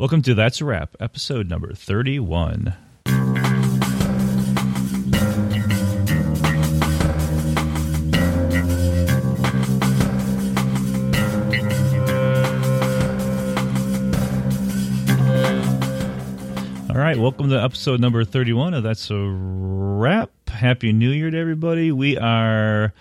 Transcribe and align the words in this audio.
Welcome 0.00 0.22
to 0.22 0.32
That's 0.32 0.62
a 0.62 0.64
Wrap, 0.64 0.96
episode 0.98 1.50
number 1.50 1.74
31. 1.74 2.74
All 16.88 16.96
right, 16.96 17.18
welcome 17.18 17.50
to 17.50 17.62
episode 17.62 18.00
number 18.00 18.24
31 18.24 18.72
of 18.72 18.82
That's 18.82 19.10
a 19.10 19.18
Wrap. 19.18 20.30
Happy 20.48 20.94
New 20.94 21.10
Year 21.10 21.30
to 21.30 21.36
everybody. 21.38 21.92
We 21.92 22.16
are 22.16 22.94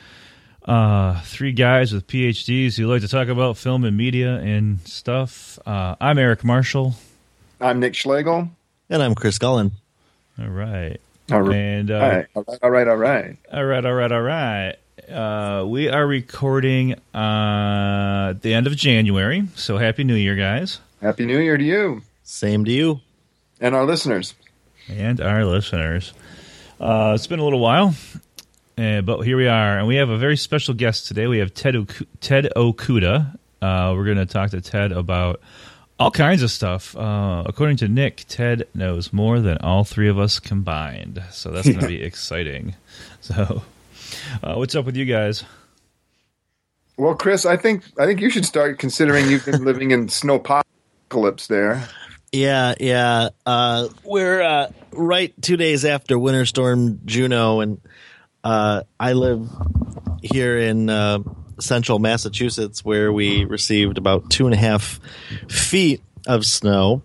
uh, 0.69 1.19
three 1.21 1.51
guys 1.51 1.91
with 1.93 2.05
PhDs 2.07 2.77
who 2.77 2.85
like 2.87 3.01
to 3.01 3.07
talk 3.07 3.27
about 3.27 3.57
film 3.57 3.83
and 3.83 3.97
media 3.97 4.35
and 4.35 4.79
stuff. 4.87 5.57
Uh, 5.65 5.95
I'm 5.99 6.17
Eric 6.19 6.43
Marshall. 6.43 6.93
I'm 7.59 7.79
Nick 7.79 7.95
Schlegel. 7.95 8.49
And 8.89 9.01
I'm 9.03 9.15
Chris 9.15 9.39
Gullen. 9.39 9.71
All 10.39 10.47
right. 10.47 10.97
All 11.31 11.41
right. 11.41 11.55
And, 11.55 11.91
uh, 11.91 12.23
all 12.35 12.39
right. 12.39 12.47
All 12.63 12.69
right. 12.69 12.87
All 12.87 12.95
right. 12.97 13.35
All 13.51 13.63
right. 13.65 13.85
All 13.85 13.85
right. 13.85 13.85
All 13.85 13.93
right. 13.93 14.11
All 14.11 14.21
right. 14.21 14.75
Uh, 15.11 15.65
we 15.65 15.89
are 15.89 16.05
recording 16.05 16.93
uh, 17.15 18.27
at 18.35 18.41
the 18.43 18.53
end 18.53 18.67
of 18.67 18.75
January. 18.75 19.47
So 19.55 19.77
happy 19.77 20.03
New 20.03 20.15
Year, 20.15 20.35
guys. 20.35 20.79
Happy 21.01 21.25
New 21.25 21.39
Year 21.39 21.57
to 21.57 21.63
you 21.63 22.03
Same 22.23 22.63
to 22.65 22.71
you. 22.71 22.99
and 23.59 23.73
our 23.73 23.85
listeners. 23.85 24.35
and 24.87 25.19
our 25.19 25.45
listeners. 25.45 26.13
Uh, 26.79 27.13
it's 27.15 27.25
been 27.27 27.39
a 27.39 27.43
little 27.43 27.59
while, 27.59 27.93
uh, 28.79 29.01
but 29.01 29.21
here 29.21 29.35
we 29.35 29.47
are, 29.47 29.77
and 29.77 29.87
we 29.87 29.97
have 29.97 30.09
a 30.09 30.17
very 30.17 30.37
special 30.37 30.73
guest 30.73 31.07
today. 31.07 31.27
We 31.27 31.39
have 31.39 31.53
Ted 31.53 31.75
Oku- 31.75 32.05
Ted 32.21 32.49
Okuda. 32.55 33.35
Uh, 33.61 33.93
we're 33.95 34.05
going 34.05 34.17
to 34.17 34.25
talk 34.25 34.51
to 34.51 34.61
Ted 34.61 34.93
about 34.93 35.41
all 35.99 36.11
kinds 36.11 36.43
of 36.43 36.49
stuff. 36.49 36.95
Uh, 36.95 37.43
according 37.45 37.75
to 37.77 37.89
Nick, 37.89 38.23
Ted 38.29 38.67
knows 38.73 39.11
more 39.11 39.41
than 39.41 39.57
all 39.57 39.83
three 39.83 40.07
of 40.07 40.17
us 40.17 40.39
combined, 40.39 41.21
so 41.31 41.51
that's 41.51 41.67
going 41.67 41.81
to 41.81 41.87
be 41.87 42.01
exciting. 42.03 42.75
So, 43.19 43.63
uh, 44.41 44.55
what's 44.55 44.75
up 44.75 44.85
with 44.85 44.95
you 44.95 45.05
guys? 45.05 45.43
Well, 46.95 47.15
Chris, 47.15 47.45
I 47.45 47.57
think 47.57 47.83
I 47.97 48.05
think 48.05 48.21
you 48.21 48.29
should 48.29 48.45
start 48.45 48.79
considering 48.79 49.29
you've 49.29 49.45
been 49.45 49.65
living 49.65 49.91
in 49.91 50.07
snowpocalypse 50.07 51.47
there. 51.47 51.87
Yeah, 52.31 52.75
yeah. 52.79 53.29
Uh, 53.45 53.89
we're 54.03 54.41
uh, 54.41 54.71
right 54.91 55.33
two 55.41 55.57
days 55.57 55.83
after 55.83 56.17
Winter 56.17 56.45
Storm 56.45 57.01
Juno, 57.05 57.59
and 57.59 57.81
uh, 58.43 58.83
I 58.99 59.13
live 59.13 59.49
here 60.21 60.57
in 60.57 60.89
uh, 60.89 61.19
central 61.59 61.99
Massachusetts, 61.99 62.83
where 62.83 63.11
we 63.11 63.45
received 63.45 63.97
about 63.97 64.29
two 64.29 64.45
and 64.45 64.53
a 64.53 64.57
half 64.57 64.99
feet 65.49 66.01
of 66.27 66.45
snow. 66.45 67.01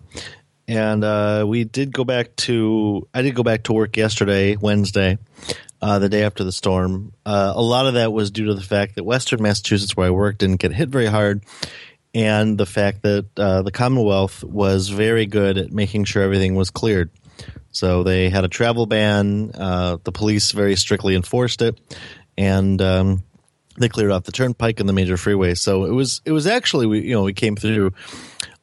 And 0.67 1.03
uh, 1.03 1.45
we 1.47 1.63
did 1.63 1.93
go 1.93 2.03
back 2.03 2.35
to. 2.37 3.07
I 3.13 3.21
did 3.21 3.35
go 3.35 3.43
back 3.43 3.63
to 3.63 3.73
work 3.73 3.95
yesterday, 3.97 4.55
Wednesday, 4.55 5.19
uh, 5.81 5.99
the 5.99 6.09
day 6.09 6.23
after 6.23 6.43
the 6.43 6.51
storm. 6.51 7.13
Uh, 7.23 7.53
a 7.55 7.61
lot 7.61 7.85
of 7.85 7.93
that 7.93 8.11
was 8.11 8.31
due 8.31 8.45
to 8.45 8.55
the 8.55 8.63
fact 8.63 8.95
that 8.95 9.03
Western 9.03 9.43
Massachusetts, 9.43 9.95
where 9.95 10.07
I 10.07 10.09
work, 10.09 10.39
didn't 10.39 10.59
get 10.59 10.73
hit 10.73 10.89
very 10.89 11.05
hard, 11.05 11.43
and 12.15 12.57
the 12.57 12.65
fact 12.65 13.03
that 13.03 13.27
uh, 13.37 13.61
the 13.61 13.71
Commonwealth 13.71 14.43
was 14.43 14.89
very 14.89 15.27
good 15.27 15.59
at 15.59 15.71
making 15.71 16.05
sure 16.05 16.23
everything 16.23 16.55
was 16.55 16.71
cleared. 16.71 17.11
So 17.75 18.03
they 18.03 18.29
had 18.29 18.45
a 18.45 18.47
travel 18.47 18.85
ban. 18.85 19.51
Uh, 19.53 19.97
the 20.01 20.13
police 20.13 20.53
very 20.53 20.77
strictly 20.77 21.13
enforced 21.13 21.61
it, 21.61 21.77
and 22.37 22.81
um, 22.81 23.23
they 23.77 23.89
cleared 23.89 24.11
off 24.11 24.23
the 24.23 24.31
turnpike 24.31 24.79
and 24.79 24.87
the 24.87 24.93
major 24.93 25.17
freeway. 25.17 25.55
So 25.55 25.83
it 25.83 25.91
was 25.91 26.21
it 26.23 26.31
was 26.31 26.47
actually 26.47 26.87
we 26.87 27.01
you 27.01 27.13
know 27.13 27.23
we 27.23 27.33
came 27.33 27.57
through 27.57 27.91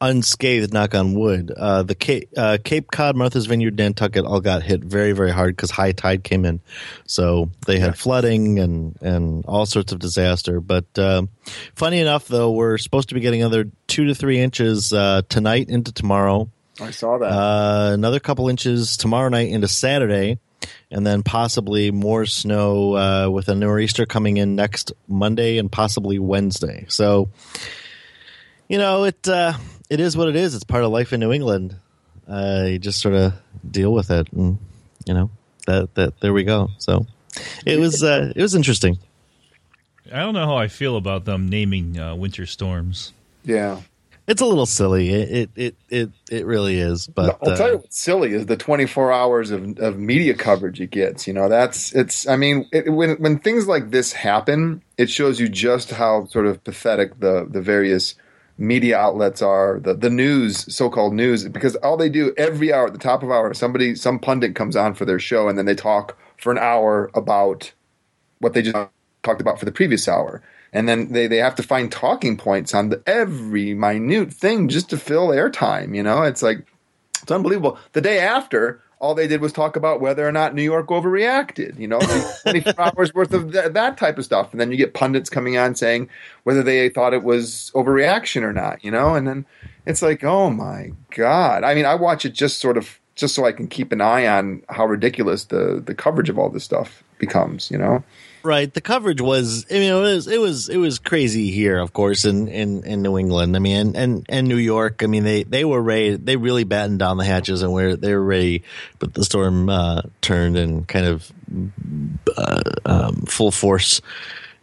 unscathed. 0.01 0.73
Knock 0.73 0.95
on 0.95 1.13
wood. 1.13 1.51
Uh, 1.55 1.83
the 1.83 1.93
Cape, 1.93 2.27
uh, 2.35 2.57
Cape 2.63 2.89
Cod, 2.89 3.15
Martha's 3.15 3.45
Vineyard, 3.45 3.77
Nantucket 3.77 4.25
all 4.25 4.41
got 4.41 4.63
hit 4.63 4.83
very 4.83 5.11
very 5.11 5.31
hard 5.31 5.55
because 5.55 5.69
high 5.69 5.91
tide 5.91 6.23
came 6.23 6.43
in. 6.43 6.59
So 7.05 7.51
they 7.67 7.77
had 7.77 7.95
flooding 7.95 8.57
and 8.57 8.97
and 8.99 9.45
all 9.45 9.67
sorts 9.67 9.91
of 9.91 9.99
disaster. 9.99 10.59
But 10.59 10.85
uh, 10.97 11.27
funny 11.75 11.99
enough, 11.99 12.27
though, 12.27 12.51
we're 12.51 12.79
supposed 12.79 13.09
to 13.09 13.15
be 13.15 13.21
getting 13.21 13.41
another 13.43 13.69
two 13.85 14.05
to 14.05 14.15
three 14.15 14.39
inches 14.39 14.91
uh, 14.91 15.21
tonight 15.29 15.69
into 15.69 15.91
tomorrow. 15.91 16.49
I 16.81 16.91
saw 16.91 17.17
that. 17.17 17.27
Uh, 17.27 17.91
another 17.93 18.19
couple 18.19 18.49
inches 18.49 18.97
tomorrow 18.97 19.29
night 19.29 19.49
into 19.49 19.67
Saturday, 19.67 20.39
and 20.89 21.05
then 21.05 21.23
possibly 21.23 21.91
more 21.91 22.25
snow 22.25 22.95
uh, 22.95 23.29
with 23.29 23.47
a 23.49 23.55
nor'easter 23.55 24.05
coming 24.05 24.37
in 24.37 24.55
next 24.55 24.91
Monday 25.07 25.57
and 25.57 25.71
possibly 25.71 26.19
Wednesday. 26.19 26.85
So, 26.87 27.29
you 28.67 28.77
know, 28.77 29.03
it 29.03 29.27
uh, 29.27 29.53
it 29.89 29.99
is 29.99 30.17
what 30.17 30.29
it 30.29 30.35
is. 30.35 30.55
It's 30.55 30.63
part 30.63 30.83
of 30.83 30.91
life 30.91 31.13
in 31.13 31.19
New 31.19 31.31
England. 31.31 31.75
Uh, 32.27 32.65
you 32.69 32.79
just 32.79 33.01
sort 33.01 33.15
of 33.15 33.33
deal 33.69 33.93
with 33.93 34.09
it, 34.09 34.31
and 34.31 34.57
you 35.05 35.13
know 35.13 35.29
that 35.67 35.93
that 35.95 36.19
there 36.21 36.33
we 36.33 36.43
go. 36.43 36.69
So, 36.79 37.05
it 37.65 37.79
was 37.79 38.03
uh, 38.03 38.31
it 38.35 38.41
was 38.41 38.55
interesting. 38.55 38.97
I 40.11 40.19
don't 40.19 40.33
know 40.33 40.45
how 40.45 40.57
I 40.57 40.67
feel 40.67 40.97
about 40.97 41.25
them 41.25 41.49
naming 41.49 41.97
uh, 41.99 42.15
winter 42.15 42.45
storms. 42.45 43.13
yeah. 43.43 43.81
It's 44.25 44.41
a 44.41 44.45
little 44.45 44.65
silly. 44.65 45.09
It 45.09 45.49
it 45.55 45.75
it 45.89 46.09
it, 46.31 46.45
really 46.45 46.79
is. 46.79 47.07
But 47.07 47.37
I'll 47.43 47.57
tell 47.57 47.67
you 47.67 47.75
uh, 47.75 47.77
what's 47.79 47.99
silly 47.99 48.33
is 48.33 48.45
the 48.45 48.55
24 48.55 49.11
hours 49.11 49.51
of, 49.51 49.77
of 49.79 49.97
media 49.99 50.33
coverage 50.33 50.79
it 50.79 50.91
gets. 50.91 51.27
You 51.27 51.33
know, 51.33 51.49
that's 51.49 51.93
it's. 51.93 52.25
I 52.27 52.37
mean, 52.37 52.67
it, 52.71 52.93
when 52.93 53.15
when 53.17 53.39
things 53.39 53.67
like 53.67 53.91
this 53.91 54.13
happen, 54.13 54.81
it 54.97 55.09
shows 55.09 55.41
you 55.41 55.49
just 55.49 55.91
how 55.91 56.25
sort 56.27 56.45
of 56.45 56.63
pathetic 56.63 57.19
the 57.19 57.45
the 57.49 57.61
various 57.61 58.15
media 58.57 58.97
outlets 58.97 59.41
are. 59.41 59.81
The 59.81 59.93
the 59.93 60.09
news, 60.09 60.73
so 60.73 60.89
called 60.89 61.13
news, 61.13 61.47
because 61.49 61.75
all 61.77 61.97
they 61.97 62.09
do 62.09 62.33
every 62.37 62.71
hour 62.71 62.87
at 62.87 62.93
the 62.93 62.99
top 62.99 63.23
of 63.23 63.29
hour, 63.29 63.53
somebody 63.53 63.93
some 63.93 64.19
pundit 64.19 64.55
comes 64.55 64.77
on 64.77 64.93
for 64.93 65.03
their 65.03 65.19
show, 65.19 65.49
and 65.49 65.57
then 65.57 65.65
they 65.65 65.75
talk 65.75 66.17
for 66.37 66.53
an 66.53 66.57
hour 66.59 67.11
about 67.13 67.73
what 68.39 68.53
they 68.53 68.61
just 68.61 68.77
talked 69.23 69.41
about 69.41 69.59
for 69.59 69.65
the 69.65 69.71
previous 69.71 70.07
hour. 70.07 70.41
And 70.73 70.89
then 70.89 71.11
they, 71.11 71.27
they 71.27 71.37
have 71.37 71.55
to 71.55 71.63
find 71.63 71.91
talking 71.91 72.35
points 72.35 72.73
on 72.73 72.89
the, 72.89 73.01
every 73.05 73.73
minute 73.73 74.33
thing 74.33 74.67
just 74.67 74.89
to 74.89 74.97
fill 74.97 75.27
airtime. 75.27 75.95
You 75.95 76.03
know, 76.03 76.23
it's 76.23 76.41
like, 76.41 76.65
it's 77.21 77.31
unbelievable. 77.31 77.77
The 77.93 78.01
day 78.01 78.19
after, 78.19 78.81
all 79.03 79.13
they 79.13 79.27
did 79.27 79.41
was 79.41 79.51
talk 79.51 79.75
about 79.75 79.99
whether 79.99 80.25
or 80.25 80.31
not 80.31 80.55
New 80.55 80.63
York 80.63 80.87
overreacted, 80.87 81.77
you 81.77 81.89
know, 81.89 81.97
like 81.97 82.41
24 82.43 82.73
hours 82.77 83.13
worth 83.13 83.33
of 83.33 83.51
th- 83.51 83.73
that 83.73 83.97
type 83.97 84.17
of 84.17 84.23
stuff. 84.23 84.53
And 84.53 84.61
then 84.61 84.71
you 84.71 84.77
get 84.77 84.93
pundits 84.93 85.29
coming 85.29 85.57
on 85.57 85.75
saying 85.75 86.09
whether 86.43 86.63
they 86.63 86.87
thought 86.87 87.13
it 87.13 87.21
was 87.21 87.69
overreaction 87.75 88.43
or 88.43 88.53
not, 88.53 88.81
you 88.81 88.91
know, 88.91 89.13
and 89.13 89.27
then 89.27 89.45
it's 89.85 90.01
like, 90.01 90.23
oh 90.23 90.49
my 90.49 90.93
God. 91.15 91.65
I 91.65 91.75
mean, 91.75 91.85
I 91.85 91.95
watch 91.95 92.23
it 92.23 92.31
just 92.31 92.59
sort 92.59 92.77
of, 92.77 92.97
just 93.15 93.35
so 93.35 93.45
I 93.45 93.51
can 93.51 93.67
keep 93.67 93.91
an 93.91 93.99
eye 93.99 94.25
on 94.25 94.63
how 94.69 94.85
ridiculous 94.85 95.45
the, 95.45 95.83
the 95.85 95.93
coverage 95.93 96.29
of 96.29 96.39
all 96.39 96.49
this 96.49 96.63
stuff 96.63 97.03
becomes, 97.19 97.69
you 97.69 97.77
know? 97.77 98.05
Right. 98.45 98.73
The 98.73 98.81
coverage 98.81 99.21
was, 99.21 99.65
I 99.71 99.75
mean, 99.75 99.93
it 99.93 100.01
was, 100.01 100.27
it 100.27 100.37
was, 100.37 100.67
it 100.67 100.75
was 100.75 100.99
crazy 100.99 101.49
here, 101.49 101.79
of 101.79 101.93
course, 101.93 102.25
in, 102.25 102.49
in, 102.49 102.83
in 102.83 103.01
New 103.01 103.17
England. 103.17 103.55
I 103.55 103.59
mean, 103.59 103.77
and, 103.77 103.95
and, 103.95 104.25
and 104.27 104.47
New 104.49 104.57
York. 104.57 105.01
I 105.01 105.05
mean, 105.07 105.23
they, 105.23 105.43
they 105.43 105.63
were 105.63 105.81
ready, 105.81 106.17
they 106.17 106.35
really 106.35 106.65
battened 106.65 106.99
down 106.99 107.15
the 107.15 107.23
hatches 107.23 107.61
and 107.61 107.71
were, 107.71 107.95
they 107.95 108.13
were 108.13 108.21
ready, 108.21 108.63
but 108.99 109.13
the 109.13 109.23
storm, 109.23 109.69
uh, 109.69 110.01
turned 110.19 110.57
and 110.57 110.85
kind 110.85 111.05
of, 111.05 111.31
uh, 112.35 112.61
um, 112.85 113.21
full 113.27 113.49
force, 113.49 114.01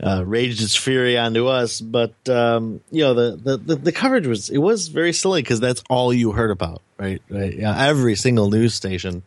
uh, 0.03 0.25
raged 0.27 0.63
its 0.63 0.77
fury 0.77 1.17
onto 1.17 1.47
us. 1.47 1.81
But, 1.81 2.13
um, 2.29 2.83
you 2.91 3.01
know, 3.01 3.15
the, 3.15 3.37
the, 3.37 3.57
the, 3.57 3.77
the 3.77 3.93
coverage 3.93 4.27
was, 4.27 4.51
it 4.51 4.59
was 4.59 4.89
very 4.89 5.15
silly 5.15 5.41
because 5.41 5.61
that's 5.61 5.83
all 5.89 6.13
you 6.13 6.33
heard 6.33 6.51
about, 6.51 6.83
right? 6.99 7.23
Right. 7.31 7.57
Yeah. 7.57 7.87
Every 7.87 8.15
single 8.15 8.51
news 8.51 8.75
station, 8.75 9.23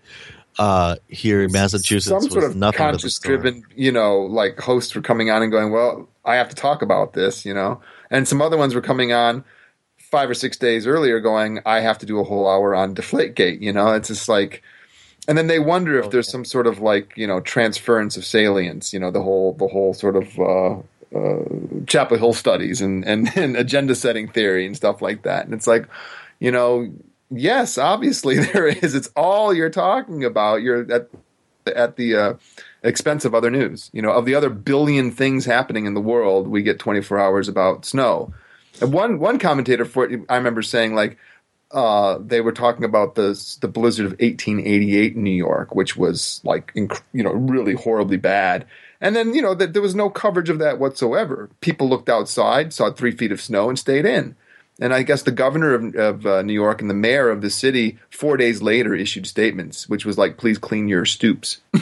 uh, 0.59 0.95
here 1.07 1.41
in 1.41 1.51
Massachusetts 1.51 2.09
some 2.09 2.29
sort 2.29 2.43
of 2.43 2.75
conscious 2.75 3.19
driven, 3.19 3.63
you 3.75 3.91
know 3.91 4.21
like 4.21 4.59
hosts 4.59 4.93
were 4.95 5.01
coming 5.01 5.29
on 5.29 5.41
and 5.41 5.51
going 5.51 5.71
well 5.71 6.07
i 6.25 6.35
have 6.35 6.49
to 6.49 6.55
talk 6.55 6.81
about 6.81 7.13
this 7.13 7.45
you 7.45 7.53
know? 7.53 7.81
And 8.09 8.27
some 8.27 8.41
other 8.41 8.57
ones 8.57 8.75
were 8.75 8.81
coming 8.81 9.11
on 9.11 9.43
five 9.97 10.29
or 10.29 10.35
six 10.35 10.57
days 10.57 10.85
earlier 10.85 11.19
going 11.19 11.59
i 11.65 11.79
have 11.79 11.97
to 11.99 12.05
do 12.05 12.19
a 12.19 12.23
whole 12.23 12.47
hour 12.47 12.75
on 12.75 12.95
deflategate 12.95 13.61
you 13.61 13.73
know? 13.73 13.93
It's 13.93 14.09
just 14.09 14.29
like 14.29 14.61
and 15.27 15.37
then 15.37 15.47
they 15.47 15.59
wonder 15.59 15.99
if 15.99 16.11
there's 16.11 16.29
some 16.29 16.45
sort 16.45 16.67
of 16.67 16.79
like 16.79 17.13
you 17.15 17.27
know 17.27 17.39
transference 17.39 18.17
of 18.17 18.25
salience 18.25 18.93
you 18.93 18.99
know 18.99 19.11
the 19.11 19.21
whole 19.21 19.53
the 19.53 19.67
whole 19.67 19.93
sort 19.93 20.15
of 20.15 20.39
uh 20.39 20.81
uh, 21.15 21.43
Chapel 21.85 22.17
Hill 22.17 22.33
studies 22.33 22.81
and, 22.81 23.05
and, 23.05 23.29
and 23.37 23.55
agenda 23.55 23.95
setting 23.95 24.27
theory 24.27 24.65
and 24.65 24.75
stuff 24.75 25.01
like 25.01 25.23
that. 25.23 25.45
And 25.45 25.53
it's 25.53 25.67
like, 25.67 25.87
you 26.39 26.51
know, 26.51 26.91
yes, 27.35 27.77
obviously 27.77 28.37
there 28.39 28.67
is. 28.67 28.95
It's 28.95 29.09
all 29.15 29.53
you're 29.53 29.69
talking 29.69 30.23
about. 30.23 30.61
You're 30.61 30.91
at 30.91 31.09
at 31.67 31.95
the 31.95 32.15
uh, 32.15 32.33
expense 32.83 33.25
of 33.25 33.33
other 33.33 33.49
news. 33.49 33.89
You 33.93 34.01
know, 34.01 34.11
of 34.11 34.25
the 34.25 34.35
other 34.35 34.49
billion 34.49 35.11
things 35.11 35.45
happening 35.45 35.85
in 35.85 35.93
the 35.93 36.01
world, 36.01 36.47
we 36.47 36.61
get 36.61 36.79
24 36.79 37.19
hours 37.19 37.47
about 37.47 37.85
snow. 37.85 38.33
And 38.81 38.91
one 38.91 39.19
one 39.19 39.39
commentator 39.39 39.85
for 39.85 40.09
it, 40.09 40.21
I 40.29 40.35
remember 40.35 40.61
saying 40.61 40.95
like 40.95 41.17
uh, 41.71 42.19
they 42.19 42.41
were 42.41 42.51
talking 42.51 42.83
about 42.83 43.15
the 43.15 43.57
the 43.61 43.67
blizzard 43.67 44.05
of 44.05 44.11
1888 44.13 45.15
in 45.15 45.23
New 45.23 45.31
York, 45.31 45.75
which 45.75 45.95
was 45.95 46.41
like 46.43 46.73
inc- 46.73 47.01
you 47.13 47.23
know 47.23 47.31
really 47.31 47.73
horribly 47.73 48.17
bad. 48.17 48.65
And 49.01 49.15
then 49.15 49.33
you 49.33 49.41
know 49.41 49.53
that 49.55 49.73
there 49.73 49.81
was 49.81 49.95
no 49.95 50.09
coverage 50.09 50.49
of 50.49 50.59
that 50.59 50.79
whatsoever. 50.79 51.49
People 51.61 51.89
looked 51.89 52.09
outside, 52.09 52.73
saw 52.73 52.91
three 52.91 53.11
feet 53.11 53.31
of 53.31 53.41
snow, 53.41 53.69
and 53.69 53.77
stayed 53.77 54.05
in. 54.05 54.35
And 54.79 54.93
I 54.93 55.03
guess 55.03 55.21
the 55.21 55.31
governor 55.31 55.73
of, 55.75 55.95
of 55.95 56.25
uh, 56.25 56.41
New 56.41 56.53
York 56.53 56.81
and 56.81 56.89
the 56.89 56.95
mayor 56.95 57.29
of 57.29 57.41
the 57.41 57.49
city 57.51 57.99
four 58.09 58.37
days 58.37 58.61
later 58.61 58.95
issued 58.95 59.27
statements, 59.27 59.87
which 59.87 60.03
was 60.05 60.17
like, 60.17 60.37
"Please 60.37 60.57
clean 60.57 60.87
your 60.87 61.05
stoops." 61.05 61.57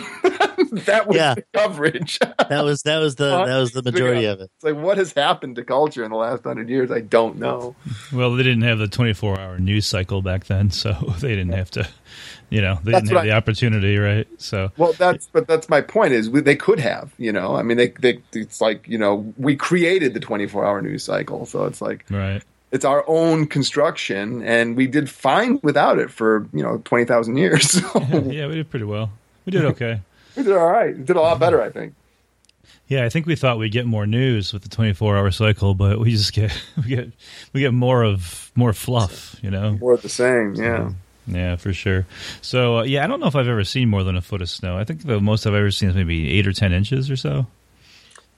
that 0.71 1.05
was 1.07 1.15
Yeah. 1.17 1.35
the 1.35 1.45
coverage. 1.53 2.19
That 2.51 2.65
was 2.65 2.81
that 2.81 2.97
was 2.99 3.15
the 3.15 3.45
that 3.45 3.57
was 3.59 3.71
the 3.71 3.81
majority 3.81 4.25
of 4.25 4.41
it. 4.41 4.51
It's 4.55 4.63
like, 4.65 4.75
what 4.75 4.97
has 4.97 5.13
happened 5.13 5.55
to 5.55 5.63
culture 5.63 6.03
in 6.03 6.11
the 6.11 6.17
last 6.17 6.43
hundred 6.43 6.67
years? 6.67 6.91
I 6.91 6.99
don't 6.99 7.37
know. 7.37 7.75
Well, 8.11 8.35
they 8.35 8.43
didn't 8.43 8.63
have 8.63 8.77
the 8.77 8.89
24 8.89 9.39
hour 9.39 9.57
news 9.57 9.87
cycle 9.87 10.21
back 10.21 10.45
then, 10.45 10.69
so 10.69 10.91
they 11.21 11.29
didn't 11.29 11.53
have 11.53 11.71
to, 11.71 11.87
you 12.49 12.61
know, 12.61 12.77
they 12.83 12.91
That's 12.91 13.03
didn't 13.05 13.15
what 13.15 13.25
have 13.25 13.31
the 13.31 13.37
opportunity, 13.37 13.97
right? 13.97 14.27
So, 14.37 14.69
Well, 14.75 14.91
that's 14.93 15.27
but 15.31 15.47
that's 15.47 15.69
my 15.69 15.79
point 15.79 16.11
is 16.11 16.29
we, 16.29 16.41
they 16.41 16.57
could 16.57 16.79
have, 16.81 17.13
you 17.17 17.31
know. 17.31 17.55
I 17.55 17.63
mean, 17.63 17.77
they, 17.77 17.87
they 18.01 18.19
it's 18.33 18.59
like 18.59 18.85
you 18.85 18.97
know 18.97 19.33
we 19.37 19.55
created 19.55 20.13
the 20.13 20.19
twenty 20.19 20.45
four 20.47 20.65
hour 20.65 20.81
news 20.81 21.05
cycle, 21.05 21.45
so 21.45 21.63
it's 21.65 21.81
like 21.81 22.03
right. 22.09 22.43
It's 22.71 22.85
our 22.85 23.03
own 23.07 23.47
construction, 23.47 24.43
and 24.43 24.75
we 24.77 24.87
did 24.87 25.09
fine 25.09 25.59
without 25.61 25.99
it 25.99 26.09
for 26.09 26.47
you 26.53 26.63
know 26.63 26.81
twenty 26.85 27.05
thousand 27.05 27.37
years. 27.37 27.71
So 27.81 27.99
Yeah, 28.29 28.47
we 28.47 28.55
did 28.55 28.69
pretty 28.69 28.85
well. 28.85 29.11
We 29.45 29.51
did 29.51 29.65
okay. 29.73 30.01
we 30.35 30.43
did 30.43 30.55
all 30.55 30.71
right. 30.71 30.95
We 30.97 31.03
did 31.03 31.15
a 31.15 31.21
lot 31.21 31.39
better, 31.39 31.61
I 31.61 31.69
think. 31.69 31.93
Yeah, 32.87 33.05
I 33.05 33.09
think 33.09 33.25
we 33.25 33.37
thought 33.37 33.57
we'd 33.57 33.71
get 33.71 33.85
more 33.85 34.05
news 34.05 34.51
with 34.51 34.63
the 34.63 34.69
24 34.69 35.17
hour 35.17 35.31
cycle, 35.31 35.73
but 35.73 35.99
we 35.99 36.11
just 36.11 36.33
get 36.33 36.51
we 36.77 36.89
get 36.95 37.11
we 37.53 37.61
get 37.61 37.73
more 37.73 38.03
of 38.03 38.51
more 38.55 38.73
fluff, 38.73 39.35
you 39.41 39.49
know. 39.49 39.77
More 39.77 39.93
of 39.93 40.01
the 40.01 40.09
same, 40.09 40.55
yeah. 40.55 40.91
Yeah, 41.27 41.55
for 41.55 41.71
sure. 41.71 42.05
So 42.41 42.79
uh, 42.79 42.83
yeah, 42.83 43.03
I 43.03 43.07
don't 43.07 43.19
know 43.19 43.27
if 43.27 43.35
I've 43.35 43.47
ever 43.47 43.63
seen 43.63 43.89
more 43.89 44.03
than 44.03 44.15
a 44.15 44.21
foot 44.21 44.41
of 44.41 44.49
snow. 44.49 44.77
I 44.77 44.83
think 44.83 45.05
the 45.05 45.21
most 45.21 45.45
I've 45.45 45.53
ever 45.53 45.71
seen 45.71 45.89
is 45.89 45.95
maybe 45.95 46.31
eight 46.37 46.47
or 46.47 46.53
ten 46.53 46.73
inches 46.73 47.09
or 47.09 47.15
so. 47.15 47.47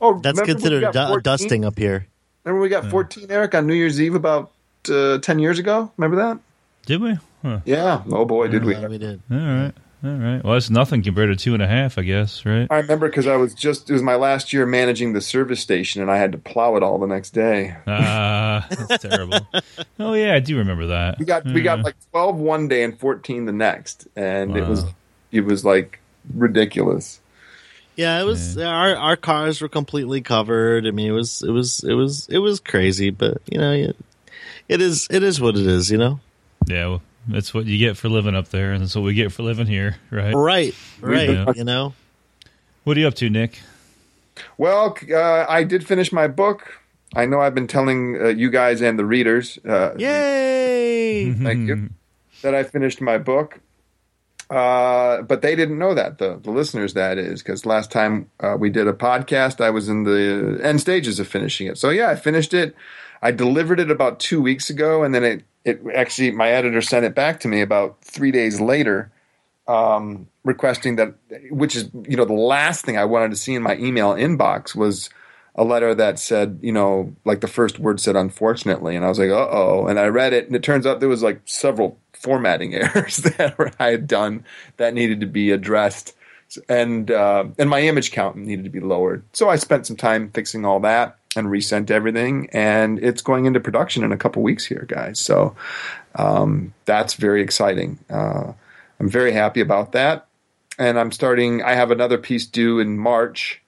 Oh, 0.01 0.19
That's 0.19 0.37
remember 0.39 0.41
when 0.41 0.47
we 0.47 0.53
considered 0.53 0.93
got 0.93 1.13
du- 1.13 1.21
dusting 1.21 1.65
up 1.65 1.77
here. 1.77 2.07
Remember 2.43 2.61
we 2.61 2.69
got 2.69 2.89
fourteen, 2.89 3.27
Eric, 3.29 3.55
on 3.55 3.67
New 3.67 3.73
Year's 3.73 4.01
Eve 4.01 4.15
about 4.15 4.51
uh, 4.89 5.17
ten 5.19 5.39
years 5.39 5.59
ago. 5.59 5.91
Remember 5.97 6.17
that? 6.17 6.39
Did 6.85 7.01
we? 7.01 7.17
Huh. 7.41 7.59
Yeah. 7.65 8.03
Oh 8.11 8.25
boy, 8.25 8.47
did 8.47 8.65
we! 8.65 8.73
Yeah, 8.75 8.87
we 8.87 8.97
did. 8.97 9.21
All 9.31 9.37
right, 9.37 9.73
all 10.03 10.11
right. 10.11 10.43
Well, 10.43 10.53
that's 10.53 10.69
nothing 10.69 11.03
compared 11.03 11.29
to 11.29 11.41
two 11.41 11.53
and 11.53 11.63
a 11.63 11.67
half, 11.67 11.97
I 11.97 12.01
guess, 12.03 12.45
right? 12.45 12.67
I 12.69 12.77
remember 12.77 13.07
because 13.07 13.27
I 13.27 13.37
was 13.37 13.53
just 13.53 13.89
it 13.89 13.93
was 13.93 14.01
my 14.01 14.15
last 14.15 14.51
year 14.51 14.65
managing 14.65 15.13
the 15.13 15.21
service 15.21 15.61
station, 15.61 16.01
and 16.01 16.11
I 16.11 16.17
had 16.17 16.31
to 16.33 16.37
plow 16.37 16.75
it 16.75 16.83
all 16.83 16.99
the 16.99 17.07
next 17.07 17.31
day. 17.31 17.75
Ah, 17.87 18.67
that's 18.89 19.03
terrible. 19.03 19.39
Oh 19.99 20.13
yeah, 20.13 20.33
I 20.33 20.39
do 20.39 20.57
remember 20.57 20.87
that. 20.87 21.19
We 21.19 21.25
got 21.25 21.45
we 21.45 21.61
got 21.61 21.83
like 21.83 21.95
12 22.11 22.35
one 22.37 22.67
day 22.67 22.83
and 22.83 22.99
14 22.99 23.45
the 23.45 23.53
next, 23.53 24.07
and 24.17 24.57
it 24.57 24.67
was 24.67 24.83
it 25.31 25.41
was 25.45 25.63
like 25.63 25.99
ridiculous. 26.33 27.19
Yeah, 27.95 28.19
it 28.19 28.23
was 28.23 28.57
our 28.57 28.95
our 28.95 29.15
cars 29.15 29.61
were 29.61 29.69
completely 29.69 30.21
covered. 30.21 30.87
I 30.87 30.91
mean, 30.91 31.07
it 31.07 31.13
was 31.13 31.43
it 31.43 31.51
was 31.51 31.83
it 31.83 31.93
was 31.93 32.27
it 32.29 32.39
was 32.39 32.59
crazy, 32.59 33.11
but 33.11 33.37
you 33.49 33.59
know, 33.59 33.71
it, 33.71 33.95
it 34.67 34.81
is 34.81 35.07
it 35.11 35.21
is 35.23 35.39
what 35.39 35.55
it 35.55 35.67
is, 35.67 35.91
you 35.91 35.97
know. 35.97 36.19
Yeah, 36.65 36.87
well, 36.87 37.01
that's 37.27 37.53
what 37.53 37.65
you 37.65 37.77
get 37.77 37.97
for 37.97 38.09
living 38.09 38.35
up 38.35 38.49
there, 38.49 38.73
and 38.73 38.81
that's 38.81 38.95
what 38.95 39.03
we 39.03 39.13
get 39.13 39.31
for 39.31 39.43
living 39.43 39.67
here, 39.67 39.97
right? 40.09 40.33
Right, 40.33 40.75
right. 41.01 41.29
Yeah. 41.29 41.53
You 41.55 41.63
know, 41.63 41.93
What 42.83 42.97
are 42.97 42.99
you 42.99 43.07
up 43.07 43.15
to, 43.15 43.29
Nick? 43.29 43.59
Well, 44.57 44.97
uh, 45.11 45.45
I 45.47 45.63
did 45.63 45.85
finish 45.85 46.11
my 46.11 46.27
book. 46.27 46.79
I 47.15 47.25
know 47.27 47.39
I've 47.39 47.53
been 47.53 47.67
telling 47.67 48.19
uh, 48.19 48.27
you 48.29 48.49
guys 48.49 48.81
and 48.81 48.97
the 48.97 49.05
readers, 49.05 49.59
uh, 49.67 49.93
yay! 49.97 51.31
thank 51.33 51.67
you, 51.67 51.89
that 52.41 52.55
I 52.55 52.63
finished 52.63 53.01
my 53.01 53.19
book. 53.19 53.59
Uh, 54.53 55.23
but 55.23 55.41
they 55.41 55.55
didn't 55.55 55.79
know 55.79 55.95
that 55.95 56.19
the 56.19 56.39
the 56.43 56.51
listeners 56.51 56.93
that 56.93 57.17
is 57.17 57.41
because 57.41 57.65
last 57.65 57.91
time 57.91 58.29
uh, 58.39 58.55
we 58.59 58.69
did 58.69 58.87
a 58.87 58.93
podcast, 58.93 59.59
I 59.59 59.71
was 59.71 59.89
in 59.89 60.03
the 60.03 60.59
end 60.63 60.79
stages 60.79 61.19
of 61.19 61.27
finishing 61.27 61.65
it. 61.65 61.79
So 61.79 61.89
yeah, 61.89 62.11
I 62.11 62.15
finished 62.15 62.53
it. 62.53 62.75
I 63.23 63.31
delivered 63.31 63.79
it 63.79 63.89
about 63.89 64.19
two 64.19 64.43
weeks 64.43 64.69
ago, 64.69 65.01
and 65.01 65.15
then 65.15 65.23
it 65.23 65.43
it 65.65 65.81
actually 65.95 66.29
my 66.29 66.51
editor 66.51 66.83
sent 66.83 67.03
it 67.03 67.15
back 67.15 67.39
to 67.39 67.47
me 67.47 67.61
about 67.61 67.99
three 68.03 68.29
days 68.29 68.61
later, 68.61 69.11
um, 69.67 70.27
requesting 70.43 70.97
that, 70.97 71.15
which 71.49 71.75
is 71.75 71.89
you 72.07 72.15
know 72.15 72.25
the 72.25 72.33
last 72.33 72.85
thing 72.85 72.95
I 72.95 73.05
wanted 73.05 73.31
to 73.31 73.37
see 73.37 73.55
in 73.55 73.63
my 73.63 73.75
email 73.77 74.13
inbox 74.13 74.75
was 74.75 75.09
a 75.55 75.63
letter 75.63 75.95
that 75.95 76.19
said, 76.19 76.59
you 76.61 76.71
know, 76.71 77.15
like 77.25 77.41
the 77.41 77.47
first 77.47 77.79
word 77.79 77.99
said 77.99 78.15
unfortunately. 78.15 78.95
And 78.95 79.03
I 79.03 79.09
was 79.09 79.17
like, 79.17 79.31
uh 79.31 79.49
oh. 79.49 79.87
And 79.87 79.99
I 79.99 80.09
read 80.09 80.31
it, 80.31 80.45
and 80.45 80.55
it 80.55 80.61
turns 80.61 80.85
out 80.85 80.99
there 80.99 81.09
was 81.09 81.23
like 81.23 81.41
several 81.45 81.97
formatting 82.23 82.73
errors 82.75 83.17
that 83.17 83.75
I 83.79 83.91
had 83.91 84.07
done 84.07 84.45
that 84.77 84.93
needed 84.93 85.19
to 85.19 85.27
be 85.27 85.51
addressed. 85.51 86.15
And 86.69 87.09
uh, 87.09 87.45
and 87.57 87.69
my 87.69 87.81
image 87.81 88.11
count 88.11 88.35
needed 88.37 88.63
to 88.63 88.69
be 88.69 88.79
lowered. 88.79 89.23
So 89.33 89.49
I 89.49 89.55
spent 89.55 89.87
some 89.87 89.97
time 89.97 90.29
fixing 90.31 90.65
all 90.65 90.79
that 90.81 91.17
and 91.35 91.49
resent 91.49 91.89
everything. 91.89 92.47
And 92.53 92.99
it's 92.99 93.21
going 93.21 93.45
into 93.45 93.59
production 93.59 94.03
in 94.03 94.11
a 94.11 94.17
couple 94.17 94.43
weeks 94.43 94.65
here, 94.65 94.85
guys. 94.87 95.19
So 95.19 95.55
um, 96.15 96.73
that's 96.85 97.15
very 97.15 97.41
exciting. 97.41 97.99
Uh, 98.09 98.53
I'm 98.99 99.09
very 99.09 99.31
happy 99.31 99.61
about 99.61 99.93
that. 99.93 100.27
And 100.77 100.99
I'm 100.99 101.11
starting, 101.11 101.63
I 101.63 101.73
have 101.73 101.91
another 101.91 102.17
piece 102.17 102.45
due 102.45 102.79
in 102.79 102.97
March. 102.97 103.61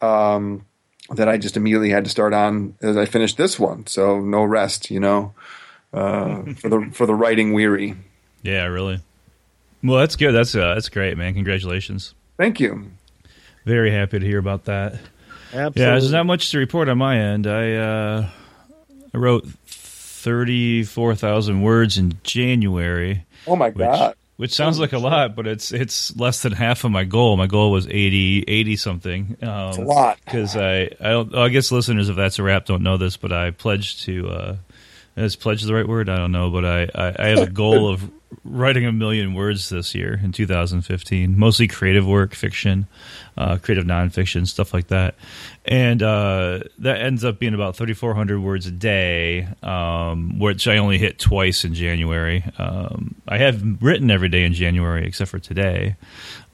Um, 0.00 0.64
that 1.10 1.28
I 1.28 1.38
just 1.38 1.56
immediately 1.56 1.90
had 1.90 2.04
to 2.04 2.10
start 2.10 2.32
on 2.32 2.76
as 2.80 2.96
I 2.96 3.04
finished 3.04 3.36
this 3.36 3.58
one. 3.58 3.86
So 3.86 4.20
no 4.20 4.44
rest, 4.44 4.90
you 4.90 5.00
know, 5.00 5.34
uh, 5.92 6.42
for 6.54 6.68
the 6.68 6.90
for 6.92 7.06
the 7.06 7.14
writing 7.14 7.52
weary. 7.52 7.94
Yeah, 8.42 8.64
really. 8.66 9.00
Well, 9.82 9.98
that's 9.98 10.16
good. 10.16 10.32
That's 10.32 10.54
uh, 10.54 10.74
that's 10.74 10.88
great, 10.88 11.16
man. 11.16 11.34
Congratulations. 11.34 12.14
Thank 12.36 12.60
you. 12.60 12.90
Very 13.66 13.90
happy 13.90 14.18
to 14.18 14.26
hear 14.26 14.38
about 14.38 14.64
that. 14.64 14.94
Absolutely. 15.52 15.82
Yeah, 15.82 15.90
there's 15.92 16.12
not 16.12 16.26
much 16.26 16.50
to 16.52 16.58
report 16.58 16.88
on 16.88 16.98
my 16.98 17.18
end. 17.18 17.46
I 17.46 17.74
uh, 17.74 18.30
I 19.14 19.18
wrote 19.18 19.46
thirty 19.46 20.82
four 20.84 21.14
thousand 21.14 21.62
words 21.62 21.98
in 21.98 22.18
January, 22.22 23.24
Oh 23.46 23.56
my 23.56 23.68
which 23.70 23.78
god! 23.78 24.14
which 24.36 24.52
sounds 24.54 24.78
like 24.78 24.92
a 24.92 24.98
lot, 24.98 25.34
but 25.34 25.46
it's 25.46 25.72
it's 25.72 26.14
less 26.16 26.42
than 26.42 26.52
half 26.52 26.84
of 26.84 26.90
my 26.90 27.04
goal. 27.04 27.36
My 27.36 27.46
goal 27.46 27.70
was 27.72 27.86
80, 27.88 28.44
80 28.48 28.76
something. 28.76 29.36
Um, 29.42 29.68
It's 29.68 29.78
a 29.78 29.82
lot. 29.82 30.18
because 30.24 30.56
I 30.56 30.82
I 31.00 31.10
don't. 31.10 31.34
I 31.34 31.48
guess 31.48 31.70
listeners, 31.72 32.08
if 32.08 32.16
that's 32.16 32.38
a 32.38 32.42
wrap, 32.42 32.64
don't 32.66 32.82
know 32.82 32.96
this, 32.96 33.16
but 33.16 33.32
I 33.32 33.50
pledged 33.50 34.04
to. 34.04 34.28
Uh, 34.28 34.56
is 35.20 35.36
pledge 35.36 35.62
the 35.62 35.74
right 35.74 35.86
word? 35.86 36.08
I 36.08 36.16
don't 36.16 36.32
know, 36.32 36.50
but 36.50 36.64
I, 36.64 36.88
I, 36.94 37.16
I 37.18 37.26
have 37.28 37.38
a 37.38 37.50
goal 37.50 37.88
of 37.88 38.10
writing 38.44 38.86
a 38.86 38.92
million 38.92 39.34
words 39.34 39.68
this 39.68 39.94
year 39.94 40.20
in 40.22 40.32
2015, 40.32 41.38
mostly 41.38 41.66
creative 41.66 42.06
work, 42.06 42.34
fiction, 42.34 42.86
uh, 43.36 43.58
creative 43.58 43.84
nonfiction, 43.84 44.46
stuff 44.46 44.72
like 44.72 44.88
that. 44.88 45.14
And 45.64 46.02
uh, 46.02 46.60
that 46.78 47.00
ends 47.00 47.24
up 47.24 47.38
being 47.38 47.54
about 47.54 47.76
3,400 47.76 48.40
words 48.40 48.66
a 48.66 48.70
day, 48.70 49.48
um, 49.62 50.38
which 50.38 50.66
I 50.66 50.78
only 50.78 50.98
hit 50.98 51.18
twice 51.18 51.64
in 51.64 51.74
January. 51.74 52.44
Um, 52.58 53.14
I 53.28 53.38
have 53.38 53.82
written 53.82 54.10
every 54.10 54.28
day 54.28 54.44
in 54.44 54.54
January 54.54 55.06
except 55.06 55.30
for 55.30 55.38
today. 55.38 55.96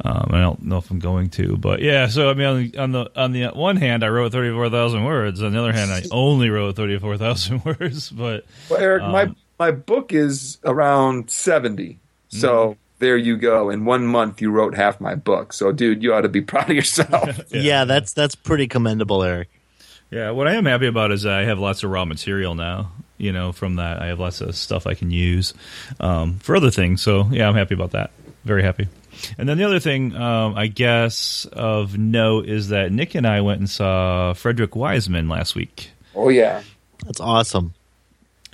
Um, 0.05 0.31
I 0.33 0.41
don't 0.41 0.63
know 0.63 0.79
if 0.79 0.91
I'm 0.91 0.99
going 0.99 1.31
to, 1.31 1.57
but 1.57 1.81
yeah. 1.81 2.09
So 2.09 2.29
I 2.29 2.35
mean, 2.35 2.47
on 2.47 2.57
the 2.63 2.81
on 2.81 2.93
the, 2.93 3.11
on 3.17 3.33
the 3.33 3.47
one 3.49 3.77
hand, 3.77 4.05
I 4.05 4.09
wrote 4.09 4.33
34,000 4.33 5.05
words. 5.05 5.43
On 5.43 5.53
the 5.53 5.59
other 5.59 5.73
hand, 5.73 5.91
I 5.91 6.03
only 6.11 6.51
wrote 6.51 6.77
34,000 6.77 7.65
words. 7.81 8.11
But 8.11 8.45
Well, 8.69 8.81
Eric, 8.81 9.03
my 9.05 9.23
Um, 9.23 9.37
my 9.59 9.71
book 9.71 10.13
is 10.13 10.59
around 10.65 11.31
seventy. 11.31 11.99
So 12.29 12.49
Mm-hmm. 12.71 12.79
there 12.99 13.17
you 13.17 13.37
go. 13.37 13.71
In 13.71 13.85
one 13.85 14.07
month, 14.07 14.41
you 14.41 14.51
wrote 14.51 14.75
half 14.75 15.01
my 15.01 15.15
book. 15.15 15.53
So, 15.53 15.73
dude, 15.73 16.03
you 16.03 16.13
ought 16.15 16.23
to 16.23 16.29
be 16.29 16.41
proud 16.53 16.71
of 16.71 16.77
yourself. 16.77 17.41
yeah. 17.51 17.85
that's 17.85 18.13
that's 18.13 18.35
pretty 18.35 18.67
commendable, 18.69 19.23
Eric. 19.23 19.49
Yeah, 20.11 20.31
what 20.31 20.47
I 20.47 20.55
am 20.55 20.67
happy 20.67 20.87
about 20.87 21.11
is 21.13 21.27
I 21.27 21.43
have 21.43 21.59
lots 21.59 21.83
of 21.83 21.91
raw 21.91 22.05
material 22.05 22.55
now. 22.55 22.93
You 23.19 23.33
know, 23.33 23.53
from 23.53 23.77
that, 23.77 24.01
I 24.03 24.07
have 24.07 24.21
lots 24.21 24.41
of 24.41 24.55
stuff 24.55 24.87
I 24.87 24.95
can 24.95 25.11
use 25.11 25.55
um, 26.01 26.39
for 26.39 26.55
other 26.55 26.71
things. 26.71 27.03
So, 27.03 27.27
yeah, 27.31 27.49
I'm 27.49 27.55
happy 27.55 27.75
about 27.75 27.93
that. 27.93 28.11
Very 28.45 28.63
happy. 28.63 28.89
And 29.39 29.49
then 29.49 29.57
the 29.57 29.65
other 29.65 29.81
thing, 29.81 30.15
um, 30.15 30.55
I 30.55 30.67
guess, 30.67 31.47
of 31.51 31.97
note 31.97 32.47
is 32.47 32.69
that 32.69 32.93
Nick 32.93 33.15
and 33.15 33.27
I 33.27 33.41
went 33.41 33.61
and 33.61 33.71
saw 33.71 34.35
Frederick 34.35 34.77
Wiseman 34.77 35.29
last 35.29 35.55
week. 35.55 35.91
oh 36.15 36.29
yeah. 36.29 36.63
That's 37.05 37.21
awesome. 37.21 37.73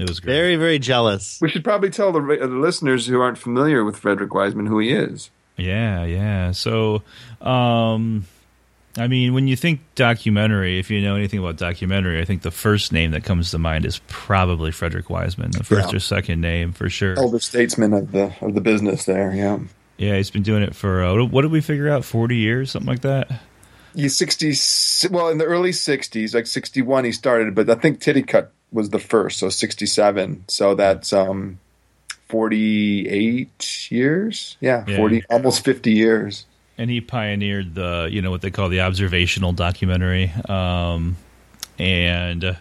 It 0.02 0.08
was 0.08 0.20
great. 0.20 0.32
Very 0.34 0.56
very 0.56 0.78
jealous. 0.78 1.38
We 1.40 1.48
should 1.48 1.64
probably 1.64 1.90
tell 1.90 2.12
the, 2.12 2.20
the 2.20 2.46
listeners 2.46 3.06
who 3.06 3.20
aren't 3.20 3.38
familiar 3.38 3.84
with 3.84 3.96
Frederick 3.96 4.34
Wiseman 4.34 4.66
who 4.66 4.78
he 4.78 4.92
is. 4.92 5.30
Yeah, 5.56 6.04
yeah. 6.04 6.50
So, 6.52 7.02
um, 7.40 8.26
I 8.98 9.06
mean, 9.06 9.32
when 9.34 9.48
you 9.48 9.56
think 9.56 9.80
documentary, 9.94 10.78
if 10.78 10.90
you 10.90 11.00
know 11.00 11.14
anything 11.14 11.38
about 11.38 11.56
documentary, 11.56 12.20
I 12.20 12.24
think 12.24 12.42
the 12.42 12.50
first 12.50 12.92
name 12.92 13.12
that 13.12 13.24
comes 13.24 13.50
to 13.52 13.58
mind 13.58 13.84
is 13.86 14.00
probably 14.08 14.70
Frederick 14.70 15.08
Wiseman, 15.08 15.50
the 15.52 15.64
first 15.64 15.90
Yeah. 15.92 15.96
or 15.96 16.00
second 16.00 16.40
name 16.40 16.72
for 16.72 16.88
sure. 16.90 17.18
Elder 17.18 17.38
statesman 17.38 17.92
of 17.92 18.12
the 18.12 18.32
of 18.40 18.54
the 18.54 18.60
business 18.60 19.04
there. 19.04 19.32
Yeah. 19.34 19.60
Yeah, 19.98 20.16
he's 20.16 20.30
been 20.30 20.42
doing 20.42 20.62
it 20.62 20.74
for 20.74 21.04
uh, 21.04 21.24
what 21.24 21.42
did 21.42 21.50
we 21.52 21.60
figure 21.60 21.88
out? 21.88 22.04
Forty 22.04 22.36
years, 22.36 22.70
something 22.72 22.88
like 22.88 23.02
that. 23.02 23.30
He's 23.94 24.16
60, 24.16 25.08
well, 25.10 25.28
in 25.28 25.38
the 25.38 25.44
early 25.44 25.70
60s, 25.70 26.34
like 26.34 26.46
61, 26.46 27.04
he 27.04 27.12
started, 27.12 27.54
but 27.54 27.68
I 27.68 27.74
think 27.74 28.00
Titicut 28.00 28.48
was 28.72 28.90
the 28.90 28.98
first, 28.98 29.38
so 29.38 29.48
67. 29.48 30.44
So 30.48 30.74
that's 30.74 31.12
um, 31.12 31.58
48 32.28 33.90
years. 33.90 34.56
Yeah, 34.60 34.84
Yeah. 34.86 34.96
40, 34.96 35.24
almost 35.30 35.64
50 35.64 35.92
years. 35.92 36.46
And 36.78 36.90
he 36.90 37.02
pioneered 37.02 37.74
the 37.74 38.08
you 38.10 38.22
know 38.22 38.30
what 38.30 38.40
they 38.40 38.50
call 38.50 38.70
the 38.70 38.80
observational 38.80 39.52
documentary, 39.52 40.32
um, 40.48 41.16
and 41.78 42.42
uh, 42.42 42.54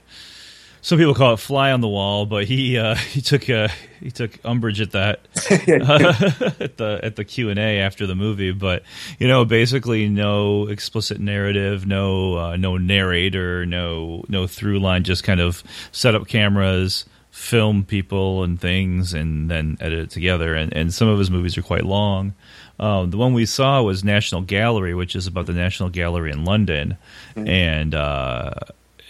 some 0.81 0.97
people 0.97 1.13
call 1.13 1.33
it 1.33 1.37
fly 1.37 1.71
on 1.71 1.81
the 1.81 1.87
wall, 1.87 2.25
but 2.25 2.45
he 2.45 2.77
uh, 2.77 2.95
he 3.11 3.21
took 3.21 3.49
uh, 3.49 3.69
he 3.99 4.11
took 4.11 4.31
umbrage 4.43 4.81
at 4.81 4.91
that 4.91 5.19
uh, 5.51 6.53
at 6.59 6.77
the 6.77 6.99
at 7.03 7.15
the 7.15 7.23
Q 7.23 7.49
and 7.49 7.59
A 7.59 7.79
after 7.79 8.07
the 8.07 8.15
movie. 8.15 8.51
But 8.51 8.83
you 9.19 9.27
know, 9.27 9.45
basically, 9.45 10.09
no 10.09 10.67
explicit 10.67 11.19
narrative, 11.19 11.85
no 11.85 12.37
uh, 12.37 12.57
no 12.57 12.77
narrator, 12.77 13.65
no 13.65 14.25
no 14.27 14.47
through 14.47 14.79
line, 14.79 15.03
just 15.03 15.23
kind 15.23 15.39
of 15.39 15.63
set 15.91 16.15
up 16.15 16.27
cameras, 16.27 17.05
film 17.29 17.85
people 17.85 18.43
and 18.43 18.59
things, 18.59 19.13
and 19.13 19.49
then 19.49 19.77
edit 19.79 19.99
it 19.99 20.09
together. 20.09 20.55
And 20.55 20.73
and 20.73 20.93
some 20.93 21.07
of 21.07 21.19
his 21.19 21.29
movies 21.29 21.57
are 21.57 21.63
quite 21.63 21.85
long. 21.85 22.33
Um, 22.79 23.11
the 23.11 23.17
one 23.17 23.35
we 23.35 23.45
saw 23.45 23.83
was 23.83 24.03
National 24.03 24.41
Gallery, 24.41 24.95
which 24.95 25.15
is 25.15 25.27
about 25.27 25.45
the 25.45 25.53
National 25.53 25.89
Gallery 25.89 26.31
in 26.31 26.45
London, 26.45 26.97
mm-hmm. 27.35 27.47
and 27.47 27.93
uh, 27.93 28.53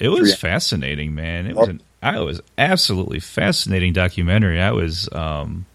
it 0.02 0.10
was 0.10 0.36
fascinating, 0.36 1.16
man. 1.16 1.48
It 1.48 1.56
was 1.56 1.70
an 1.70 1.82
I 2.02 2.20
was 2.20 2.42
absolutely 2.58 3.20
fascinating 3.20 3.94
documentary. 3.94 4.60
I 4.60 4.72
was 4.72 5.08
um, 5.12 5.66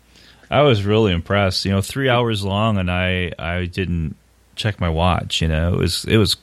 I 0.51 0.63
was 0.63 0.85
really 0.85 1.13
impressed. 1.13 1.65
You 1.65 1.73
know, 1.73 1.81
three 1.81 2.09
hours 2.09 2.45
long, 2.45 2.79
and 2.79 2.91
I 2.91 3.33
I 3.39 3.67
didn't 3.67 4.17
check 4.57 4.81
my 4.81 4.89
watch. 4.89 5.41
You 5.41 5.49
know, 5.49 5.75
it 5.75 5.79
was 5.79 6.05
it 6.05 6.17
was 6.17 6.37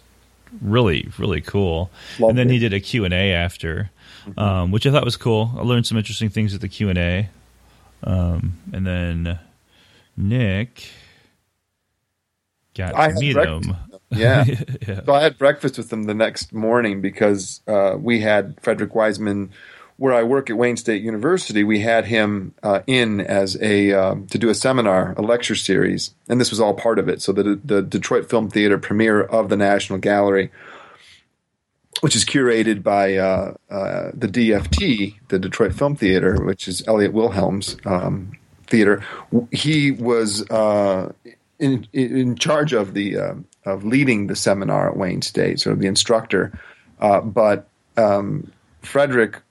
really 0.61 1.09
really 1.17 1.41
cool. 1.41 1.91
And 2.19 2.37
then 2.37 2.49
he 2.49 2.59
did 2.59 2.73
a 2.73 2.79
Q 2.79 3.03
and 3.05 3.13
A 3.13 3.33
after, 3.33 3.91
mm-hmm. 4.25 4.39
um, 4.39 4.71
which 4.71 4.87
I 4.87 4.91
thought 4.91 5.03
was 5.03 5.17
cool. 5.17 5.51
I 5.57 5.61
learned 5.61 5.85
some 5.85 5.97
interesting 5.97 6.29
things 6.29 6.53
at 6.53 6.61
the 6.61 6.69
Q 6.69 6.89
and 6.89 6.97
A. 6.97 7.29
Um, 8.05 8.57
and 8.73 8.85
then 8.85 9.39
Nick 10.15 10.89
got 12.73 12.95
I 12.95 13.09
to 13.09 13.19
meet 13.19 13.35
him. 13.35 13.75
Yeah. 14.15 14.45
yeah. 14.87 15.01
So 15.05 15.13
I 15.13 15.21
had 15.21 15.37
breakfast 15.37 15.77
with 15.77 15.89
them 15.89 16.03
the 16.03 16.13
next 16.13 16.53
morning 16.53 17.01
because 17.01 17.61
uh, 17.67 17.95
we 17.99 18.21
had 18.21 18.59
Frederick 18.61 18.95
Wiseman, 18.95 19.51
where 19.97 20.13
I 20.13 20.23
work 20.23 20.49
at 20.49 20.57
Wayne 20.57 20.77
State 20.77 21.03
University. 21.03 21.63
We 21.63 21.79
had 21.81 22.05
him 22.05 22.53
uh, 22.63 22.81
in 22.87 23.21
as 23.21 23.57
a 23.61 23.93
um, 23.93 24.27
to 24.27 24.37
do 24.37 24.49
a 24.49 24.55
seminar, 24.55 25.13
a 25.17 25.21
lecture 25.21 25.55
series, 25.55 26.13
and 26.27 26.39
this 26.39 26.49
was 26.49 26.59
all 26.59 26.73
part 26.73 26.99
of 26.99 27.07
it. 27.07 27.21
So 27.21 27.31
the 27.31 27.59
the 27.63 27.81
Detroit 27.81 28.29
Film 28.29 28.49
Theater 28.49 28.77
premiere 28.77 29.21
of 29.21 29.49
the 29.49 29.57
National 29.57 29.99
Gallery. 29.99 30.51
Which 32.01 32.15
is 32.15 32.25
curated 32.25 32.81
by 32.83 33.15
uh, 33.15 33.53
uh 33.69 34.11
the 34.13 34.27
DFT, 34.27 35.15
the 35.29 35.39
Detroit 35.39 35.73
Film 35.73 35.95
Theater, 35.95 36.43
which 36.43 36.67
is 36.67 36.83
Elliot 36.87 37.13
Wilhelm's 37.13 37.77
um, 37.85 38.33
theater. 38.73 39.05
He 39.51 39.91
was 39.91 40.49
uh, 40.49 41.13
in 41.59 41.87
in 41.93 42.35
charge 42.35 42.73
of 42.73 42.93
the 42.93 43.17
uh, 43.17 43.33
of 43.65 43.83
leading 43.83 44.27
the 44.27 44.35
seminar 44.35 44.89
at 44.89 44.97
Wayne 44.97 45.21
State, 45.21 45.59
sort 45.59 45.73
of 45.73 45.79
the 45.79 45.87
instructor. 45.87 46.57
Uh, 46.99 47.21
but 47.21 47.67
um, 47.97 48.51
Frederick 48.81 49.41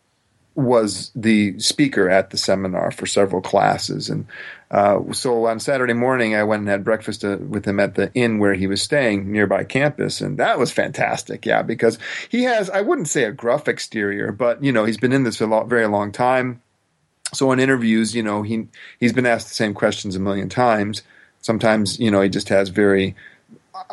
was 0.54 1.10
the 1.14 1.58
speaker 1.58 2.10
at 2.10 2.30
the 2.30 2.36
seminar 2.36 2.90
for 2.90 3.06
several 3.06 3.40
classes, 3.40 4.10
and 4.10 4.26
uh, 4.72 5.12
so 5.12 5.46
on 5.46 5.60
Saturday 5.60 5.92
morning, 5.92 6.34
I 6.34 6.44
went 6.44 6.60
and 6.60 6.68
had 6.68 6.82
breakfast 6.82 7.24
uh, 7.26 7.36
with 7.36 7.66
him 7.66 7.78
at 7.78 7.94
the 7.94 8.10
inn 8.14 8.38
where 8.38 8.54
he 8.54 8.66
was 8.66 8.80
staying 8.80 9.30
nearby 9.30 9.64
campus, 9.64 10.22
and 10.22 10.38
that 10.38 10.58
was 10.58 10.72
fantastic. 10.72 11.44
Yeah, 11.44 11.60
because 11.60 11.98
he 12.30 12.44
has 12.44 12.70
I 12.70 12.80
wouldn't 12.80 13.08
say 13.08 13.24
a 13.24 13.32
gruff 13.32 13.68
exterior, 13.68 14.32
but 14.32 14.64
you 14.64 14.72
know 14.72 14.86
he's 14.86 14.96
been 14.96 15.12
in 15.12 15.24
this 15.24 15.36
for 15.36 15.44
a 15.44 15.64
very 15.66 15.86
long 15.86 16.10
time. 16.10 16.62
So 17.34 17.52
in 17.52 17.60
interviews, 17.60 18.14
you 18.14 18.22
know 18.22 18.42
he 18.42 18.68
he's 18.98 19.12
been 19.12 19.26
asked 19.26 19.48
the 19.48 19.54
same 19.54 19.74
questions 19.74 20.16
a 20.16 20.20
million 20.20 20.48
times. 20.48 21.02
Sometimes 21.42 22.00
you 22.00 22.10
know 22.10 22.22
he 22.22 22.30
just 22.30 22.48
has 22.48 22.70
very 22.70 23.14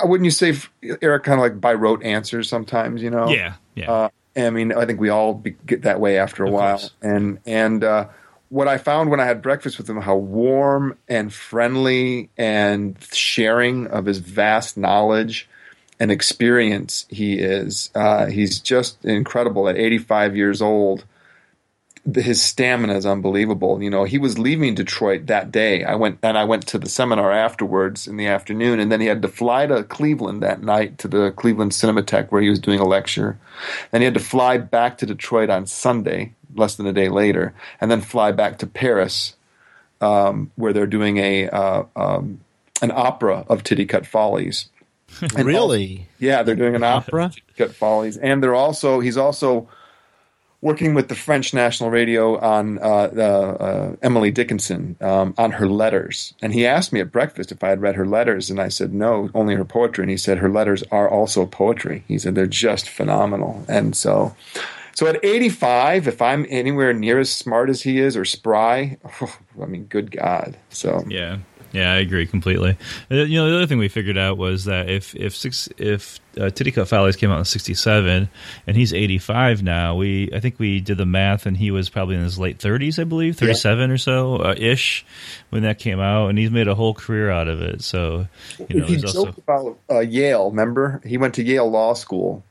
wouldn't 0.03 0.25
you 0.25 0.31
say 0.31 0.53
Eric 1.01 1.24
kind 1.24 1.39
of 1.39 1.43
like 1.43 1.59
by 1.59 1.74
rote 1.74 2.03
answers 2.03 2.50
sometimes? 2.50 3.01
You 3.01 3.09
know, 3.09 3.29
yeah, 3.29 3.55
yeah. 3.75 3.91
Uh, 3.91 4.09
I 4.36 4.50
mean, 4.50 4.74
I 4.74 4.86
think 4.86 5.00
we 5.00 5.09
all 5.09 5.33
be, 5.33 5.55
get 5.65 5.83
that 5.83 6.00
way 6.00 6.17
after 6.17 6.43
a 6.43 6.48
of 6.48 6.53
while. 6.53 6.77
Course. 6.77 6.91
And 7.01 7.39
and 7.45 7.83
uh, 7.83 8.07
what 8.50 8.67
I 8.67 8.77
found 8.77 9.09
when 9.09 9.19
I 9.19 9.25
had 9.25 9.41
breakfast 9.41 9.77
with 9.77 9.89
him, 9.89 10.01
how 10.01 10.15
warm 10.15 10.98
and 11.07 11.33
friendly 11.33 12.29
and 12.38 12.98
sharing 13.13 13.88
of 13.88 14.05
his 14.05 14.19
vast 14.19 14.77
knowledge 14.77 15.48
and 16.00 16.12
experience 16.12 17.05
he 17.09 17.39
is. 17.39 17.91
Uh, 17.93 18.27
he's 18.27 18.59
just 18.59 19.03
incredible 19.03 19.67
at 19.67 19.77
85 19.77 20.36
years 20.36 20.62
old 20.62 21.05
his 22.16 22.42
stamina 22.42 22.96
is 22.96 23.06
unbelievable. 23.06 23.82
You 23.82 23.89
know, 23.89 24.04
he 24.04 24.18
was 24.18 24.38
leaving 24.38 24.75
Detroit 24.75 25.28
that 25.28 25.51
day. 25.51 25.84
I 25.84 25.96
went 25.96 26.20
and 26.24 26.38
I 26.38 26.44
went 26.44 26.68
to 26.68 26.78
the 26.78 26.89
seminar 26.89 27.32
afterwards 27.32 28.08
in 28.08 28.18
the 28.18 28.28
afternoon, 28.28 28.80
and 28.80 28.92
then 28.92 29.01
he 29.01 29.08
had 29.08 29.22
to 29.22 29.28
fly 29.28 29.66
to 29.68 29.84
Cleveland 29.84 30.44
that 30.44 30.62
night 30.62 30.98
to 31.00 31.08
the 31.08 31.32
Cleveland 31.32 31.72
Cinematheque 31.72 32.32
where 32.32 32.42
he 32.42 32.50
was 32.50 32.60
doing 32.60 32.80
a 32.80 32.86
lecture. 32.86 33.38
Then 33.92 34.01
he 34.01 34.06
had 34.06 34.13
to 34.13 34.20
fly 34.20 34.58
back 34.58 34.98
to 35.00 35.06
Detroit 35.06 35.50
on 35.50 35.66
Sunday, 35.66 36.34
less 36.56 36.75
than 36.75 36.88
a 36.88 36.94
day 36.94 37.10
later, 37.10 37.54
and 37.82 37.89
then 37.89 38.01
fly 38.01 38.32
back 38.32 38.60
to 38.60 38.68
Paris, 38.68 39.36
um, 40.01 40.51
where 40.56 40.74
they're 40.74 40.88
doing 40.88 41.18
a 41.18 41.50
uh, 41.50 41.84
um, 41.96 42.42
an 42.82 42.92
opera 42.92 43.46
of 43.48 43.63
Titicut 43.63 44.06
Follies. 44.06 44.70
really? 45.38 46.08
yeah, 46.20 46.44
they're 46.44 46.56
doing 46.56 46.75
an 46.75 46.84
opera, 46.84 47.32
Titicut 47.58 47.72
Follies, 47.72 48.18
and 48.18 48.44
they're 48.44 48.56
also 48.56 49.00
he's 49.00 49.18
also 49.18 49.68
working 50.62 50.94
with 50.94 51.08
the 51.08 51.16
French 51.16 51.54
National 51.54 51.89
Radio 51.89 52.38
on 52.38 52.80
uh, 52.80 52.82
uh, 52.84 53.96
Emily 54.01 54.30
Dickinson 54.30 54.98
um, 55.00 55.34
on 55.38 55.51
her 55.51 55.68
letters. 55.68 56.34
And 56.42 56.54
he 56.54 56.66
asked 56.66 56.92
me 56.92 57.00
at 57.00 57.12
breakfast 57.12 57.51
if 57.51 57.63
I 57.63 57.70
had 57.70 57.82
read 57.82 57.96
her 57.96 58.06
letters, 58.06 58.50
and 58.50 58.60
I 58.60 58.68
said 58.68 58.94
no, 58.94 59.30
only 59.34 59.56
her 59.56 59.66
poetry. 59.66 60.04
And 60.04 60.12
he 60.12 60.18
said 60.18 60.39
her 60.39 60.50
letters 60.50 60.84
are 60.92 61.10
also 61.10 61.46
poetry. 61.46 62.04
He 62.08 62.20
said 62.20 62.36
they're 62.36 62.48
just 62.48 62.89
phenomenal. 62.89 63.63
And 63.70 63.96
so, 63.96 64.36
so 64.96 65.08
at 65.08 65.24
85, 65.24 66.08
if 66.08 66.22
I'm 66.22 66.46
anywhere 66.50 66.92
near 66.92 67.20
as 67.20 67.32
smart 67.32 67.70
as 67.70 67.84
he 67.84 68.00
is 68.00 68.18
or 68.18 68.25
spry, 68.25 68.98
oh, 69.22 69.38
I 69.62 69.66
mean, 69.66 69.86
good 69.86 70.12
God. 70.12 70.58
So 70.70 71.06
yeah, 71.08 71.38
yeah, 71.72 71.94
I 71.94 71.98
agree 71.98 72.26
completely. 72.26 72.78
Uh, 73.12 73.16
you 73.16 73.38
know, 73.38 73.50
the 73.50 73.58
other 73.58 73.68
thing 73.68 73.78
we 73.78 73.90
figured 73.90 74.18
out 74.18 74.38
was 74.38 74.66
that 74.66 74.90
if 74.90 75.16
if 75.16 75.36
six 75.36 75.70
if 75.78 76.20
uh, 76.38 76.50
Titicut 76.50 76.88
Follies 76.88 77.16
came 77.16 77.30
out 77.30 77.40
in 77.40 77.46
'67 77.46 78.30
and 78.66 78.78
he's 78.78 78.94
85 78.94 79.62
now, 79.62 79.96
we 79.96 80.30
I 80.34 80.40
think 80.40 80.58
we 80.58 80.80
did 80.80 80.98
the 80.98 81.06
math 81.06 81.46
and 81.46 81.56
he 81.56 81.72
was 81.72 81.90
probably 81.90 82.16
in 82.16 82.22
his 82.22 82.40
late 82.40 82.58
30s, 82.58 83.00
I 83.00 83.04
believe, 83.04 83.38
37 83.38 83.90
yeah. 83.90 83.94
or 83.94 83.98
so 83.98 84.36
uh, 84.38 84.56
ish 84.58 85.06
when 85.50 85.64
that 85.64 85.80
came 85.80 86.00
out, 86.00 86.28
and 86.28 86.38
he's 86.38 86.52
made 86.52 86.68
a 86.68 86.76
whole 86.76 86.94
career 86.94 87.30
out 87.30 87.48
of 87.48 87.62
it. 87.62 87.84
So 87.84 88.28
you 88.68 88.80
know, 88.80 88.86
he 88.86 88.98
joked 88.98 89.16
also... 89.16 89.30
about 89.30 89.78
uh, 89.90 90.00
Yale. 90.00 90.50
Remember, 90.50 91.02
he 91.06 91.18
went 91.18 91.36
to 91.36 91.44
Yale 91.44 91.70
Law 91.70 91.94
School, 91.94 92.44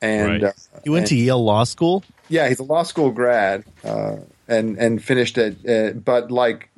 and 0.00 0.42
right. 0.42 0.44
Uh, 0.44 0.80
he 0.82 0.90
went 0.90 1.02
and, 1.02 1.08
to 1.10 1.16
Yale 1.16 1.44
Law 1.44 1.64
School. 1.64 2.04
Yeah, 2.28 2.48
he's 2.48 2.58
a 2.58 2.64
law 2.64 2.82
school 2.82 3.12
grad 3.12 3.64
uh, 3.84 4.16
and 4.48 4.78
and 4.78 5.02
finished 5.02 5.38
it. 5.38 5.56
Uh, 5.68 5.92
but 5.98 6.30
like 6.30 6.70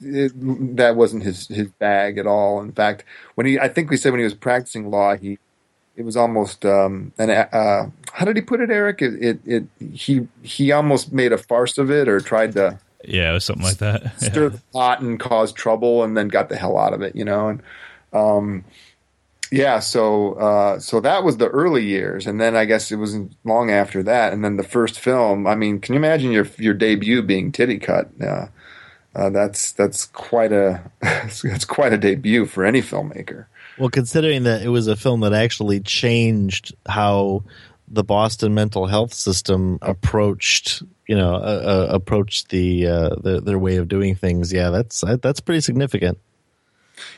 it, 0.00 0.32
that 0.76 0.96
wasn't 0.96 1.22
his 1.22 1.48
his 1.48 1.68
bag 1.68 2.18
at 2.18 2.26
all. 2.26 2.60
In 2.60 2.72
fact, 2.72 3.04
when 3.34 3.46
he 3.46 3.58
I 3.58 3.68
think 3.68 3.90
we 3.90 3.96
said 3.96 4.12
when 4.12 4.20
he 4.20 4.24
was 4.24 4.34
practicing 4.34 4.90
law, 4.90 5.16
he 5.16 5.38
it 5.96 6.04
was 6.04 6.16
almost 6.16 6.64
um, 6.64 7.12
an 7.18 7.30
uh, 7.30 7.90
how 8.12 8.24
did 8.24 8.36
he 8.36 8.42
put 8.42 8.60
it, 8.60 8.70
Eric? 8.70 9.00
It, 9.00 9.14
it, 9.22 9.38
it 9.46 9.64
he 9.92 10.28
he 10.42 10.72
almost 10.72 11.12
made 11.12 11.32
a 11.32 11.38
farce 11.38 11.78
of 11.78 11.90
it 11.90 12.08
or 12.08 12.20
tried 12.20 12.52
to 12.54 12.78
yeah, 13.06 13.30
it 13.30 13.34
was 13.34 13.44
something 13.44 13.64
like 13.64 13.78
that. 13.78 14.20
stir 14.20 14.48
the 14.48 14.62
pot 14.72 15.00
and 15.00 15.18
cause 15.20 15.52
trouble, 15.52 16.02
and 16.02 16.16
then 16.16 16.28
got 16.28 16.48
the 16.48 16.56
hell 16.56 16.78
out 16.78 16.92
of 16.92 17.02
it, 17.02 17.14
you 17.14 17.24
know. 17.24 17.48
And 17.48 17.62
um, 18.12 18.64
yeah, 19.50 19.80
so 19.80 20.34
uh, 20.34 20.78
so 20.78 21.00
that 21.00 21.24
was 21.24 21.36
the 21.36 21.48
early 21.48 21.84
years, 21.84 22.26
and 22.26 22.40
then 22.40 22.56
I 22.56 22.64
guess 22.64 22.90
it 22.90 22.96
wasn't 22.96 23.36
long 23.44 23.70
after 23.70 24.02
that, 24.02 24.32
and 24.32 24.44
then 24.44 24.56
the 24.56 24.62
first 24.62 24.98
film. 24.98 25.46
I 25.46 25.54
mean, 25.54 25.80
can 25.80 25.94
you 25.94 25.98
imagine 25.98 26.32
your 26.32 26.46
your 26.58 26.74
debut 26.74 27.22
being 27.22 27.52
Titicut? 27.52 28.22
Uh, 28.22 28.48
uh, 29.14 29.30
that's 29.30 29.72
that's 29.72 30.06
quite 30.06 30.52
a 30.52 30.82
that's 31.00 31.64
quite 31.64 31.92
a 31.92 31.98
debut 31.98 32.46
for 32.46 32.64
any 32.64 32.82
filmmaker. 32.82 33.46
Well, 33.78 33.90
considering 33.90 34.44
that 34.44 34.62
it 34.62 34.68
was 34.68 34.86
a 34.86 34.96
film 34.96 35.20
that 35.20 35.32
actually 35.32 35.80
changed 35.80 36.74
how 36.86 37.44
the 37.88 38.04
Boston 38.04 38.54
mental 38.54 38.86
health 38.86 39.12
system 39.12 39.78
approached, 39.82 40.82
you 41.08 41.16
know, 41.16 41.34
uh, 41.34 41.38
uh 41.38 41.86
approached 41.90 42.48
the, 42.48 42.86
uh, 42.86 43.10
the, 43.20 43.40
their 43.40 43.58
way 43.58 43.76
of 43.76 43.88
doing 43.88 44.14
things. 44.14 44.52
Yeah, 44.52 44.70
that's 44.70 45.04
that's 45.20 45.40
pretty 45.40 45.60
significant. 45.60 46.18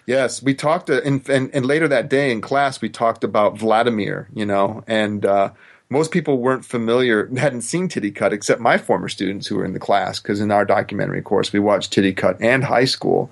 Yes, 0.06 0.42
we 0.42 0.54
talked, 0.54 0.88
uh, 0.90 1.00
and, 1.04 1.28
and, 1.28 1.50
and 1.52 1.66
later 1.66 1.88
that 1.88 2.08
day 2.08 2.30
in 2.30 2.40
class, 2.40 2.80
we 2.80 2.88
talked 2.88 3.24
about 3.24 3.58
Vladimir, 3.58 4.28
you 4.34 4.46
know, 4.46 4.82
and 4.86 5.24
uh, 5.24 5.50
most 5.88 6.10
people 6.10 6.38
weren't 6.38 6.64
familiar, 6.64 7.26
hadn't 7.36 7.62
seen 7.62 7.88
Titicut 7.88 8.32
except 8.32 8.60
my 8.60 8.78
former 8.78 9.08
students 9.08 9.46
who 9.46 9.56
were 9.56 9.64
in 9.64 9.72
the 9.72 9.80
class, 9.80 10.20
because 10.20 10.40
in 10.40 10.50
our 10.50 10.64
documentary 10.64 11.22
course, 11.22 11.52
we 11.52 11.60
watched 11.60 11.92
Titicut 11.92 12.36
and 12.40 12.64
high 12.64 12.84
school. 12.84 13.30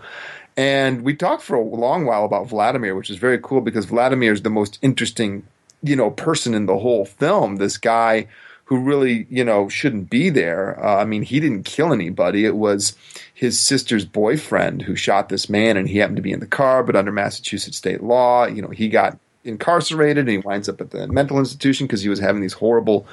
And 0.56 1.02
we 1.02 1.16
talked 1.16 1.42
for 1.42 1.56
a 1.56 1.62
long 1.62 2.04
while 2.04 2.24
about 2.24 2.48
Vladimir, 2.48 2.94
which 2.94 3.10
is 3.10 3.16
very 3.16 3.38
cool 3.38 3.60
because 3.60 3.86
Vladimir 3.86 4.32
is 4.32 4.42
the 4.42 4.50
most 4.50 4.78
interesting, 4.82 5.42
you 5.82 5.96
know, 5.96 6.10
person 6.10 6.54
in 6.54 6.66
the 6.66 6.78
whole 6.78 7.04
film. 7.04 7.56
This 7.56 7.76
guy 7.76 8.28
who 8.66 8.78
really, 8.78 9.26
you 9.28 9.44
know, 9.44 9.68
shouldn't 9.68 10.08
be 10.08 10.30
there. 10.30 10.82
Uh, 10.82 10.96
I 10.96 11.04
mean, 11.04 11.22
he 11.22 11.40
didn't 11.40 11.64
kill 11.64 11.92
anybody. 11.92 12.44
It 12.44 12.56
was 12.56 12.96
his 13.34 13.60
sister's 13.60 14.04
boyfriend 14.04 14.82
who 14.82 14.96
shot 14.96 15.28
this 15.28 15.50
man, 15.50 15.76
and 15.76 15.88
he 15.88 15.98
happened 15.98 16.16
to 16.16 16.22
be 16.22 16.32
in 16.32 16.40
the 16.40 16.46
car. 16.46 16.82
But 16.82 16.96
under 16.96 17.12
Massachusetts 17.12 17.76
state 17.76 18.02
law, 18.02 18.46
you 18.46 18.62
know, 18.62 18.68
he 18.68 18.88
got 18.88 19.18
incarcerated 19.44 20.18
and 20.18 20.30
he 20.30 20.38
winds 20.38 20.68
up 20.68 20.80
at 20.80 20.90
the 20.90 21.06
mental 21.08 21.38
institution 21.38 21.86
because 21.86 22.00
he 22.00 22.08
was 22.08 22.20
having 22.20 22.40
these 22.40 22.54
horrible 22.54 23.06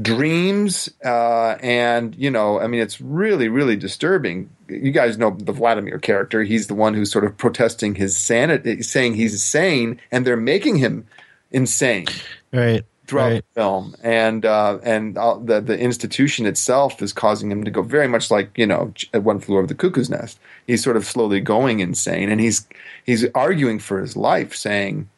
dreams, 0.00 0.88
uh, 1.04 1.56
and 1.60 2.14
you 2.16 2.30
know, 2.30 2.60
I 2.60 2.66
mean, 2.66 2.80
it's 2.80 3.00
really, 3.00 3.48
really 3.48 3.76
disturbing. 3.76 4.50
You 4.68 4.92
guys 4.92 5.18
know 5.18 5.30
the 5.30 5.52
Vladimir 5.52 5.98
character; 5.98 6.42
he's 6.42 6.66
the 6.66 6.74
one 6.74 6.94
who's 6.94 7.10
sort 7.10 7.24
of 7.24 7.36
protesting 7.36 7.94
his 7.94 8.16
sanity, 8.16 8.82
saying 8.82 9.14
he's 9.14 9.42
sane, 9.42 10.00
and 10.12 10.26
they're 10.26 10.36
making 10.36 10.76
him 10.76 11.06
insane 11.50 12.06
Right. 12.52 12.84
Throughout 13.06 13.30
Right. 13.32 13.44
the 13.54 13.60
film, 13.60 13.94
and 14.02 14.44
uh, 14.46 14.78
and 14.82 15.16
uh, 15.18 15.38
the 15.42 15.60
the 15.60 15.78
institution 15.78 16.46
itself 16.46 17.02
is 17.02 17.12
causing 17.12 17.50
him 17.50 17.64
to 17.64 17.70
go 17.70 17.82
very 17.82 18.08
much 18.08 18.30
like 18.30 18.56
you 18.56 18.66
know 18.66 18.92
Ch- 18.94 19.12
One 19.12 19.40
Flew 19.40 19.58
Over 19.58 19.66
the 19.66 19.74
Cuckoo's 19.74 20.10
Nest. 20.10 20.38
He's 20.66 20.82
sort 20.82 20.96
of 20.96 21.04
slowly 21.04 21.40
going 21.40 21.80
insane, 21.80 22.30
and 22.30 22.40
he's 22.40 22.66
he's 23.04 23.26
arguing 23.34 23.78
for 23.78 24.00
his 24.00 24.16
life, 24.16 24.54
saying, 24.54 25.08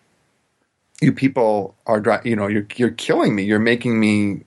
"You 1.01 1.13
people 1.13 1.75
are 1.87 2.01
dri- 2.01 2.19
you 2.25 2.37
know 2.37 2.47
you're 2.49 2.67
you're 2.77 2.91
killing 2.91 3.35
me. 3.35 3.45
You're 3.45 3.59
making 3.59 3.99
me 4.01 4.43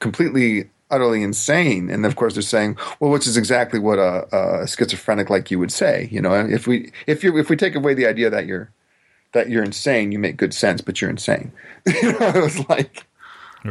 completely." 0.00 0.70
Utterly 0.90 1.22
insane, 1.24 1.90
and 1.90 2.06
of 2.06 2.14
course 2.14 2.34
they're 2.34 2.42
saying, 2.42 2.76
"Well, 3.00 3.10
which 3.10 3.26
is 3.26 3.36
exactly 3.36 3.80
what 3.80 3.98
a, 3.98 4.62
a 4.62 4.68
schizophrenic 4.68 5.28
like 5.28 5.50
you 5.50 5.58
would 5.58 5.72
say." 5.72 6.08
You 6.12 6.20
know, 6.20 6.34
if 6.34 6.68
we 6.68 6.92
if 7.08 7.24
you 7.24 7.36
if 7.36 7.48
we 7.50 7.56
take 7.56 7.74
away 7.74 7.94
the 7.94 8.06
idea 8.06 8.30
that 8.30 8.46
you're 8.46 8.70
that 9.34 9.50
you're 9.50 9.62
insane, 9.62 10.10
you 10.10 10.18
make 10.18 10.36
good 10.36 10.54
sense, 10.54 10.80
but 10.80 11.00
you're 11.00 11.10
insane. 11.10 11.52
you 11.86 12.12
know, 12.12 12.28
it 12.28 12.42
was 12.42 12.68
like 12.68 13.06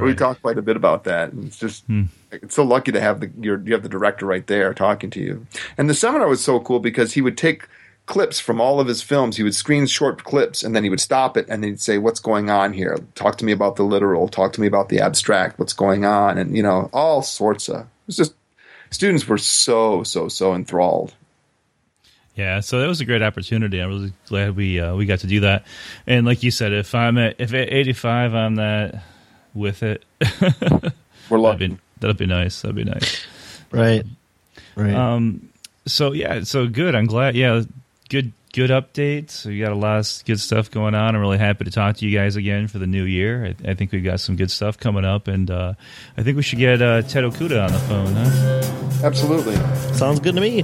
we 0.01 0.15
talked 0.15 0.41
quite 0.41 0.57
a 0.57 0.61
bit 0.61 0.75
about 0.75 1.03
that. 1.03 1.31
And 1.31 1.45
it's 1.45 1.57
just 1.57 1.85
hmm. 1.85 2.03
it's 2.31 2.55
so 2.55 2.63
lucky 2.63 2.91
to 2.91 3.01
have 3.01 3.19
the 3.19 3.31
your, 3.39 3.61
you 3.61 3.73
have 3.73 3.83
the 3.83 3.89
director 3.89 4.25
right 4.25 4.45
there 4.47 4.73
talking 4.73 5.09
to 5.11 5.19
you. 5.19 5.45
And 5.77 5.89
the 5.89 5.93
seminar 5.93 6.27
was 6.27 6.43
so 6.43 6.59
cool 6.59 6.79
because 6.79 7.13
he 7.13 7.21
would 7.21 7.37
take 7.37 7.67
clips 8.05 8.39
from 8.39 8.59
all 8.59 8.79
of 8.79 8.87
his 8.87 9.01
films. 9.01 9.37
He 9.37 9.43
would 9.43 9.55
screen 9.55 9.85
short 9.85 10.23
clips 10.23 10.63
and 10.63 10.75
then 10.75 10.83
he 10.83 10.89
would 10.89 10.99
stop 10.99 11.37
it 11.37 11.45
and 11.47 11.63
he'd 11.63 11.81
say, 11.81 11.97
"What's 11.97 12.19
going 12.19 12.49
on 12.49 12.73
here? 12.73 12.97
Talk 13.15 13.37
to 13.37 13.45
me 13.45 13.51
about 13.51 13.75
the 13.75 13.83
literal. 13.83 14.27
Talk 14.27 14.53
to 14.53 14.61
me 14.61 14.67
about 14.67 14.89
the 14.89 14.99
abstract. 14.99 15.59
What's 15.59 15.73
going 15.73 16.05
on?" 16.05 16.37
And 16.37 16.55
you 16.57 16.63
know, 16.63 16.89
all 16.91 17.21
sorts 17.21 17.69
of. 17.69 17.81
It 17.81 18.07
was 18.07 18.17
just 18.17 18.33
students 18.89 19.27
were 19.27 19.37
so 19.37 20.03
so 20.03 20.27
so 20.27 20.53
enthralled. 20.53 21.13
Yeah, 22.35 22.61
so 22.61 22.79
that 22.79 22.87
was 22.87 22.99
a 22.99 23.05
great 23.05 23.21
opportunity. 23.21 23.79
I'm 23.79 23.89
really 23.89 24.13
glad 24.27 24.55
we 24.55 24.79
uh, 24.79 24.95
we 24.95 25.05
got 25.05 25.19
to 25.19 25.27
do 25.27 25.41
that. 25.41 25.65
And 26.07 26.25
like 26.25 26.41
you 26.41 26.49
said, 26.51 26.73
if 26.73 26.95
I'm 26.95 27.17
at 27.17 27.35
if 27.39 27.53
at 27.53 27.71
85, 27.71 28.33
I'm 28.33 28.55
that 28.55 29.03
with 29.53 29.83
it. 29.83 30.03
We're 30.41 30.79
that'd 30.79 30.91
lucky. 31.29 31.67
be 31.67 31.77
that'd 31.99 32.17
be 32.17 32.25
nice. 32.25 32.61
That'd 32.61 32.75
be 32.75 32.83
nice. 32.83 33.25
Right. 33.71 34.03
Right. 34.75 34.93
Um, 34.93 35.49
so 35.85 36.11
yeah, 36.13 36.43
so 36.43 36.67
good. 36.67 36.95
I'm 36.95 37.05
glad. 37.05 37.35
Yeah, 37.35 37.61
good 38.09 38.31
good 38.53 38.69
updates. 38.69 39.45
We 39.45 39.59
got 39.59 39.71
a 39.71 39.75
lot 39.75 39.99
of 39.99 40.25
good 40.25 40.39
stuff 40.39 40.71
going 40.71 40.95
on. 40.95 41.15
I'm 41.15 41.21
really 41.21 41.37
happy 41.37 41.65
to 41.65 41.71
talk 41.71 41.97
to 41.97 42.07
you 42.07 42.17
guys 42.17 42.35
again 42.35 42.67
for 42.67 42.79
the 42.79 42.87
new 42.87 43.03
year. 43.03 43.45
I, 43.65 43.71
I 43.71 43.73
think 43.75 43.91
we've 43.91 44.03
got 44.03 44.19
some 44.19 44.35
good 44.35 44.49
stuff 44.51 44.77
coming 44.79 45.05
up, 45.05 45.27
and 45.27 45.51
uh, 45.51 45.73
I 46.17 46.23
think 46.23 46.37
we 46.37 46.43
should 46.43 46.59
get 46.59 46.81
uh, 46.81 47.01
Ted 47.03 47.23
Okuda 47.25 47.65
on 47.65 47.71
the 47.71 47.79
phone. 47.79 48.13
Huh? 48.15 49.05
Absolutely. 49.05 49.55
Sounds 49.95 50.19
good 50.19 50.35
to 50.35 50.41
me. 50.41 50.63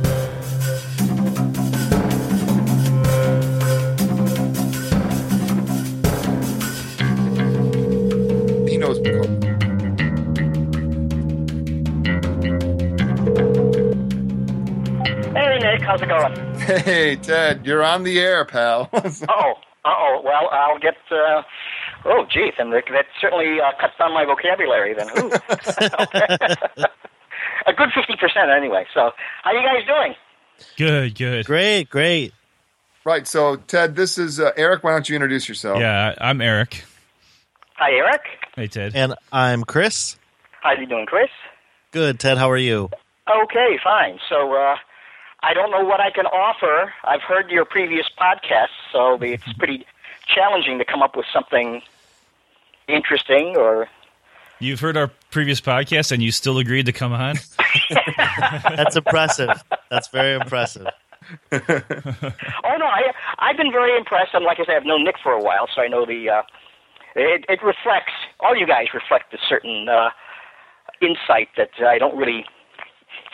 Going? 16.10 16.60
Hey 16.60 17.16
Ted, 17.16 17.66
you're 17.66 17.84
on 17.84 18.04
the 18.04 18.20
air, 18.20 18.44
pal. 18.46 18.90
Oh, 19.30 19.54
oh, 19.86 20.22
well, 20.26 20.50
I'll 20.52 20.78
get. 20.80 20.96
Uh, 21.10 21.42
oh, 22.06 22.26
geez, 22.30 22.54
and 22.60 22.74
that 22.74 22.84
that 22.92 23.06
certainly 23.22 23.60
uh, 23.62 23.72
cuts 23.80 23.94
down 23.98 24.14
my 24.14 24.26
vocabulary. 24.26 24.94
Then, 24.94 25.08
Ooh. 25.18 25.32
a 27.66 27.74
good 27.74 27.90
fifty 27.96 28.16
percent, 28.20 28.50
anyway. 28.56 28.86
So, 28.94 29.12
how 29.44 29.52
you 29.54 29.62
guys 29.62 29.86
doing? 29.88 30.16
Good, 30.78 31.16
good. 31.16 31.46
Great. 31.46 31.90
Great. 31.90 32.34
Right. 33.06 33.26
So, 33.28 33.56
Ted, 33.56 33.96
this 33.96 34.18
is 34.18 34.40
uh, 34.40 34.52
Eric. 34.58 34.84
Why 34.84 34.92
don't 34.92 35.08
you 35.08 35.16
introduce 35.16 35.48
yourself? 35.48 35.80
Yeah, 35.80 36.14
I- 36.20 36.30
I'm 36.30 36.42
Eric. 36.42 36.84
Hi, 37.78 37.92
Eric. 37.92 38.22
Hey, 38.56 38.68
Ted. 38.68 38.92
And 38.96 39.16
I'm 39.32 39.64
Chris. 39.64 40.18
How 40.62 40.74
you 40.74 40.86
doing, 40.86 41.06
Chris? 41.06 41.30
Good. 41.92 42.20
Ted, 42.20 42.38
how 42.38 42.50
are 42.52 42.58
you? 42.58 42.90
Okay, 43.44 43.80
fine. 43.84 44.20
So, 44.28 44.54
uh, 44.54 44.76
I 45.42 45.54
don't 45.54 45.72
know 45.72 45.84
what 45.84 46.00
I 46.00 46.12
can 46.12 46.26
offer. 46.26 46.94
I've 47.04 47.22
heard 47.22 47.50
your 47.50 47.66
previous 47.66 48.08
podcasts, 48.20 48.68
so 48.92 49.18
it's 49.22 49.52
pretty 49.54 49.86
challenging 50.28 50.78
to 50.80 50.86
come 50.86 51.02
up 51.02 51.16
with 51.16 51.26
something 51.32 51.82
interesting 52.88 53.56
or 53.58 53.88
You've 54.62 54.82
heard 54.82 54.98
our 54.98 55.08
previous 55.32 55.62
podcast, 55.62 56.12
and 56.12 56.22
you 56.22 56.34
still 56.34 56.58
agreed 56.58 56.86
to 56.88 56.92
come 56.92 57.14
on. 57.14 57.38
That's 58.76 58.98
impressive. 58.98 59.64
That's 59.90 60.10
very 60.10 60.36
impressive. 60.36 60.88
Oh 61.52 62.76
no, 62.78 62.86
I 62.86 63.12
I've 63.38 63.58
been 63.58 63.72
very 63.72 63.96
impressed, 63.98 64.34
and 64.34 64.44
like 64.46 64.60
I 64.60 64.66
said, 64.66 64.76
I've 64.78 64.86
known 64.86 65.04
Nick 65.04 65.16
for 65.22 65.32
a 65.32 65.42
while, 65.44 65.68
so 65.74 65.82
I 65.82 65.88
know 65.88 66.06
the. 66.06 66.30
Uh, 66.30 66.42
it, 67.16 67.46
it 67.50 67.62
reflects 67.64 68.14
all 68.40 68.56
you 68.56 68.66
guys 68.66 68.88
reflect 68.94 69.34
a 69.34 69.38
certain 69.48 69.88
uh, 69.90 70.10
insight 71.02 71.50
that 71.58 71.70
I 71.86 71.98
don't 72.00 72.18
really 72.18 72.46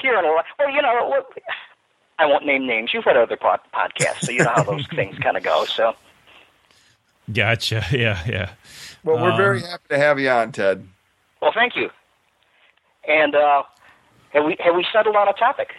hear 0.01 0.17
in 0.17 0.25
a 0.25 0.29
lot. 0.29 0.45
Well, 0.59 0.71
you 0.71 0.81
know, 0.81 1.07
what- 1.07 1.27
I 2.17 2.25
won't 2.25 2.45
name 2.45 2.65
names. 2.65 2.91
You've 2.93 3.03
heard 3.03 3.17
other 3.17 3.35
pod- 3.35 3.59
podcasts, 3.73 4.25
so 4.25 4.31
you 4.31 4.43
know 4.43 4.49
how 4.49 4.63
those 4.63 4.87
things 4.95 5.17
kind 5.19 5.35
of 5.37 5.43
go. 5.43 5.65
So, 5.65 5.95
Gotcha. 7.31 7.83
Yeah, 7.91 8.21
yeah. 8.27 8.51
Well, 9.03 9.17
we're 9.21 9.31
Um, 9.31 9.37
very 9.37 9.61
happy 9.61 9.83
to 9.89 9.97
have 9.97 10.19
you 10.19 10.29
on, 10.29 10.51
Ted. 10.51 10.87
well, 11.41 11.51
thank 11.53 11.75
you. 11.75 11.89
And 13.07 13.35
uh, 13.35 13.63
have 14.33 14.45
we 14.45 14.55
have 14.59 14.75
we 14.75 14.85
settled 14.91 15.15
on 15.15 15.27
a 15.27 15.33
topic? 15.33 15.73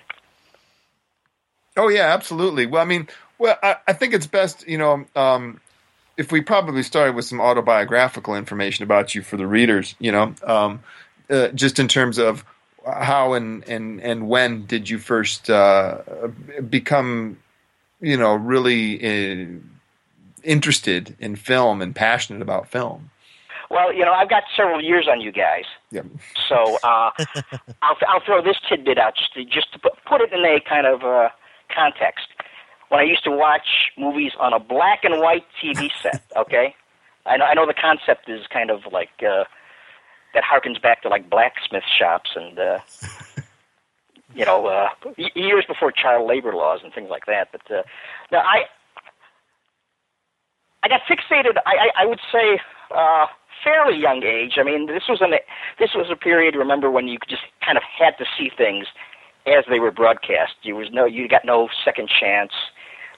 Oh 1.77 1.89
yeah, 1.89 2.13
absolutely. 2.15 2.67
Well, 2.67 2.81
I 2.83 2.85
mean, 2.85 3.09
well, 3.39 3.57
I, 3.63 3.77
I 3.89 3.93
think 3.93 4.15
it's 4.15 4.27
best, 4.27 4.67
you 4.69 4.79
know, 4.79 5.05
um, 5.17 5.61
if 6.17 6.33
we 6.33 6.41
probably 6.41 6.83
started 6.83 7.15
with 7.17 7.25
some 7.27 7.41
autobiographical 7.41 8.35
information 8.37 8.83
about 8.85 9.15
you 9.15 9.23
for 9.23 9.37
the 9.37 9.47
readers, 9.47 9.95
you 9.99 10.11
know, 10.13 10.35
um, 10.45 10.81
uh, 11.29 11.49
just 11.49 11.79
in 11.79 11.89
terms 11.89 12.19
of 12.19 12.45
how 12.87 13.35
and 13.35 13.67
and 13.69 14.01
and 14.01 14.29
when 14.29 14.67
did 14.67 14.89
you 14.89 14.99
first 14.99 15.51
uh, 15.51 15.99
become, 16.69 17.39
you 18.01 18.17
know, 18.17 18.35
really 18.35 18.99
uh, 19.01 19.47
interested 20.43 21.17
in 21.19 21.37
film 21.37 21.83
and 21.83 21.95
passionate 21.95 22.43
about 22.43 22.69
film? 22.69 23.11
Well, 23.71 23.93
you 23.93 24.05
know, 24.05 24.13
I've 24.13 24.31
got 24.31 24.45
several 24.57 24.81
years 24.81 25.09
on 25.11 25.21
you 25.21 25.33
guys. 25.33 25.65
Yeah. 25.91 26.03
So 26.49 26.79
uh, 26.85 27.11
I'll, 27.83 27.97
I'll 28.09 28.25
throw 28.25 28.43
this 28.43 28.57
tidbit 28.69 28.99
out 28.99 29.17
just 29.17 29.35
to, 29.35 29.45
just 29.45 29.73
to 29.73 29.79
put, 29.79 29.93
put 30.05 30.21
it 30.21 30.33
in 30.33 30.45
a 30.45 30.61
kind 30.61 30.87
of 30.87 31.03
uh, 31.03 31.31
context. 31.75 32.29
When 32.89 33.01
I 33.01 33.03
used 33.03 33.25
to 33.25 33.33
watch 33.33 33.91
movies 33.99 34.33
on 34.39 34.53
a 34.53 34.61
black 34.61 35.03
and 35.03 35.21
white 35.21 35.45
TV 35.61 35.91
set, 36.01 36.23
okay, 36.37 36.75
I 37.25 37.37
know, 37.37 37.45
I 37.45 37.55
know 37.55 37.67
the 37.67 37.75
concept 37.75 38.29
is 38.29 38.47
kind 38.47 38.71
of 38.71 38.81
like 38.93 39.11
uh, 39.23 39.45
that 40.35 40.45
harkens 40.45 40.81
back 40.81 41.03
to 41.03 41.09
like 41.09 41.29
blacksmith 41.31 41.85
shops 41.99 42.31
and 42.35 42.59
uh, 42.59 42.79
you 44.35 44.45
know 44.45 44.67
uh, 44.67 44.89
years 45.35 45.65
before 45.67 45.93
child 45.93 46.29
labor 46.29 46.55
laws 46.55 46.81
and 46.83 46.93
things 46.93 47.09
like 47.11 47.27
that. 47.27 47.49
But 47.53 47.71
uh, 47.71 47.83
now 48.31 48.39
I 48.41 48.65
I 50.83 50.89
got 50.89 51.01
fixated. 51.09 51.57
I, 51.67 51.89
I, 51.97 52.03
I 52.03 52.07
would 52.07 52.21
say 52.31 52.61
uh, 52.95 53.27
fairly 53.65 53.99
young 53.99 54.23
age. 54.23 54.55
I 54.57 54.63
mean, 54.63 54.87
this 54.87 55.05
was 55.09 55.21
an 55.21 55.33
this 55.79 55.91
was 55.95 56.09
a 56.11 56.17
period. 56.17 56.55
Remember 56.55 56.91
when 56.91 57.09
you 57.09 57.19
just 57.29 57.43
kind 57.65 57.77
of 57.77 57.83
had 57.83 58.17
to 58.19 58.25
see 58.39 58.51
things 58.57 58.87
as 59.47 59.65
they 59.69 59.81
were 59.81 59.91
broadcast. 59.91 60.55
You 60.63 60.77
was 60.77 60.89
no 60.93 61.05
you 61.05 61.29
got 61.29 61.45
no 61.45 61.69
second 61.85 62.09
chance 62.09 62.53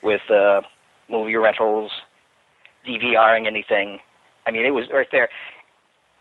with 0.02 0.22
uh, 0.30 0.62
movie 1.10 1.36
rentals, 1.36 1.90
DVRing 2.86 3.46
anything. 3.46 3.98
I 4.46 4.50
mean, 4.50 4.64
it 4.64 4.70
was 4.70 4.86
right 4.92 5.08
there. 5.12 5.28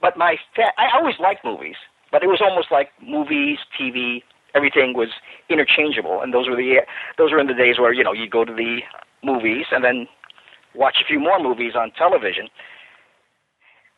But 0.02 0.18
my 0.18 0.38
fa- 0.56 0.74
I 0.78 0.88
always 0.96 1.16
liked 1.20 1.44
movies, 1.44 1.76
but 2.12 2.24
it 2.24 2.28
was 2.28 2.42
almost 2.42 2.72
like 2.72 2.90
movies, 3.02 3.60
TV, 3.80 4.24
everything 4.56 4.94
was 4.96 5.10
interchangeable. 5.50 6.22
And 6.22 6.34
those 6.34 6.48
were 6.48 6.56
the 6.56 6.82
those 7.18 7.32
were 7.32 7.40
in 7.40 7.48
the 7.48 7.54
days 7.54 7.80
where 7.80 7.94
you 7.94 8.04
know 8.04 8.14
you'd 8.14 8.32
go 8.32 8.46
to 8.46 8.54
the 8.54 8.80
movies 9.24 9.66
and 9.72 9.84
then 9.84 10.08
watch 10.76 10.98
a 11.02 11.06
few 11.06 11.20
more 11.20 11.40
movies 11.42 11.74
on 11.76 11.92
television. 11.92 12.48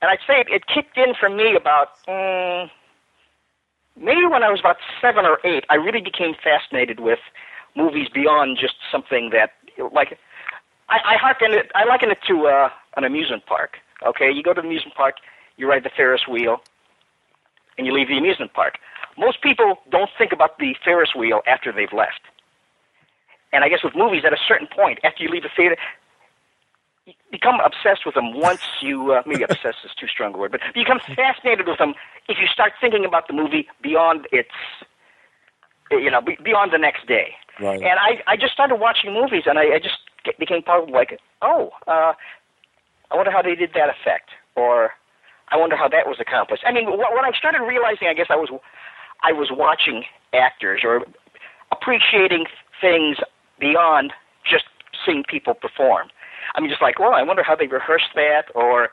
And 0.01 0.09
I'd 0.09 0.23
say 0.25 0.45
it 0.47 0.63
kicked 0.67 0.97
in 0.97 1.13
for 1.19 1.29
me 1.29 1.55
about 1.55 1.89
mm, 2.07 2.69
maybe 3.97 4.25
when 4.25 4.43
I 4.43 4.49
was 4.49 4.59
about 4.59 4.77
seven 5.01 5.25
or 5.25 5.39
eight. 5.43 5.65
I 5.69 5.75
really 5.75 6.01
became 6.01 6.33
fascinated 6.41 6.99
with 6.99 7.19
movies 7.75 8.07
beyond 8.13 8.57
just 8.59 8.75
something 8.91 9.31
that 9.31 9.51
like 9.93 10.17
I, 10.89 11.15
I 11.15 11.17
hearken 11.17 11.53
it. 11.53 11.71
I 11.75 11.85
liken 11.85 12.11
it 12.11 12.19
to 12.27 12.47
uh, 12.47 12.69
an 12.95 13.03
amusement 13.03 13.45
park. 13.45 13.77
Okay, 14.05 14.31
you 14.31 14.41
go 14.41 14.53
to 14.53 14.61
the 14.61 14.67
amusement 14.67 14.95
park, 14.95 15.15
you 15.59 15.69
ride 15.69 15.83
the 15.83 15.91
Ferris 15.95 16.27
wheel, 16.27 16.57
and 17.77 17.85
you 17.85 17.93
leave 17.93 18.07
the 18.07 18.17
amusement 18.17 18.53
park. 18.53 18.79
Most 19.17 19.41
people 19.41 19.75
don't 19.91 20.09
think 20.17 20.31
about 20.31 20.57
the 20.57 20.73
Ferris 20.83 21.13
wheel 21.15 21.41
after 21.45 21.71
they've 21.71 21.93
left. 21.93 22.21
And 23.51 23.63
I 23.63 23.69
guess 23.69 23.83
with 23.83 23.95
movies, 23.95 24.23
at 24.25 24.31
a 24.31 24.37
certain 24.47 24.67
point, 24.67 24.99
after 25.03 25.21
you 25.23 25.29
leave 25.29 25.43
the 25.43 25.49
theater, 25.55 25.75
you 27.05 27.13
become 27.31 27.59
obsessed 27.59 28.05
with 28.05 28.15
them 28.15 28.33
once 28.33 28.61
you 28.81 29.11
uh, 29.11 29.23
maybe 29.25 29.43
obsessed 29.43 29.79
is 29.83 29.91
too 29.99 30.07
strong 30.07 30.33
a 30.33 30.37
word, 30.37 30.51
but 30.51 30.61
you 30.75 30.83
become 30.83 30.99
fascinated 31.15 31.67
with 31.67 31.77
them 31.77 31.93
if 32.29 32.37
you 32.39 32.47
start 32.47 32.73
thinking 32.79 33.03
about 33.03 33.27
the 33.27 33.33
movie 33.33 33.67
beyond 33.81 34.27
its 34.31 34.55
you 35.91 36.11
know 36.11 36.21
beyond 36.43 36.71
the 36.71 36.77
next 36.77 37.07
day. 37.07 37.35
Right. 37.59 37.81
And 37.81 37.99
I 37.99 38.21
I 38.27 38.37
just 38.37 38.53
started 38.53 38.75
watching 38.75 39.13
movies, 39.13 39.43
and 39.47 39.57
I, 39.57 39.75
I 39.75 39.79
just 39.79 39.97
became 40.37 40.61
part 40.61 40.83
of 40.83 40.89
like 40.89 41.19
oh 41.41 41.71
uh, 41.87 42.13
I 43.09 43.15
wonder 43.15 43.31
how 43.31 43.41
they 43.41 43.55
did 43.55 43.71
that 43.73 43.89
effect, 43.89 44.29
or 44.55 44.91
I 45.51 45.57
wonder 45.57 45.75
how 45.75 45.87
that 45.89 46.07
was 46.07 46.17
accomplished. 46.19 46.63
I 46.65 46.71
mean, 46.71 46.89
when 46.89 47.25
I 47.25 47.31
started 47.37 47.61
realizing, 47.63 48.07
I 48.07 48.13
guess 48.13 48.27
I 48.29 48.35
was 48.35 48.49
I 49.23 49.31
was 49.31 49.49
watching 49.51 50.03
actors 50.33 50.81
or 50.83 51.05
appreciating 51.71 52.45
things 52.79 53.17
beyond 53.59 54.13
just 54.49 54.65
seeing 55.05 55.23
people 55.27 55.53
perform. 55.53 56.07
I 56.55 56.61
mean, 56.61 56.69
just 56.69 56.81
like, 56.81 56.99
well, 56.99 57.13
I 57.13 57.23
wonder 57.23 57.43
how 57.43 57.55
they 57.55 57.67
rehearsed 57.67 58.15
that, 58.15 58.45
or 58.55 58.89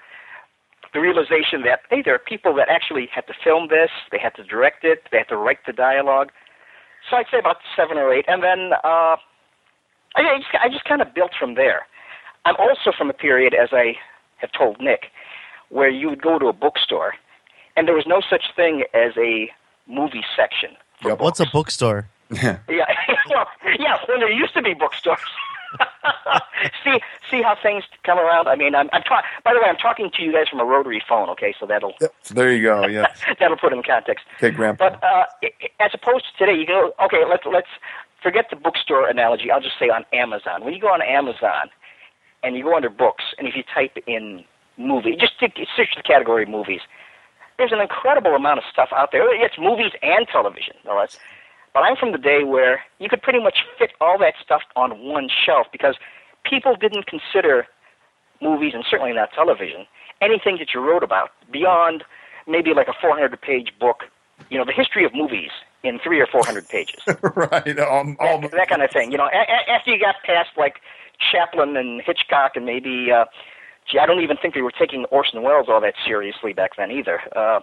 the 0.93 1.01
realization 1.01 1.63
that 1.65 1.81
hey, 1.91 2.03
there 2.05 2.15
are 2.15 2.19
people 2.19 2.55
that 2.57 2.69
actually 2.69 3.09
had 3.13 3.27
to 3.27 3.35
film 3.43 3.69
this, 3.69 3.91
they 4.11 4.19
had 4.19 4.35
to 4.37 4.45
direct 4.45 4.85
it, 4.85 5.05
they 5.13 5.19
had 5.19 5.29
to 5.29 5.37
write 5.37 5.59
the 5.67 5.73
dialogue. 5.73 6.31
So 7.09 7.17
I'd 7.17 7.27
say 7.31 7.39
about 7.39 7.59
seven 7.77 7.99
or 7.99 8.13
eight, 8.13 8.25
and 8.29 8.43
then 8.43 8.73
uh, 8.83 9.17
I 10.17 10.39
just 10.39 10.49
I 10.61 10.69
just 10.69 10.85
kind 10.85 11.03
of 11.03 11.15
built 11.15 11.33
from 11.39 11.55
there. 11.55 11.87
I'm 12.45 12.57
also 12.57 12.93
from 12.97 13.11
a 13.11 13.13
period, 13.13 13.55
as 13.55 13.71
I 13.73 13.95
have 14.39 14.51
told 14.53 14.81
Nick, 14.81 15.07
where 15.71 15.89
you 15.89 16.09
would 16.11 16.23
go 16.23 16.39
to 16.39 16.47
a 16.47 16.53
bookstore, 16.53 17.15
and 17.77 17.87
there 17.87 17.95
was 17.95 18.07
no 18.07 18.21
such 18.29 18.45
thing 18.55 18.85
as 18.95 19.13
a 19.17 19.51
movie 19.87 20.25
section. 20.37 20.71
Yep. 21.05 21.21
What's 21.21 21.41
a 21.41 21.47
bookstore? 21.47 22.09
Yeah. 22.31 22.59
Yeah, 22.69 22.85
well, 23.31 23.47
yeah. 23.79 23.99
When 24.09 24.19
there 24.21 24.31
used 24.33 24.55
to 24.55 24.63
be 24.63 24.75
bookstores. 24.75 25.21
see, 26.85 27.01
see 27.31 27.43
how 27.43 27.57
things 27.63 27.85
come 28.05 28.19
around. 28.19 28.49
I 28.49 28.57
mean, 28.57 28.75
I'm, 28.75 28.89
I'm 28.93 29.03
ta- 29.03 29.23
By 29.45 29.53
the 29.53 29.61
way, 29.61 29.67
I'm 29.69 29.77
talking 29.77 30.11
to 30.11 30.23
you 30.23 30.33
guys 30.33 30.49
from 30.49 30.61
a 30.61 30.65
rotary 30.65 31.03
phone. 31.09 31.29
Okay, 31.31 31.55
so 31.59 31.67
that'll 31.67 31.95
Yep. 32.01 32.15
So 32.23 32.35
there 32.35 32.53
you 32.53 32.63
go. 32.63 32.87
Yeah. 32.87 33.07
that'll 33.39 33.57
put 33.57 33.73
it 33.73 33.77
in 33.77 33.83
context. 33.83 34.25
Okay, 34.37 34.51
Grandpa. 34.51 34.91
But 34.91 35.05
uh, 35.05 35.25
i- 35.43 35.51
i- 35.63 35.85
as 35.85 35.91
opposed 35.95 36.25
to 36.27 36.45
today, 36.47 36.59
you 36.59 36.67
go 36.67 36.93
okay. 37.05 37.25
Let's 37.29 37.45
let's 37.47 37.69
forget 38.23 38.47
the 38.51 38.57
bookstore 38.57 39.09
analogy. 39.09 39.51
I'll 39.51 39.61
just 39.61 39.79
say 39.79 39.89
on 39.89 40.05
Amazon. 40.13 40.65
When 40.65 40.73
you 40.75 40.81
go 40.81 40.89
on 40.89 41.03
Amazon 41.03 41.69
and 42.43 42.57
you 42.57 42.65
go 42.65 42.75
under 42.77 42.91
books, 42.91 43.25
and 43.39 43.47
if 43.47 43.55
you 43.57 43.63
type 43.73 43.97
in 44.07 44.45
movie, 44.77 45.17
just 45.19 45.39
take, 45.39 45.57
search 45.77 45.95
the 45.97 46.03
category 46.03 46.47
movies. 46.47 46.81
There's 47.59 47.73
an 47.73 47.81
incredible 47.81 48.35
amount 48.35 48.59
of 48.59 48.65
stuff 48.71 48.91
out 48.95 49.13
there. 49.13 49.23
It's 49.43 49.57
movies 49.59 49.93
and 50.03 50.27
television. 50.29 50.75
No 50.85 50.97
less. 50.97 51.19
But 51.73 51.81
I'm 51.81 51.97
from 51.97 52.13
the 52.13 52.19
day 52.19 52.45
where 52.45 52.83
you 52.99 53.09
could 53.09 53.23
pretty 53.23 53.43
much 53.43 53.59
fit 53.79 53.93
all 54.01 54.19
that 54.19 54.35
stuff 54.43 54.63
on 54.77 54.99
one 55.05 55.29
shelf 55.45 55.67
because 55.73 55.97
people 56.45 56.75
didn't 56.77 57.07
consider 57.07 57.67
movies 58.43 58.73
and 58.75 58.85
certainly 58.89 59.13
not 59.13 59.33
television 59.33 59.87
anything 60.23 60.57
that 60.59 60.69
you 60.73 60.81
wrote 60.81 61.03
about 61.03 61.31
beyond 61.53 62.03
maybe 62.47 62.73
like 62.73 62.89
a 62.89 62.95
400 63.01 63.39
page 63.41 63.73
book. 63.79 64.05
You 64.51 64.59
know, 64.59 64.65
the 64.65 64.73
history 64.73 65.05
of 65.05 65.15
movies 65.15 65.51
in 65.83 65.99
three 65.99 66.21
or 66.21 66.27
400 66.27 66.69
pages. 66.71 67.01
right. 67.35 67.79
Um, 67.79 68.17
that, 68.21 68.51
that 68.53 68.69
kind 68.69 68.83
of 68.83 68.91
thing. 68.91 69.13
You 69.13 69.19
know, 69.19 69.27
a- 69.33 69.37
a- 69.37 69.71
after 69.71 69.91
you 69.91 69.99
got 70.01 70.17
past 70.25 70.51
like 70.57 70.77
Chaplin 71.33 71.77
and 71.77 72.01
Hitchcock 72.03 72.53
and 72.57 72.65
maybe, 72.67 73.11
uh, 73.11 73.25
gee, 73.91 73.99
I 73.99 74.07
don't 74.07 74.21
even 74.21 74.37
think 74.41 74.55
they 74.55 74.63
were 74.63 74.73
taking 74.77 75.05
Orson 75.11 75.43
Welles 75.43 75.67
all 75.69 75.81
that 75.81 75.95
seriously 76.05 76.53
back 76.53 76.73
then 76.77 76.91
either. 76.91 77.21
Uh, 77.35 77.61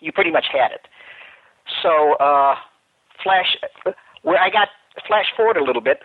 you 0.00 0.12
pretty 0.12 0.30
much 0.30 0.46
had 0.52 0.72
it. 0.72 0.88
So, 1.82 2.14
uh, 2.14 2.54
flash, 3.22 3.56
where 4.22 4.38
I 4.38 4.50
got 4.50 4.68
flash 5.06 5.26
forward 5.36 5.56
a 5.56 5.64
little 5.64 5.82
bit, 5.82 6.00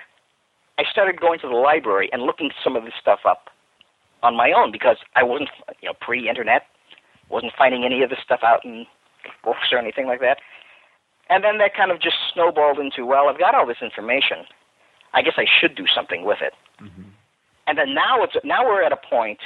I 0.78 0.84
started 0.92 1.20
going 1.20 1.40
to 1.40 1.48
the 1.48 1.56
library 1.56 2.10
and 2.12 2.24
looking 2.24 2.52
some 2.64 2.76
of 2.76 2.84
this 2.84 2.94
stuff 3.00 3.20
up 3.26 3.50
on 4.22 4.36
my 4.36 4.52
own 4.52 4.72
because 4.72 4.98
I 5.16 5.24
wasn't, 5.24 5.50
you 5.82 5.90
know, 5.90 5.96
pre-internet, 6.02 6.64
wasn't 7.30 7.54
finding 7.58 7.86
any 7.86 8.04
of 8.04 8.10
this 8.10 8.20
stuff 8.24 8.42
out 8.44 8.66
in 8.66 8.86
books 9.44 9.72
or 9.72 9.78
anything 9.78 10.08
like 10.08 10.20
that. 10.20 10.38
And 11.30 11.44
then 11.44 11.58
that 11.58 11.74
kind 11.76 11.92
of 11.92 12.02
just 12.02 12.18
snowballed 12.34 12.78
into, 12.78 13.06
well, 13.06 13.30
I've 13.30 13.40
got 13.40 13.56
all 13.56 13.66
this 13.66 13.82
information. 13.82 14.46
I 15.14 15.22
guess 15.22 15.36
I 15.38 15.46
should 15.46 15.76
do 15.76 15.86
something 15.94 16.26
with 16.26 16.40
it. 16.42 16.54
And 17.68 17.78
then 17.78 17.94
now 17.94 18.24
it's 18.24 18.36
now 18.44 18.66
we're 18.66 18.84
at 18.84 18.92
a 18.92 18.98
point 18.98 19.40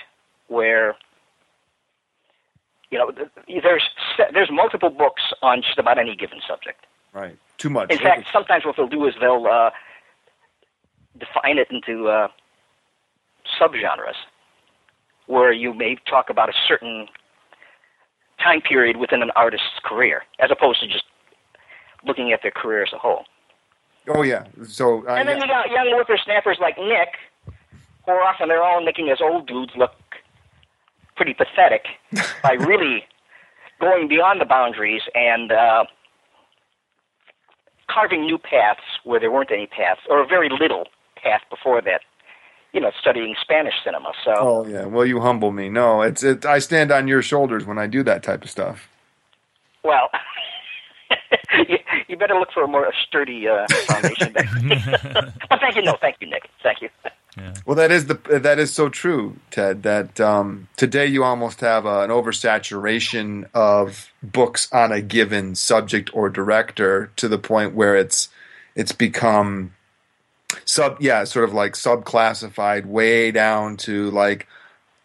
where 0.48 0.96
you 2.92 2.98
know 2.98 3.12
there's 3.64 3.90
there's 4.34 4.52
multiple 4.52 4.90
books 4.90 5.22
on 5.42 5.62
just 5.62 5.78
about 5.78 5.98
any 5.98 6.16
given 6.16 6.40
subject. 6.48 6.86
right. 7.14 7.38
Too 7.58 7.70
much. 7.70 7.92
In 7.92 7.98
fact, 7.98 8.28
sometimes 8.32 8.64
what 8.66 8.78
they'll 8.78 8.88
do 8.88 9.06
is 9.06 9.16
they'll 9.20 9.46
uh, 9.46 9.72
define 11.18 11.58
it 11.58 11.68
into 11.70 12.08
uh, 12.08 12.30
subgenres, 13.60 14.16
where 15.28 15.52
you 15.52 15.74
may 15.74 15.98
talk 16.10 16.30
about 16.30 16.48
a 16.48 16.54
certain 16.66 17.08
time 18.42 18.62
period 18.62 18.96
within 18.96 19.22
an 19.22 19.32
artist's 19.36 19.80
career, 19.84 20.24
as 20.40 20.52
opposed 20.52 20.80
to 20.80 20.88
just 20.88 21.04
looking 22.06 22.32
at 22.32 22.42
their 22.42 22.52
career 22.52 22.84
as 22.84 22.94
a 22.94 22.98
whole. 22.98 23.26
oh 24.08 24.22
yeah. 24.24 24.46
So 24.66 25.06
uh, 25.06 25.16
And 25.16 25.28
then 25.28 25.38
yeah. 25.40 25.44
you 25.44 25.50
got 25.50 25.70
young 25.70 25.92
whippersnappers 25.98 26.60
like 26.62 26.78
Nick, 26.78 27.16
are 28.10 28.22
often 28.22 28.48
they're 28.50 28.64
all 28.64 28.84
making 28.84 29.10
us 29.10 29.20
old 29.22 29.48
dudes 29.48 29.72
look 29.78 29.92
pretty 31.16 31.34
pathetic 31.34 31.86
by 32.44 32.54
really 32.54 33.04
going 33.80 34.08
beyond 34.08 34.42
the 34.42 34.46
boundaries 34.46 35.02
and 35.16 35.52
uh, 35.52 35.84
carving 37.90 38.26
new 38.26 38.38
paths 38.38 38.82
where 39.04 39.20
there 39.20 39.32
weren't 39.32 39.52
any 39.52 39.68
paths, 39.68 40.02
or 40.10 40.28
very 40.28 40.50
little 40.50 40.86
path 41.22 41.42
before 41.50 41.82
that. 41.82 42.02
You 42.72 42.80
know, 42.80 42.92
studying 43.02 43.34
Spanish 43.42 43.74
cinema. 43.84 44.12
So, 44.24 44.34
Oh 44.38 44.66
yeah. 44.68 44.86
Well, 44.86 45.04
you 45.04 45.22
humble 45.22 45.52
me. 45.52 45.70
No, 45.70 46.04
it's 46.04 46.22
it. 46.24 46.46
I 46.46 46.60
stand 46.60 46.92
on 46.92 47.08
your 47.08 47.24
shoulders 47.24 47.66
when 47.66 47.80
I 47.80 47.88
do 47.88 48.04
that 48.04 48.22
type 48.22 48.44
of 48.44 48.50
stuff. 48.52 48.88
well, 49.84 50.10
you, 51.68 51.79
you 52.10 52.18
better 52.18 52.34
look 52.34 52.52
for 52.52 52.64
a 52.64 52.68
more 52.68 52.92
sturdy 53.08 53.48
uh, 53.48 53.68
foundation. 53.86 54.34
there. 54.34 54.50
but 55.50 55.60
thank 55.60 55.76
you, 55.76 55.84
no, 55.84 55.96
thank 56.02 56.18
you, 56.20 56.28
Nick. 56.28 56.50
Thank 56.62 56.82
you. 56.82 56.90
Well, 57.66 57.76
that 57.76 57.92
is 57.92 58.08
the 58.08 58.16
that 58.42 58.60
is 58.60 58.74
so 58.74 58.90
true, 58.90 59.38
Ted. 59.52 59.84
That 59.84 60.20
um, 60.20 60.68
today 60.76 61.06
you 61.06 61.24
almost 61.24 61.62
have 61.62 61.86
uh, 61.86 62.02
an 62.02 62.10
oversaturation 62.10 63.48
of 63.54 64.12
books 64.22 64.68
on 64.74 64.92
a 64.92 65.02
given 65.02 65.56
subject 65.56 66.10
or 66.14 66.30
director 66.30 67.12
to 67.16 67.28
the 67.30 67.38
point 67.38 67.76
where 67.76 67.96
it's 67.96 68.30
it's 68.76 68.92
become 68.92 69.74
sub 70.66 70.98
yeah 71.00 71.24
sort 71.24 71.46
of 71.46 71.54
like 71.54 71.74
subclassified 71.74 72.86
way 72.86 73.32
down 73.32 73.78
to 73.78 74.10
like 74.12 74.48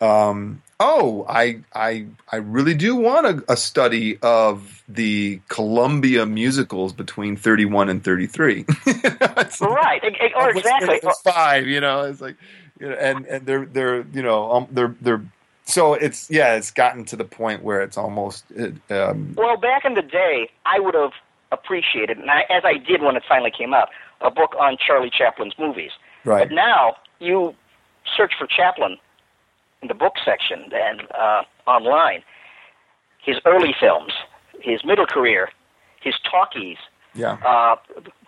um, 0.00 0.62
oh 0.80 1.24
I 1.28 1.60
I 1.74 2.06
I 2.30 2.36
really 2.36 2.74
do 2.74 2.96
want 2.96 3.26
a, 3.26 3.52
a 3.52 3.56
study 3.56 4.18
of 4.22 4.82
the 4.88 5.40
Columbia 5.48 6.26
musicals 6.26 6.92
between 6.92 7.36
thirty 7.36 7.64
one 7.64 7.88
and 7.88 8.02
thirty 8.02 8.26
three. 8.26 8.64
Right, 9.60 10.02
e- 10.04 10.08
e- 10.26 10.32
or 10.36 10.50
exactly. 10.50 11.00
Five, 11.22 11.66
you 11.66 11.80
know, 11.80 12.02
it's 12.02 12.20
like, 12.20 12.36
you 12.80 12.88
know, 12.88 12.94
and 12.96 13.26
and 13.26 13.46
they're 13.46 13.66
they're 13.66 14.02
you 14.12 14.22
know 14.22 14.52
um, 14.52 14.68
they're 14.70 14.94
they're 15.00 15.22
so 15.64 15.94
it's 15.94 16.30
yeah, 16.30 16.54
it's 16.54 16.70
gotten 16.70 17.04
to 17.06 17.16
the 17.16 17.24
point 17.24 17.62
where 17.62 17.80
it's 17.82 17.96
almost 17.96 18.44
it, 18.50 18.74
um, 18.90 19.34
Well, 19.36 19.56
back 19.56 19.84
in 19.84 19.94
the 19.94 20.02
day, 20.02 20.50
I 20.66 20.78
would 20.80 20.94
have 20.94 21.12
appreciated, 21.52 22.18
and 22.18 22.30
I, 22.30 22.42
as 22.50 22.64
I 22.64 22.74
did 22.78 23.02
when 23.02 23.16
it 23.16 23.22
finally 23.28 23.50
came 23.50 23.72
out, 23.72 23.88
a 24.20 24.30
book 24.30 24.54
on 24.58 24.76
Charlie 24.76 25.10
Chaplin's 25.10 25.54
movies. 25.58 25.92
right. 26.24 26.48
But 26.48 26.54
now 26.54 26.96
you 27.20 27.54
search 28.16 28.32
for 28.38 28.46
Chaplin 28.46 28.98
in 29.84 29.88
the 29.88 29.94
book 29.94 30.14
section 30.24 30.70
and 30.72 31.02
uh, 31.12 31.42
online. 31.66 32.22
His 33.22 33.36
early 33.46 33.74
films, 33.78 34.12
his 34.60 34.84
middle 34.84 35.06
career, 35.06 35.50
his 36.02 36.14
talkies, 36.30 36.76
Yeah, 37.14 37.36
uh, 37.46 37.76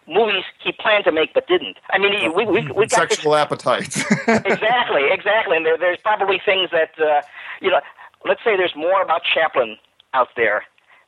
movies 0.09 0.45
he 0.62 0.73
planned 0.73 1.05
to 1.05 1.12
make 1.12 1.35
but 1.35 1.47
didn't. 1.49 1.77
I 1.90 1.99
mean, 1.99 2.12
he- 2.19 2.29
we 2.29 2.45
we 2.47 2.61
we 2.81 2.87
got 2.87 3.09
this 3.09 3.16
sexual 3.19 3.35
appetites. 3.37 3.97
exactly, 4.29 5.05
exactly. 5.11 5.57
And 5.57 5.66
there, 5.66 5.77
there's 5.79 5.99
probably 6.03 6.38
things 6.45 6.71
that 6.71 6.92
uh, 7.01 7.21
you 7.61 7.71
know. 7.71 7.81
Let's 8.25 8.42
say 8.42 8.57
there's 8.57 8.75
more 8.75 9.03
about 9.03 9.23
Chaplin 9.35 9.77
out 10.14 10.29
there 10.37 10.64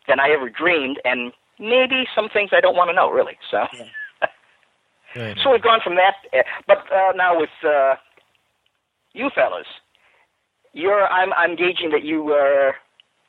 than 0.07 0.21
I 0.21 0.29
ever 0.31 0.49
dreamed, 0.51 1.01
and 1.05 1.33
maybe 1.59 2.07
some 2.15 2.29
things 2.29 2.51
I 2.53 2.61
don't 2.61 2.77
want 2.77 2.91
to 2.91 2.95
know 2.95 3.11
really. 3.11 3.37
So, 3.51 3.65
Right. 5.17 5.37
so 5.43 5.51
we've 5.51 5.63
gone 5.63 5.81
from 5.83 5.95
that. 5.97 6.17
uh, 6.37 6.43
But 6.67 6.79
uh, 6.93 7.13
now 7.17 7.41
with 7.41 7.51
uh, 7.65 7.95
you 9.15 9.31
fellas, 9.35 9.67
you're 10.79 11.07
I'm 11.07 11.33
I'm 11.33 11.57
gauging 11.57 11.91
that 11.91 12.05
you. 12.05 12.33
Uh, 12.33 12.73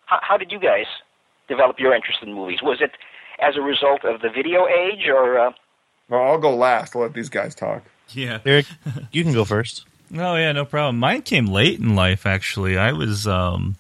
how, 0.06 0.20
how 0.22 0.38
did 0.38 0.52
you 0.52 0.60
guys 0.60 0.86
develop 1.48 1.80
your 1.80 1.94
interest 1.94 2.20
in 2.22 2.34
movies? 2.34 2.60
Was 2.62 2.80
it 2.82 2.92
as 3.42 3.56
a 3.58 3.62
result 3.62 4.06
of 4.06 4.22
the 4.22 4.30
video 4.30 4.68
age, 4.68 5.08
or 5.08 5.40
uh, 5.40 5.52
well, 6.10 6.22
I'll 6.22 6.38
go 6.38 6.56
last. 6.56 6.96
I'll 6.96 7.02
let 7.02 7.14
these 7.14 7.30
guys 7.30 7.56
talk. 7.56 7.84
Yeah. 8.10 8.40
Eric, 8.46 8.66
you 9.12 9.24
can 9.24 9.34
go 9.34 9.46
first. 9.46 9.86
Oh 10.14 10.36
yeah, 10.36 10.52
no 10.52 10.66
problem. 10.66 10.98
Mine 10.98 11.22
came 11.22 11.46
late 11.46 11.80
in 11.80 11.96
life. 11.96 12.26
Actually, 12.26 12.78
I 12.78 12.94
was, 12.94 13.28
um, 13.28 13.76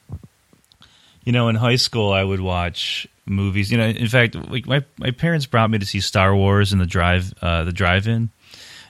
you 1.23 1.31
know, 1.31 1.49
in 1.49 1.55
high 1.55 1.77
school, 1.77 2.13
I 2.13 2.23
would 2.23 2.41
watch 2.41 3.07
movies. 3.25 3.71
You 3.71 3.79
know, 3.79 3.85
in 3.85 4.07
fact, 4.07 4.35
like 4.35 4.67
my 4.67 4.83
my 4.97 5.11
parents 5.11 5.47
brought 5.47 5.71
me 5.71 5.79
to 5.79 5.85
see 5.85 5.99
Star 5.99 6.35
Wars 6.35 6.71
in 6.71 6.79
the 6.79 6.85
drive, 6.85 7.33
uh, 7.41 7.63
the 7.63 7.73
drive-in, 7.73 8.29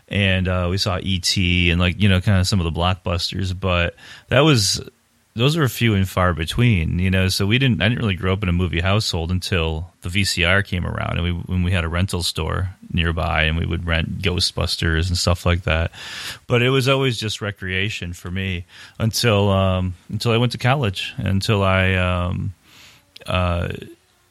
and 0.10 0.48
uh, 0.48 0.68
we 0.70 0.78
saw 0.78 1.00
E.T. 1.02 1.72
and 1.72 1.80
like 1.80 2.02
you 2.02 2.10
know 2.10 2.20
kind 2.20 2.40
of 2.40 2.48
some 2.48 2.60
of 2.60 2.72
the 2.72 2.78
blockbusters, 2.78 3.58
but 3.58 3.96
that 4.30 4.42
was 4.42 4.82
those 5.36 5.56
were 5.56 5.64
a 5.64 5.70
few 5.70 5.94
and 5.94 6.10
far 6.10 6.34
between, 6.34 7.00
you 7.00 7.10
know. 7.10 7.30
So 7.30 7.46
we 7.46 7.60
didn't. 7.60 7.82
I 7.82 7.88
didn't 7.88 8.00
really 8.00 8.16
grow 8.16 8.34
up 8.34 8.44
in 8.44 8.50
a 8.50 8.54
movie 8.54 8.82
household 8.82 9.32
until 9.32 9.92
the 10.02 10.10
VCR 10.10 10.66
came 10.66 10.86
around, 10.86 11.18
and 11.18 11.24
we 11.24 11.32
when 11.32 11.64
we 11.64 11.72
had 11.72 11.84
a 11.84 11.88
rental 11.88 12.24
store 12.24 12.72
nearby, 12.92 13.44
and 13.44 13.58
we 13.58 13.66
would 13.66 13.86
rent 13.86 14.20
Ghostbusters 14.20 15.08
and 15.08 15.18
stuff 15.18 15.46
like 15.46 15.64
that. 15.64 15.92
But 16.48 16.62
it 16.62 16.72
was 16.72 16.90
always 16.90 17.18
just 17.18 17.42
recreation 17.42 18.14
for 18.14 18.32
me 18.32 18.66
until 18.98 19.50
um, 19.50 19.94
until 20.10 20.32
I 20.32 20.38
went 20.38 20.52
to 20.54 20.58
college, 20.58 21.14
until 21.18 21.64
I 21.64 21.94
um, 21.94 22.54
uh, 23.26 23.70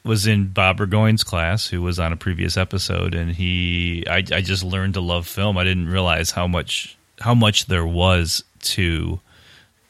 was 0.09 0.25
in 0.25 0.47
Bob 0.47 0.77
Burgoyne's 0.77 1.23
class, 1.23 1.67
who 1.67 1.83
was 1.83 1.99
on 1.99 2.11
a 2.11 2.17
previous 2.17 2.57
episode, 2.57 3.13
and 3.13 3.31
he 3.31 4.03
I, 4.09 4.17
I 4.17 4.41
just 4.41 4.63
learned 4.63 4.95
to 4.95 5.01
love 5.01 5.27
film. 5.27 5.57
I 5.57 5.63
didn't 5.63 5.87
realize 5.87 6.31
how 6.31 6.47
much 6.47 6.97
how 7.21 7.35
much 7.35 7.67
there 7.67 7.85
was 7.85 8.43
to 8.61 9.21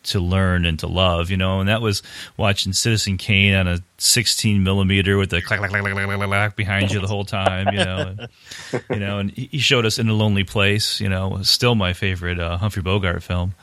to 0.01 0.19
learn 0.19 0.65
and 0.65 0.77
to 0.79 0.87
love, 0.87 1.29
you 1.29 1.37
know, 1.37 1.59
and 1.61 1.69
that 1.69 1.81
was 1.81 2.03
watching 2.35 2.73
Citizen 2.73 3.17
Kane 3.17 3.53
on 3.53 3.67
a 3.67 3.79
16 3.97 4.63
millimeter 4.63 5.17
with 5.17 5.29
the 5.29 5.41
clack, 5.41 5.59
clack, 5.59 5.71
clack, 5.71 5.83
clack, 5.83 6.05
clack, 6.05 6.27
clack 6.27 6.55
behind 6.55 6.91
you 6.91 6.99
the 6.99 7.07
whole 7.07 7.25
time, 7.25 7.67
you 7.73 7.83
know, 7.83 8.15
and, 8.17 8.83
you 8.89 8.95
know, 8.99 9.19
and 9.19 9.31
he 9.31 9.59
showed 9.59 9.85
us 9.85 9.99
in 9.99 10.09
a 10.09 10.13
lonely 10.13 10.43
place, 10.43 10.99
you 10.99 11.07
know, 11.07 11.41
still 11.43 11.75
my 11.75 11.93
favorite 11.93 12.39
uh, 12.39 12.57
Humphrey 12.57 12.81
Bogart 12.81 13.23
film, 13.23 13.55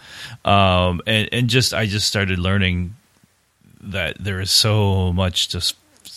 um, 0.45 1.03
and 1.07 1.29
and 1.33 1.49
just 1.49 1.75
I 1.75 1.85
just 1.87 2.07
started 2.07 2.39
learning 2.39 2.95
that 3.83 4.17
there 4.19 4.41
is 4.41 4.51
so 4.51 5.13
much 5.13 5.49
just 5.49 5.77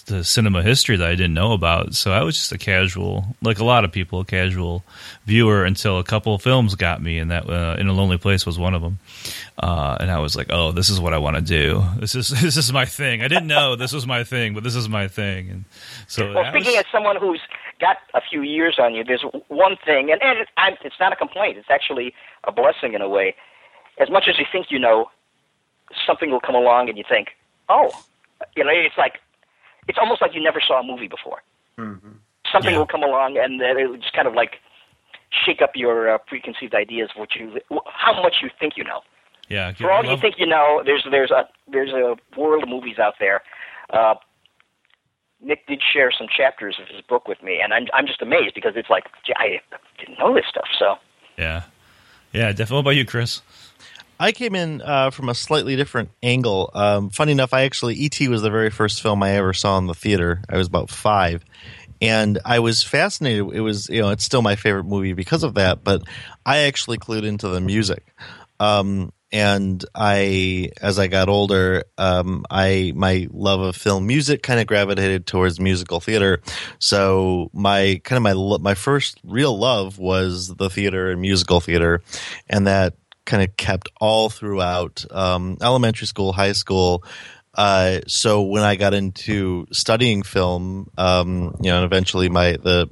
the 0.10 0.24
cinema 0.24 0.62
history 0.62 0.98
that 0.98 1.08
I 1.08 1.16
didn't 1.16 1.34
know 1.34 1.54
about. 1.54 1.94
So 1.96 2.12
I 2.12 2.24
was 2.24 2.36
just 2.36 2.52
a 2.52 2.58
casual, 2.58 3.36
like 3.42 3.60
a 3.60 3.64
lot 3.64 3.86
of 3.86 3.92
people, 3.92 4.20
a 4.20 4.26
casual 4.26 4.84
viewer 5.26 5.64
until 5.64 6.00
a 6.00 6.04
couple 6.04 6.36
of 6.36 6.42
films 6.42 6.76
got 6.76 7.02
me, 7.02 7.20
and 7.20 7.32
that 7.32 7.50
uh, 7.50 7.78
In 7.80 7.88
a 7.88 7.94
Lonely 7.94 8.18
Place 8.18 8.46
was 8.46 8.60
one 8.60 8.74
of 8.74 8.82
them. 8.82 9.00
Uh, 9.58 9.98
and 10.00 10.12
I 10.12 10.20
was 10.20 10.36
like, 10.36 10.48
"Oh, 10.50 10.72
this 10.72 10.90
is 10.90 11.00
what 11.00 11.14
I 11.14 11.18
want 11.20 11.36
to 11.38 11.42
do. 11.42 11.84
This 11.98 12.16
is 12.16 12.30
this 12.42 12.58
is 12.58 12.74
my 12.74 12.86
thing." 12.86 13.22
I 13.22 13.28
didn't 13.28 13.48
know 13.48 13.76
this 13.76 13.94
was 13.94 14.06
my 14.06 14.24
thing, 14.24 14.54
but 14.54 14.64
this 14.64 14.76
is 14.76 14.90
my 14.90 15.08
thing. 15.08 15.50
And 15.50 15.66
so, 16.08 16.34
well, 16.34 16.52
speaking 16.52 16.76
was, 16.76 16.86
as 16.86 16.92
someone 16.92 17.16
who's 17.16 17.42
got 17.80 17.98
a 18.14 18.22
few 18.22 18.42
years 18.42 18.78
on 18.80 18.94
you, 18.94 19.04
there's 19.04 19.24
one 19.48 19.78
thing, 19.86 20.12
and, 20.12 20.22
and 20.22 20.46
I'm, 20.58 20.76
it's 20.84 21.00
not 21.00 21.14
a 21.14 21.16
complaint. 21.16 21.58
It's 21.58 21.70
actually 21.70 22.14
a 22.44 22.52
blessing 22.52 22.94
in 22.94 23.02
a 23.02 23.08
way. 23.08 23.36
As 24.00 24.10
much 24.10 24.26
as 24.28 24.40
you 24.40 24.46
think 24.52 24.68
you 24.70 24.80
know, 24.80 25.10
something 26.06 26.32
will 26.32 26.42
come 26.42 26.56
along, 26.56 26.90
and 26.90 26.98
you 26.98 27.04
think, 27.08 27.30
"Oh, 27.70 27.92
you 28.56 28.64
know," 28.64 28.72
it's 28.74 28.98
like 28.98 29.20
it's 29.88 29.98
almost 30.00 30.22
like 30.22 30.34
you 30.34 30.42
never 30.42 30.62
saw 30.66 30.80
a 30.80 30.84
movie 30.84 31.08
before. 31.08 31.42
Mm-hmm. 31.78 32.10
Something 32.52 32.74
yeah. 32.74 32.80
will 32.80 32.88
come 32.88 33.04
along, 33.04 33.38
and 33.38 33.62
it 33.62 33.90
will 33.90 33.98
just 33.98 34.14
kind 34.14 34.28
of 34.28 34.34
like 34.34 34.56
shake 35.46 35.62
up 35.62 35.72
your 35.76 36.14
uh, 36.14 36.18
preconceived 36.18 36.74
ideas 36.74 37.10
of 37.16 37.20
what 37.20 37.36
you, 37.36 37.60
how 37.86 38.22
much 38.22 38.38
you 38.42 38.50
think 38.60 38.74
you 38.76 38.84
know. 38.84 39.02
Yeah. 39.48 39.74
For 39.74 39.92
all 39.92 40.06
you 40.06 40.18
think 40.18 40.36
you 40.38 40.46
know, 40.46 40.82
there's 40.86 41.06
there's 41.10 41.32
a 41.32 41.48
there's 41.72 41.92
a 41.92 42.16
world 42.40 42.64
of 42.64 42.70
movies 42.70 43.00
out 43.00 43.16
there. 43.20 43.42
Uh, 43.90 44.16
Nick 45.42 45.66
did 45.68 45.82
share 45.82 46.12
some 46.12 46.28
chapters 46.36 46.78
of 46.82 46.88
his 46.94 47.02
book 47.02 47.28
with 47.28 47.42
me, 47.42 47.60
and 47.64 47.74
I'm 47.74 47.88
I'm 47.94 48.06
just 48.06 48.22
amazed 48.22 48.54
because 48.54 48.74
it's 48.76 48.90
like 48.90 49.06
I 49.38 49.60
didn't 50.00 50.20
know 50.20 50.34
this 50.36 50.46
stuff. 50.50 50.68
So. 50.78 50.96
Yeah. 51.38 51.64
Yeah. 52.32 52.50
Definitely. 52.50 52.76
What 52.76 52.82
about 52.82 52.96
you, 52.98 53.06
Chris? 53.06 53.42
I 54.20 54.34
came 54.34 54.54
in 54.54 54.82
uh, 54.82 55.12
from 55.12 55.30
a 55.30 55.36
slightly 55.36 55.76
different 55.76 56.10
angle. 56.22 56.70
Um, 56.74 57.10
funny 57.10 57.32
enough, 57.32 57.54
I 57.54 57.62
actually 57.62 57.96
E.T. 57.96 58.28
was 58.28 58.42
the 58.42 58.50
very 58.50 58.70
first 58.70 59.02
film 59.02 59.24
I 59.24 59.32
ever 59.32 59.54
saw 59.54 59.78
in 59.78 59.88
the 59.88 59.96
theater. 59.96 60.42
I 60.50 60.58
was 60.58 60.68
about 60.68 60.90
five, 60.90 61.46
and 62.02 62.38
I 62.44 62.60
was 62.60 62.84
fascinated. 62.84 63.48
It 63.54 63.62
was 63.62 63.88
you 63.90 64.02
know 64.02 64.10
it's 64.10 64.26
still 64.26 64.42
my 64.42 64.58
favorite 64.58 64.86
movie 64.86 65.14
because 65.14 65.44
of 65.44 65.54
that. 65.54 65.84
But 65.84 66.04
I 66.46 66.60
actually 66.60 66.98
clued 66.98 67.24
into 67.24 67.48
the 67.48 67.62
music. 67.62 68.14
Um, 68.60 69.14
and 69.32 69.86
I, 69.94 70.72
as 70.82 70.98
I 70.98 71.08
got 71.08 71.30
older, 71.30 71.84
um, 71.98 72.46
I 72.50 72.92
my 72.96 73.28
love 73.32 73.62
of 73.62 73.76
film 73.76 74.08
music 74.08 74.42
kind 74.42 74.60
of 74.60 74.68
gravitated 74.68 75.28
towards 75.28 75.60
musical 75.60 76.00
theater. 76.00 76.42
So 76.80 77.50
my 77.54 78.02
kind 78.04 78.18
of 78.18 78.24
my 78.38 78.58
my 78.58 78.74
first 78.74 79.20
real 79.24 79.58
love 79.58 79.98
was 79.98 80.54
the 80.56 80.70
theater 80.70 81.12
and 81.12 81.22
musical 81.22 81.60
theater, 81.62 82.02
and 82.50 82.68
that 82.68 82.96
kind 83.30 83.44
of 83.44 83.56
kept 83.56 83.90
all 84.02 84.30
throughout 84.30 85.06
um, 85.12 85.58
elementary 85.62 86.08
school, 86.08 86.34
high 86.34 86.52
school. 86.52 87.04
Uh, 87.54 88.00
so 88.08 88.42
when 88.42 88.64
I 88.64 88.76
got 88.76 88.94
into 88.94 89.68
studying 89.72 90.24
film, 90.24 90.90
um, 90.98 91.56
you 91.62 91.70
know, 91.70 91.78
and 91.78 91.86
eventually 91.86 92.28
my 92.28 92.54
the 92.54 92.90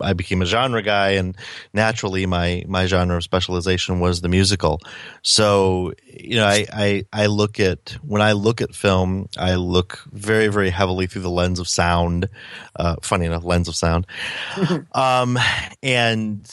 I 0.00 0.12
became 0.12 0.42
a 0.42 0.46
genre 0.46 0.82
guy, 0.82 1.10
and 1.12 1.36
naturally, 1.72 2.26
my 2.26 2.64
my 2.66 2.86
genre 2.86 3.16
of 3.16 3.24
specialization 3.24 4.00
was 4.00 4.20
the 4.20 4.28
musical. 4.28 4.80
So, 5.22 5.92
you 6.06 6.36
know, 6.36 6.46
I, 6.46 6.66
I 6.72 7.04
I 7.12 7.26
look 7.26 7.60
at 7.60 7.96
when 8.02 8.20
I 8.22 8.32
look 8.32 8.60
at 8.60 8.74
film, 8.74 9.28
I 9.38 9.54
look 9.54 10.04
very 10.12 10.48
very 10.48 10.70
heavily 10.70 11.06
through 11.06 11.22
the 11.22 11.30
lens 11.30 11.58
of 11.58 11.68
sound. 11.68 12.28
Uh, 12.74 12.96
funny 13.02 13.26
enough, 13.26 13.44
lens 13.44 13.68
of 13.68 13.76
sound, 13.76 14.06
um, 14.92 15.38
and 15.82 16.46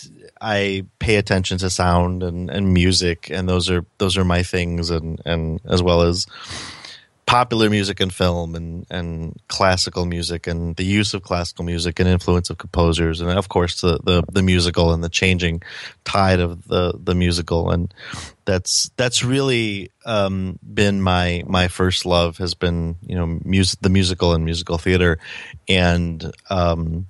I 0.44 0.86
pay 1.00 1.16
attention 1.16 1.58
to 1.60 1.70
sound 1.70 2.22
and, 2.22 2.50
and 2.50 2.74
music, 2.74 3.30
and 3.30 3.48
those 3.48 3.70
are 3.70 3.86
those 3.98 4.18
are 4.18 4.26
my 4.26 4.44
things, 4.44 4.90
and 4.90 5.22
and 5.26 5.62
as 5.66 5.82
well 5.82 6.02
as 6.02 6.28
popular 7.26 7.70
music 7.70 8.00
and 8.00 8.14
film 8.14 8.54
and, 8.54 8.86
and 8.90 9.40
classical 9.48 10.06
music 10.06 10.46
and 10.46 10.76
the 10.76 10.84
use 10.84 11.14
of 11.14 11.24
classical 11.24 11.64
music 11.64 12.00
and 12.00 12.10
influence 12.10 12.50
of 12.50 12.58
composers 12.58 13.22
and 13.22 13.32
of 13.32 13.48
course 13.48 13.82
the, 13.82 13.98
the, 14.04 14.24
the 14.32 14.42
musical 14.42 14.94
and 14.94 15.04
the 15.04 15.10
changing 15.10 15.62
tide 16.04 16.40
of 16.40 16.68
the, 16.68 16.94
the 17.02 17.16
musical 17.16 17.72
and 17.72 17.94
that's 18.46 18.92
that's 18.98 19.24
really 19.24 19.90
um, 20.06 20.60
been 20.74 21.02
my 21.02 21.44
my 21.48 21.70
first 21.70 22.06
love 22.06 22.38
has 22.38 22.54
been 22.54 22.98
you 23.02 23.16
know 23.16 23.40
music 23.46 23.80
the 23.82 23.90
musical 23.90 24.34
and 24.34 24.44
musical 24.44 24.78
theater 24.78 25.18
and 25.70 26.30
um, 26.50 27.08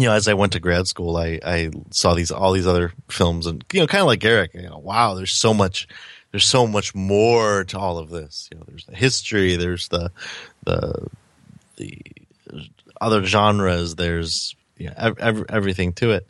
you 0.00 0.06
know, 0.06 0.14
as 0.14 0.28
I 0.28 0.34
went 0.34 0.52
to 0.52 0.60
grad 0.60 0.86
school, 0.86 1.18
I, 1.18 1.38
I 1.44 1.70
saw 1.90 2.14
these 2.14 2.30
all 2.30 2.52
these 2.52 2.66
other 2.66 2.94
films, 3.08 3.46
and 3.46 3.62
you 3.70 3.80
know, 3.80 3.86
kind 3.86 4.00
of 4.00 4.06
like 4.06 4.24
Eric, 4.24 4.54
you 4.54 4.62
know, 4.62 4.78
wow, 4.78 5.12
there's 5.12 5.32
so 5.32 5.52
much 5.52 5.86
there's 6.30 6.46
so 6.46 6.66
much 6.66 6.94
more 6.94 7.64
to 7.64 7.78
all 7.78 7.98
of 7.98 8.08
this. 8.08 8.48
You 8.50 8.58
know, 8.58 8.64
there's 8.66 8.86
the 8.86 8.96
history, 8.96 9.56
there's 9.56 9.88
the 9.88 10.10
the 10.64 11.06
the 11.76 11.98
other 12.98 13.24
genres, 13.24 13.96
there's 13.96 14.56
you 14.78 14.86
know, 14.86 14.94
ev- 14.96 15.44
everything 15.50 15.92
to 15.94 16.12
it. 16.12 16.26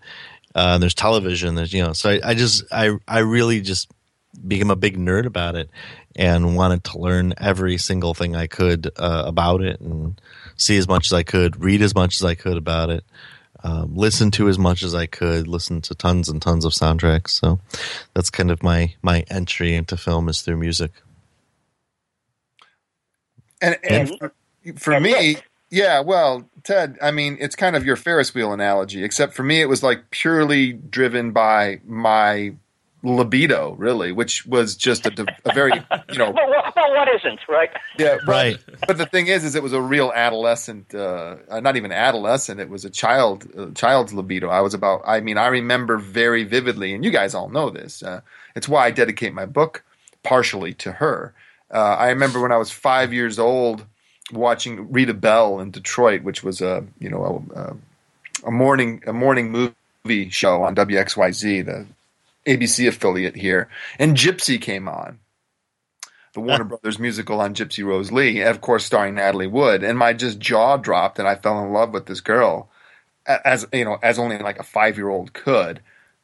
Uh, 0.53 0.79
there's 0.79 0.95
television, 0.95 1.55
there's 1.55 1.73
you 1.73 1.85
know, 1.85 1.93
so 1.93 2.11
I, 2.11 2.21
I 2.25 2.35
just 2.35 2.65
I 2.73 2.97
I 3.07 3.21
really 3.21 3.61
just 3.61 3.89
became 4.49 4.71
a 4.71 4.77
big 4.77 4.99
nerd 4.99 5.27
about 5.27 5.55
it 5.55 5.71
and 6.17 6.57
wanted 6.57 6.83
to 6.83 6.99
learn 6.99 7.35
every 7.39 7.79
single 7.79 8.15
thing 8.15 8.35
I 8.35 8.49
could 8.49 8.91
uh, 8.97 9.23
about 9.27 9.63
it 9.63 9.81
and 9.81 10.21
see 10.57 10.77
as 10.77 10.89
much 10.89 11.07
as 11.07 11.13
I 11.13 11.23
could, 11.23 11.63
read 11.63 11.83
as 11.83 11.95
much 11.95 12.17
as 12.17 12.25
I 12.25 12.35
could 12.35 12.57
about 12.57 12.91
it 12.91 13.05
um, 13.65 13.95
listen 13.95 14.31
to 14.33 14.49
as 14.49 14.59
much 14.59 14.83
as 14.83 14.95
I 14.95 15.07
could, 15.07 15.49
listen 15.49 15.81
to 15.83 15.95
tons 15.95 16.29
and 16.29 16.41
tons 16.41 16.65
of 16.65 16.73
soundtracks. 16.73 17.31
So 17.31 17.61
that's 18.15 18.31
kind 18.31 18.51
of 18.51 18.63
my 18.63 18.95
my 19.03 19.25
entry 19.31 19.75
into 19.75 19.97
film 19.97 20.29
is 20.29 20.43
through 20.43 20.57
music. 20.57 20.93
And, 23.63 23.77
and 23.83 24.09
for, 24.19 24.33
for 24.77 25.01
me, 25.01 25.37
yeah, 25.71 26.01
well, 26.01 26.49
Ted, 26.65 26.99
I 27.01 27.11
mean, 27.11 27.37
it's 27.41 27.55
kind 27.55 27.77
of 27.77 27.85
your 27.85 27.97
Ferris 27.97 28.35
wheel 28.35 28.53
analogy, 28.53 29.05
except 29.05 29.35
for 29.35 29.43
me, 29.43 29.61
it 29.61 29.69
was 29.69 29.83
like 29.83 30.11
purely 30.11 30.73
driven 30.73 31.33
by 31.33 31.81
my 31.85 32.55
libido, 33.03 33.73
really, 33.73 34.13
which 34.13 34.47
was 34.47 34.77
just 34.77 35.07
a, 35.07 35.27
a 35.45 35.55
very, 35.55 35.73
you 36.11 36.19
know. 36.19 36.31
well, 36.35 36.49
well, 36.77 36.91
what 36.91 37.09
isn't, 37.17 37.41
right? 37.49 37.71
Yeah, 37.99 38.19
right. 38.27 38.59
But 38.87 38.99
the 38.99 39.07
thing 39.07 39.27
is, 39.27 39.45
is 39.45 39.55
it 39.55 39.63
was 39.63 39.73
a 39.73 39.81
real 39.81 40.13
adolescent, 40.15 40.95
uh, 40.95 41.37
not 41.61 41.77
even 41.77 41.93
adolescent. 41.93 42.61
It 42.61 42.69
was 42.69 42.85
a 42.85 42.91
child, 42.91 43.47
uh, 43.57 43.71
child's 43.75 44.13
libido. 44.13 44.49
I 44.49 44.61
was 44.61 44.75
about. 44.75 45.03
I 45.07 45.21
mean, 45.21 45.39
I 45.39 45.47
remember 45.47 45.97
very 45.99 46.45
vividly, 46.45 46.95
and 46.95 47.05
you 47.05 47.11
guys 47.11 47.35
all 47.35 47.49
know 47.49 47.71
this. 47.71 48.03
Uh, 48.03 48.21
it's 48.55 48.69
why 48.69 48.87
I 48.87 48.91
dedicate 48.91 49.33
my 49.33 49.47
book 49.47 49.83
partially 50.23 50.75
to 50.75 50.93
her. 50.93 51.35
Uh, 51.73 51.97
I 51.99 52.09
remember 52.09 52.41
when 52.41 52.53
I 52.53 52.57
was 52.57 52.71
five 52.71 53.13
years 53.13 53.39
old 53.39 53.85
watching 54.33 54.91
Rita 54.91 55.15
Bell 55.15 55.61
in 55.61 55.71
Detroit, 55.71 56.23
which 56.23 56.43
was 56.43 56.61
a 56.61 56.85
you 56.99 57.09
know 57.09 57.45
a, 57.55 57.77
a 58.47 58.51
morning 58.51 59.03
a 59.07 59.13
morning 59.13 59.51
movie 59.51 60.31
show 60.31 60.63
on 60.63 60.75
WXYZ, 60.75 61.65
the 61.67 61.87
ABC 62.47 62.89
affiliate 62.89 63.37
here, 63.37 63.69
and 63.99 64.17
Gypsy 64.17 64.61
came 64.61 64.89
on. 64.89 65.19
The 66.33 66.41
Warner 66.41 66.65
Brothers 66.65 66.99
musical 66.99 67.41
on 67.41 67.55
Gypsy 67.55 67.85
Rose 67.85 68.13
Lee, 68.13 68.43
of 68.43 68.61
course, 68.61 68.85
starring 68.85 69.15
Natalie 69.15 69.47
Wood, 69.47 69.83
and 69.83 69.99
my 69.99 70.13
just 70.13 70.39
jaw 70.39 70.77
dropped, 70.77 71.19
and 71.19 71.29
I 71.29 71.35
fell 71.35 71.63
in 71.65 71.73
love 71.73 71.93
with 71.93 72.07
this 72.07 72.21
girl, 72.21 72.71
as 73.27 73.67
you 73.73 73.85
know, 73.85 73.99
as 74.03 74.19
only 74.19 74.39
like 74.39 74.59
a 74.59 74.65
five 74.65 74.97
year 74.97 75.09
old 75.09 75.33
could. 75.33 75.81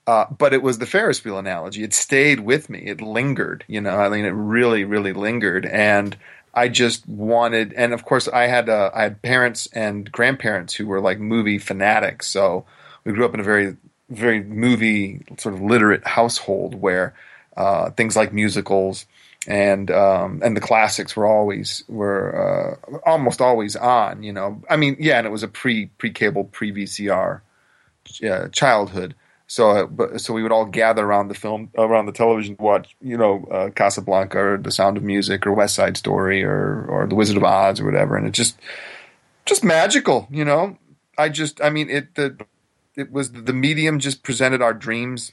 Uh, 0.07 0.27
but 0.39 0.55
it 0.55 0.63
was 0.63 0.79
the 0.79 0.87
Ferris 0.87 1.25
wheel 1.25 1.37
analogy. 1.37 1.83
It 1.83 1.93
stayed 1.93 2.41
with 2.41 2.71
me. 2.71 2.79
It 2.87 3.01
lingered. 3.01 3.65
You 3.67 3.81
know, 3.81 3.99
I 3.99 4.09
mean, 4.09 4.25
it 4.25 4.31
really, 4.31 4.85
really 4.85 5.13
lingered, 5.13 5.67
and 5.67 6.17
I 6.55 6.69
just 6.69 7.07
wanted. 7.09 7.73
And 7.73 7.93
of 7.93 8.05
course, 8.05 8.29
I 8.29 8.47
had 8.47 8.69
uh, 8.69 8.91
I 8.95 9.03
had 9.03 9.23
parents 9.23 9.69
and 9.73 10.11
grandparents 10.11 10.75
who 10.75 10.87
were 10.87 11.01
like 11.01 11.19
movie 11.19 11.59
fanatics, 11.59 12.29
so 12.29 12.65
we 13.05 13.13
grew 13.13 13.25
up 13.25 13.35
in 13.35 13.41
a 13.41 13.45
very 13.45 13.77
very 14.09 14.43
movie 14.43 15.23
sort 15.39 15.55
of 15.55 15.61
literate 15.61 16.07
household 16.07 16.75
where 16.75 17.15
uh, 17.57 17.91
things 17.91 18.17
like 18.17 18.33
musicals 18.33 19.07
and 19.47 19.91
um, 19.91 20.41
and 20.45 20.57
the 20.57 20.61
classics 20.61 21.17
were 21.17 21.27
always 21.27 21.85
were 21.89 22.79
uh, 22.93 22.99
almost 23.05 23.41
always 23.41 23.77
on. 23.77 24.23
You 24.23 24.33
know, 24.33 24.63
I 24.69 24.77
mean, 24.77 24.97
yeah, 24.99 25.19
and 25.19 25.27
it 25.27 25.31
was 25.31 25.43
a 25.43 25.49
pre 25.49 25.87
pre 25.87 26.11
cable 26.11 26.45
pre 26.45 26.73
VCR 26.73 27.41
uh, 28.29 28.49
childhood. 28.49 29.15
So, 29.49 29.71
uh, 29.71 29.87
but, 29.87 30.21
so 30.21 30.33
we 30.33 30.43
would 30.43 30.51
all 30.51 30.65
gather 30.65 31.05
around 31.05 31.29
the 31.29 31.35
film, 31.35 31.71
around 31.79 32.07
the 32.07 32.13
television, 32.13 32.57
to 32.57 32.63
watch, 32.63 32.97
you 33.01 33.17
know, 33.17 33.45
uh, 33.49 33.71
Casablanca 33.71 34.39
or 34.39 34.59
The 34.59 34.73
Sound 34.73 34.97
of 34.97 35.05
Music 35.05 35.47
or 35.47 35.53
West 35.53 35.77
Side 35.77 35.97
Story 35.97 36.43
or 36.43 36.85
or 36.89 37.07
The 37.07 37.15
Wizard 37.15 37.37
of 37.37 37.45
Oz 37.45 37.81
or 37.81 37.85
whatever, 37.85 38.17
and 38.17 38.27
it 38.27 38.33
just 38.33 38.59
just 39.45 39.63
magical, 39.63 40.27
you 40.31 40.45
know. 40.45 40.77
I 41.19 41.29
just, 41.29 41.63
I 41.63 41.71
mean, 41.71 41.89
it 41.89 42.17
the 42.17 42.37
it 42.97 43.13
was 43.13 43.33
the 43.33 43.53
medium 43.53 43.99
just 43.99 44.23
presented 44.23 44.63
our 44.63 44.75
dreams 44.75 45.33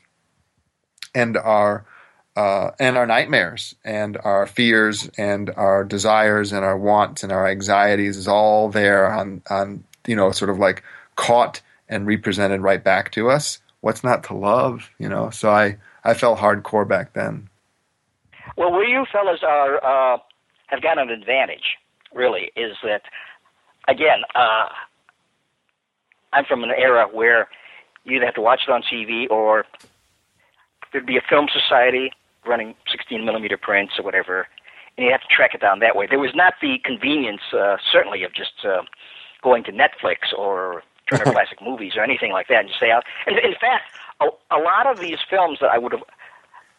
and 1.15 1.37
our 1.37 1.85
uh, 2.35 2.71
and 2.79 2.97
our 2.97 3.05
nightmares 3.05 3.75
and 3.83 4.17
our 4.23 4.47
fears 4.47 5.09
and 5.17 5.51
our 5.55 5.83
desires 5.83 6.51
and 6.51 6.65
our 6.65 6.77
wants 6.77 7.21
and 7.21 7.31
our 7.31 7.47
anxieties 7.47 8.17
is 8.17 8.27
all 8.27 8.69
there 8.69 9.11
on 9.11 9.41
on 9.49 9.83
you 10.07 10.15
know 10.15 10.31
sort 10.31 10.49
of 10.49 10.59
like 10.59 10.83
caught 11.15 11.61
and 11.89 12.07
represented 12.07 12.61
right 12.61 12.83
back 12.83 13.11
to 13.11 13.29
us. 13.29 13.59
What's 13.81 14.03
not 14.03 14.23
to 14.25 14.33
love, 14.33 14.89
you 14.97 15.09
know? 15.09 15.29
So 15.29 15.51
I 15.51 15.77
I 16.03 16.13
felt 16.13 16.39
hardcore 16.39 16.87
back 16.87 17.13
then. 17.13 17.49
Well, 18.57 18.71
where 18.71 18.87
you 18.87 19.05
fellas 19.11 19.41
are 19.43 19.83
uh, 19.83 20.17
have 20.67 20.81
got 20.81 20.97
an 20.97 21.09
advantage, 21.09 21.77
really, 22.13 22.51
is 22.55 22.75
that 22.83 23.03
again, 23.87 24.23
uh, 24.35 24.69
I'm 26.33 26.45
from 26.45 26.63
an 26.63 26.71
era 26.71 27.07
where 27.11 27.47
you'd 28.03 28.23
have 28.23 28.33
to 28.35 28.41
watch 28.41 28.61
it 28.67 28.71
on 28.71 28.81
TV 28.81 29.29
or 29.29 29.65
there'd 30.91 31.05
be 31.05 31.17
a 31.17 31.21
film 31.27 31.47
society 31.51 32.11
running 32.45 32.75
16 32.91 33.25
millimeter 33.25 33.57
prints 33.57 33.93
or 33.97 34.03
whatever, 34.03 34.47
and 34.97 35.05
you 35.05 35.11
have 35.11 35.21
to 35.21 35.27
track 35.27 35.53
it 35.53 35.61
down 35.61 35.79
that 35.79 35.95
way. 35.95 36.07
There 36.07 36.19
was 36.19 36.35
not 36.35 36.55
the 36.61 36.77
convenience, 36.83 37.41
uh, 37.53 37.77
certainly, 37.91 38.23
of 38.23 38.33
just 38.33 38.65
uh, 38.65 38.81
going 39.41 39.63
to 39.65 39.71
Netflix 39.71 40.37
or 40.37 40.83
Turner 41.09 41.25
Classic 41.31 41.59
Movies 41.61 41.93
or 41.95 42.03
anything 42.03 42.31
like 42.31 42.47
that 42.47 42.59
and 42.59 42.67
just 42.67 42.79
say 42.79 42.91
out. 42.91 43.03
And 43.27 43.37
in 43.39 43.53
fact, 43.53 43.85
a, 44.19 44.25
a 44.51 44.59
lot 44.59 44.87
of 44.87 44.99
these 44.99 45.17
films 45.29 45.59
that 45.61 45.69
I 45.69 45.77
would 45.77 45.91
have, 45.91 46.03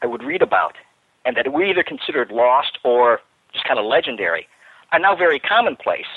I 0.03 0.07
would 0.07 0.23
read 0.23 0.43
about, 0.43 0.77
and 1.25 1.37
that 1.37 1.53
were 1.53 1.64
either 1.64 1.83
considered 1.83 2.31
lost 2.31 2.79
or 2.85 3.21
just 3.53 3.64
kind 3.67 3.79
of 3.79 3.87
legendary, 3.87 4.47
are 4.93 4.99
now 4.99 5.17
very 5.17 5.38
commonplace 5.38 6.12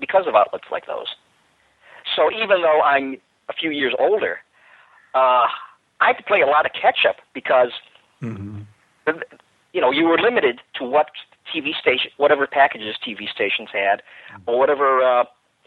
because 0.00 0.26
of 0.26 0.34
outlets 0.34 0.66
like 0.70 0.86
those. 0.86 1.14
So 2.14 2.30
even 2.32 2.62
though 2.62 2.80
I'm 2.82 3.16
a 3.48 3.52
few 3.52 3.70
years 3.70 3.94
older, 3.98 4.38
uh, 5.14 5.46
I 6.00 6.08
had 6.08 6.18
to 6.18 6.24
play 6.24 6.40
a 6.40 6.46
lot 6.46 6.66
of 6.66 6.72
catch 6.72 7.06
up 7.08 7.16
because 7.32 7.70
mm-hmm 8.22 8.62
you 9.74 9.80
know, 9.80 9.90
you 9.90 10.04
were 10.04 10.18
limited 10.18 10.60
to 10.76 10.84
what 10.84 11.08
TV 11.52 11.74
station, 11.78 12.10
whatever 12.16 12.46
packages 12.46 12.96
TV 13.06 13.28
stations 13.28 13.68
had, 13.72 14.02
or 14.46 14.58
whatever 14.58 15.02
uh, 15.02 15.24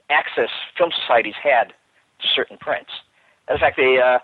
access 0.09 0.49
film 0.77 0.91
societies 0.97 1.35
had 1.43 1.73
to 2.21 2.27
certain 2.33 2.57
prints. 2.57 2.89
In 3.51 3.57
fact, 3.59 3.77
they, 3.77 3.99
uh, 3.99 4.19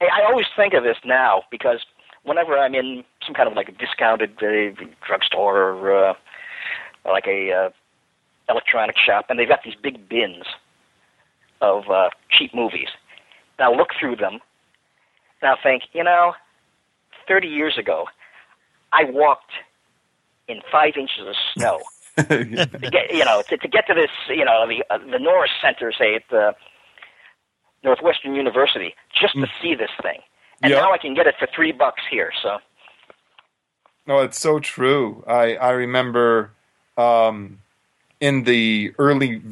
I 0.00 0.22
always 0.26 0.46
think 0.56 0.72
of 0.72 0.84
this 0.84 0.96
now 1.04 1.42
because 1.50 1.80
whenever 2.22 2.56
I'm 2.56 2.74
in 2.74 3.04
some 3.26 3.34
kind 3.34 3.48
of 3.48 3.54
like 3.54 3.68
a 3.68 3.72
discounted 3.72 4.38
uh, 4.40 4.84
drugstore 5.04 5.58
or 5.58 6.10
uh, 6.10 6.14
like 7.04 7.26
a 7.26 7.52
uh, 7.52 7.70
electronic 8.48 8.96
shop, 8.96 9.26
and 9.28 9.38
they've 9.38 9.48
got 9.48 9.62
these 9.64 9.74
big 9.82 10.08
bins 10.08 10.44
of 11.60 11.88
uh, 11.90 12.10
cheap 12.30 12.54
movies. 12.54 12.88
And 13.58 13.66
I'll 13.66 13.76
look 13.76 13.90
through 13.98 14.16
them, 14.16 14.38
and 15.40 15.50
I'll 15.50 15.58
think, 15.62 15.84
you 15.92 16.04
know, 16.04 16.34
30 17.26 17.48
years 17.48 17.76
ago, 17.78 18.06
I 18.92 19.04
walked 19.04 19.52
in 20.48 20.60
five 20.72 20.94
inches 20.96 21.26
of 21.26 21.34
snow. 21.54 21.80
to 22.16 22.44
get, 22.90 23.14
you 23.14 23.24
know, 23.24 23.42
to, 23.48 23.56
to 23.56 23.68
get 23.68 23.86
to 23.86 23.94
this, 23.94 24.10
you 24.28 24.44
know, 24.44 24.66
the 24.66 24.82
uh, 24.90 24.98
the 24.98 25.20
Norris 25.20 25.52
Center, 25.62 25.92
say 25.96 26.16
at 26.16 26.22
the 26.30 26.52
Northwestern 27.84 28.34
University, 28.34 28.92
just 29.20 29.34
to 29.34 29.42
mm. 29.42 29.48
see 29.62 29.76
this 29.76 29.90
thing, 30.02 30.18
and 30.60 30.72
yep. 30.72 30.82
now 30.82 30.92
I 30.92 30.98
can 30.98 31.14
get 31.14 31.28
it 31.28 31.36
for 31.38 31.46
three 31.54 31.70
bucks 31.70 32.02
here. 32.10 32.32
So, 32.42 32.58
no, 34.08 34.18
it's 34.18 34.36
so 34.36 34.58
true. 34.58 35.22
I 35.28 35.54
I 35.54 35.70
remember 35.70 36.50
um, 36.96 37.60
in 38.20 38.44
the 38.44 38.92
early, 38.98 39.42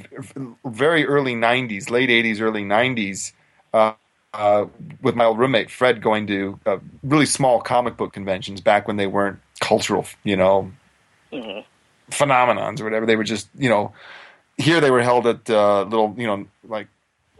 very 0.64 1.06
early 1.06 1.34
'90s, 1.34 1.90
late 1.90 2.08
'80s, 2.08 2.40
early 2.40 2.62
'90s. 2.62 3.32
Uh, 3.72 3.92
uh, 4.34 4.66
with 5.00 5.14
my 5.14 5.24
old 5.24 5.38
roommate 5.38 5.70
Fred 5.70 6.02
going 6.02 6.26
to 6.26 6.60
uh, 6.66 6.76
really 7.02 7.24
small 7.24 7.60
comic 7.60 7.96
book 7.96 8.12
conventions 8.12 8.60
back 8.60 8.86
when 8.86 8.96
they 8.96 9.06
weren't 9.06 9.38
cultural, 9.60 10.04
you 10.24 10.36
know, 10.36 10.70
mm-hmm. 11.32 11.60
phenomenons 12.10 12.80
or 12.80 12.84
whatever. 12.84 13.06
They 13.06 13.16
were 13.16 13.24
just, 13.24 13.48
you 13.56 13.70
know, 13.70 13.94
here 14.58 14.80
they 14.80 14.90
were 14.90 15.02
held 15.02 15.26
at 15.26 15.48
uh, 15.48 15.84
little, 15.84 16.14
you 16.18 16.26
know, 16.26 16.46
like 16.64 16.88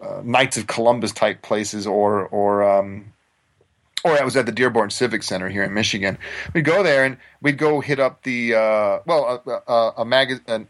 uh, 0.01 0.23
Knights 0.25 0.57
of 0.57 0.67
Columbus 0.67 1.13
type 1.13 1.43
places, 1.43 1.87
or 1.87 2.27
or 2.29 2.65
um, 2.65 3.13
or 4.05 4.21
I 4.21 4.25
was 4.25 4.37
at 4.37 4.47
the 4.47 4.53
Dearborn 4.53 4.91
Civic 4.91 5.23
Center 5.23 5.49
here 5.49 5.65
in 5.65 5.75
Michigan. 5.75 6.19
We'd 6.53 6.65
go 6.65 6.83
there 6.83 7.05
and 7.05 7.17
we'd 7.41 7.59
go 7.59 7.81
hit 7.81 7.99
up 7.99 8.23
the 8.23 8.55
uh, 8.55 8.99
well 9.07 9.43
a, 9.47 9.73
a, 9.73 9.93
a 9.99 10.05
magazine 10.05 10.69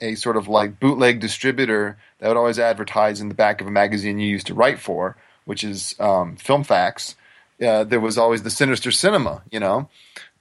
a 0.00 0.14
sort 0.14 0.36
of 0.36 0.48
like 0.48 0.78
bootleg 0.78 1.20
distributor 1.20 1.96
that 2.18 2.28
would 2.28 2.36
always 2.36 2.58
advertise 2.58 3.20
in 3.20 3.28
the 3.28 3.34
back 3.34 3.60
of 3.60 3.66
a 3.66 3.70
magazine 3.70 4.18
you 4.18 4.28
used 4.28 4.46
to 4.46 4.54
write 4.54 4.78
for, 4.78 5.16
which 5.44 5.64
is 5.64 5.94
um, 5.98 6.36
Filmfax. 6.36 7.14
Uh, 7.60 7.84
there 7.84 8.00
was 8.00 8.18
always 8.18 8.42
the 8.42 8.50
Sinister 8.50 8.90
Cinema, 8.90 9.42
you 9.50 9.58
know. 9.58 9.88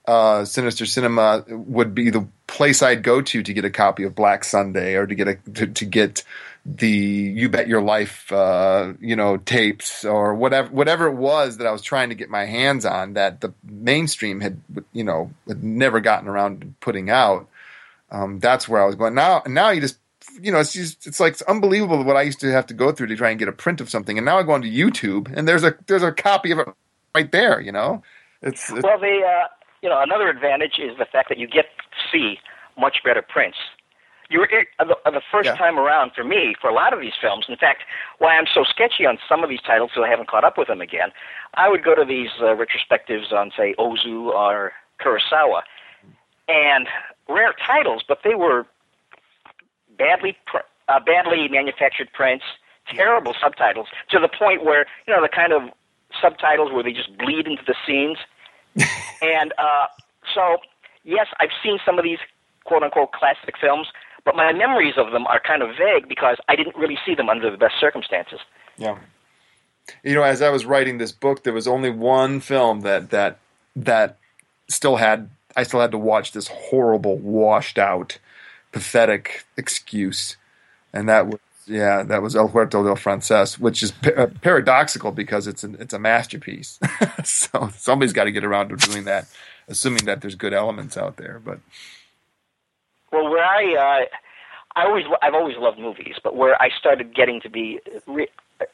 Uh, 0.05 0.45
Sinister 0.45 0.85
Cinema 0.85 1.43
would 1.49 1.93
be 1.93 2.09
the 2.09 2.27
place 2.45 2.81
I'd 2.81 3.03
go 3.03 3.21
to 3.21 3.43
to 3.43 3.53
get 3.53 3.65
a 3.65 3.69
copy 3.69 4.03
of 4.03 4.15
Black 4.15 4.43
Sunday 4.43 4.95
or 4.95 5.05
to 5.05 5.15
get 5.15 5.27
a 5.27 5.35
to, 5.53 5.67
to 5.67 5.85
get 5.85 6.23
the 6.67 6.89
You 6.89 7.47
Bet 7.49 7.67
Your 7.67 7.81
Life, 7.81 8.31
uh, 8.31 8.93
you 8.99 9.15
know, 9.15 9.37
tapes 9.37 10.03
or 10.03 10.35
whatever 10.35 10.69
whatever 10.69 11.07
it 11.07 11.15
was 11.15 11.57
that 11.57 11.67
I 11.67 11.71
was 11.71 11.81
trying 11.81 12.09
to 12.09 12.15
get 12.15 12.29
my 12.29 12.45
hands 12.45 12.85
on 12.85 13.13
that 13.13 13.41
the 13.41 13.53
mainstream 13.63 14.41
had 14.41 14.61
you 14.91 15.03
know 15.03 15.31
had 15.47 15.63
never 15.63 16.01
gotten 16.01 16.27
around 16.27 16.61
to 16.61 16.67
putting 16.81 17.09
out 17.09 17.47
um, 18.11 18.39
that's 18.39 18.67
where 18.67 18.81
I 18.81 18.85
was 18.85 18.95
going. 18.95 19.13
Now, 19.13 19.43
now 19.45 19.69
you 19.69 19.81
just, 19.81 19.97
you 20.41 20.51
know, 20.51 20.59
it's 20.59 20.73
just, 20.73 21.07
it's 21.07 21.19
like 21.19 21.33
it's 21.33 21.41
unbelievable 21.43 22.03
what 22.03 22.15
I 22.15 22.21
used 22.21 22.39
to 22.41 22.51
have 22.51 22.67
to 22.67 22.73
go 22.73 22.91
through 22.91 23.07
to 23.07 23.15
try 23.15 23.29
and 23.29 23.39
get 23.39 23.47
a 23.47 23.53
print 23.53 23.81
of 23.81 23.89
something. 23.89 24.17
And 24.17 24.25
now 24.25 24.39
I 24.39 24.43
go 24.43 24.53
onto 24.53 24.69
YouTube 24.69 25.31
and 25.35 25.47
there's 25.47 25.63
a 25.63 25.75
there's 25.87 26.03
a 26.03 26.11
copy 26.11 26.51
of 26.51 26.59
it 26.59 26.67
right 27.15 27.31
there. 27.31 27.59
You 27.59 27.71
know, 27.71 28.03
it's, 28.41 28.69
it's 28.71 28.83
well, 28.83 28.99
the 28.99 29.21
uh, 29.25 29.47
you 29.81 29.89
know 29.89 30.01
another 30.01 30.29
advantage 30.29 30.79
is 30.79 30.97
the 30.97 31.05
fact 31.05 31.29
that 31.29 31.37
you 31.37 31.47
get 31.47 31.65
to 31.65 31.97
see 32.11 32.37
much 32.77 32.97
better 33.03 33.21
prints. 33.21 33.57
You 34.29 34.39
were 34.39 34.49
the, 34.79 34.95
the 35.05 35.21
first 35.31 35.47
yeah. 35.47 35.55
time 35.55 35.79
around 35.79 36.11
for 36.13 36.23
me 36.23 36.55
for 36.59 36.69
a 36.69 36.73
lot 36.73 36.93
of 36.93 36.99
these 36.99 37.13
films. 37.19 37.45
In 37.47 37.55
fact, 37.55 37.83
why 38.19 38.37
I'm 38.37 38.45
so 38.53 38.63
sketchy 38.63 39.05
on 39.05 39.17
some 39.27 39.43
of 39.43 39.49
these 39.49 39.61
titles, 39.61 39.91
so 39.95 40.03
I 40.03 40.09
haven't 40.09 40.27
caught 40.27 40.43
up 40.43 40.57
with 40.57 40.67
them 40.67 40.81
again. 40.81 41.11
I 41.53 41.69
would 41.69 41.83
go 41.83 41.95
to 41.95 42.03
these 42.03 42.29
uh, 42.39 42.55
retrospectives 42.55 43.31
on, 43.31 43.51
say, 43.55 43.73
Ozu 43.79 44.27
or 44.27 44.73
Kurosawa, 44.99 45.61
and 46.47 46.87
rare 47.29 47.53
titles, 47.65 48.03
but 48.07 48.19
they 48.23 48.35
were 48.35 48.65
badly 49.97 50.37
pr- 50.45 50.57
uh, 50.87 50.99
badly 50.99 51.47
manufactured 51.49 52.09
prints, 52.13 52.45
terrible 52.87 53.33
subtitles 53.41 53.87
to 54.09 54.19
the 54.19 54.29
point 54.29 54.63
where 54.63 54.85
you 55.07 55.13
know 55.13 55.21
the 55.21 55.29
kind 55.29 55.53
of 55.53 55.63
subtitles 56.21 56.71
where 56.71 56.83
they 56.83 56.93
just 56.93 57.17
bleed 57.17 57.47
into 57.47 57.63
the 57.65 57.75
scenes. 57.85 58.17
and 59.21 59.53
uh, 59.57 59.87
so, 60.33 60.57
yes, 61.03 61.27
I've 61.39 61.55
seen 61.63 61.79
some 61.85 61.97
of 61.97 62.03
these 62.03 62.19
quote 62.63 62.83
unquote 62.83 63.11
classic 63.11 63.55
films, 63.59 63.87
but 64.27 64.35
my 64.35 64.51
memories 64.51 64.95
of 64.97 65.13
them 65.13 65.25
are 65.27 65.39
kind 65.39 65.61
of 65.61 65.69
vague 65.77 66.09
because 66.09 66.35
I 66.49 66.57
didn't 66.57 66.75
really 66.75 66.97
see 67.05 67.15
them 67.15 67.29
under 67.29 67.49
the 67.49 67.55
best 67.55 67.75
circumstances. 67.79 68.41
Yeah. 68.75 68.97
You 70.03 70.15
know, 70.15 70.23
as 70.23 70.41
I 70.41 70.49
was 70.49 70.65
writing 70.65 70.97
this 70.97 71.13
book, 71.13 71.43
there 71.43 71.53
was 71.53 71.65
only 71.65 71.89
one 71.89 72.41
film 72.41 72.81
that 72.81 73.09
that 73.11 73.39
that 73.77 74.17
still 74.67 74.97
had 74.97 75.29
I 75.55 75.63
still 75.63 75.79
had 75.79 75.91
to 75.91 75.97
watch 75.97 76.33
this 76.33 76.49
horrible, 76.49 77.15
washed 77.15 77.77
out, 77.77 78.19
pathetic 78.73 79.45
excuse, 79.55 80.35
and 80.91 81.07
that 81.07 81.27
was 81.27 81.39
yeah, 81.65 82.03
that 82.03 82.21
was 82.21 82.35
El 82.35 82.49
Huerto 82.49 82.83
del 82.83 82.97
Frances, 82.97 83.57
which 83.57 83.81
is 83.81 83.93
uh, 84.17 84.27
paradoxical 84.41 85.13
because 85.13 85.47
it's 85.47 85.63
an, 85.63 85.77
it's 85.79 85.93
a 85.93 85.99
masterpiece. 85.99 86.79
so 87.23 87.69
somebody's 87.77 88.13
got 88.13 88.25
to 88.25 88.31
get 88.33 88.43
around 88.43 88.69
to 88.69 88.75
doing 88.75 89.05
that, 89.05 89.27
assuming 89.69 90.03
that 90.03 90.19
there's 90.19 90.35
good 90.35 90.53
elements 90.53 90.97
out 90.97 91.15
there. 91.15 91.41
But 91.43 91.59
well, 93.11 93.29
where 93.29 93.43
I 93.43 93.75
uh, 93.75 94.05
I 94.75 94.85
always 94.85 95.05
I've 95.21 95.33
always 95.33 95.57
loved 95.57 95.79
movies, 95.79 96.15
but 96.23 96.35
where 96.35 96.61
I 96.61 96.69
started 96.69 97.15
getting 97.15 97.41
to 97.41 97.49
be 97.49 97.79
re- 98.05 98.29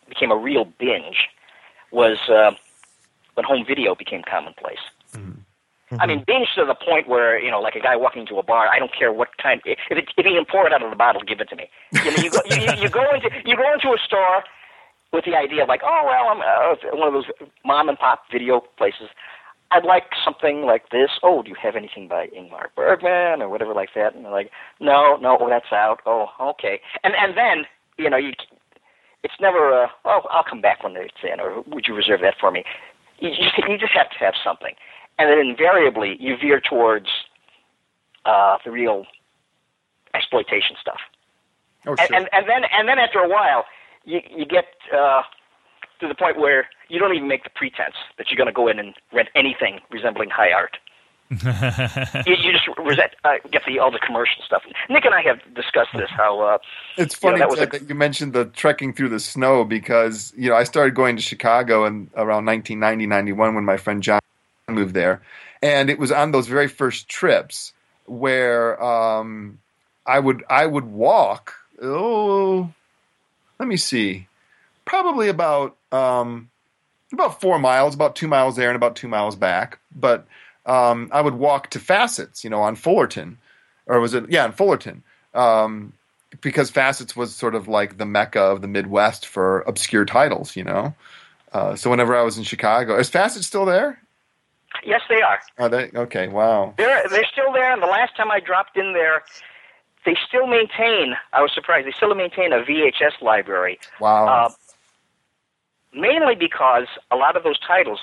became 0.09 0.31
a 0.31 0.37
real 0.37 0.65
binge 0.65 1.29
was 1.91 2.17
uh, 2.29 2.51
when 3.35 3.45
home 3.45 3.65
video 3.65 3.95
became 3.95 4.21
commonplace. 4.29 4.83
Mm-hmm. 5.13 5.39
I 5.99 6.07
mean, 6.07 6.23
binge 6.25 6.47
to 6.55 6.65
the 6.65 6.73
point 6.73 7.07
where 7.07 7.39
you 7.39 7.51
know, 7.51 7.61
like 7.61 7.75
a 7.75 7.79
guy 7.79 7.95
walking 7.95 8.21
into 8.21 8.37
a 8.37 8.43
bar. 8.43 8.67
I 8.67 8.79
don't 8.79 8.93
care 8.93 9.13
what 9.13 9.37
kind. 9.37 9.61
If, 9.65 9.77
it, 9.91 10.09
if 10.17 10.25
he 10.25 10.33
can 10.33 10.45
pour 10.45 10.65
it 10.65 10.73
out 10.73 10.81
of 10.81 10.89
the 10.89 10.95
bottle, 10.95 11.21
give 11.21 11.39
it 11.39 11.49
to 11.49 11.55
me. 11.55 11.69
You 11.91 12.05
know, 12.05 12.23
you 12.23 12.29
go, 12.31 12.39
you, 12.49 12.81
you 12.83 12.89
go 12.89 13.13
into 13.13 13.29
you 13.45 13.55
go 13.55 13.73
into 13.73 13.89
a 13.89 13.97
store, 14.03 14.43
with 15.13 15.25
the 15.25 15.35
idea 15.35 15.61
of 15.63 15.69
like, 15.69 15.81
oh 15.85 16.01
well, 16.03 16.27
I'm 16.27 16.41
uh, 16.41 16.97
one 16.97 17.07
of 17.07 17.13
those 17.13 17.31
mom 17.63 17.87
and 17.87 17.97
pop 17.97 18.23
video 18.31 18.61
places. 18.77 19.07
I'd 19.73 19.85
like 19.85 20.03
something 20.23 20.65
like 20.65 20.89
this. 20.89 21.09
Oh, 21.23 21.41
do 21.41 21.49
you 21.49 21.55
have 21.61 21.75
anything 21.75 22.07
by 22.07 22.27
Ingmar 22.27 22.67
Bergman 22.75 23.41
or 23.41 23.49
whatever 23.49 23.73
like 23.73 23.89
that? 23.95 24.13
And 24.13 24.23
they're 24.23 24.31
like, 24.31 24.51
no, 24.79 25.17
no, 25.17 25.37
oh, 25.41 25.49
that's 25.49 25.71
out. 25.71 25.99
Oh, 26.05 26.27
okay. 26.39 26.79
And 27.03 27.13
and 27.19 27.35
then 27.35 27.65
you 27.97 28.09
know 28.09 28.17
you, 28.17 28.33
it's 29.23 29.33
never 29.41 29.71
a, 29.71 29.91
oh, 30.05 30.21
I'll 30.29 30.43
come 30.43 30.61
back 30.61 30.83
when 30.83 30.95
it's 30.95 31.13
in, 31.23 31.39
or 31.39 31.63
would 31.67 31.87
you 31.87 31.95
reserve 31.95 32.21
that 32.21 32.35
for 32.39 32.51
me? 32.51 32.63
You 33.19 33.29
just 33.29 33.57
you 33.67 33.77
just 33.77 33.93
have 33.93 34.09
to 34.11 34.17
have 34.19 34.35
something, 34.43 34.75
and 35.17 35.29
then 35.29 35.39
invariably 35.39 36.17
you 36.19 36.35
veer 36.39 36.59
towards 36.61 37.07
uh, 38.25 38.57
the 38.63 38.71
real 38.71 39.05
exploitation 40.13 40.75
stuff. 40.79 40.99
Oh, 41.87 41.91
And, 41.91 41.99
sure. 41.99 42.15
and 42.15 42.29
and 42.31 42.47
then 42.47 42.63
and 42.71 42.87
then 42.87 42.99
after 42.99 43.19
a 43.19 43.27
while, 43.29 43.65
you 44.05 44.21
you 44.29 44.45
get 44.45 44.65
uh, 44.95 45.21
to 45.99 46.07
the 46.07 46.15
point 46.15 46.37
where 46.37 46.67
you 46.89 46.99
don't 46.99 47.15
even 47.15 47.27
make 47.27 47.43
the 47.43 47.49
pretense 47.49 47.95
that 48.17 48.29
you're 48.29 48.37
going 48.37 48.47
to 48.47 48.53
go 48.53 48.67
in 48.67 48.79
and 48.79 48.93
rent 49.11 49.29
anything 49.35 49.79
resembling 49.91 50.29
high 50.29 50.51
art. 50.51 50.77
you, 52.27 52.35
you 52.35 52.51
just 52.51 52.67
resent, 52.77 53.11
uh, 53.23 53.35
get 53.51 53.63
the 53.65 53.79
all 53.79 53.89
the 53.89 53.99
commercial 53.99 54.43
stuff. 54.45 54.61
Nick 54.89 55.05
and 55.05 55.15
I 55.15 55.21
have 55.21 55.39
discussed 55.55 55.89
this. 55.95 56.09
How 56.09 56.39
uh, 56.41 56.57
It's 56.97 57.21
you 57.23 57.29
know, 57.29 57.31
funny 57.31 57.39
that 57.39 57.49
was 57.49 57.59
Ted, 57.59 57.67
a- 57.69 57.79
that 57.79 57.89
you 57.89 57.95
mentioned 57.95 58.33
the 58.33 58.45
trekking 58.45 58.93
through 58.93 59.09
the 59.09 59.19
snow 59.19 59.63
because 59.63 60.31
you 60.37 60.49
know 60.49 60.55
I 60.55 60.63
started 60.63 60.93
going 60.93 61.15
to 61.15 61.21
Chicago 61.21 61.85
in 61.85 62.09
around 62.15 62.45
1990 62.45 63.07
91 63.07 63.55
when 63.55 63.65
my 63.65 63.77
friend 63.77 64.03
John 64.03 64.19
moved 64.69 64.93
there, 64.93 65.21
and 65.61 65.89
it 65.89 65.97
was 65.97 66.11
on 66.11 66.31
those 66.31 66.47
very 66.47 66.67
first 66.67 67.09
trips 67.09 67.73
where 68.05 68.81
um, 68.83 69.59
I 70.05 70.19
would 70.19 70.43
I 70.49 70.65
would 70.67 70.85
walk. 70.85 71.55
Oh, 71.81 72.71
let 73.59 73.67
me 73.67 73.77
see, 73.77 74.27
probably 74.93 75.27
about 75.27 75.75
um, 75.91 76.51
about 77.11 77.41
four 77.41 77.57
miles, 77.57 77.95
about 77.95 78.15
two 78.15 78.27
miles 78.27 78.55
there 78.55 78.69
and 78.69 78.75
about 78.75 78.95
two 78.95 79.07
miles 79.07 79.35
back. 79.35 79.79
But 79.95 80.27
um, 80.67 81.09
I 81.11 81.19
would 81.19 81.33
walk 81.33 81.71
to 81.71 81.79
Facets, 81.79 82.43
you 82.43 82.49
know, 82.51 82.61
on 82.61 82.75
Fullerton, 82.75 83.39
or 83.87 83.99
was 83.99 84.13
it 84.13 84.29
yeah, 84.29 84.43
on 84.43 84.51
Fullerton. 84.51 85.01
Um, 85.33 85.93
because 86.41 86.69
Facets 86.69 87.15
was 87.15 87.35
sort 87.35 87.55
of 87.55 87.67
like 87.67 87.97
the 87.97 88.05
mecca 88.05 88.39
of 88.39 88.61
the 88.61 88.67
Midwest 88.67 89.25
for 89.25 89.61
obscure 89.61 90.05
titles, 90.05 90.55
you 90.55 90.63
know. 90.63 90.93
Uh, 91.53 91.75
so 91.75 91.89
whenever 91.89 92.15
I 92.15 92.21
was 92.21 92.37
in 92.37 92.43
Chicago, 92.43 92.99
is 92.99 93.09
Facet 93.09 93.43
still 93.43 93.65
there? 93.65 93.99
yes, 94.85 95.01
they 95.09 95.21
are. 95.23 95.39
Are 95.57 95.69
they 95.69 95.89
okay? 95.95 96.27
Wow. 96.27 96.75
They're 96.77 97.03
they're 97.09 97.25
still 97.31 97.51
there. 97.51 97.73
And 97.73 97.81
the 97.81 97.87
last 97.87 98.15
time 98.15 98.29
I 98.29 98.39
dropped 98.39 98.77
in 98.77 98.93
there, 98.93 99.23
they 100.05 100.15
still 100.27 100.45
maintain. 100.45 101.15
I 101.31 101.41
was 101.41 101.51
surprised. 101.51 101.87
They 101.87 101.93
still 101.93 102.13
maintain 102.13 102.53
a 102.53 102.59
VHS 102.59 103.21
library. 103.23 103.79
Wow. 103.99 104.27
Uh, 104.27 104.49
mainly 105.95 106.35
because 106.35 106.87
a 107.11 107.15
lot 107.15 107.35
of 107.35 107.43
those 107.43 107.59
titles 107.59 107.99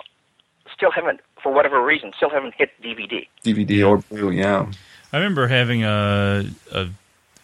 still 0.75 0.91
haven't, 0.91 1.21
for 1.43 1.53
whatever 1.53 1.83
reason, 1.85 2.13
still 2.17 2.31
haven't 2.31 2.55
hit 2.57 2.71
DVD. 2.83 3.27
DVD 3.45 3.87
or 3.89 3.99
Blue, 3.99 4.31
yeah. 4.31 4.71
I 5.13 5.17
remember 5.17 5.49
having 5.49 5.83
a, 5.83 6.45
a, 6.73 6.89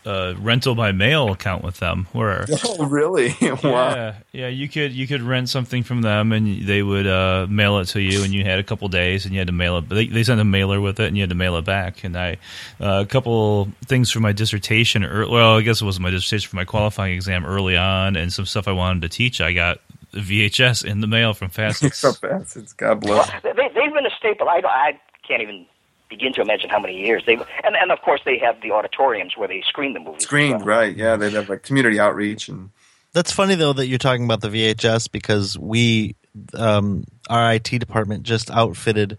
a 0.05 0.34
rental 0.36 0.76
by 0.76 0.92
mail 0.92 1.32
account 1.32 1.64
with 1.64 1.78
them 1.80 2.07
where 2.12 2.47
Oh, 2.64 2.86
really? 2.86 3.34
wow. 3.42 3.59
yeah, 3.94 4.14
yeah, 4.30 4.47
you 4.47 4.68
could 4.68 4.92
you 4.92 5.09
could 5.09 5.20
rent 5.20 5.49
something 5.49 5.82
from 5.82 6.03
them 6.03 6.30
and 6.30 6.62
they 6.62 6.80
would 6.84 7.09
uh, 7.09 7.49
mail 7.51 7.78
it 7.78 7.86
to 7.86 8.01
you, 8.01 8.22
and 8.22 8.32
you 8.32 8.44
had 8.44 8.61
a 8.61 8.62
couple 8.62 8.86
days, 8.86 9.24
and 9.24 9.34
you 9.34 9.40
had 9.40 9.49
to 9.49 9.53
mail 9.53 9.78
it. 9.78 9.88
They, 9.88 10.07
they 10.07 10.22
sent 10.22 10.40
a 10.40 10.44
mailer 10.44 10.80
with 10.80 11.01
it, 11.01 11.09
and 11.09 11.16
you 11.16 11.22
had 11.24 11.30
to 11.30 11.34
mail 11.34 11.57
it 11.57 11.64
back. 11.64 12.05
And 12.05 12.16
I 12.16 12.34
uh, 12.80 13.03
a 13.05 13.07
couple 13.07 13.66
things 13.86 14.12
for 14.12 14.20
my 14.20 14.30
dissertation. 14.30 15.03
ear- 15.03 15.28
Well, 15.28 15.57
I 15.57 15.62
guess 15.62 15.82
it 15.82 15.84
wasn't 15.84 16.05
my 16.05 16.11
dissertation 16.11 16.49
for 16.51 16.57
my 16.57 16.64
qualifying 16.64 17.14
exam 17.14 17.44
early 17.44 17.76
on, 17.76 18.14
and 18.14 18.32
some 18.32 18.47
stuff 18.47 18.68
I 18.68 18.72
wanted 18.72 19.03
to 19.03 19.09
teach. 19.09 19.40
I 19.40 19.53
got 19.53 19.80
the 19.86 19.86
VHS 20.21 20.85
in 20.85 21.01
the 21.01 21.07
mail 21.07 21.35
from 21.35 21.51
Facets. 21.51 21.99
So 21.99 22.12
Facets, 22.12 22.73
God 22.73 23.01
bless. 23.01 23.31
Well, 23.31 23.55
they, 23.55 23.69
they've 23.69 23.93
been 23.93 24.07
a 24.07 24.17
staple. 24.19 24.49
I, 24.49 24.61
I 24.64 25.01
can't 25.27 25.43
even 25.43 25.67
begin 26.09 26.33
to 26.35 26.41
imagine 26.41 26.71
how 26.71 26.79
many 26.79 26.97
years 26.97 27.23
they've. 27.27 27.41
And, 27.64 27.77
and 27.77 27.91
of 27.91 28.01
course, 28.03 28.21
they 28.25 28.39
have 28.39 28.61
the 28.62 28.73
auditoriums 28.73 29.37
where 29.37 29.49
they 29.49 29.62
screen 29.67 29.93
the 29.93 30.01
movies. 30.01 30.23
Screened, 30.23 30.59
well. 30.59 30.79
right? 30.79 30.97
Yeah, 30.97 31.17
they 31.17 31.31
have 31.31 31.49
like 31.49 31.62
community 31.62 31.99
outreach 31.99 32.49
and 32.49 32.71
That's 33.12 33.33
funny 33.33 33.55
though 33.55 33.73
that 33.73 33.87
you're 33.89 33.99
talking 33.99 34.25
about 34.25 34.41
the 34.41 34.49
VHS 34.49 35.11
because 35.11 35.59
we, 35.59 36.17
um, 36.55 37.05
our 37.29 37.55
IT 37.55 37.64
department 37.64 38.23
just 38.23 38.51
outfitted 38.51 39.19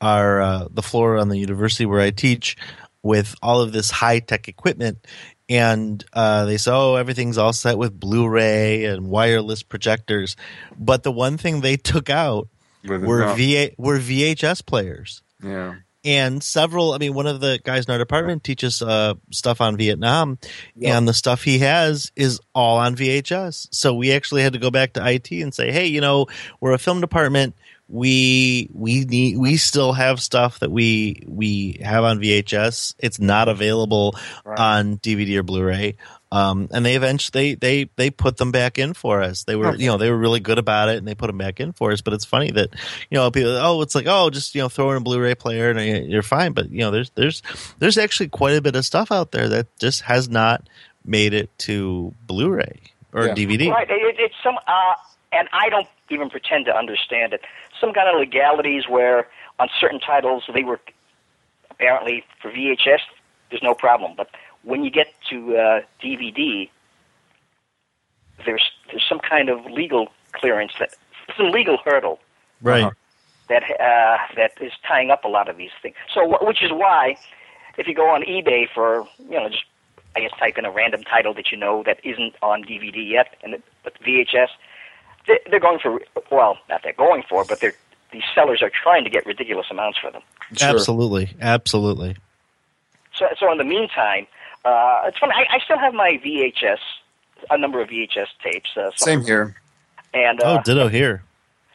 our 0.00 0.40
uh, 0.40 0.68
the 0.70 0.82
floor 0.82 1.18
on 1.18 1.28
the 1.28 1.38
university 1.38 1.86
where 1.86 2.00
I 2.00 2.10
teach 2.10 2.56
with 3.02 3.34
all 3.42 3.60
of 3.60 3.72
this 3.72 3.90
high 3.90 4.20
tech 4.20 4.48
equipment, 4.48 4.98
and 5.48 6.04
uh, 6.12 6.44
they 6.44 6.58
said, 6.58 6.74
"Oh, 6.74 6.96
everything's 6.96 7.38
all 7.38 7.52
set 7.52 7.78
with 7.78 7.98
Blu-ray 7.98 8.84
and 8.84 9.08
wireless 9.08 9.62
projectors," 9.62 10.36
but 10.78 11.02
the 11.02 11.12
one 11.12 11.38
thing 11.38 11.60
they 11.60 11.76
took 11.76 12.10
out 12.10 12.48
with 12.86 13.04
were 13.04 13.34
VA 13.34 13.70
were 13.78 13.98
VHS 13.98 14.64
players. 14.64 15.22
Yeah. 15.42 15.76
and 16.04 16.42
several 16.42 16.92
i 16.94 16.98
mean 16.98 17.14
one 17.14 17.28
of 17.28 17.40
the 17.40 17.60
guys 17.62 17.84
in 17.86 17.92
our 17.92 17.98
department 17.98 18.42
teaches 18.42 18.82
uh, 18.82 19.14
stuff 19.30 19.60
on 19.60 19.76
vietnam. 19.76 20.38
And 20.82 21.06
the 21.06 21.14
stuff 21.14 21.44
he 21.44 21.58
has 21.60 22.10
is 22.16 22.40
all 22.54 22.78
on 22.78 22.96
vhs 22.96 23.68
so 23.70 23.94
we 23.94 24.12
actually 24.12 24.42
had 24.42 24.52
to 24.54 24.58
go 24.58 24.70
back 24.70 24.94
to 24.94 25.06
it 25.06 25.30
and 25.30 25.54
say 25.54 25.70
hey 25.70 25.86
you 25.86 26.00
know 26.00 26.26
we're 26.60 26.72
a 26.72 26.78
film 26.78 27.00
department 27.00 27.54
we 27.88 28.68
we 28.74 29.04
need 29.06 29.38
we 29.38 29.56
still 29.56 29.92
have 29.94 30.20
stuff 30.20 30.58
that 30.60 30.70
we 30.70 31.22
we 31.26 31.80
have 31.82 32.04
on 32.04 32.18
vhs 32.20 32.94
it's 32.98 33.18
not 33.18 33.48
available 33.48 34.14
Right. 34.44 34.58
on 34.58 34.98
dvd 34.98 35.36
or 35.36 35.42
blu-ray 35.42 35.96
um, 36.30 36.68
and 36.72 36.84
they 36.84 36.94
eventually 36.94 37.54
they, 37.54 37.84
they 37.84 37.90
they 37.96 38.10
put 38.10 38.36
them 38.36 38.52
back 38.52 38.78
in 38.78 38.92
for 38.92 39.22
us. 39.22 39.44
They 39.44 39.56
were 39.56 39.68
Okay. 39.68 39.82
you 39.84 39.86
know 39.88 39.96
they 39.96 40.10
were 40.10 40.18
really 40.18 40.40
good 40.40 40.58
about 40.58 40.90
it, 40.90 40.98
and 40.98 41.08
they 41.08 41.14
put 41.14 41.28
them 41.28 41.38
back 41.38 41.58
in 41.58 41.72
for 41.72 41.90
us. 41.90 42.02
But 42.02 42.12
it's 42.12 42.26
funny 42.26 42.50
that 42.50 42.68
you 43.10 43.16
know 43.16 43.30
people 43.30 43.52
oh 43.56 43.80
it's 43.80 43.94
like 43.94 44.04
oh 44.06 44.28
just 44.28 44.54
you 44.54 44.60
know 44.60 44.68
throw 44.68 44.90
in 44.90 44.98
a 44.98 45.00
Blu-ray 45.00 45.36
player 45.36 45.70
and 45.70 46.06
you're 46.10 46.22
fine. 46.22 46.52
But 46.52 46.70
you 46.70 46.80
know 46.80 46.90
there's 46.90 47.08
there's 47.14 47.42
there's 47.78 47.96
actually 47.96 48.28
quite 48.28 48.56
a 48.56 48.60
bit 48.60 48.76
of 48.76 48.84
stuff 48.84 49.10
out 49.10 49.32
there 49.32 49.48
that 49.48 49.74
just 49.78 50.02
has 50.02 50.28
not 50.28 50.68
made 51.02 51.32
it 51.32 51.48
to 51.60 52.12
Blu-ray 52.26 52.78
or 53.14 53.28
Yeah. 53.28 53.34
DVD. 53.34 53.70
Right. 53.70 53.88
It, 53.88 54.16
it's 54.18 54.34
some, 54.44 54.56
uh, 54.66 54.94
and 55.38 55.48
I 55.52 55.68
don't 55.68 55.88
even 56.10 56.30
pretend 56.30 56.64
to 56.66 56.76
understand 56.76 57.32
it. 57.32 57.42
Some 57.80 57.92
kind 57.92 58.08
of 58.08 58.18
legalities 58.18 58.88
where 58.88 59.28
on 59.58 59.68
certain 59.80 60.00
titles 60.00 60.44
they 60.52 60.64
were 60.64 60.80
apparently 61.70 62.24
for 62.40 62.50
VHS, 62.50 63.00
there's 63.50 63.62
no 63.62 63.74
problem, 63.74 64.12
but 64.16 64.28
when 64.62 64.84
you 64.84 64.90
get 64.90 65.06
to 65.30 65.56
uh, 65.56 65.80
DVD, 66.02 66.68
there's 68.44 68.70
there's 68.90 69.04
some 69.08 69.20
kind 69.20 69.48
of 69.48 69.64
legal 69.66 70.08
clearance 70.32 70.72
that 70.78 70.90
some 71.36 71.50
legal 71.50 71.78
hurdle 71.84 72.18
Right. 72.60 72.82
Uh-huh. 72.82 72.90
that 73.48 73.62
uh, 73.80 74.18
that 74.36 74.52
is 74.60 74.72
tying 74.86 75.10
up 75.10 75.24
a 75.24 75.28
lot 75.28 75.48
of 75.48 75.56
these 75.56 75.70
things. 75.80 75.94
So, 76.12 76.44
which 76.44 76.62
is 76.62 76.70
why, 76.72 77.16
if 77.76 77.86
you 77.86 77.94
go 77.94 78.08
on 78.08 78.22
eBay 78.22 78.66
for 78.72 79.06
you 79.18 79.38
know 79.38 79.48
just 79.48 79.64
I 80.16 80.20
guess 80.20 80.32
type 80.38 80.58
in 80.58 80.64
a 80.64 80.70
random 80.70 81.04
title 81.04 81.34
that 81.34 81.52
you 81.52 81.58
know 81.58 81.82
that 81.86 82.00
isn't 82.04 82.34
on 82.42 82.64
DVD 82.64 83.08
yet, 83.08 83.36
and 83.44 83.54
it, 83.54 83.62
but 83.84 83.94
VHS, 84.02 84.48
they, 85.28 85.38
they're 85.50 85.60
going 85.60 85.78
for 85.78 86.00
well, 86.32 86.58
not 86.68 86.82
they're 86.82 86.92
going 86.94 87.22
for, 87.28 87.44
but 87.44 87.60
they're 87.60 87.74
these 88.12 88.22
sellers 88.34 88.62
are 88.62 88.70
trying 88.70 89.04
to 89.04 89.10
get 89.10 89.26
ridiculous 89.26 89.66
amounts 89.70 89.98
for 89.98 90.10
them. 90.10 90.22
Sure. 90.56 90.68
Absolutely, 90.70 91.36
absolutely. 91.40 92.16
So, 93.14 93.26
so 93.38 93.52
in 93.52 93.58
the 93.58 93.64
meantime, 93.64 94.26
uh, 94.64 95.02
it's 95.06 95.18
funny. 95.18 95.34
I, 95.36 95.56
I 95.56 95.58
still 95.60 95.78
have 95.78 95.92
my 95.92 96.20
VHS, 96.24 96.78
a 97.50 97.58
number 97.58 97.80
of 97.82 97.88
VHS 97.88 98.28
tapes. 98.42 98.70
Uh, 98.76 98.90
Same 98.96 99.22
here. 99.22 99.56
And 100.14 100.42
uh, 100.42 100.58
oh, 100.58 100.62
ditto 100.62 100.88
here. 100.88 101.22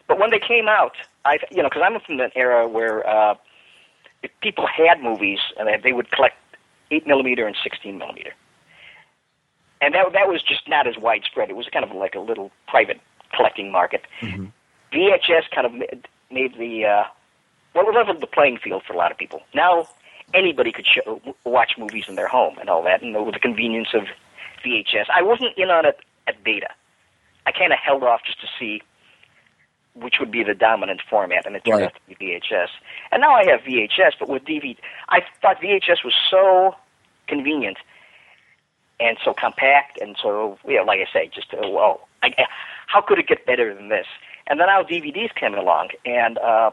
But 0.07 0.19
when 0.19 0.31
they 0.31 0.39
came 0.39 0.67
out, 0.67 0.95
I 1.23 1.37
you 1.51 1.61
know 1.61 1.69
because 1.69 1.83
I'm 1.85 1.99
from 1.99 2.19
an 2.19 2.31
era 2.35 2.67
where 2.67 3.07
uh, 3.07 3.35
if 4.23 4.31
people 4.41 4.67
had 4.67 5.01
movies 5.01 5.39
and 5.57 5.67
they, 5.67 5.77
they 5.77 5.93
would 5.93 6.11
collect 6.11 6.35
eight 6.91 7.05
millimeter 7.05 7.45
and 7.45 7.55
sixteen 7.63 7.99
millimeter, 7.99 8.33
and 9.81 9.93
that 9.93 10.11
that 10.13 10.27
was 10.27 10.41
just 10.41 10.67
not 10.67 10.87
as 10.87 10.97
widespread. 10.97 11.49
It 11.49 11.55
was 11.55 11.67
kind 11.71 11.85
of 11.85 11.95
like 11.95 12.15
a 12.15 12.19
little 12.19 12.51
private 12.67 12.99
collecting 13.35 13.71
market. 13.71 14.03
VHS 14.91 15.49
kind 15.53 15.65
of 15.65 15.73
made, 15.73 16.07
made 16.31 16.57
the 16.57 16.85
uh, 16.85 17.03
well, 17.73 17.87
it 17.89 17.95
leveled 17.95 18.21
the 18.21 18.27
playing 18.27 18.57
field 18.63 18.83
for 18.85 18.93
a 18.93 18.97
lot 18.97 19.11
of 19.11 19.17
people. 19.17 19.41
Now 19.53 19.87
anybody 20.33 20.71
could 20.71 20.85
show, 20.85 21.21
watch 21.43 21.73
movies 21.77 22.05
in 22.07 22.15
their 22.15 22.27
home 22.27 22.57
and 22.59 22.69
all 22.69 22.83
that, 22.83 23.01
and 23.01 23.13
with 23.25 23.33
the 23.33 23.39
convenience 23.39 23.89
of 23.93 24.03
VHS. 24.65 25.05
I 25.13 25.21
wasn't 25.21 25.57
in 25.57 25.69
on 25.69 25.85
it 25.85 25.97
at 26.27 26.43
beta. 26.43 26.69
I 27.45 27.51
kind 27.51 27.73
of 27.73 27.79
held 27.79 28.03
off 28.03 28.21
just 28.25 28.39
to 28.41 28.47
see 28.59 28.81
which 29.95 30.15
would 30.19 30.31
be 30.31 30.41
the 30.43 30.55
dominant 30.55 31.01
format, 31.07 31.45
and 31.45 31.55
it 31.55 31.63
turned 31.65 31.81
Right. 31.81 31.85
out 31.85 31.93
to 32.09 32.15
be 32.15 32.25
VHS. 32.25 32.69
And 33.11 33.21
now 33.21 33.33
I 33.33 33.45
have 33.45 33.61
VHS, 33.61 34.13
but 34.19 34.27
with 34.27 34.43
DVD, 34.43 34.75
I 35.09 35.19
thought 35.41 35.61
VHS 35.61 36.03
was 36.03 36.15
so 36.31 36.75
convenient 37.27 37.77
and 38.99 39.17
so 39.23 39.33
compact, 39.33 39.99
and 40.01 40.15
so 40.21 40.57
you 40.67 40.77
know, 40.77 40.83
like 40.83 40.99
I 40.99 41.11
say, 41.11 41.29
just 41.33 41.53
uh, 41.53 41.67
well, 41.69 42.07
I- 42.23 42.33
how 42.87 43.01
could 43.01 43.19
it 43.19 43.27
get 43.27 43.45
better 43.45 43.73
than 43.73 43.89
this? 43.89 44.05
And 44.47 44.59
then 44.59 44.67
now 44.67 44.83
DVDs 44.83 45.33
came 45.35 45.53
along, 45.55 45.89
and 46.05 46.37
uh, 46.37 46.71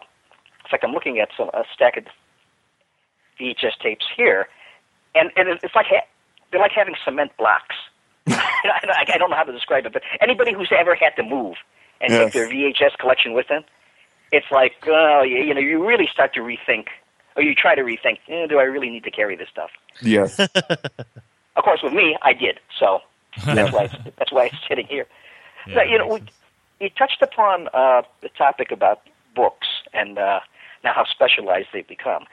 it's 0.65 0.73
like 0.73 0.83
I'm 0.85 0.93
looking 0.93 1.19
at 1.19 1.29
some 1.37 1.51
a 1.55 1.65
stack 1.75 1.97
of 1.97 2.05
VHS 3.41 3.79
tapes 3.83 4.05
here, 4.17 4.49
and, 5.15 5.31
and 5.37 5.49
it's 5.63 5.75
like 5.75 5.87
ha- 5.87 6.07
they're 6.51 6.61
like 6.61 6.73
having 6.73 6.95
cement 7.05 7.33
blocks. 7.39 7.77
I, 8.29 9.05
I 9.15 9.19
don't 9.19 9.31
know 9.31 9.37
how 9.37 9.45
to 9.45 9.53
describe 9.53 9.87
it, 9.87 9.93
but 9.93 10.03
anybody 10.21 10.53
who's 10.53 10.71
ever 10.77 10.95
had 10.95 11.15
to 11.17 11.23
move 11.23 11.57
and 12.01 12.13
Yes. 12.13 12.25
take 12.25 12.33
their 12.35 12.49
VHS 12.49 12.99
collection 12.99 13.33
with 13.33 13.49
them, 13.49 13.63
it's 14.33 14.47
like, 14.51 14.73
oh, 14.87 15.23
you, 15.23 15.39
you 15.39 15.55
know, 15.55 15.61
you 15.61 15.85
really 15.87 16.09
start 16.13 16.35
to 16.35 16.41
rethink, 16.41 16.87
or 17.37 17.43
you 17.43 17.55
try 17.55 17.75
to 17.75 17.83
rethink, 17.83 18.19
eh, 18.29 18.47
do 18.47 18.59
I 18.59 18.63
really 18.65 18.91
need 18.91 19.05
to 19.05 19.11
carry 19.11 19.37
this 19.37 19.49
stuff? 19.49 19.71
Yes. 20.03 20.39
Of 21.57 21.65
course, 21.65 21.81
with 21.83 21.93
me, 21.93 22.17
I 22.23 22.33
did. 22.33 22.59
So 22.79 23.01
that's 23.45 23.73
why 23.73 23.85
it's, 23.85 23.95
that's 24.17 24.33
why 24.33 24.47
it's 24.47 24.57
sitting 24.67 24.87
here. 24.87 25.07
Yeah, 25.67 25.75
Now, 25.75 25.83
you 25.83 25.99
know, 25.99 26.07
we, 26.07 26.23
you 26.81 26.91
touched 26.91 27.23
upon 27.23 27.69
uh, 27.73 28.03
the 28.21 28.29
topic 28.31 28.71
about 28.71 29.03
books 29.35 29.69
and 29.93 30.19
uh, 30.19 30.41
now 30.85 30.93
how 30.95 31.05
specialized 31.05 31.69
they've 31.73 31.87
become. 31.87 32.25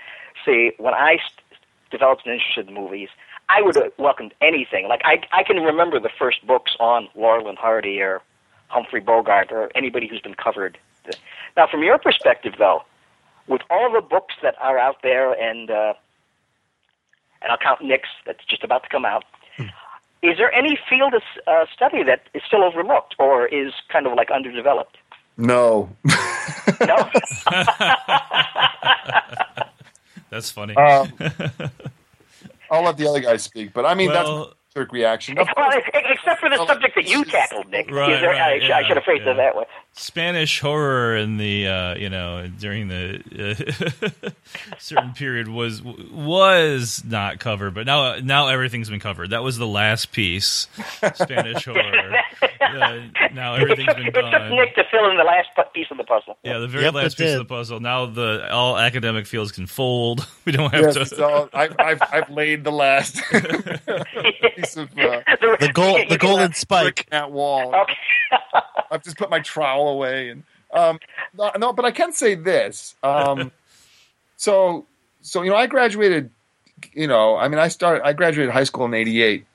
See, 0.46 0.72
when 0.78 0.94
I 0.94 1.18
st- 1.18 1.62
developed 1.92 2.26
an 2.26 2.34
interest 2.34 2.70
in 2.70 2.74
movies, 2.74 3.10
I 3.50 3.62
would 3.62 3.76
have 3.76 3.92
welcomed 3.98 4.34
anything. 4.42 4.88
Like 4.88 5.02
I, 5.06 5.22
I 5.32 5.44
can 5.44 5.58
remember 5.58 6.00
the 6.00 6.10
first 6.18 6.46
books 6.46 6.76
on 6.80 7.08
Laurel 7.16 7.48
and 7.48 7.58
Hardy 7.58 8.02
or 8.02 8.22
Humphrey 8.68 9.00
Bogart 9.00 9.52
or 9.52 9.72
anybody 9.76 10.08
who's 10.08 10.22
been 10.22 10.36
covered. 10.36 10.78
Now, 11.56 11.68
from 11.68 11.84
your 11.84 11.98
perspective, 11.98 12.56
though, 12.58 12.84
with 13.48 13.62
all 13.70 13.92
the 13.92 14.02
books 14.02 14.36
that 14.44 14.56
are 14.62 14.78
out 14.78 14.98
there, 15.04 15.32
and 15.32 15.72
uh, 15.72 15.94
and 17.42 17.52
I'll 17.52 17.58
count 17.58 17.82
Nick's 17.82 18.10
that's 18.26 18.44
just 18.46 18.64
about 18.64 18.84
to 18.84 18.90
come 18.90 19.06
out. 19.06 19.24
Is 20.24 20.38
there 20.38 20.52
any 20.54 20.78
field 20.90 21.14
of 21.14 21.22
uh, 21.46 21.66
study 21.74 22.04
that 22.04 22.22
is 22.34 22.42
still 22.48 22.64
overlooked 22.64 23.16
or 23.20 23.46
is 23.48 23.72
kind 23.90 24.08
of 24.08 24.14
like 24.14 24.30
underdeveloped? 24.32 24.98
No. 25.38 25.90
No. 26.82 27.10
That's 30.30 30.52
funny. 30.52 30.76
Um, 30.76 31.12
I'll 32.72 32.84
let 32.84 32.98
the 32.98 33.08
other 33.08 33.22
guy 33.22 33.38
speak, 33.38 33.74
but 33.74 33.86
I 33.86 33.94
mean 33.96 34.10
Well- 34.10 34.54
that's 34.78 34.86
a 34.86 34.86
jerk 34.86 34.92
reaction. 34.92 35.38
Of 35.38 35.48
well, 35.56 35.72
course, 35.72 35.84
except 35.94 36.40
for 36.40 36.50
the 36.50 36.58
subject 36.66 36.96
that 36.96 37.08
you 37.08 37.26
tackled, 37.26 37.70
Nick. 37.70 37.92
Right, 37.92 38.20
there, 38.20 38.30
right, 38.30 38.62
I, 38.62 38.68
sh- 38.68 38.72
I 38.72 38.88
should 38.88 38.98
have 38.98 39.04
phrased 39.04 39.26
yeah. 39.26 39.34
it 39.34 39.38
that 39.38 39.56
way. 39.56 39.66
Spanish 39.94 40.60
horror 40.60 41.16
in 41.18 41.38
the 41.38 41.68
uh, 41.68 41.96
you 41.96 42.10
know 42.10 42.48
during 42.60 42.88
the 42.88 44.26
uh, 44.26 44.30
certain 44.78 45.14
period 45.14 45.48
was 45.48 45.82
was 45.82 47.04
not 47.06 47.40
covered, 47.40 47.74
but 47.74 47.86
now 47.86 48.16
now 48.18 48.48
everything's 48.48 48.90
been 48.90 49.00
covered. 49.00 49.32
That 49.32 49.44
was 49.44 49.58
the 49.58 49.68
last 49.68 50.12
piece, 50.12 50.68
Spanish 51.14 51.66
horror. 51.66 52.16
Uh, 52.62 53.02
now 53.34 53.56
everything's 53.56 53.88
it 53.88 53.88
took, 53.88 53.98
been 53.98 54.08
it 54.08 54.14
took 54.14 54.32
done. 54.32 54.50
Nick 54.56 54.76
to 54.76 54.84
fill 54.92 55.10
in 55.10 55.18
the 55.18 55.24
last 55.24 55.50
piece 55.74 55.88
of 55.92 55.98
the 55.98 56.04
puzzle. 56.04 56.38
Yeah, 56.44 56.60
the 56.60 56.68
very 56.68 56.84
Yep, 56.86 56.94
last 56.94 57.18
piece 57.18 57.28
did. 57.28 57.34
of 57.40 57.48
the 57.48 57.54
puzzle. 57.54 57.80
Now 57.80 58.06
the 58.06 58.52
all 58.52 58.78
academic 58.78 59.26
fields 59.28 59.52
can 59.52 59.66
fold. 59.68 60.28
We 60.46 60.54
don't 60.54 60.74
have 60.74 60.82
yes, 60.86 60.94
to. 60.96 61.06
so 61.06 61.50
I've, 61.54 61.76
I've 61.78 62.02
I've 62.12 62.30
laid 62.30 62.64
the 62.64 62.72
last 62.72 63.16
piece 63.32 64.78
of 64.78 64.90
uh, 64.98 65.22
The 65.60 65.70
gold, 65.74 66.10
the 66.10 66.18
golden 66.18 66.54
spike. 66.54 67.08
at 67.12 67.32
wall. 67.32 67.76
Okay. 67.76 67.94
I've 68.90 69.04
just 69.04 69.18
put 69.18 69.30
my 69.30 69.40
trowel 69.40 69.90
away, 69.90 70.30
and 70.30 70.44
um, 70.74 71.00
no, 71.38 71.52
no, 71.58 71.74
but 71.74 71.84
I 71.86 71.92
can 71.92 72.14
say 72.14 72.36
this. 72.36 72.96
Um, 73.04 73.52
so, 74.38 74.86
so 75.22 75.42
you 75.42 75.50
know, 75.50 75.56
I 75.58 75.68
graduated. 75.68 76.30
You 76.94 77.08
know, 77.08 77.36
I 77.36 77.48
mean, 77.50 77.60
I 77.60 77.68
started. 77.68 78.06
I 78.06 78.14
graduated 78.14 78.54
high 78.54 78.64
school 78.64 78.86
in 78.86 78.94
'88, 78.94 79.46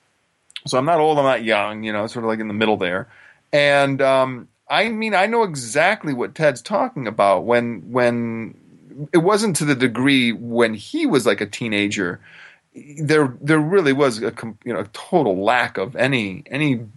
so 0.65 0.77
I'm 0.77 0.85
not 0.85 0.99
old. 0.99 1.17
I'm 1.17 1.25
not 1.25 1.43
young. 1.43 1.83
You 1.83 1.93
know, 1.93 2.07
sort 2.07 2.25
of 2.25 2.29
like 2.29 2.39
in 2.39 2.47
the 2.47 2.53
middle 2.53 2.77
there. 2.77 3.07
And 3.51 4.01
um, 4.01 4.47
I 4.69 4.89
mean, 4.89 5.13
I 5.13 5.25
know 5.27 5.43
exactly 5.43 6.13
what 6.13 6.35
Ted's 6.35 6.61
talking 6.61 7.07
about 7.07 7.45
when 7.45 7.91
when 7.91 8.55
it 9.11 9.19
wasn't 9.19 9.55
to 9.57 9.65
the 9.65 9.75
degree 9.75 10.31
when 10.31 10.73
he 10.73 11.05
was 11.05 11.25
like 11.25 11.41
a 11.41 11.45
teenager. 11.45 12.19
There, 12.75 13.37
there 13.39 13.59
really 13.59 13.93
was 13.93 14.21
a 14.23 14.33
you 14.65 14.73
know 14.73 14.79
a 14.79 14.87
total 14.87 15.43
lack 15.43 15.77
of 15.77 15.95
any 15.95 16.43
any 16.47 16.87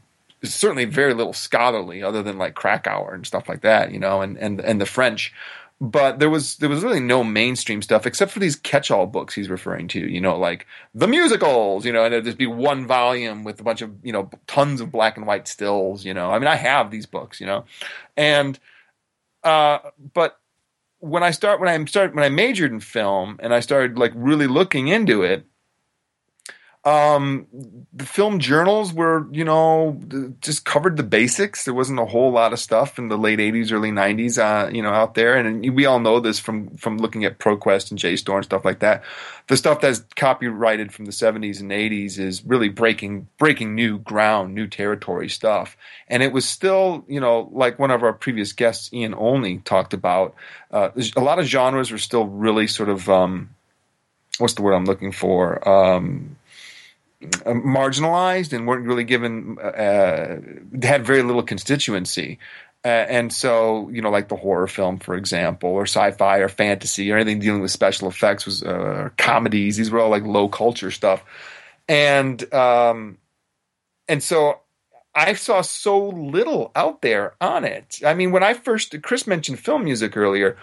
certainly 0.43 0.85
very 0.85 1.14
little 1.14 1.33
scholarly 1.33 2.03
other 2.03 2.23
than 2.23 2.39
like 2.39 2.55
Kracauer 2.55 3.14
and 3.14 3.27
stuff 3.27 3.49
like 3.49 3.62
that, 3.62 3.93
you 3.93 3.99
know, 3.99 4.23
and 4.23 4.39
and 4.39 4.61
and 4.61 4.81
the 4.81 4.87
French. 4.87 5.33
But 5.79 6.20
there 6.20 6.31
was 6.31 6.57
there 6.57 6.70
was 6.70 6.83
really 6.83 7.01
no 7.01 7.22
mainstream 7.22 7.83
stuff 7.83 8.07
except 8.07 8.33
for 8.33 8.39
these 8.39 8.57
catch-all 8.57 9.07
books 9.07 9.35
he's 9.35 9.51
referring 9.51 9.89
to, 9.89 10.01
you 10.01 10.22
know, 10.22 10.39
like 10.39 10.66
the 10.95 11.07
musicals, 11.07 11.85
you 11.85 11.93
know, 11.93 12.03
and 12.03 12.14
it'd 12.14 12.24
just 12.24 12.39
be 12.39 12.47
one 12.47 12.87
volume 12.87 13.45
with 13.45 13.61
a 13.61 13.62
bunch 13.62 13.83
of 13.83 13.95
you 14.03 14.12
know 14.12 14.31
tons 14.47 14.81
of 14.81 14.91
black 14.91 15.18
and 15.18 15.27
white 15.27 15.47
stills, 15.47 16.03
you 16.03 16.14
know. 16.14 16.31
I 16.31 16.39
mean, 16.39 16.49
I 16.49 16.57
have 16.57 16.91
these 16.91 17.05
books, 17.05 17.41
you 17.41 17.47
know, 17.47 17.66
and 18.16 18.59
uh, 19.45 19.79
but 20.14 20.41
when 21.01 21.22
I 21.22 21.31
start 21.31 21.61
when 21.61 21.68
I 21.68 21.85
started 21.85 22.14
when 22.14 22.24
I 22.24 22.31
majored 22.31 22.72
in 22.72 22.81
film 22.81 23.37
and 23.41 23.53
I 23.55 23.61
started 23.61 23.99
like 23.99 24.12
really 24.14 24.47
looking 24.47 24.89
into 24.89 25.22
it, 25.22 25.45
um, 26.87 27.49
the 27.93 28.07
film 28.07 28.39
journals 28.39 28.93
were 28.93 29.26
you 29.32 29.45
know 29.45 30.01
just 30.41 30.64
covered 30.64 30.97
the 30.97 31.03
basics. 31.03 31.64
There 31.64 31.74
wasn't 31.74 31.99
a 31.99 32.07
whole 32.07 32.30
lot 32.30 32.53
of 32.53 32.61
stuff 32.61 32.97
in 32.97 33.09
the 33.09 33.18
late 33.18 33.41
'80s, 33.41 33.72
early 33.72 33.91
'90s, 33.91 34.39
uh, 34.39 34.70
you 34.72 34.82
know, 34.82 34.91
out 34.91 35.16
there, 35.16 35.34
and 35.34 35.74
we 35.74 35.84
all 35.84 35.99
know 35.99 36.20
this 36.20 36.39
from 36.39 36.76
from 36.76 36.99
looking 36.99 37.24
at 37.24 37.41
ProQuest 37.41 37.91
and 37.91 37.99
JSTOR 37.99 38.37
and 38.37 38.45
stuff 38.45 38.64
like 38.64 38.78
that. 38.78 39.03
The 39.49 39.57
stuff 39.57 39.80
that's 39.80 40.05
copyrighted 40.14 40.93
from 40.93 41.07
the 41.07 41.11
'70s 41.11 41.61
and 41.61 41.72
'80s 41.72 42.20
is 42.20 42.45
really 42.45 42.68
breaking 42.68 43.26
breaking 43.37 43.74
new 43.74 43.99
ground, 43.99 44.55
new 44.55 44.68
territory 44.68 45.28
stuff, 45.28 45.76
and 46.07 46.22
it 46.22 46.32
was 46.32 46.49
still 46.49 47.05
you 47.09 47.18
know 47.18 47.49
like 47.53 47.80
one 47.80 47.91
of 47.91 48.05
our 48.05 48.12
previous 48.12 48.53
guests, 48.53 48.93
Ian 48.93 49.14
Olney, 49.14 49.59
talked 49.59 49.93
about. 49.93 50.37
Uh, 50.70 50.91
a 51.16 51.20
lot 51.20 51.41
of 51.41 51.47
genres 51.47 51.91
were 51.91 51.99
still 51.99 52.26
really 52.26 52.68
sort 52.68 52.91
of 52.91 53.09
um, 53.09 53.51
what's 54.39 54.55
the 54.55 54.62
word 54.62 54.74
I'm 54.74 54.84
looking 54.84 55.11
for. 55.11 55.68
Um, 55.68 56.37
marginalized 57.45 58.53
and 58.53 58.66
weren't 58.66 58.87
really 58.87 59.05
given 59.05 59.59
uh, 59.59 60.37
had 60.83 61.07
very 61.07 61.22
little 61.22 61.43
constituency. 61.43 62.39
Uh, 62.85 63.05
and 63.09 63.33
so, 63.33 63.89
you 63.89 64.01
know, 64.01 64.11
like 64.11 64.29
the 64.29 64.37
horror 64.37 64.68
film, 64.68 64.99
for 64.99 65.16
example, 65.16 65.70
or 65.70 65.83
sci-fi 65.83 66.39
or 66.39 66.49
fantasy 66.49 67.11
or 67.11 67.16
anything 67.16 67.41
dealing 67.41 67.61
with 67.61 67.72
special 67.72 68.07
effects 68.07 68.47
was 68.47 68.62
uh, 68.62 69.09
comedies. 69.18 69.77
These 69.77 69.91
were 69.91 69.99
all 69.99 70.11
like 70.11 70.22
low 70.22 70.49
culture 70.49 70.93
stuff, 70.93 71.24
and 71.89 72.55
um, 72.55 73.18
and 74.07 74.22
so 74.22 74.61
I 75.16 75.33
saw 75.35 75.62
so 75.62 76.11
little 76.11 76.70
out 76.77 77.03
there 77.03 77.35
on 77.41 77.64
it. 77.64 77.99
I 78.07 78.14
mean, 78.14 78.31
when 78.31 78.45
I 78.45 78.55
first 78.55 78.95
Chris 79.03 79.27
mentioned 79.27 79.59
film 79.59 79.83
music 79.85 80.16
earlier. 80.16 80.57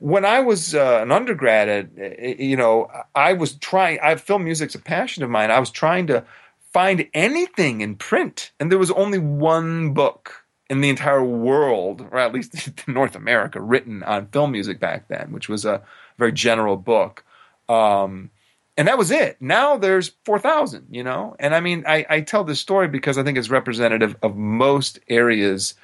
When 0.00 0.24
I 0.24 0.40
was 0.40 0.74
uh, 0.74 1.00
an 1.02 1.12
undergrad, 1.12 1.68
at, 1.68 1.86
uh, 1.98 2.26
you 2.42 2.56
know, 2.56 2.90
I 3.14 3.34
was 3.34 3.54
trying. 3.54 4.00
I 4.02 4.16
film 4.16 4.44
music's 4.44 4.74
a 4.74 4.80
passion 4.80 5.22
of 5.22 5.30
mine. 5.30 5.50
I 5.50 5.60
was 5.60 5.70
trying 5.70 6.08
to 6.08 6.24
find 6.72 7.06
anything 7.14 7.80
in 7.80 7.96
print, 7.96 8.50
and 8.58 8.70
there 8.70 8.78
was 8.78 8.90
only 8.90 9.18
one 9.18 9.92
book 9.92 10.44
in 10.68 10.80
the 10.80 10.88
entire 10.88 11.24
world, 11.24 12.06
or 12.10 12.18
at 12.18 12.32
least 12.32 12.54
North 12.88 13.16
America, 13.16 13.60
written 13.60 14.02
on 14.04 14.28
film 14.28 14.52
music 14.52 14.80
back 14.80 15.08
then, 15.08 15.32
which 15.32 15.48
was 15.48 15.64
a 15.64 15.82
very 16.18 16.32
general 16.32 16.76
book. 16.76 17.24
Um, 17.68 18.30
and 18.76 18.88
that 18.88 18.96
was 18.96 19.10
it. 19.10 19.36
Now 19.40 19.76
there's 19.76 20.12
4,000, 20.24 20.86
you 20.90 21.02
know? 21.02 21.36
And 21.38 21.54
I 21.54 21.60
mean, 21.60 21.84
I, 21.86 22.06
I 22.08 22.20
tell 22.20 22.44
this 22.44 22.60
story 22.60 22.88
because 22.88 23.18
I 23.18 23.22
think 23.22 23.36
it's 23.36 23.50
representative 23.50 24.16
of 24.22 24.36
most 24.36 25.00
areas 25.08 25.74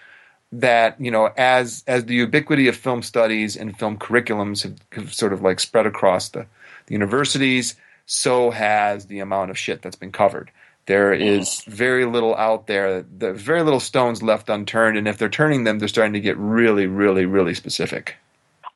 that, 0.53 1.01
you 1.01 1.11
know, 1.11 1.31
as, 1.37 1.83
as 1.87 2.05
the 2.05 2.15
ubiquity 2.15 2.69
of 2.69 2.77
film 2.77 3.03
studies 3.03 3.57
and 3.57 3.77
film 3.79 3.99
curriculums 3.99 4.63
have, 4.63 4.77
have 4.93 5.15
sort 5.15 5.33
of 5.33 5.43
like 5.43 5.61
spread 5.61 5.87
across 5.87 6.31
the, 6.31 6.47
the 6.87 6.95
universities, 6.95 7.75
so 8.07 8.51
has 8.51 9.07
the 9.07 9.19
amount 9.19 9.51
of 9.51 9.59
shit 9.59 9.83
that's 9.83 9.97
been 9.97 10.13
covered. 10.13 10.51
There 10.87 11.13
is 11.13 11.63
very 11.63 12.05
little 12.05 12.37
out 12.37 12.69
there. 12.69 13.03
There's 13.03 13.43
very 13.43 13.65
little 13.65 13.81
stones 13.81 14.23
left 14.23 14.49
unturned, 14.49 14.97
and 14.97 15.09
if 15.09 15.19
they're 15.19 15.29
turning 15.29 15.65
them, 15.65 15.81
they're 15.81 15.89
starting 15.89 16.13
to 16.13 16.21
get 16.21 16.37
really, 16.37 16.87
really, 16.87 17.27
really 17.27 17.55
specific. 17.55 18.15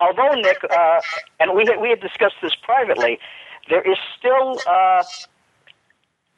Although 0.00 0.32
Nick, 0.34 0.58
uh, 0.64 1.00
and 1.38 1.54
we 1.54 1.64
had, 1.66 1.80
we 1.80 1.90
had 1.90 2.00
discussed 2.00 2.34
this 2.42 2.56
privately, 2.56 3.20
there 3.68 3.88
is 3.88 3.96
still 4.18 4.58
uh, 4.68 5.04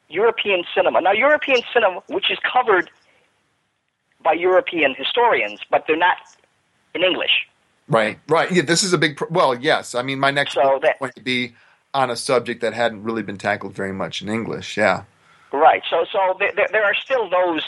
European 0.09 0.63
cinema. 0.75 1.01
Now, 1.01 1.11
European 1.13 1.61
cinema, 1.73 2.03
which 2.07 2.29
is 2.29 2.37
covered 2.53 2.91
by 4.23 4.33
European 4.33 4.95
historians, 4.95 5.59
but 5.69 5.85
they're 5.87 5.97
not 5.97 6.17
in 6.95 7.03
English. 7.03 7.47
Right, 7.87 8.17
right. 8.29 8.51
Yeah, 8.51 8.61
this 8.63 8.83
is 8.83 8.93
a 8.93 8.97
big. 8.97 9.17
Pro- 9.17 9.27
well, 9.29 9.53
yes. 9.55 9.93
I 9.95 10.01
mean, 10.03 10.19
my 10.19 10.31
next 10.31 10.53
So 10.53 10.61
book 10.63 10.81
that- 10.83 10.95
is 10.95 10.99
going 10.99 11.11
to 11.13 11.21
be 11.21 11.53
on 11.93 12.09
a 12.09 12.15
subject 12.15 12.61
that 12.61 12.73
hadn't 12.73 13.03
really 13.03 13.23
been 13.23 13.37
tackled 13.37 13.73
very 13.75 13.91
much 13.93 14.21
in 14.21 14.29
English. 14.29 14.77
Yeah. 14.77 15.03
Right. 15.51 15.83
So, 15.89 16.05
so 16.11 16.35
there, 16.39 16.51
there- 16.55 16.69
there 16.71 16.83
are 16.85 16.95
still 16.95 17.29
those, 17.29 17.61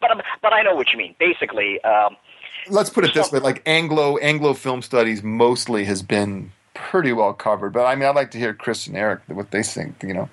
but 0.00 0.10
but 0.42 0.52
I 0.52 0.62
know 0.62 0.74
what 0.74 0.92
you 0.92 0.98
mean. 0.98 1.14
Basically, 1.18 1.82
um, 1.82 2.16
Let's 2.68 2.90
put 2.90 3.04
it 3.04 3.12
this 3.14 3.32
way: 3.32 3.40
like 3.40 3.62
Anglo 3.66 4.16
Anglo 4.18 4.54
film 4.54 4.82
studies 4.82 5.22
mostly 5.22 5.84
has 5.86 6.02
been 6.02 6.52
pretty 6.74 7.12
well 7.12 7.32
covered. 7.32 7.72
But 7.72 7.86
I 7.86 7.94
mean, 7.94 8.08
I'd 8.08 8.14
like 8.14 8.30
to 8.32 8.38
hear 8.38 8.54
Chris 8.54 8.86
and 8.86 8.96
Eric 8.96 9.20
what 9.28 9.50
they 9.50 9.62
think. 9.62 10.02
You 10.02 10.14
know. 10.14 10.28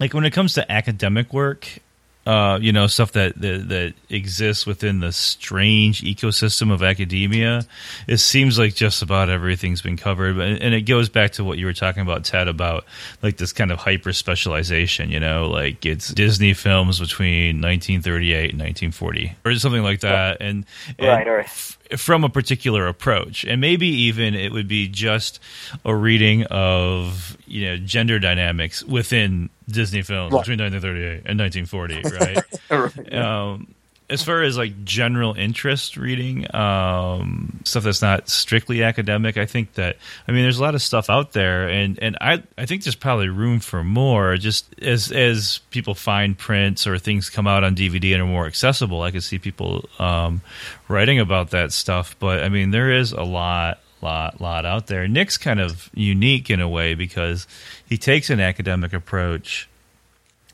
like 0.00 0.12
when 0.14 0.24
it 0.24 0.30
comes 0.32 0.54
to 0.54 0.70
academic 0.70 1.32
work 1.32 1.78
uh, 2.26 2.58
you 2.60 2.72
know, 2.72 2.86
stuff 2.86 3.12
that, 3.12 3.38
that 3.40 3.68
that 3.68 3.94
exists 4.08 4.66
within 4.66 5.00
the 5.00 5.12
strange 5.12 6.02
ecosystem 6.02 6.72
of 6.72 6.82
academia, 6.82 7.66
it 8.08 8.16
seems 8.16 8.58
like 8.58 8.74
just 8.74 9.02
about 9.02 9.28
everything's 9.28 9.82
been 9.82 9.96
covered. 9.96 10.38
And, 10.38 10.60
and 10.62 10.74
it 10.74 10.82
goes 10.82 11.08
back 11.08 11.32
to 11.32 11.44
what 11.44 11.58
you 11.58 11.66
were 11.66 11.74
talking 11.74 12.02
about, 12.02 12.24
Ted, 12.24 12.48
about 12.48 12.84
like 13.22 13.36
this 13.36 13.52
kind 13.52 13.70
of 13.70 13.78
hyper 13.78 14.12
specialization. 14.12 15.10
You 15.10 15.20
know, 15.20 15.48
like 15.50 15.84
it's 15.84 16.08
Disney 16.08 16.54
films 16.54 16.98
between 16.98 17.60
1938 17.60 18.52
and 18.52 18.60
1940, 18.60 19.36
or 19.44 19.54
something 19.56 19.82
like 19.82 20.00
that, 20.00 20.38
and, 20.40 20.64
and 20.98 21.08
Right, 21.08 21.26
right. 21.26 21.76
From 21.96 22.24
a 22.24 22.28
particular 22.28 22.86
approach, 22.86 23.44
and 23.44 23.60
maybe 23.60 23.86
even 23.86 24.34
it 24.34 24.52
would 24.52 24.68
be 24.68 24.88
just 24.88 25.40
a 25.84 25.94
reading 25.94 26.44
of 26.44 27.36
you 27.46 27.66
know 27.66 27.76
gender 27.76 28.18
dynamics 28.18 28.82
within 28.84 29.50
Disney 29.68 30.02
films 30.02 30.32
Right. 30.32 30.40
between 30.46 30.58
1938 30.60 31.22
and 31.26 31.38
1940, 31.38 32.02
right? 33.10 33.14
um, 33.14 33.73
as 34.10 34.22
far 34.22 34.42
as 34.42 34.58
like 34.58 34.84
general 34.84 35.34
interest 35.34 35.96
reading, 35.96 36.54
um, 36.54 37.60
stuff 37.64 37.84
that's 37.84 38.02
not 38.02 38.28
strictly 38.28 38.82
academic, 38.82 39.38
I 39.38 39.46
think 39.46 39.74
that 39.74 39.96
I 40.28 40.32
mean 40.32 40.42
there's 40.42 40.58
a 40.58 40.62
lot 40.62 40.74
of 40.74 40.82
stuff 40.82 41.08
out 41.08 41.32
there, 41.32 41.68
and 41.68 41.98
and 42.02 42.18
I 42.20 42.42
I 42.58 42.66
think 42.66 42.84
there's 42.84 42.96
probably 42.96 43.28
room 43.28 43.60
for 43.60 43.82
more. 43.82 44.36
Just 44.36 44.66
as 44.80 45.10
as 45.10 45.60
people 45.70 45.94
find 45.94 46.36
prints 46.36 46.86
or 46.86 46.98
things 46.98 47.30
come 47.30 47.46
out 47.46 47.64
on 47.64 47.74
DVD 47.74 48.12
and 48.12 48.22
are 48.22 48.26
more 48.26 48.46
accessible, 48.46 49.00
I 49.00 49.10
could 49.10 49.22
see 49.22 49.38
people 49.38 49.88
um, 49.98 50.42
writing 50.88 51.18
about 51.18 51.50
that 51.50 51.72
stuff. 51.72 52.14
But 52.18 52.44
I 52.44 52.50
mean 52.50 52.72
there 52.72 52.90
is 52.90 53.12
a 53.12 53.22
lot 53.22 53.80
lot 54.02 54.38
lot 54.38 54.66
out 54.66 54.86
there. 54.86 55.08
Nick's 55.08 55.38
kind 55.38 55.60
of 55.60 55.88
unique 55.94 56.50
in 56.50 56.60
a 56.60 56.68
way 56.68 56.94
because 56.94 57.46
he 57.88 57.96
takes 57.96 58.28
an 58.28 58.38
academic 58.38 58.92
approach, 58.92 59.66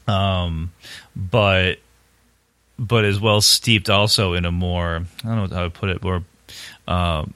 um, 0.07 0.70
but 1.16 1.78
but 2.81 3.05
is 3.05 3.20
well 3.20 3.43
steeped 3.43 3.91
also 3.91 4.33
in 4.33 4.47
a 4.47 4.51
more 4.51 5.05
I 5.22 5.28
don't 5.28 5.51
know 5.51 5.57
how 5.57 5.64
to 5.64 5.70
put 5.70 5.91
it 5.91 6.03
more 6.03 6.24
um, 6.89 7.35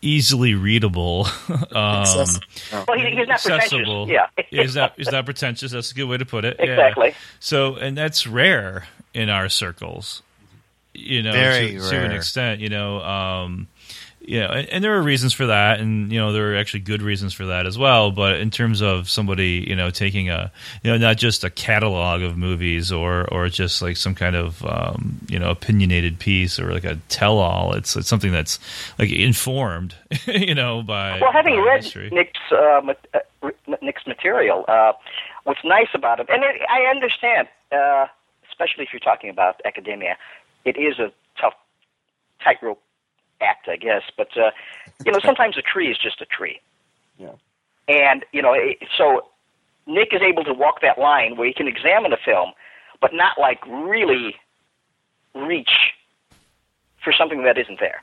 easily 0.00 0.54
readable. 0.54 1.26
um. 1.48 1.66
Well, 1.72 2.98
he, 2.98 3.10
he's 3.10 3.28
not 3.28 3.46
accessible. 3.46 4.06
pretentious. 4.06 4.46
Yeah. 4.48 4.62
he's 4.62 4.74
not 4.74 4.94
he's 4.96 5.12
not 5.12 5.26
pretentious. 5.26 5.72
That's 5.72 5.92
a 5.92 5.94
good 5.94 6.06
way 6.06 6.16
to 6.16 6.24
put 6.24 6.46
it. 6.46 6.56
Yeah. 6.58 6.66
Exactly. 6.66 7.14
So, 7.38 7.76
and 7.76 7.96
that's 7.96 8.26
rare 8.26 8.86
in 9.12 9.28
our 9.28 9.50
circles. 9.50 10.22
You 10.94 11.22
know, 11.22 11.32
Very 11.32 11.72
to, 11.72 11.90
to 11.90 12.00
an 12.00 12.12
extent. 12.12 12.60
You 12.60 12.70
know, 12.70 13.00
um, 13.02 13.68
yeah, 14.30 14.52
and, 14.52 14.68
and 14.68 14.84
there 14.84 14.96
are 14.96 15.02
reasons 15.02 15.32
for 15.32 15.46
that, 15.46 15.80
and 15.80 16.12
you 16.12 16.20
know 16.20 16.32
there 16.32 16.52
are 16.52 16.56
actually 16.56 16.80
good 16.80 17.02
reasons 17.02 17.34
for 17.34 17.46
that 17.46 17.66
as 17.66 17.76
well. 17.76 18.12
But 18.12 18.36
in 18.36 18.52
terms 18.52 18.80
of 18.80 19.10
somebody, 19.10 19.64
you 19.66 19.74
know, 19.74 19.90
taking 19.90 20.30
a, 20.30 20.52
you 20.84 20.92
know, 20.92 20.98
not 20.98 21.16
just 21.16 21.42
a 21.42 21.50
catalog 21.50 22.22
of 22.22 22.38
movies 22.38 22.92
or 22.92 23.26
or 23.34 23.48
just 23.48 23.82
like 23.82 23.96
some 23.96 24.14
kind 24.14 24.36
of 24.36 24.64
um, 24.64 25.18
you 25.28 25.40
know 25.40 25.50
opinionated 25.50 26.20
piece 26.20 26.60
or 26.60 26.72
like 26.72 26.84
a 26.84 26.94
tell-all. 27.08 27.74
It's 27.74 27.96
it's 27.96 28.06
something 28.06 28.30
that's 28.30 28.60
like 29.00 29.10
informed, 29.10 29.96
you 30.26 30.54
know, 30.54 30.84
by 30.84 31.18
Well, 31.20 31.32
having 31.32 31.56
by 31.56 31.62
read 31.62 31.82
history. 31.82 32.10
Nick's 32.12 32.38
uh, 32.52 32.82
uh, 33.12 33.50
Nick's 33.82 34.06
material, 34.06 34.64
uh, 34.68 34.92
what's 35.42 35.64
nice 35.64 35.90
about 35.92 36.20
it, 36.20 36.28
and 36.30 36.44
it, 36.44 36.60
I 36.70 36.82
understand, 36.82 37.48
uh, 37.72 38.06
especially 38.48 38.84
if 38.84 38.92
you're 38.92 39.00
talking 39.00 39.28
about 39.28 39.60
academia, 39.64 40.16
it 40.64 40.76
is 40.76 41.00
a 41.00 41.10
tough 41.40 41.54
tightrope 42.44 42.80
act, 43.40 43.68
I 43.68 43.76
guess. 43.76 44.02
But 44.16 44.28
uh, 44.36 44.50
you 45.04 45.12
know, 45.12 45.18
sometimes 45.24 45.56
a 45.56 45.62
tree 45.62 45.90
is 45.90 45.98
just 45.98 46.20
a 46.20 46.26
tree. 46.26 46.60
Yeah. 47.18 47.32
And 47.88 48.24
you 48.32 48.42
know, 48.42 48.52
it, 48.54 48.78
so 48.96 49.26
Nick 49.86 50.12
is 50.12 50.22
able 50.22 50.44
to 50.44 50.52
walk 50.52 50.80
that 50.82 50.98
line 50.98 51.36
where 51.36 51.46
he 51.46 51.54
can 51.54 51.66
examine 51.68 52.12
a 52.12 52.16
film, 52.24 52.52
but 53.00 53.12
not 53.12 53.38
like 53.38 53.64
really 53.66 54.36
reach 55.34 55.70
for 57.02 57.12
something 57.12 57.42
that 57.44 57.58
isn't 57.58 57.80
there. 57.80 58.02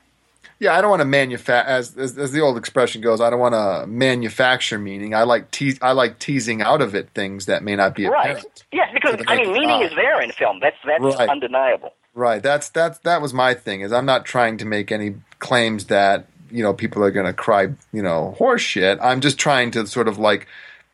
Yeah, 0.60 0.76
I 0.76 0.80
don't 0.80 0.90
want 0.90 1.00
to 1.02 1.06
manufacture, 1.06 1.70
as, 1.70 1.96
as 1.96 2.18
as 2.18 2.32
the 2.32 2.40
old 2.40 2.58
expression 2.58 3.00
goes. 3.00 3.20
I 3.20 3.30
don't 3.30 3.38
want 3.38 3.54
to 3.54 3.86
manufacture 3.86 4.76
meaning. 4.78 5.14
I 5.14 5.22
like 5.22 5.52
te- 5.52 5.78
I 5.80 5.92
like 5.92 6.18
teasing 6.18 6.62
out 6.62 6.82
of 6.82 6.96
it 6.96 7.10
things 7.14 7.46
that 7.46 7.62
may 7.62 7.76
not 7.76 7.94
be 7.94 8.06
Right. 8.08 8.30
apparent. 8.32 8.64
Yeah, 8.72 8.92
because 8.92 9.22
I 9.28 9.36
mean, 9.36 9.52
meaning 9.52 9.70
eye. 9.70 9.84
is 9.84 9.94
there 9.94 10.20
in 10.20 10.32
film. 10.32 10.58
That's 10.60 10.76
that's 10.84 11.00
Right. 11.16 11.28
undeniable. 11.28 11.94
Right. 12.12 12.42
That's 12.42 12.70
that's 12.70 12.98
that 13.00 13.22
was 13.22 13.32
my 13.32 13.54
thing. 13.54 13.82
Is 13.82 13.92
I'm 13.92 14.06
not 14.06 14.24
trying 14.24 14.58
to 14.58 14.64
make 14.64 14.90
any 14.90 15.14
claims 15.38 15.86
that 15.86 16.26
you 16.50 16.62
know 16.62 16.72
people 16.72 17.02
are 17.02 17.10
going 17.10 17.26
to 17.26 17.32
cry 17.32 17.68
you 17.92 18.02
know 18.02 18.34
horse 18.38 18.62
shit. 18.62 18.98
I'm 19.00 19.20
just 19.20 19.38
trying 19.38 19.70
to 19.72 19.86
sort 19.86 20.08
of 20.08 20.18
like 20.18 20.46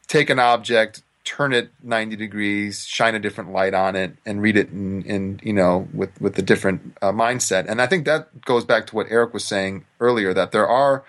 take 0.06 0.30
an 0.30 0.38
object, 0.38 1.02
turn 1.24 1.52
it 1.52 1.70
90 1.82 2.16
degrees, 2.16 2.84
shine 2.84 3.14
a 3.14 3.18
different 3.18 3.52
light 3.52 3.74
on 3.74 3.96
it, 3.96 4.16
and 4.26 4.42
read 4.42 4.56
it 4.56 4.70
in, 4.70 5.02
in 5.04 5.40
you 5.42 5.52
know 5.52 5.88
with 5.92 6.20
with 6.20 6.38
a 6.38 6.42
different 6.42 6.96
uh, 7.02 7.12
mindset. 7.12 7.66
And 7.68 7.80
I 7.80 7.86
think 7.86 8.04
that 8.04 8.42
goes 8.42 8.64
back 8.64 8.86
to 8.88 8.96
what 8.96 9.06
Eric 9.10 9.32
was 9.32 9.44
saying 9.44 9.84
earlier 10.00 10.34
that 10.34 10.52
there 10.52 10.68
are 10.68 11.04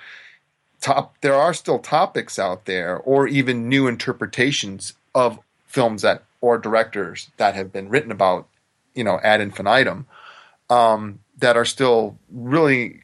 top 0.82 1.16
there 1.22 1.36
are 1.36 1.54
still 1.54 1.80
topics 1.80 2.38
out 2.38 2.66
there 2.66 2.98
or 2.98 3.28
even 3.28 3.68
new 3.68 3.88
interpretations 3.88 4.94
of 5.14 5.40
films 5.66 6.04
that 6.04 6.24
or 6.42 6.58
directors 6.58 7.32
that 7.38 7.56
have 7.56 7.74
been 7.74 7.90
written 7.90 8.12
about 8.12 8.48
you 8.94 9.04
know 9.04 9.20
ad 9.24 9.42
infinitum 9.42 10.06
um, 10.70 11.20
that 11.40 11.58
are 11.58 11.66
still 11.66 12.18
really 12.32 13.02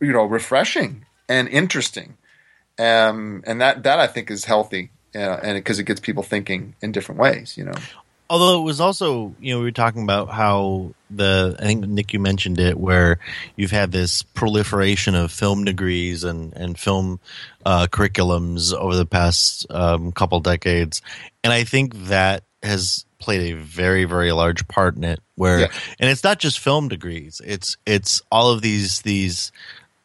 you 0.00 0.12
know 0.12 0.24
refreshing 0.24 1.04
and 1.28 1.48
interesting 1.48 2.16
um, 2.78 3.42
and 3.46 3.60
that 3.60 3.82
that 3.82 3.98
I 3.98 4.06
think 4.06 4.30
is 4.30 4.44
healthy 4.44 4.90
uh, 5.14 5.40
and 5.42 5.56
because 5.56 5.78
it 5.78 5.84
gets 5.84 6.00
people 6.00 6.22
thinking 6.22 6.74
in 6.80 6.92
different 6.92 7.20
ways 7.20 7.56
you 7.56 7.64
know 7.64 7.74
Although 8.30 8.58
it 8.60 8.64
was 8.64 8.80
also, 8.80 9.34
you 9.38 9.52
know, 9.52 9.58
we 9.58 9.66
were 9.66 9.70
talking 9.70 10.02
about 10.02 10.30
how 10.30 10.94
the, 11.10 11.56
I 11.58 11.62
think 11.62 11.86
Nick, 11.86 12.14
you 12.14 12.20
mentioned 12.20 12.58
it, 12.58 12.78
where 12.78 13.18
you've 13.54 13.70
had 13.70 13.92
this 13.92 14.22
proliferation 14.22 15.14
of 15.14 15.30
film 15.30 15.64
degrees 15.64 16.24
and, 16.24 16.54
and 16.54 16.78
film 16.78 17.20
uh, 17.66 17.86
curriculums 17.86 18.72
over 18.72 18.96
the 18.96 19.04
past 19.04 19.66
um, 19.68 20.10
couple 20.10 20.40
decades. 20.40 21.02
And 21.42 21.52
I 21.52 21.64
think 21.64 21.94
that 22.06 22.44
has 22.62 23.04
played 23.24 23.52
a 23.54 23.56
very, 23.56 24.04
very 24.04 24.30
large 24.32 24.68
part 24.68 24.96
in 24.96 25.04
it 25.04 25.20
where, 25.36 25.60
Yeah. 25.60 25.66
and 25.98 26.10
it's 26.10 26.22
not 26.24 26.38
just 26.38 26.58
film 26.58 26.88
degrees, 26.88 27.40
it's, 27.44 27.76
it's 27.86 28.22
all 28.30 28.50
of 28.50 28.62
these, 28.62 29.02
these, 29.02 29.50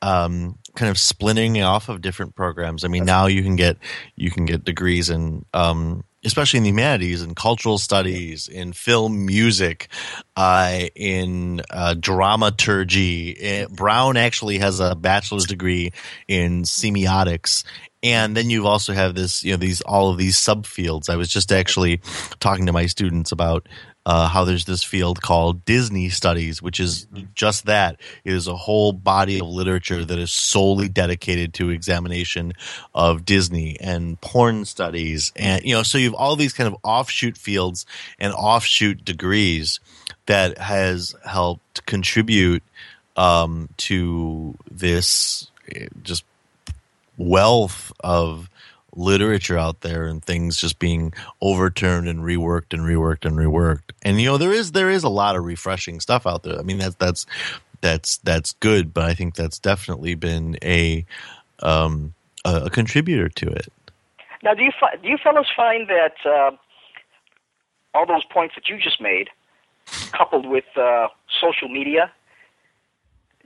um, 0.01 0.57
kind 0.76 0.89
of 0.89 0.97
splitting 0.97 1.61
off 1.61 1.89
of 1.89 2.01
different 2.01 2.34
programs. 2.36 2.86
I 2.86 2.88
mean, 2.88 3.03
now 3.03 3.26
you 3.28 3.43
can 3.43 3.57
get 3.57 3.78
you 4.15 4.32
can 4.32 4.45
get 4.45 4.63
degrees 4.63 5.09
in, 5.09 5.43
um, 5.53 6.05
especially 6.24 6.57
in 6.57 6.63
the 6.63 6.70
humanities, 6.70 7.22
in 7.22 7.36
cultural 7.36 7.78
studies, 7.78 8.47
in 8.47 8.72
film 8.72 9.26
music, 9.26 9.89
uh, 10.38 10.80
in 10.95 11.61
uh, 11.70 11.95
dramaturgy. 11.95 13.36
Eh, 13.39 13.65
Brown 13.70 14.15
actually 14.17 14.59
has 14.59 14.80
a 14.80 14.95
bachelor's 14.95 15.45
degree 15.45 15.91
in 16.28 16.63
semiotics. 16.63 17.63
And 18.01 18.35
then 18.35 18.49
you 18.49 18.65
also 18.65 18.93
have 18.93 19.13
this, 19.13 19.43
you 19.43 19.51
know, 19.51 19.57
these 19.57 19.81
all 19.81 20.09
of 20.09 20.17
these 20.17 20.37
subfields. 20.37 21.09
I 21.09 21.17
was 21.17 21.27
just 21.27 21.51
actually 21.51 22.01
talking 22.39 22.65
to 22.67 22.73
my 22.73 22.85
students 22.85 23.31
about 23.31 23.67
uh, 24.05 24.27
how 24.27 24.45
there's 24.45 24.65
this 24.65 24.83
field 24.83 25.21
called 25.21 25.65
Disney 25.65 26.09
Studies, 26.09 26.61
which 26.61 26.79
is 26.79 27.07
just 27.35 27.65
that. 27.65 27.99
It 28.23 28.33
is 28.33 28.47
a 28.47 28.55
whole 28.55 28.93
body 28.93 29.39
of 29.39 29.47
literature 29.47 30.05
that 30.05 30.17
is 30.17 30.31
solely 30.31 30.87
dedicated 30.87 31.53
to 31.55 31.69
examination 31.69 32.53
of 32.95 33.25
Disney 33.25 33.77
and 33.79 34.19
porn 34.21 34.65
studies. 34.65 35.33
And, 35.35 35.63
you 35.63 35.75
know, 35.75 35.83
so 35.83 35.97
you 35.97 36.05
have 36.05 36.15
all 36.15 36.35
these 36.35 36.53
kind 36.53 36.67
of 36.67 36.77
offshoot 36.83 37.37
fields 37.37 37.85
and 38.17 38.33
offshoot 38.33 39.03
degrees 39.03 39.79
that 40.25 40.57
has 40.57 41.13
helped 41.25 41.85
contribute 41.85 42.63
um, 43.15 43.69
to 43.77 44.55
this 44.71 45.51
eh, 45.75 45.87
just 46.01 46.23
wealth 47.20 47.91
of 47.99 48.49
literature 48.95 49.57
out 49.57 49.82
there 49.82 50.07
and 50.07 50.24
things 50.24 50.57
just 50.57 50.80
being 50.80 51.13
overturned 51.41 52.07
and 52.07 52.22
reworked 52.22 52.74
and 52.74 52.82
reworked 52.82 53.26
and 53.26 53.38
reworked. 53.38 53.91
And 54.01 54.20
you 54.20 54.26
know 54.26 54.38
there 54.38 54.51
is 54.51 54.72
there 54.72 54.89
is 54.89 55.03
a 55.03 55.09
lot 55.09 55.36
of 55.36 55.43
refreshing 55.43 55.99
stuff 55.99 56.26
out 56.26 56.41
there. 56.41 56.57
I 56.57 56.63
mean 56.63 56.80
that's 56.80 56.95
that's 56.95 57.28
that's 57.82 58.17
that's 58.17 58.53
good, 58.53 58.93
but 58.93 59.03
I 59.03 59.13
think 59.13 59.36
that's 59.36 59.59
definitely 59.59 60.15
been 60.15 60.57
a 60.63 61.05
um 61.59 62.13
a, 62.45 62.63
a 62.65 62.70
contributor 62.70 63.30
to 63.30 63.47
it. 63.47 63.72
Now, 64.41 64.53
do 64.53 64.63
you 64.63 64.72
fi- 64.80 64.95
do 64.95 65.07
you 65.07 65.17
fellows 65.17 65.47
find 65.55 65.88
that 65.89 66.15
uh, 66.26 66.51
all 67.93 68.05
those 68.05 68.24
points 68.32 68.55
that 68.55 68.70
you 68.70 68.78
just 68.78 69.01
made, 69.01 69.30
coupled 70.13 70.45
with 70.45 70.65
uh, 70.78 71.07
social 71.41 71.67
media, 71.67 72.11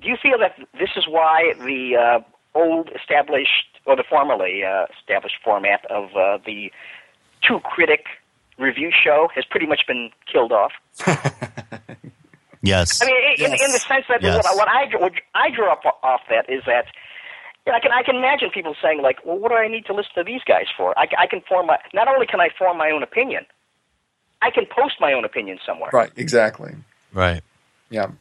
do 0.01 0.09
you 0.09 0.17
feel 0.21 0.37
that 0.39 0.55
this 0.73 0.89
is 0.95 1.07
why 1.07 1.53
the 1.59 1.95
uh, 1.95 2.19
old 2.55 2.89
established 2.95 3.65
or 3.85 3.95
the 3.95 4.03
formerly 4.09 4.63
uh, 4.63 4.85
established 4.99 5.35
format 5.43 5.85
of 5.89 6.15
uh, 6.15 6.37
the 6.45 6.71
two 7.47 7.59
critic 7.61 8.05
review 8.57 8.91
show 8.91 9.29
has 9.35 9.43
pretty 9.45 9.65
much 9.65 9.81
been 9.87 10.11
killed 10.31 10.51
off? 10.51 10.71
Yes. 12.65 13.01
I 13.01 13.05
mean, 13.07 13.15
in, 13.17 13.51
Yes. 13.51 13.61
in 13.61 13.71
the 13.73 13.79
sense 13.79 14.05
that 14.07 14.21
Yes. 14.21 14.41
what, 14.45 14.55
what 14.55 14.67
I 14.69 14.85
what 14.97 15.11
I 15.35 15.49
drew 15.49 15.69
up 15.69 15.83
off 16.01 16.21
that 16.29 16.49
is 16.49 16.63
that 16.65 16.85
you 17.65 17.71
know, 17.73 17.77
I 17.77 17.81
can 17.81 17.91
I 17.91 18.03
can 18.03 18.15
imagine 18.15 18.51
people 18.51 18.73
saying 18.81 19.01
like, 19.01 19.17
well, 19.25 19.37
what 19.37 19.49
do 19.49 19.55
I 19.55 19.67
need 19.67 19.85
to 19.87 19.93
listen 19.93 20.13
to 20.15 20.23
these 20.23 20.41
guys 20.45 20.67
for? 20.77 20.97
I, 20.97 21.07
I 21.17 21.27
can 21.27 21.41
form 21.41 21.67
my 21.67 21.77
not 21.93 22.07
only 22.07 22.25
can 22.25 22.39
I 22.39 22.47
form 22.57 22.77
my 22.77 22.89
own 22.89 23.03
opinion, 23.03 23.45
I 24.41 24.49
can 24.49 24.65
post 24.65 24.95
my 25.01 25.11
own 25.11 25.25
opinion 25.25 25.59
somewhere. 25.65 25.89
Right. 25.91 26.11
Exactly. 26.15 26.73
Right. 27.11 27.41
Yeah. 27.89 28.11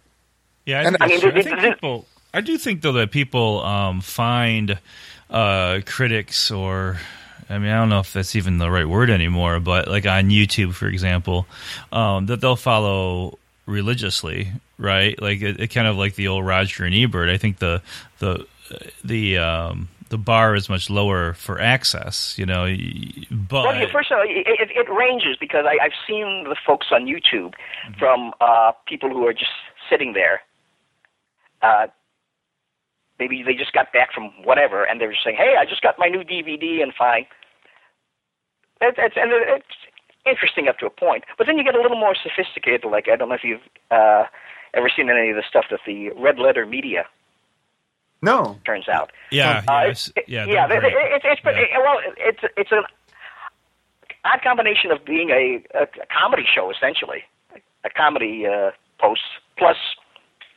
Yeah, 0.66 0.80
I, 0.80 0.82
And- 0.86 0.96
I 1.00 1.06
mean, 1.06 1.20
that's 1.20 1.22
true. 1.22 1.42
the- 1.42 1.56
I 1.56 1.60
think 1.60 1.74
people. 1.76 2.06
I 2.34 2.40
do 2.40 2.56
think 2.58 2.82
though 2.82 2.92
that 2.92 3.10
people 3.10 3.62
um, 3.62 4.00
find 4.00 4.78
uh, 5.30 5.80
critics 5.86 6.50
or. 6.50 6.98
I 7.50 7.58
mean, 7.58 7.70
I 7.70 7.80
don't 7.80 7.90
know 7.90 7.98
if 7.98 8.14
that's 8.14 8.34
even 8.34 8.56
the 8.56 8.70
right 8.70 8.88
word 8.88 9.10
anymore, 9.10 9.60
but 9.60 9.86
like 9.86 10.06
on 10.06 10.30
YouTube, 10.30 10.72
for 10.72 10.86
example, 10.86 11.46
um, 11.90 12.24
that 12.26 12.40
they'll 12.40 12.56
follow 12.56 13.38
religiously, 13.66 14.52
right? 14.78 15.20
Like 15.20 15.42
it, 15.42 15.60
it 15.60 15.68
kind 15.68 15.86
of 15.86 15.96
like 15.96 16.14
the 16.14 16.28
old 16.28 16.46
Roger 16.46 16.84
and 16.84 16.94
Ebert. 16.94 17.28
I 17.28 17.36
think 17.36 17.58
the 17.58 17.82
the 18.20 18.46
the 19.04 19.36
um, 19.38 19.88
the 20.08 20.18
bar 20.18 20.54
is 20.54 20.68
much 20.68 20.90
lower 20.90 21.34
for 21.34 21.60
access, 21.60 22.38
you 22.38 22.46
know. 22.46 22.64
But 23.30 23.64
Well, 23.64 23.80
yeah, 23.80 23.90
first 23.90 24.10
of 24.10 24.18
all, 24.18 24.24
it, 24.24 24.46
it, 24.46 24.70
it 24.70 24.90
ranges 24.90 25.36
because 25.40 25.64
I, 25.66 25.82
I've 25.82 25.96
seen 26.06 26.44
the 26.44 26.56
folks 26.66 26.88
on 26.90 27.06
YouTube 27.06 27.54
from 27.98 28.32
uh, 28.40 28.72
people 28.86 29.08
who 29.08 29.26
are 29.26 29.32
just 29.32 29.50
sitting 29.90 30.12
there. 30.12 30.42
Uh, 31.62 31.86
maybe 33.22 33.42
they 33.42 33.54
just 33.54 33.72
got 33.72 33.92
back 33.92 34.12
from 34.12 34.24
whatever, 34.44 34.84
and 34.84 35.00
they're 35.00 35.12
just 35.12 35.22
saying, 35.24 35.36
"Hey, 35.36 35.54
I 35.58 35.64
just 35.64 35.82
got 35.82 35.94
my 35.98 36.08
new 36.08 36.22
DVD," 36.24 36.82
and 36.82 36.92
fine. 36.94 37.26
It, 38.80 38.94
it's 38.98 39.16
and 39.16 39.30
it's 39.32 39.76
interesting 40.26 40.68
up 40.68 40.78
to 40.78 40.86
a 40.86 40.90
point, 40.90 41.24
but 41.38 41.46
then 41.46 41.56
you 41.58 41.64
get 41.64 41.74
a 41.76 41.80
little 41.80 41.98
more 41.98 42.14
sophisticated. 42.14 42.84
Like 42.84 43.06
I 43.08 43.16
don't 43.16 43.28
know 43.28 43.34
if 43.36 43.44
you've 43.44 43.66
uh, 43.90 44.24
ever 44.74 44.88
seen 44.94 45.08
any 45.10 45.30
of 45.30 45.36
the 45.36 45.44
stuff 45.48 45.66
that 45.70 45.80
the 45.86 46.10
Red 46.10 46.38
Letter 46.38 46.66
Media 46.66 47.04
No. 48.22 48.58
turns 48.66 48.88
out. 48.88 49.10
yeah, 49.30 49.62
Uh, 49.68 49.84
yes, 49.88 50.12
it- 50.16 50.28
yeah, 50.28 50.44
yeah. 50.46 50.66
they're 50.66 50.84
it- 50.84 50.92
great. 50.92 51.12
It's 51.12 51.24
it's 51.24 51.40
pretty- 51.40 51.66
Yeah. 51.70 51.78
well, 51.78 51.98
it's 52.16 52.42
it's 52.56 52.72
an 52.72 52.82
odd 54.24 54.42
combination 54.42 54.90
of 54.90 55.04
being 55.04 55.30
a, 55.30 55.62
a, 55.78 55.82
a 55.84 56.06
comedy 56.20 56.46
show 56.52 56.70
essentially, 56.70 57.22
a 57.84 57.90
comedy 57.90 58.46
uh, 58.46 58.70
post 58.98 59.22
plus 59.58 59.76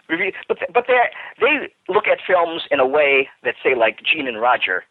review. 0.09 0.31
But 0.47 0.59
but 0.73 0.85
they 0.87 0.99
they 1.39 1.69
look 1.93 2.07
at 2.07 2.19
films 2.25 2.63
in 2.71 2.79
a 2.79 2.85
way 2.87 3.29
that 3.43 3.55
say 3.63 3.75
like 3.75 4.01
Gene 4.03 4.27
and 4.27 4.39
Roger 4.41 4.83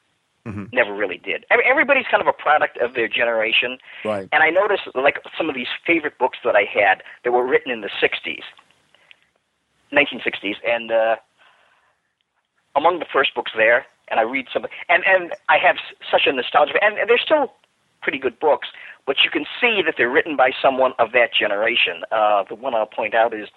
Mhm. 0.47 0.71
never 0.75 0.93
really 0.93 1.17
did. 1.17 1.47
Every- 1.51 1.65
Everybody's 1.65 2.07
kind 2.07 2.21
of 2.21 2.27
a 2.27 2.33
product 2.35 2.77
of 2.77 2.93
their 2.93 3.09
generation. 3.09 3.79
Right. 4.05 4.29
And 4.31 4.43
I 4.43 4.51
noticed, 4.51 4.83
like 4.95 5.19
some 5.39 5.49
of 5.49 5.55
these 5.55 5.69
favorite 5.87 6.19
books 6.19 6.37
that 6.45 6.55
I 6.55 6.65
had 6.65 7.03
that 7.23 7.33
were 7.33 7.47
written 7.47 7.73
in 7.73 7.81
the 7.81 7.89
'60s, 7.99 8.43
1960s, 9.93 10.57
and 10.67 10.91
uh, 10.93 11.17
among 12.77 12.99
the 12.99 13.07
first 13.11 13.35
books 13.35 13.53
there, 13.57 13.87
and 14.09 14.21
I 14.21 14.23
read 14.25 14.47
some, 14.53 14.67
and 14.89 15.03
and 15.07 15.33
I 15.49 15.57
have 15.59 15.77
such 16.11 16.27
a 16.27 16.33
nostalgia, 16.33 16.75
and, 16.83 16.99
and 16.99 17.09
they're 17.09 17.17
still 17.19 17.53
pretty 18.03 18.19
good 18.19 18.39
books, 18.39 18.69
but 19.07 19.25
you 19.25 19.31
can 19.31 19.47
see 19.59 19.81
that 19.81 19.95
they're 19.97 20.11
written 20.11 20.37
by 20.37 20.51
someone 20.61 20.93
of 20.99 21.13
that 21.13 21.33
generation. 21.33 22.05
Uh, 22.13 22.45
the 22.47 22.55
one 22.55 22.75
I'll 22.75 22.85
point 22.85 23.15
out 23.15 23.33
is 23.33 23.49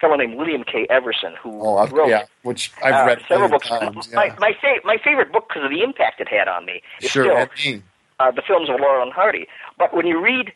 fellow 0.00 0.16
named 0.16 0.36
William 0.36 0.62
K. 0.64 0.86
Everson, 0.90 1.34
who 1.42 1.60
Oh, 1.62 1.86
wrote 1.88 2.08
yeah. 2.08 2.24
Which 2.42 2.72
I've 2.84 2.94
uh, 2.94 3.06
read 3.06 3.22
several 3.28 3.48
books. 3.48 3.68
times. 3.68 4.12
My 4.12 4.26
Yeah. 4.26 4.34
my, 4.38 4.52
fa- 4.60 4.80
my 4.84 4.96
favorite 5.02 5.32
book 5.32 5.48
because 5.48 5.64
of 5.64 5.70
the 5.70 5.82
impact 5.82 6.20
it 6.20 6.28
had 6.28 6.48
on 6.48 6.64
me 6.66 6.82
is 7.00 7.10
Sure. 7.10 7.48
still 7.56 7.78
uh, 8.20 8.30
the 8.30 8.42
films 8.46 8.68
of 8.70 8.80
Laurel 8.80 9.02
and 9.02 9.12
Hardy. 9.12 9.46
But 9.78 9.94
when 9.94 10.06
you 10.06 10.20
read 10.22 10.52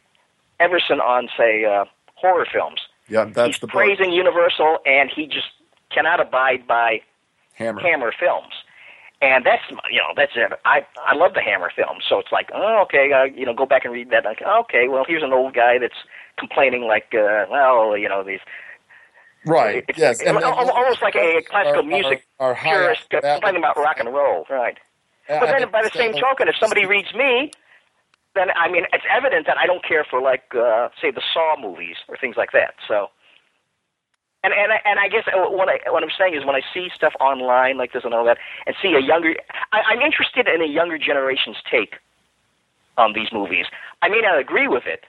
Everson 0.59 1.01
on, 1.01 1.28
say, 1.36 1.64
uh, 1.64 1.84
horror 2.14 2.47
films, 2.51 2.80
Yeah. 3.09 3.24
That's 3.24 3.47
he's 3.49 3.59
the 3.61 3.66
book. 3.66 3.74
praising 3.74 4.12
Universal, 4.12 4.78
and 4.86 5.11
he 5.14 5.26
just 5.26 5.49
cannot 5.91 6.20
abide 6.20 6.66
by 6.66 7.01
Hammer. 7.55 7.80
Hammer 7.80 8.12
films. 8.18 8.53
And 9.22 9.45
that's 9.45 9.62
you 9.91 9.99
know 9.99 10.14
that's 10.16 10.32
it. 10.34 10.51
I 10.64 10.86
I 11.05 11.14
love 11.14 11.34
the 11.34 11.43
Hammer 11.43 11.70
films, 11.76 12.05
so 12.09 12.18
it's 12.18 12.32
like 12.32 12.49
oh 12.55 12.80
okay 12.84 13.12
uh, 13.12 13.24
you 13.24 13.45
know 13.45 13.53
go 13.53 13.66
back 13.66 13.84
and 13.84 13.93
read 13.93 14.09
that. 14.12 14.24
Like 14.24 14.41
okay, 14.41 14.88
well 14.88 15.05
here's 15.07 15.22
an 15.22 15.34
old 15.34 15.53
guy 15.53 15.76
that's 15.78 16.01
complaining 16.38 16.84
like 16.84 17.12
uh, 17.14 17.45
well 17.51 17.99
you 17.99 18.09
know 18.09 18.22
these 18.24 18.41
Right. 19.47 19.84
it's, 19.88 19.99
yes. 19.99 20.22
al- 20.22 20.45
almost 20.45 21.03
like 21.03 21.16
a 21.16 21.43
classical 21.49 21.82
music 21.82 22.26
our 22.38 22.55
high 22.55 22.70
purist 22.70 23.11
complaining 23.11 23.57
about 23.57 23.76
rock 23.76 23.97
and 23.99 24.12
roll, 24.12 24.45
right? 24.51 24.76
I 25.28 25.38
But 25.41 25.47
then, 25.47 25.70
by 25.70 25.82
the 25.82 25.91
same 25.95 26.12
token, 26.12 26.49
if 26.49 26.57
somebody 26.59 26.86
reads 26.86 27.14
me, 27.14 27.53
then 28.34 28.49
I 28.55 28.70
mean, 28.70 28.84
it's 28.93 29.05
evident 29.11 29.47
that 29.47 29.57
I 29.59 29.66
don't 29.66 29.84
care 29.84 30.05
for 30.09 30.20
like, 30.20 30.43
uh, 30.55 30.88
say, 31.01 31.11
the 31.11 31.22
Saw 31.32 31.57
movies 31.61 31.97
or 32.09 32.16
things 32.16 32.36
like 32.36 32.53
that. 32.53 32.74
So, 32.86 33.09
and 34.43 34.53
and 34.53 34.72
I, 34.72 34.80
and 34.84 34.99
I 34.99 35.09
guess 35.09 35.24
uh, 35.28 35.51
what 35.51 35.68
I 35.68 35.78
what 35.91 36.03
I'm 36.03 36.11
saying 36.18 36.34
is 36.34 36.45
when 36.45 36.57
I 36.57 36.62
see 36.74 36.88
stuff 36.95 37.12
online 37.20 37.78
like 37.78 37.93
this 37.93 38.05
and 38.05 38.14
all 38.14 38.24
that, 38.24 38.38
and 38.66 38.74
see 38.82 38.95
a 38.95 39.01
younger, 39.01 39.34
I, 39.72 39.80
I'm 39.93 40.01
interested 40.01 40.49
in 40.49 40.62
a 40.62 40.66
younger 40.66 40.99
generation's 40.99 41.59
take 41.70 41.95
on 42.97 43.12
these 43.14 43.28
movies. 43.32 43.66
I 44.03 44.09
may 44.09 44.20
not 44.20 44.38
agree 44.38 44.68
with 44.68 44.84
it, 44.86 45.05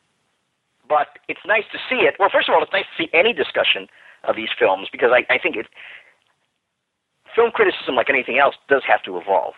but 0.87 1.19
it's 1.27 1.41
nice 1.45 1.65
to 1.71 1.79
see 1.89 2.03
it. 2.07 2.15
Well, 2.19 2.29
first 2.31 2.49
of 2.49 2.55
all, 2.55 2.63
it's 2.63 2.73
nice 2.73 2.85
to 2.97 3.03
see 3.03 3.09
any 3.13 3.33
discussion 3.33 3.87
of 4.25 4.35
these 4.35 4.49
films 4.59 4.87
because 4.91 5.11
I, 5.13 5.25
I 5.33 5.37
think 5.39 5.55
it. 5.57 5.67
Film 7.35 7.51
criticism, 7.51 7.95
like 7.95 8.09
anything 8.09 8.39
else, 8.39 8.55
does 8.69 8.83
have 8.87 9.03
to 9.03 9.17
evolve. 9.17 9.53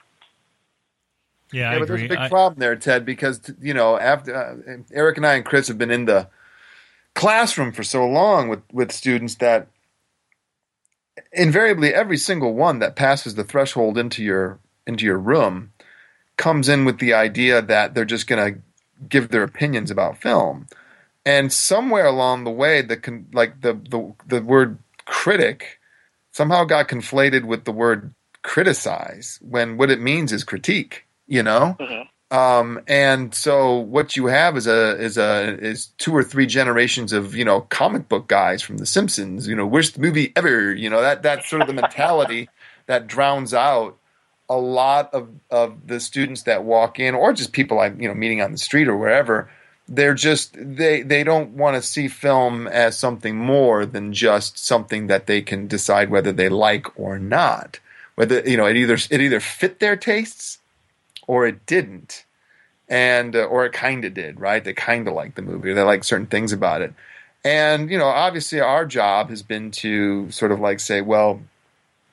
yeah, 1.51 1.71
I 1.71 1.73
Yeah, 1.73 1.79
but 1.79 1.87
there's 1.87 2.01
a 2.01 2.05
big 2.07 2.19
I- 2.19 2.29
problem 2.29 2.59
there, 2.59 2.75
Ted, 2.75 3.05
because 3.05 3.41
you 3.61 3.73
know, 3.73 3.99
after 3.99 4.35
uh, 4.35 4.77
Eric 4.93 5.17
and 5.17 5.25
I 5.25 5.35
and 5.35 5.45
Chris 5.45 5.67
have 5.69 5.77
been 5.77 5.91
in 5.91 6.05
the 6.05 6.29
classroom 7.15 7.71
for 7.73 7.83
so 7.83 8.05
long 8.05 8.49
with 8.49 8.61
with 8.71 8.91
students 8.91 9.35
that 9.35 9.67
invariably 11.33 11.93
every 11.93 12.17
single 12.17 12.53
one 12.53 12.79
that 12.79 12.95
passes 12.95 13.35
the 13.35 13.43
threshold 13.43 13.97
into 13.97 14.23
your 14.23 14.59
into 14.87 15.05
your 15.05 15.19
room 15.19 15.71
comes 16.37 16.69
in 16.69 16.85
with 16.85 16.99
the 16.99 17.13
idea 17.13 17.61
that 17.61 17.93
they're 17.95 18.05
just 18.05 18.27
going 18.27 18.53
to 18.55 18.59
give 19.09 19.29
their 19.29 19.43
opinions 19.43 19.91
about 19.91 20.17
film. 20.21 20.67
And 21.25 21.53
somewhere 21.53 22.05
along 22.05 22.43
the 22.43 22.51
way 22.51 22.81
the 22.81 22.97
con- 22.97 23.27
like 23.33 23.61
the 23.61 23.73
the 23.73 24.13
the 24.27 24.41
word 24.41 24.77
critic 25.05 25.79
somehow 26.31 26.63
got 26.65 26.87
conflated 26.87 27.45
with 27.45 27.63
the 27.65 27.71
word 27.71 28.13
criticize 28.41 29.39
when 29.41 29.77
what 29.77 29.89
it 29.89 30.01
means 30.01 30.33
is 30.33 30.43
critique, 30.43 31.05
you 31.27 31.41
know? 31.43 31.77
Mhm. 31.79 32.07
Um, 32.33 32.81
and 32.87 33.33
so 33.33 33.77
what 33.77 34.15
you 34.17 34.25
have 34.25 34.57
is 34.57 34.65
a 34.65 34.99
is 34.99 35.17
a 35.17 35.55
is 35.59 35.87
two 35.99 36.15
or 36.15 36.23
three 36.23 36.47
generations 36.47 37.13
of 37.13 37.35
you 37.35 37.45
know 37.45 37.61
comic 37.61 38.09
book 38.09 38.27
guys 38.27 38.63
from 38.63 38.77
The 38.77 38.87
Simpsons. 38.87 39.47
You 39.47 39.55
know, 39.55 39.67
worst 39.67 39.99
movie 39.99 40.33
ever. 40.35 40.73
You 40.73 40.89
know 40.89 41.01
that 41.01 41.21
that's 41.21 41.47
sort 41.47 41.61
of 41.61 41.67
the 41.67 41.75
mentality 41.75 42.49
that 42.87 43.05
drowns 43.05 43.53
out 43.53 43.97
a 44.49 44.57
lot 44.57 45.13
of 45.13 45.29
of 45.51 45.87
the 45.87 45.99
students 45.99 46.43
that 46.43 46.63
walk 46.63 46.99
in, 46.99 47.13
or 47.13 47.33
just 47.33 47.53
people 47.53 47.79
I'm 47.79 48.01
you 48.01 48.07
know 48.07 48.15
meeting 48.15 48.41
on 48.41 48.51
the 48.51 48.57
street 48.57 48.87
or 48.87 48.97
wherever. 48.97 49.51
They're 49.95 50.15
just 50.15 50.55
they 50.57 51.03
they 51.03 51.23
don't 51.23 51.51
want 51.51 51.75
to 51.75 51.81
see 51.81 52.07
film 52.07 52.67
as 52.67 52.97
something 52.97 53.37
more 53.37 53.85
than 53.85 54.11
just 54.11 54.57
something 54.57 55.07
that 55.07 55.27
they 55.27 55.41
can 55.41 55.67
decide 55.67 56.09
whether 56.09 56.31
they 56.31 56.49
like 56.49 56.99
or 56.99 57.19
not. 57.19 57.79
Whether 58.15 58.41
you 58.41 58.57
know 58.57 58.65
it 58.65 58.75
either 58.75 58.95
it 58.95 59.21
either 59.21 59.39
fit 59.39 59.79
their 59.79 59.95
tastes 59.95 60.57
or 61.27 61.45
it 61.45 61.65
didn't. 61.65 62.25
And 62.89 63.35
uh, 63.35 63.43
or 63.43 63.65
it 63.65 63.73
kind 63.73 64.03
of 64.03 64.13
did 64.13 64.39
right? 64.39 64.63
They 64.63 64.73
kind 64.73 65.07
of 65.07 65.13
like 65.13 65.35
the 65.35 65.41
movie 65.43 65.73
they 65.73 65.81
like 65.81 66.03
certain 66.03 66.27
things 66.27 66.51
about 66.51 66.81
it. 66.81 66.93
And 67.45 67.91
you 67.91 67.97
know 67.99 68.07
obviously 68.07 68.59
our 68.59 68.85
job 68.85 69.29
has 69.29 69.43
been 69.43 69.69
to 69.71 70.31
sort 70.31 70.51
of 70.51 70.59
like 70.59 70.79
say 70.79 71.01
well 71.01 71.41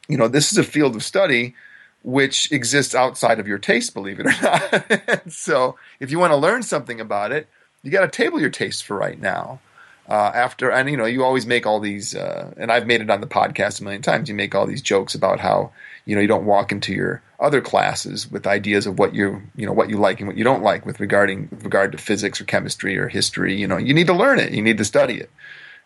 you 0.06 0.18
know 0.18 0.28
this 0.28 0.52
is 0.52 0.58
a 0.58 0.64
field 0.64 0.96
of 0.96 1.02
study 1.02 1.54
which 2.02 2.50
exists 2.50 2.94
outside 2.94 3.38
of 3.38 3.46
your 3.46 3.58
taste 3.58 3.94
believe 3.94 4.20
it 4.20 4.26
or 4.26 4.42
not. 4.42 5.32
So 5.32 5.76
if 5.98 6.10
you 6.10 6.18
want 6.18 6.32
to 6.32 6.36
learn 6.36 6.62
something 6.62 7.00
about 7.00 7.32
it 7.32 7.48
you 7.82 7.90
got 7.90 8.00
to 8.00 8.08
table 8.08 8.40
your 8.40 8.50
tastes 8.50 8.82
for 8.82 8.96
right 8.96 9.20
now 9.20 9.60
uh, 10.08 10.32
after 10.34 10.70
and 10.70 10.90
you 10.90 10.96
know 10.96 11.04
you 11.04 11.22
always 11.22 11.46
make 11.46 11.66
all 11.66 11.78
these 11.78 12.14
uh, 12.14 12.52
and 12.56 12.72
i've 12.72 12.86
made 12.86 13.00
it 13.00 13.10
on 13.10 13.20
the 13.20 13.26
podcast 13.26 13.80
a 13.80 13.84
million 13.84 14.02
times. 14.02 14.28
You 14.28 14.34
make 14.34 14.54
all 14.54 14.66
these 14.66 14.82
jokes 14.82 15.14
about 15.14 15.38
how 15.38 15.72
you 16.04 16.14
know 16.16 16.20
you 16.20 16.28
don't 16.28 16.44
walk 16.44 16.72
into 16.72 16.92
your 16.92 17.22
other 17.38 17.60
classes 17.60 18.30
with 18.30 18.46
ideas 18.46 18.86
of 18.86 18.98
what 18.98 19.14
you 19.14 19.40
you 19.54 19.66
know 19.66 19.72
what 19.72 19.88
you 19.88 19.98
like 19.98 20.18
and 20.18 20.26
what 20.26 20.36
you 20.36 20.44
don't 20.44 20.62
like 20.62 20.84
with 20.84 20.98
regarding 20.98 21.48
with 21.50 21.64
regard 21.64 21.92
to 21.92 21.98
physics 21.98 22.40
or 22.40 22.44
chemistry 22.44 22.98
or 22.98 23.08
history. 23.08 23.54
You 23.54 23.68
know 23.68 23.76
you 23.76 23.94
need 23.94 24.08
to 24.08 24.12
learn 24.12 24.40
it. 24.40 24.52
You 24.52 24.62
need 24.62 24.78
to 24.78 24.84
study 24.84 25.14
it. 25.14 25.30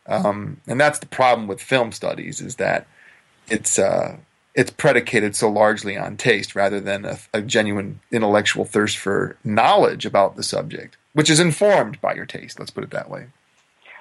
Um, 0.07 0.61
and 0.67 0.81
that's 0.81 0.99
the 0.99 1.07
problem 1.07 1.49
with 1.49 1.63
film 1.63 1.93
studies 1.93 2.41
is 2.41 2.57
that 2.57 2.87
it's 3.49 3.79
uh, 3.79 4.17
it's 4.55 4.71
predicated 4.71 5.37
so 5.37 5.51
largely 5.51 5.99
on 5.99 6.17
taste 6.17 6.55
rather 6.55 6.81
than 6.81 7.05
a, 7.05 7.19
a 7.35 7.43
genuine 7.43 8.01
intellectual 8.11 8.65
thirst 8.65 8.97
for 8.97 9.37
knowledge 9.45 10.07
about 10.07 10.37
the 10.37 10.43
subject 10.43 10.97
which 11.15 11.31
is 11.31 11.41
informed 11.41 12.01
by 12.01 12.13
your 12.15 12.27
taste 12.27 12.59
let's 12.59 12.71
put 12.71 12.85
it 12.85 12.91
that 12.91 13.09
way. 13.09 13.27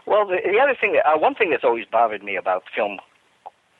Well, 0.05 0.28
the, 0.28 0.38
the 0.43 0.59
other 0.59 0.76
thing, 0.80 0.99
uh, 1.05 1.18
one 1.18 1.34
thing 1.34 1.49
that's 1.49 1.64
always 1.64 1.86
bothered 1.89 2.24
me 2.24 2.36
about 2.36 2.64
film 2.76 2.99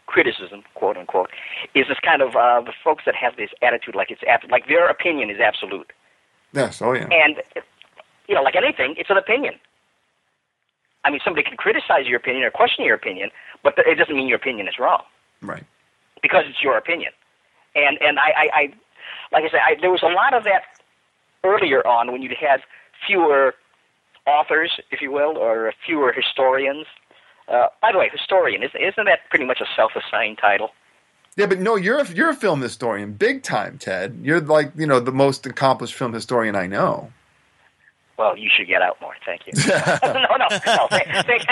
criticism, 0.06 0.64
quote 0.76 0.96
unquote, 0.96 1.30
is 1.76 1.88
this 1.88 1.98
kind 2.00 2.22
of 2.22 2.36
uh, 2.36 2.62
the 2.62 2.74
folks 2.84 3.04
that 3.06 3.16
have 3.16 3.36
this 3.36 3.50
attitude 3.62 3.96
like 3.96 4.10
it's 4.12 4.24
ab- 4.24 4.50
like 4.50 4.68
their 4.68 4.88
opinion 4.90 5.30
is 5.30 5.40
absolute, 5.40 5.92
yes 6.54 6.82
oh 6.82 6.94
yeah. 6.94 7.08
And 7.12 7.42
you 8.28 8.36
know, 8.36 8.42
like 8.42 8.56
anything, 8.56 8.96
it's 8.98 9.10
an 9.10 9.18
opinion. 9.18 9.56
I 11.04 11.10
mean, 11.10 11.20
somebody 11.24 11.44
can 11.44 11.58
criticize 11.58 12.08
your 12.08 12.18
opinion 12.18 12.44
or 12.46 12.52
question 12.52 12.86
your 12.86 12.96
opinion, 12.96 13.30
but 13.62 13.74
it 13.78 13.96
doesn't 13.96 14.16
mean 14.16 14.28
your 14.28 14.38
opinion 14.38 14.68
is 14.68 14.80
wrong. 14.80 15.04
Right. 15.42 15.66
Because 16.22 16.46
it's 16.48 16.64
your 16.64 16.78
opinion. 16.78 17.12
And 17.76 17.98
and 18.02 18.20
I, 18.20 18.30
I, 18.30 18.50
I 18.54 18.74
like 19.32 19.44
I 19.44 19.50
said, 19.50 19.60
I, 19.66 19.76
there 19.82 19.92
was 19.92 20.04
a 20.04 20.14
lot 20.14 20.34
of 20.34 20.44
that 20.46 20.64
earlier 21.44 21.86
on 21.86 22.12
when 22.12 22.22
you 22.22 22.30
had 22.40 22.62
fewer 23.06 23.56
authors, 24.26 24.72
if 24.92 25.02
you 25.02 25.12
will, 25.12 25.38
or 25.38 25.74
fewer 25.86 26.12
historians. 26.12 26.86
Uh, 27.48 27.68
by 27.82 27.92
the 27.92 27.98
way, 27.98 28.10
historian 28.12 28.64
isn't 28.64 28.82
isn't 28.82 29.06
that 29.06 29.20
pretty 29.30 29.46
much 29.46 29.60
a 29.60 29.66
self-assigned 29.76 30.38
title? 30.38 30.70
Yeah, 31.36 31.48
but 31.48 31.60
no, 31.60 31.76
you're 31.76 32.00
a, 32.00 32.08
you're 32.12 32.30
a 32.30 32.36
film 32.36 32.62
historian, 32.62 33.14
big 33.14 33.42
time, 33.44 33.78
Ted. 33.78 34.20
You're 34.22 34.40
like 34.40 34.72
you 34.78 34.88
know 34.88 35.00
the 35.00 35.12
most 35.12 35.46
accomplished 35.46 35.94
film 35.96 36.14
historian 36.14 36.56
I 36.56 36.68
know. 36.68 37.12
Well, 38.18 38.38
you 38.38 38.50
should 38.56 38.68
get 38.68 38.82
out 38.82 38.98
more. 39.02 39.16
Thank 39.26 39.48
you. 39.48 39.54
no, 40.04 40.38
no, 40.38 40.48
no. 40.50 40.88
Thank, 40.90 41.08
thank, 41.26 41.44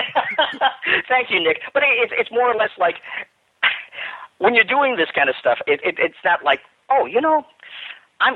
thank 1.10 1.32
you, 1.32 1.42
Nick. 1.42 1.62
But 1.74 1.84
it, 1.84 2.12
it's 2.14 2.32
more 2.32 2.52
or 2.52 2.56
less 2.56 2.70
like 2.78 2.98
when 4.38 4.54
you're 4.54 4.64
doing 4.64 4.96
this 4.96 5.10
kind 5.14 5.30
of 5.30 5.36
stuff. 5.40 5.60
It, 5.68 5.82
it, 5.84 5.96
it's 5.98 6.22
not 6.24 6.44
like, 6.44 6.60
oh, 6.90 7.06
you 7.06 7.20
know, 7.20 7.46
I'm. 8.20 8.36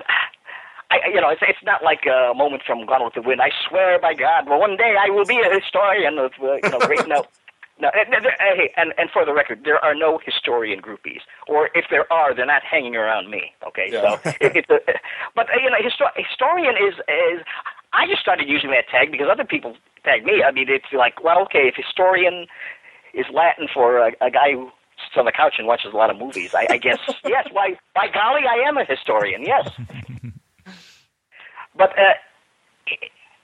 I, 1.03 1.09
you 1.09 1.21
know, 1.21 1.29
it's, 1.29 1.41
it's 1.47 1.63
not 1.63 1.83
like 1.83 2.05
a 2.05 2.33
moment 2.35 2.63
from 2.65 2.85
Gone 2.85 3.03
with 3.03 3.13
the 3.13 3.21
Wind. 3.21 3.41
I 3.41 3.51
swear 3.67 3.99
by 3.99 4.13
God, 4.13 4.47
well, 4.47 4.59
one 4.59 4.77
day 4.77 4.95
I 4.99 5.09
will 5.09 5.25
be 5.25 5.39
a 5.39 5.53
historian 5.53 6.17
of, 6.19 6.31
uh, 6.41 6.55
you 6.55 6.69
know, 6.69 6.79
great. 6.79 7.07
No, 7.07 7.23
no, 7.77 7.91
hey, 8.39 8.71
and 8.77 8.93
and 8.97 9.09
for 9.11 9.25
the 9.25 9.33
record, 9.33 9.63
there 9.65 9.83
are 9.83 9.93
no 9.93 10.17
historian 10.23 10.81
groupies, 10.81 11.19
or 11.45 11.69
if 11.75 11.85
there 11.89 12.11
are, 12.11 12.33
they're 12.33 12.45
not 12.45 12.63
hanging 12.63 12.95
around 12.95 13.29
me. 13.29 13.51
Okay, 13.67 13.89
yeah. 13.91 14.01
so 14.01 14.29
it, 14.39 14.55
it's 14.55 14.69
a, 14.69 14.79
but 15.35 15.47
you 15.61 15.69
know, 15.69 15.77
histor- 15.77 16.15
historian 16.15 16.75
is 16.77 16.95
is. 17.09 17.43
I 17.91 18.07
just 18.07 18.21
started 18.21 18.47
using 18.47 18.71
that 18.71 18.87
tag 18.89 19.11
because 19.11 19.27
other 19.29 19.43
people 19.43 19.75
tag 20.05 20.23
me. 20.23 20.41
I 20.41 20.51
mean, 20.51 20.67
it's 20.69 20.85
like, 20.93 21.21
well, 21.21 21.41
okay, 21.43 21.67
if 21.67 21.75
historian 21.75 22.47
is 23.13 23.25
Latin 23.33 23.67
for 23.73 23.97
a, 23.97 24.11
a 24.21 24.31
guy 24.31 24.53
who 24.53 24.71
sits 25.03 25.17
on 25.17 25.25
the 25.25 25.31
couch 25.31 25.55
and 25.57 25.67
watches 25.67 25.93
a 25.93 25.97
lot 25.97 26.09
of 26.09 26.17
movies, 26.17 26.53
I, 26.55 26.67
I 26.69 26.77
guess 26.77 26.99
yes. 27.25 27.47
Why, 27.51 27.77
by 27.93 28.07
golly, 28.07 28.41
I 28.47 28.67
am 28.67 28.77
a 28.77 28.85
historian. 28.85 29.43
Yes, 29.43 29.69
but. 31.77 31.91
Uh, 31.97 32.13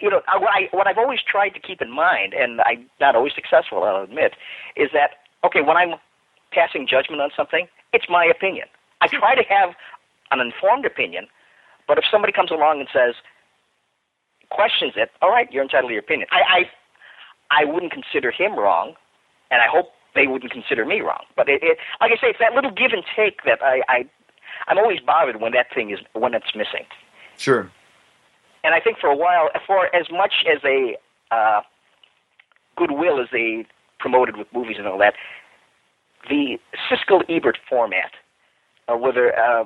you 0.02 0.10
know, 0.10 0.22
what, 0.40 0.50
I, 0.52 0.68
what 0.72 0.88
I've 0.88 0.98
always 0.98 1.20
tried 1.22 1.50
to 1.50 1.60
keep 1.60 1.82
in 1.82 1.92
mind, 1.92 2.34
and 2.34 2.60
I'm 2.62 2.90
not 3.00 3.16
always 3.16 3.34
successful, 3.34 3.84
I'll 3.84 4.04
admit, 4.04 4.34
is 4.76 4.90
that, 4.94 5.12
okay, 5.44 5.62
when 5.62 5.78
I'm 5.78 5.94
passing 6.52 6.88
judgment 6.88 7.22
on 7.22 7.30
something, 7.36 7.68
it's 7.94 8.06
my 8.10 8.26
opinion. 8.26 8.68
I 9.00 9.08
try 9.08 9.36
to 9.36 9.44
have 9.44 9.76
an 10.32 10.40
informed 10.40 10.86
opinion, 10.86 11.28
but 11.88 11.98
if 11.98 12.04
somebody 12.10 12.34
comes 12.34 12.52
along 12.52 12.80
and 12.80 12.90
says, 12.92 13.16
questions 14.50 14.94
it, 14.96 15.12
all 15.22 15.30
right, 15.30 15.52
you're 15.52 15.64
entitled 15.64 15.90
to 15.90 15.94
your 15.94 16.04
opinion. 16.04 16.28
I, 16.32 16.66
I, 17.52 17.62
I 17.62 17.66
wouldn't 17.66 17.92
consider 17.92 18.32
him 18.32 18.58
wrong, 18.58 18.96
and 19.50 19.62
I 19.62 19.68
hope 19.70 19.92
they 20.16 20.28
wouldn't 20.28 20.52
consider 20.52 20.84
me 20.84 21.02
wrong. 21.02 21.24
But 21.38 21.48
it, 21.48 21.64
it 21.64 21.78
like 22.02 22.12
I 22.12 22.16
say, 22.16 22.30
it's 22.30 22.40
that 22.40 22.54
little 22.54 22.72
give 22.72 22.92
and 22.92 23.04
take 23.16 23.44
that 23.44 23.62
I, 23.62 23.82
I, 23.88 24.06
I'm 24.68 24.78
always 24.78 25.00
bothered 25.00 25.40
when 25.40 25.54
that 25.54 25.68
thing 25.74 25.92
is 25.92 26.00
when 26.14 26.34
it's 26.34 26.54
missing. 26.56 26.86
Sure 27.38 27.72
and 28.64 28.74
I 28.74 28.80
think 28.80 28.98
for 29.00 29.08
a 29.08 29.16
while, 29.16 29.50
for 29.66 29.94
as 29.96 30.08
much 30.12 30.46
as 30.52 30.60
a 30.64 30.98
uh, 31.34 31.62
goodwill 32.76 33.20
as 33.22 33.28
they 33.32 33.66
promoted 34.00 34.38
with 34.38 34.48
movies 34.54 34.78
and 34.78 34.88
all 34.88 34.98
that, 35.00 35.14
the 36.30 36.58
Siskel 36.90 37.24
Ebert 37.30 37.58
format, 37.68 38.12
or 38.88 38.98
whether 38.98 39.38
uh, 39.38 39.66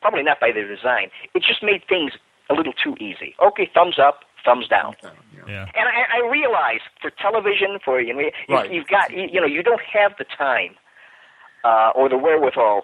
probably 0.00 0.22
not 0.22 0.40
by 0.40 0.50
their 0.52 0.68
design, 0.68 1.10
it 1.34 1.42
just 1.42 1.62
made 1.62 1.82
things 1.88 2.12
a 2.50 2.54
little 2.54 2.72
too 2.72 2.96
easy. 2.98 3.34
Okay, 3.44 3.70
thumbs 3.72 3.98
up, 3.98 4.20
thumbs 4.44 4.66
down. 4.68 4.94
Yeah. 5.46 5.66
And 5.74 5.88
I, 5.88 6.18
I 6.22 6.30
realize 6.30 6.80
for 7.00 7.10
television, 7.10 7.78
for 7.84 8.00
you 8.00 8.14
know, 8.14 8.30
right. 8.48 8.72
you've 8.72 8.88
got 8.88 9.10
you 9.12 9.40
know, 9.40 9.46
you 9.46 9.62
don't 9.62 9.80
have 9.92 10.12
the 10.18 10.24
time 10.24 10.74
uh, 11.64 11.90
or 11.94 12.08
the 12.08 12.18
wherewithal 12.18 12.82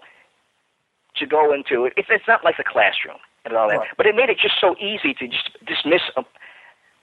to 1.16 1.26
go 1.26 1.52
into 1.52 1.84
it. 1.84 1.92
It's, 1.96 2.08
it's 2.10 2.28
not 2.28 2.44
like 2.44 2.56
the 2.56 2.64
classroom 2.64 3.18
and 3.44 3.54
all 3.54 3.68
that. 3.68 3.78
Right. 3.78 3.88
But 3.96 4.06
it 4.06 4.14
made 4.14 4.28
it 4.28 4.38
just 4.40 4.54
so 4.60 4.76
easy 4.78 5.14
to 5.14 5.28
just 5.28 5.50
dismiss 5.66 6.02
a, 6.16 6.24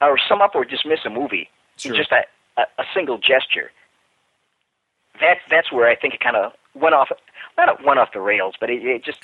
or 0.01 0.17
sum 0.27 0.41
up 0.41 0.55
or 0.55 0.65
dismiss 0.65 0.99
a 1.05 1.09
movie 1.09 1.49
sure. 1.77 1.93
in 1.93 1.97
just 1.97 2.11
a, 2.11 2.23
a, 2.59 2.63
a 2.79 2.83
single 2.93 3.17
gesture. 3.17 3.71
That's 5.19 5.39
that's 5.49 5.71
where 5.71 5.89
I 5.89 5.95
think 5.95 6.13
it 6.13 6.19
kind 6.19 6.35
of 6.35 6.51
went 6.73 6.93
off. 6.93 7.09
Not 7.57 7.83
went 7.85 7.99
off 7.99 8.09
the 8.13 8.19
rails, 8.19 8.55
but 8.59 8.69
it, 8.69 8.83
it 8.83 9.03
just. 9.03 9.19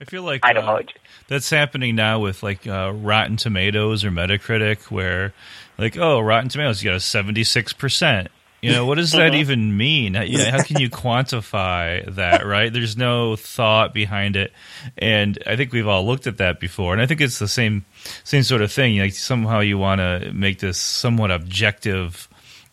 I 0.00 0.06
feel 0.06 0.22
like 0.22 0.40
I 0.42 0.54
don't 0.54 0.64
uh, 0.64 0.80
that's 1.28 1.50
happening 1.50 1.94
now 1.94 2.20
with 2.20 2.42
like 2.42 2.66
uh, 2.66 2.92
Rotten 2.94 3.36
Tomatoes 3.36 4.02
or 4.02 4.10
Metacritic, 4.10 4.90
where 4.90 5.34
like 5.76 5.98
oh 5.98 6.20
Rotten 6.20 6.48
Tomatoes 6.48 6.82
you 6.82 6.88
got 6.88 6.96
a 6.96 7.00
seventy 7.00 7.44
six 7.44 7.74
percent, 7.74 8.28
you 8.62 8.72
know, 8.72 8.84
what 8.84 8.96
does 8.96 9.12
that 9.12 9.32
mm-hmm. 9.32 9.40
even 9.40 9.76
mean? 9.76 10.14
How, 10.14 10.26
how 10.50 10.62
can 10.62 10.80
you 10.80 10.90
quantify 10.90 12.14
that, 12.14 12.46
right? 12.46 12.72
There's 12.72 12.96
no 12.96 13.36
thought 13.36 13.94
behind 13.94 14.36
it. 14.36 14.52
And 14.98 15.38
I 15.46 15.56
think 15.56 15.72
we've 15.72 15.86
all 15.86 16.06
looked 16.06 16.26
at 16.26 16.38
that 16.38 16.60
before. 16.60 16.92
And 16.92 17.00
I 17.00 17.06
think 17.06 17.20
it's 17.20 17.38
the 17.38 17.48
same 17.48 17.84
same 18.24 18.42
sort 18.42 18.62
of 18.62 18.70
thing. 18.70 18.98
Like 18.98 19.14
somehow 19.14 19.60
you 19.60 19.78
want 19.78 20.00
to 20.00 20.32
make 20.32 20.58
this 20.58 20.78
somewhat 20.78 21.30
objective 21.30 22.28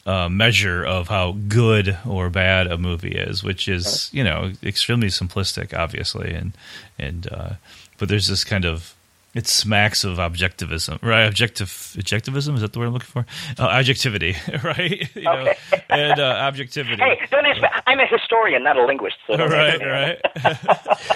uh, 0.05 0.29
measure 0.29 0.85
of 0.85 1.09
how 1.09 1.33
good 1.47 1.97
or 2.07 2.29
bad 2.29 2.67
a 2.67 2.77
movie 2.77 3.15
is, 3.15 3.43
which 3.43 3.67
is, 3.67 4.09
you 4.13 4.23
know, 4.23 4.53
extremely 4.63 5.07
simplistic, 5.07 5.77
obviously. 5.77 6.33
And, 6.33 6.53
and, 6.97 7.27
uh, 7.31 7.49
but 7.97 8.07
there's 8.07 8.27
this 8.27 8.45
kind 8.45 8.65
of 8.65 8.95
it 9.37 9.45
smacks 9.45 10.03
of 10.03 10.17
objectivism, 10.17 10.99
right? 11.03 11.25
Objective 11.25 11.69
objectivism 11.69 12.55
is 12.55 12.61
that 12.61 12.73
the 12.73 12.79
word 12.79 12.87
I'm 12.87 12.93
looking 12.93 13.05
for? 13.05 13.25
Uh, 13.59 13.67
objectivity, 13.67 14.35
right? 14.63 15.15
You 15.15 15.21
know, 15.21 15.53
okay. 15.71 15.83
and 15.91 16.19
uh, 16.19 16.37
objectivity. 16.41 17.03
Hey, 17.03 17.19
don't 17.29 17.45
ask 17.45 17.61
me. 17.61 17.67
I'm 17.85 17.99
a 17.99 18.07
historian, 18.07 18.63
not 18.63 18.77
a 18.77 18.85
linguist. 18.85 19.17
So 19.27 19.35
right, 19.37 19.79
right. 19.79 20.19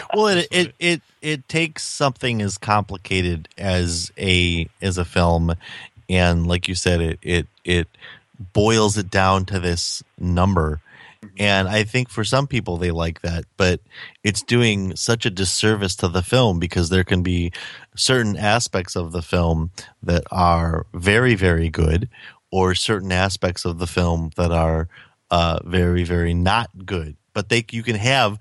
well, 0.13 0.27
it, 0.27 0.47
it 0.51 0.75
it 0.77 1.01
it 1.23 1.49
takes 1.49 1.81
something 1.83 2.43
as 2.43 2.59
complicated 2.59 3.49
as 3.57 4.11
a 4.19 4.69
as 4.83 4.99
a 4.99 5.05
film, 5.05 5.55
and 6.07 6.45
like 6.45 6.67
you 6.67 6.75
said, 6.75 7.01
it 7.01 7.19
it 7.23 7.47
it 7.65 7.87
boils 8.53 8.99
it 8.99 9.09
down 9.09 9.45
to 9.45 9.59
this 9.59 10.03
number 10.19 10.79
and 11.37 11.67
I 11.67 11.83
think 11.83 12.09
for 12.09 12.23
some 12.23 12.47
people 12.47 12.77
they 12.77 12.91
like 12.91 13.21
that, 13.21 13.45
but 13.57 13.81
it's 14.23 14.41
doing 14.41 14.95
such 14.95 15.25
a 15.25 15.29
disservice 15.29 15.95
to 15.97 16.07
the 16.07 16.23
film 16.23 16.59
because 16.59 16.89
there 16.89 17.03
can 17.03 17.21
be 17.21 17.51
certain 17.95 18.35
aspects 18.37 18.95
of 18.95 19.11
the 19.11 19.21
film 19.21 19.71
that 20.03 20.23
are 20.31 20.85
very, 20.93 21.35
very 21.35 21.69
good, 21.69 22.09
or 22.51 22.75
certain 22.75 23.11
aspects 23.11 23.65
of 23.65 23.77
the 23.77 23.87
film 23.87 24.31
that 24.35 24.51
are 24.51 24.89
uh, 25.29 25.59
very, 25.63 26.03
very 26.03 26.33
not 26.33 26.69
good. 26.85 27.17
But 27.33 27.49
they 27.49 27.65
you 27.71 27.83
can 27.83 27.95
have 27.95 28.39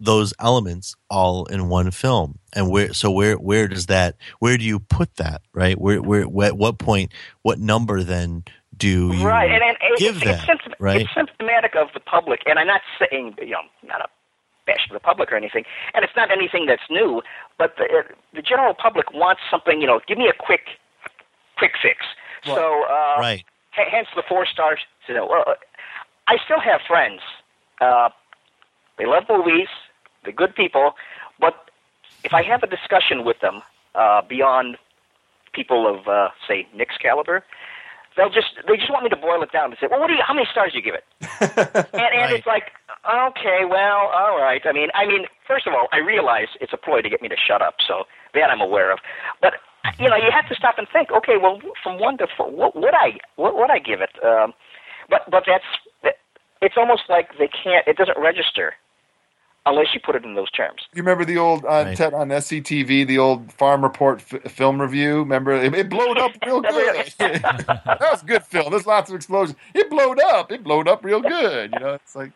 those 0.00 0.34
elements 0.40 0.96
all 1.08 1.44
in 1.46 1.68
one 1.68 1.90
film 1.92 2.38
and 2.52 2.68
where 2.68 2.92
so 2.92 3.08
where 3.08 3.36
where 3.36 3.68
does 3.68 3.86
that 3.86 4.16
where 4.40 4.58
do 4.58 4.64
you 4.64 4.80
put 4.80 5.14
that 5.14 5.42
right 5.54 5.80
where 5.80 6.02
where 6.02 6.24
at 6.44 6.56
what 6.56 6.76
point 6.76 7.12
what 7.42 7.60
number 7.60 8.02
then 8.02 8.42
do 8.76 9.12
you 9.12 9.24
right. 9.24 9.50
and, 9.50 9.62
and 9.62 9.96
give 9.96 10.16
it's, 10.16 10.24
that? 10.24 10.60
It's, 10.82 10.84
right? 10.84 11.00
it's 11.02 11.14
symptomatic 11.14 11.76
of 11.76 11.88
the 11.94 12.00
public, 12.00 12.40
and 12.46 12.58
I'm 12.58 12.66
not 12.66 12.82
saying 12.98 13.36
you 13.38 13.52
know 13.52 13.62
not 13.82 14.00
a 14.00 14.08
bash 14.66 14.86
to 14.88 14.94
the 14.94 15.00
public 15.00 15.32
or 15.32 15.36
anything, 15.36 15.64
and 15.94 16.04
it's 16.04 16.16
not 16.16 16.30
anything 16.30 16.66
that's 16.66 16.82
new, 16.90 17.22
but 17.58 17.76
the 17.76 17.84
uh, 17.84 18.02
the 18.34 18.42
general 18.42 18.74
public 18.74 19.12
wants 19.12 19.42
something. 19.50 19.80
You 19.80 19.86
know, 19.86 20.00
give 20.06 20.18
me 20.18 20.28
a 20.28 20.34
quick 20.36 20.78
quick 21.56 21.72
fix. 21.80 21.98
Well, 22.46 22.56
so 22.56 22.84
uh, 22.90 23.20
right. 23.20 23.44
H- 23.78 23.88
hence 23.90 24.08
the 24.16 24.22
four 24.28 24.44
stars. 24.46 24.80
You 25.08 25.14
know, 25.14 25.26
well, 25.26 25.44
I 26.26 26.36
still 26.44 26.60
have 26.60 26.80
friends. 26.86 27.20
Uh, 27.80 28.10
they 28.98 29.06
love 29.06 29.24
movies. 29.28 29.68
They're 30.24 30.32
good 30.32 30.54
people, 30.54 30.94
but 31.40 31.70
if 32.24 32.32
I 32.32 32.42
have 32.42 32.62
a 32.62 32.66
discussion 32.66 33.24
with 33.24 33.40
them 33.40 33.62
uh, 33.94 34.22
beyond 34.28 34.76
people 35.52 35.86
of, 35.86 36.08
uh, 36.08 36.28
say, 36.46 36.66
Nick's 36.74 36.96
caliber, 36.96 37.44
they'll 38.16 38.30
just 38.30 38.54
they 38.66 38.76
just 38.76 38.90
want 38.90 39.04
me 39.04 39.10
to 39.10 39.16
boil 39.16 39.42
it 39.42 39.52
down 39.52 39.70
to 39.70 39.76
say, 39.80 39.86
well, 39.90 40.00
what 40.00 40.08
do 40.08 40.14
you, 40.14 40.22
how 40.26 40.34
many 40.34 40.46
stars 40.50 40.72
do 40.72 40.78
you 40.78 40.84
give 40.84 40.94
it? 40.94 41.04
and 41.92 42.12
and 42.12 42.30
right. 42.30 42.32
it's 42.32 42.46
like, 42.46 42.72
okay, 43.04 43.64
well, 43.68 44.10
all 44.12 44.38
right. 44.38 44.62
I 44.64 44.72
mean, 44.72 44.88
I 44.94 45.06
mean, 45.06 45.26
first 45.46 45.66
of 45.66 45.74
all, 45.74 45.88
I 45.92 45.98
realize 45.98 46.48
it's 46.60 46.72
a 46.72 46.76
ploy 46.76 47.02
to 47.02 47.08
get 47.08 47.22
me 47.22 47.28
to 47.28 47.36
shut 47.36 47.62
up, 47.62 47.76
so 47.86 48.04
that 48.34 48.50
I'm 48.50 48.60
aware 48.60 48.92
of. 48.92 48.98
But 49.40 49.54
you 49.98 50.08
know, 50.08 50.16
you 50.16 50.30
have 50.32 50.48
to 50.48 50.54
stop 50.54 50.78
and 50.78 50.86
think. 50.92 51.10
Okay, 51.10 51.36
well, 51.40 51.60
from 51.82 51.98
one 51.98 52.18
to 52.18 52.26
four, 52.36 52.50
what 52.50 52.76
would 52.76 52.94
I 52.94 53.18
what 53.36 53.56
would 53.56 53.70
I 53.70 53.78
give 53.78 54.00
it? 54.00 54.12
Um, 54.24 54.52
but 55.08 55.28
but 55.30 55.44
that's 55.46 55.66
it's 56.62 56.76
almost 56.76 57.02
like 57.08 57.36
they 57.38 57.48
can't. 57.48 57.86
It 57.86 57.96
doesn't 57.96 58.16
register 58.16 58.74
unless 59.66 59.94
you 59.94 60.00
put 60.00 60.16
it 60.16 60.24
in 60.24 60.34
those 60.34 60.50
terms. 60.50 60.82
You 60.94 61.02
remember 61.02 61.24
the 61.24 61.38
old 61.38 61.64
uh, 61.64 61.84
Right. 61.86 61.96
Ted 61.96 62.14
on 62.14 62.28
SCTV, 62.28 63.06
the 63.06 63.18
old 63.18 63.52
Farm 63.52 63.82
Report 63.82 64.18
f- 64.32 64.50
film 64.52 64.80
review? 64.80 65.18
Remember 65.20 65.52
it, 65.52 65.74
it 65.74 65.88
blowed 65.88 66.18
up 66.18 66.32
real 66.44 66.60
good. 66.62 67.12
that 67.18 67.98
was 68.00 68.22
good 68.22 68.42
film. 68.44 68.70
There's 68.70 68.86
lots 68.86 69.10
of 69.10 69.16
explosions. 69.16 69.56
It 69.74 69.88
blowed 69.90 70.20
up. 70.20 70.50
It 70.50 70.64
blowed 70.64 70.88
up 70.88 71.04
real 71.04 71.20
good. 71.20 71.72
You 71.72 71.80
know, 71.80 71.94
it's 71.94 72.16
like. 72.16 72.32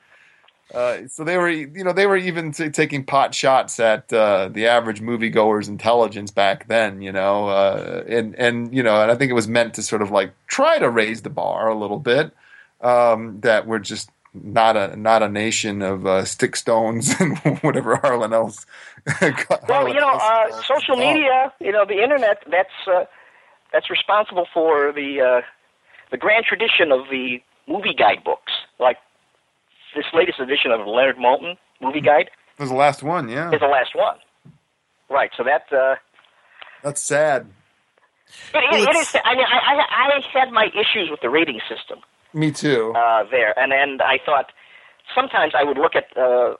Uh, 0.74 1.06
so 1.06 1.22
they 1.22 1.38
were, 1.38 1.48
you 1.48 1.84
know, 1.84 1.92
they 1.92 2.06
were 2.08 2.16
even 2.16 2.50
t- 2.50 2.70
taking 2.70 3.04
pot 3.04 3.32
shots 3.32 3.78
at 3.78 4.12
uh, 4.12 4.48
the 4.48 4.66
average 4.66 5.00
moviegoer's 5.00 5.68
intelligence 5.68 6.32
back 6.32 6.66
then, 6.66 7.00
you 7.00 7.12
know, 7.12 7.48
uh, 7.48 8.02
and 8.08 8.34
and 8.34 8.74
you 8.74 8.82
know, 8.82 9.00
and 9.00 9.08
I 9.08 9.14
think 9.14 9.30
it 9.30 9.34
was 9.34 9.46
meant 9.46 9.74
to 9.74 9.82
sort 9.82 10.02
of 10.02 10.10
like 10.10 10.32
try 10.48 10.80
to 10.80 10.90
raise 10.90 11.22
the 11.22 11.30
bar 11.30 11.68
a 11.68 11.74
little 11.76 12.00
bit. 12.00 12.32
Um, 12.80 13.40
that 13.42 13.68
we're 13.68 13.78
just 13.78 14.10
not 14.43 14.76
a 14.76 14.97
not 14.97 15.22
a 15.22 15.28
nation 15.28 15.82
of 15.82 16.07
uh, 16.07 16.24
stick 16.24 16.57
stones 16.57 17.14
and 17.20 17.39
whatever 17.61 17.97
Harlan 17.97 18.32
else. 18.32 18.66
Well, 19.68 19.87
you 19.89 20.01
know, 20.01 20.09
uh, 20.09 20.62
social 20.62 20.97
media, 20.97 21.53
you 21.61 21.70
know, 21.70 21.84
the 21.87 22.03
internet. 22.03 22.43
That's 22.51 22.68
uh, 22.89 23.05
that's 23.72 23.89
responsible 23.89 24.47
for 24.53 24.93
the 24.93 25.20
uh, 25.20 25.41
the 26.11 26.16
grand 26.16 26.45
tradition 26.45 26.91
of 26.91 27.09
the 27.11 27.41
movie 27.68 27.95
guidebooks, 27.95 28.53
like 28.80 28.97
this 29.95 30.07
latest 30.12 30.41
edition 30.41 30.72
of 30.72 30.87
Leonard 30.87 31.16
Maltin 31.16 31.57
movie 31.80 32.01
guide 32.01 32.30
It 32.59 32.61
was 32.62 32.70
the 32.70 32.76
last 32.76 33.03
one, 33.03 33.28
yeah. 33.28 33.53
is 33.53 33.61
the 33.61 33.66
last 33.66 33.95
one. 33.95 34.16
Right. 35.09 35.30
So 35.37 35.45
that 35.45 35.72
uh, 35.72 35.97
That's 36.82 37.01
sad. 37.01 37.47
it, 38.55 38.57
it, 38.57 38.89
it 38.89 38.97
is. 38.97 39.16
I 39.24 39.34
mean, 39.37 39.47
I, 39.47 39.74
I 39.74 40.18
I 40.18 40.39
had 40.39 40.51
my 40.51 40.66
issues 40.66 41.11
with 41.11 41.20
the 41.20 41.30
rating 41.30 41.61
system 41.68 42.01
Me 42.37 42.51
too. 42.53 42.93
uh, 42.95 43.24
there, 43.30 43.59
and 43.59 43.72
and 43.72 44.03
I 44.03 44.18
thought 44.24 44.53
sometimes 45.14 45.55
I 45.57 45.64
would 45.64 45.78
look 45.78 45.97
at 45.97 46.14
uh, 46.16 46.55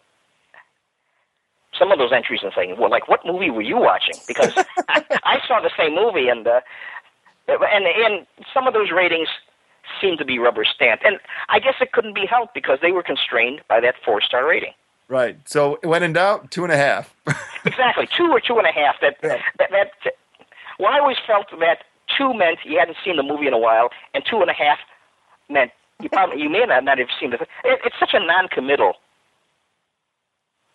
some 1.79 1.93
of 1.93 1.99
those 1.99 2.13
entries 2.13 2.41
and 2.43 2.53
saying, 2.57 2.77
well, 2.79 2.91
like, 2.91 3.09
what 3.09 3.21
movie 3.27 3.51
were 3.51 3.61
you 3.63 3.77
watching? 3.77 4.15
Because 4.27 4.53
I, 4.89 5.05
I 5.25 5.39
saw 5.47 5.61
the 5.61 5.71
same 5.77 5.95
movie, 5.95 6.29
and 6.29 6.47
uh, 6.47 6.61
and 7.49 7.85
and 7.87 8.27
some 8.55 8.67
of 8.67 8.73
those 8.75 8.91
ratings 8.91 9.29
seemed 10.01 10.19
to 10.19 10.25
be 10.25 10.39
rubber 10.39 10.65
stamped, 10.65 11.05
and 11.05 11.19
I 11.51 11.59
guess 11.59 11.75
it 11.81 11.93
couldn't 11.93 12.15
be 12.15 12.27
helped 12.27 12.55
because 12.55 12.79
they 12.81 12.91
were 12.93 13.03
constrained 13.03 13.61
by 13.69 13.79
that 13.81 13.95
four 14.05 14.21
star 14.23 14.49
rating. 14.49 14.73
Right. 15.09 15.37
So 15.49 15.79
when 15.83 16.03
in 16.03 16.15
doubt, 16.15 16.51
two 16.51 16.65
and 16.65 16.73
a 16.73 16.77
half. 16.77 17.15
Exactly, 17.67 18.09
two 18.17 18.31
or 18.31 18.41
two 18.41 18.59
and 18.59 18.67
a 18.67 18.71
half. 18.71 18.95
That 19.01 19.17
Yeah. 19.25 19.43
that 19.59 19.71
that. 19.73 20.13
Well, 20.79 20.93
I 20.93 21.01
always 21.01 21.17
felt 21.27 21.47
that 21.59 21.79
two 22.17 22.33
meant 22.33 22.59
you 22.65 22.79
hadn't 22.79 22.97
seen 23.05 23.17
the 23.17 23.25
movie 23.25 23.49
in 23.49 23.53
a 23.53 23.59
while, 23.59 23.89
and 24.15 24.23
two 24.25 24.41
and 24.41 24.49
a 24.49 24.53
half 24.55 24.79
meant 25.49 25.71
you 26.03 26.09
probably 26.09 26.41
you 26.43 26.51
may 26.51 26.65
not 26.67 26.85
not 26.85 26.99
have 26.99 27.09
seen 27.21 27.31
the. 27.31 27.37
It, 27.65 27.81
it's 27.85 27.97
such 27.99 28.15
a 28.15 28.21
non-committal, 28.21 28.95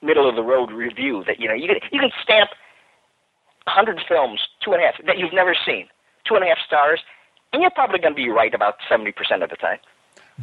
middle 0.01 0.27
of 0.29 0.35
the 0.35 0.43
road 0.43 0.71
review 0.71 1.23
that 1.27 1.39
you 1.39 1.47
know 1.47 1.53
you 1.53 1.67
can 1.67 1.77
you 1.91 1.99
can 1.99 2.11
stamp 2.23 2.49
hundred 3.67 4.01
films 4.07 4.41
two 4.63 4.73
and 4.73 4.81
a 4.81 4.85
half 4.85 4.95
that 5.05 5.17
you've 5.17 5.33
never 5.33 5.55
seen, 5.65 5.87
two 6.27 6.35
and 6.35 6.43
a 6.43 6.47
half 6.47 6.57
stars, 6.65 6.99
and 7.53 7.61
you're 7.61 7.71
probably 7.71 7.99
going 7.99 8.13
to 8.13 8.17
be 8.17 8.29
right 8.29 8.53
about 8.53 8.75
seventy 8.89 9.11
percent 9.11 9.43
of 9.43 9.49
the 9.49 9.55
time. 9.57 9.79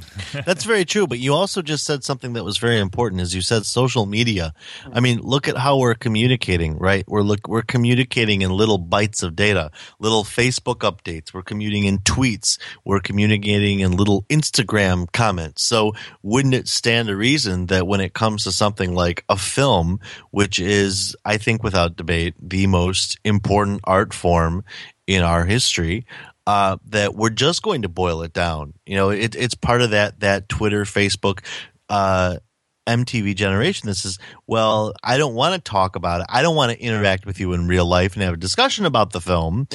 That's 0.47 0.65
very 0.65 0.85
true, 0.85 1.07
but 1.07 1.19
you 1.19 1.35
also 1.35 1.63
just 1.63 1.85
said 1.85 2.05
something 2.05 2.33
that 2.35 2.45
was 2.45 2.59
very 2.59 2.79
important 2.79 3.21
as 3.21 3.35
you 3.35 3.41
said 3.41 3.67
social 3.67 4.07
media. 4.07 4.53
I 4.93 5.01
mean, 5.01 5.21
look 5.21 5.49
at 5.49 5.57
how 5.57 5.79
we're 5.79 5.95
communicating, 5.95 6.79
right? 6.79 7.05
We're 7.07 7.23
look 7.23 7.49
we're 7.49 7.63
communicating 7.63 8.43
in 8.43 8.51
little 8.51 8.79
bites 8.79 9.23
of 9.23 9.37
data, 9.37 9.71
little 9.99 10.25
Facebook 10.25 10.79
updates, 10.79 11.33
we're 11.33 11.43
commuting 11.43 11.85
in 11.85 11.99
tweets, 11.99 12.59
we're 12.85 13.01
communicating 13.01 13.81
in 13.81 13.93
little 13.93 14.23
Instagram 14.25 15.11
comments. 15.13 15.63
So, 15.63 15.95
wouldn't 16.23 16.55
it 16.55 16.69
stand 16.69 17.09
to 17.09 17.17
reason 17.17 17.67
that 17.67 17.87
when 17.87 18.01
it 18.01 18.15
comes 18.15 18.45
to 18.45 18.53
something 18.53 18.95
like 18.95 19.25
a 19.29 19.37
film, 19.37 20.01
which 20.31 20.59
is 20.59 21.17
I 21.25 21.39
think 21.39 21.63
without 21.63 21.97
debate 21.97 22.35
the 22.41 22.67
most 22.67 23.19
important 23.25 23.81
art 23.85 24.15
form 24.15 24.65
in 25.07 25.23
our 25.23 25.47
history, 25.47 26.05
uh, 26.49 26.79
that 26.87 27.15
we're 27.15 27.29
just 27.29 27.61
going 27.61 27.83
to 27.83 27.91
boil 27.91 28.23
it 28.23 28.33
down. 28.33 28.73
You 28.87 28.97
know, 28.97 29.11
it, 29.11 29.35
it's 29.37 29.55
part 29.55 29.83
of 29.83 29.91
that 29.91 30.21
that 30.21 30.49
Twitter, 30.49 30.85
Facebook, 30.85 31.45
uh, 31.91 32.39
MTV 32.87 33.37
generation 33.37 33.87
This 33.87 34.07
is 34.07 34.19
"Well, 34.47 34.95
I 35.05 35.19
don't 35.19 35.35
want 35.35 35.63
to 35.63 35.71
talk 35.71 35.95
about 35.95 36.23
it. 36.23 36.27
I 36.31 36.41
don't 36.41 36.57
want 36.57 36.73
to 36.73 36.81
interact 36.83 37.27
with 37.27 37.39
you 37.39 37.53
in 37.53 37.69
real 37.69 37.85
life 37.85 38.15
and 38.15 38.23
have 38.23 38.33
a 38.33 38.39
discussion 38.39 38.87
about 38.87 39.13
the 39.13 39.21
film. 39.21 39.69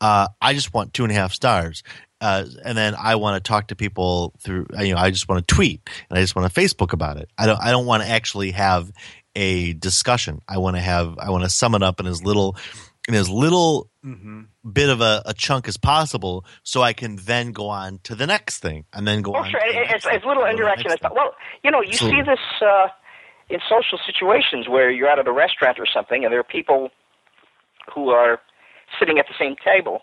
Uh, 0.00 0.28
I 0.40 0.54
just 0.54 0.72
want 0.72 0.94
two 0.94 1.02
and 1.02 1.10
a 1.10 1.16
half 1.16 1.32
stars." 1.32 1.82
Uh, 2.20 2.44
and 2.64 2.78
then 2.78 2.94
I 2.94 3.16
want 3.16 3.42
to 3.42 3.48
talk 3.48 3.68
to 3.68 3.74
people 3.74 4.34
through, 4.40 4.66
you 4.78 4.94
know, 4.94 5.00
I 5.00 5.10
just 5.10 5.26
want 5.26 5.48
to 5.48 5.54
tweet 5.54 5.80
and 6.10 6.18
I 6.18 6.22
just 6.22 6.36
want 6.36 6.52
to 6.52 6.60
Facebook 6.60 6.92
about 6.92 7.16
it. 7.16 7.30
I 7.38 7.46
don't, 7.46 7.58
I 7.58 7.70
don't 7.70 7.86
want 7.86 8.02
to 8.02 8.08
actually 8.10 8.50
have 8.50 8.92
a 9.34 9.72
discussion. 9.72 10.42
I 10.46 10.58
want 10.58 10.76
to 10.76 10.82
have, 10.82 11.18
I 11.18 11.30
want 11.30 11.44
to 11.44 11.48
sum 11.48 11.74
it 11.74 11.82
up 11.82 11.98
in 11.98 12.06
as 12.06 12.22
little, 12.22 12.58
in 13.08 13.14
as 13.14 13.30
little 13.30 13.88
bit 14.72 14.88
of 14.90 15.00
a, 15.00 15.22
a 15.26 15.32
chunk 15.34 15.66
as 15.68 15.76
possible 15.76 16.44
so 16.62 16.82
I 16.82 16.92
can 16.92 17.16
then 17.16 17.52
go 17.52 17.68
on 17.68 17.98
to 18.04 18.14
the 18.14 18.26
next 18.26 18.58
thing 18.58 18.84
and 18.92 19.06
then 19.08 19.22
go 19.22 19.32
Well, 19.32 19.44
on. 19.44 19.50
sure. 19.50 19.60
to 19.60 19.72
the 19.72 19.80
It, 19.80 19.90
it's, 19.90 20.04
thing, 20.04 20.20
little 20.26 20.44
and 20.44 20.58
go 20.58 20.64
to 20.64 20.70
indirection. 20.72 20.90
thing. 20.98 21.10
well, 21.14 21.34
you 21.62 21.70
know, 21.70 21.80
you 21.80 21.94
So- 21.94 22.08
see 22.10 22.20
this 22.22 22.40
uh, 22.60 22.88
in 23.48 23.60
social 23.68 23.98
situations 24.04 24.68
where 24.68 24.90
you're 24.90 25.08
out 25.08 25.18
at 25.18 25.26
a 25.26 25.32
restaurant 25.32 25.78
or 25.80 25.86
something, 25.86 26.24
and 26.24 26.32
there 26.32 26.40
are 26.40 26.44
people 26.44 26.90
who 27.94 28.10
are 28.10 28.40
sitting 28.98 29.18
at 29.18 29.26
the 29.28 29.34
same 29.38 29.56
table, 29.64 30.02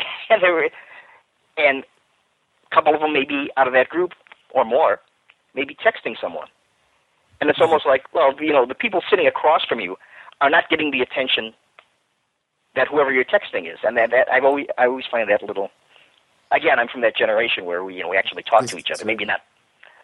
and 0.30 0.42
they 0.42 0.50
were, 0.50 0.70
and 1.58 1.84
a 2.70 2.74
couple 2.74 2.94
of 2.94 3.00
them 3.00 3.12
may 3.12 3.24
be 3.24 3.50
out 3.56 3.66
of 3.66 3.72
that 3.74 3.88
group 3.88 4.12
or 4.54 4.64
more, 4.64 5.00
maybe 5.54 5.74
texting 5.76 6.14
someone, 6.20 6.48
and 7.40 7.50
it's 7.50 7.60
almost 7.60 7.86
like, 7.86 8.02
well, 8.14 8.32
you 8.40 8.52
know, 8.52 8.64
the 8.66 8.74
people 8.74 9.02
sitting 9.10 9.26
across 9.26 9.64
from 9.64 9.78
you 9.80 9.96
are 10.40 10.50
not 10.50 10.68
getting 10.70 10.90
the 10.90 11.00
attention 11.00 11.52
that 12.76 12.88
whoever 12.88 13.12
you're 13.12 13.24
texting 13.24 13.72
is, 13.72 13.78
and 13.84 13.96
that, 13.96 14.10
that 14.10 14.28
I've 14.30 14.44
always 14.44 14.66
I 14.78 14.86
always 14.86 15.04
find 15.10 15.28
that 15.30 15.42
a 15.42 15.46
little 15.46 15.70
again, 16.52 16.78
I'm 16.78 16.88
from 16.88 17.00
that 17.02 17.16
generation 17.16 17.64
where 17.64 17.82
we, 17.84 17.94
you 17.96 18.02
know, 18.02 18.08
we 18.08 18.16
actually 18.16 18.42
talk 18.42 18.66
to 18.66 18.76
each 18.78 18.90
other. 18.90 19.04
Maybe 19.04 19.24
not, 19.24 19.40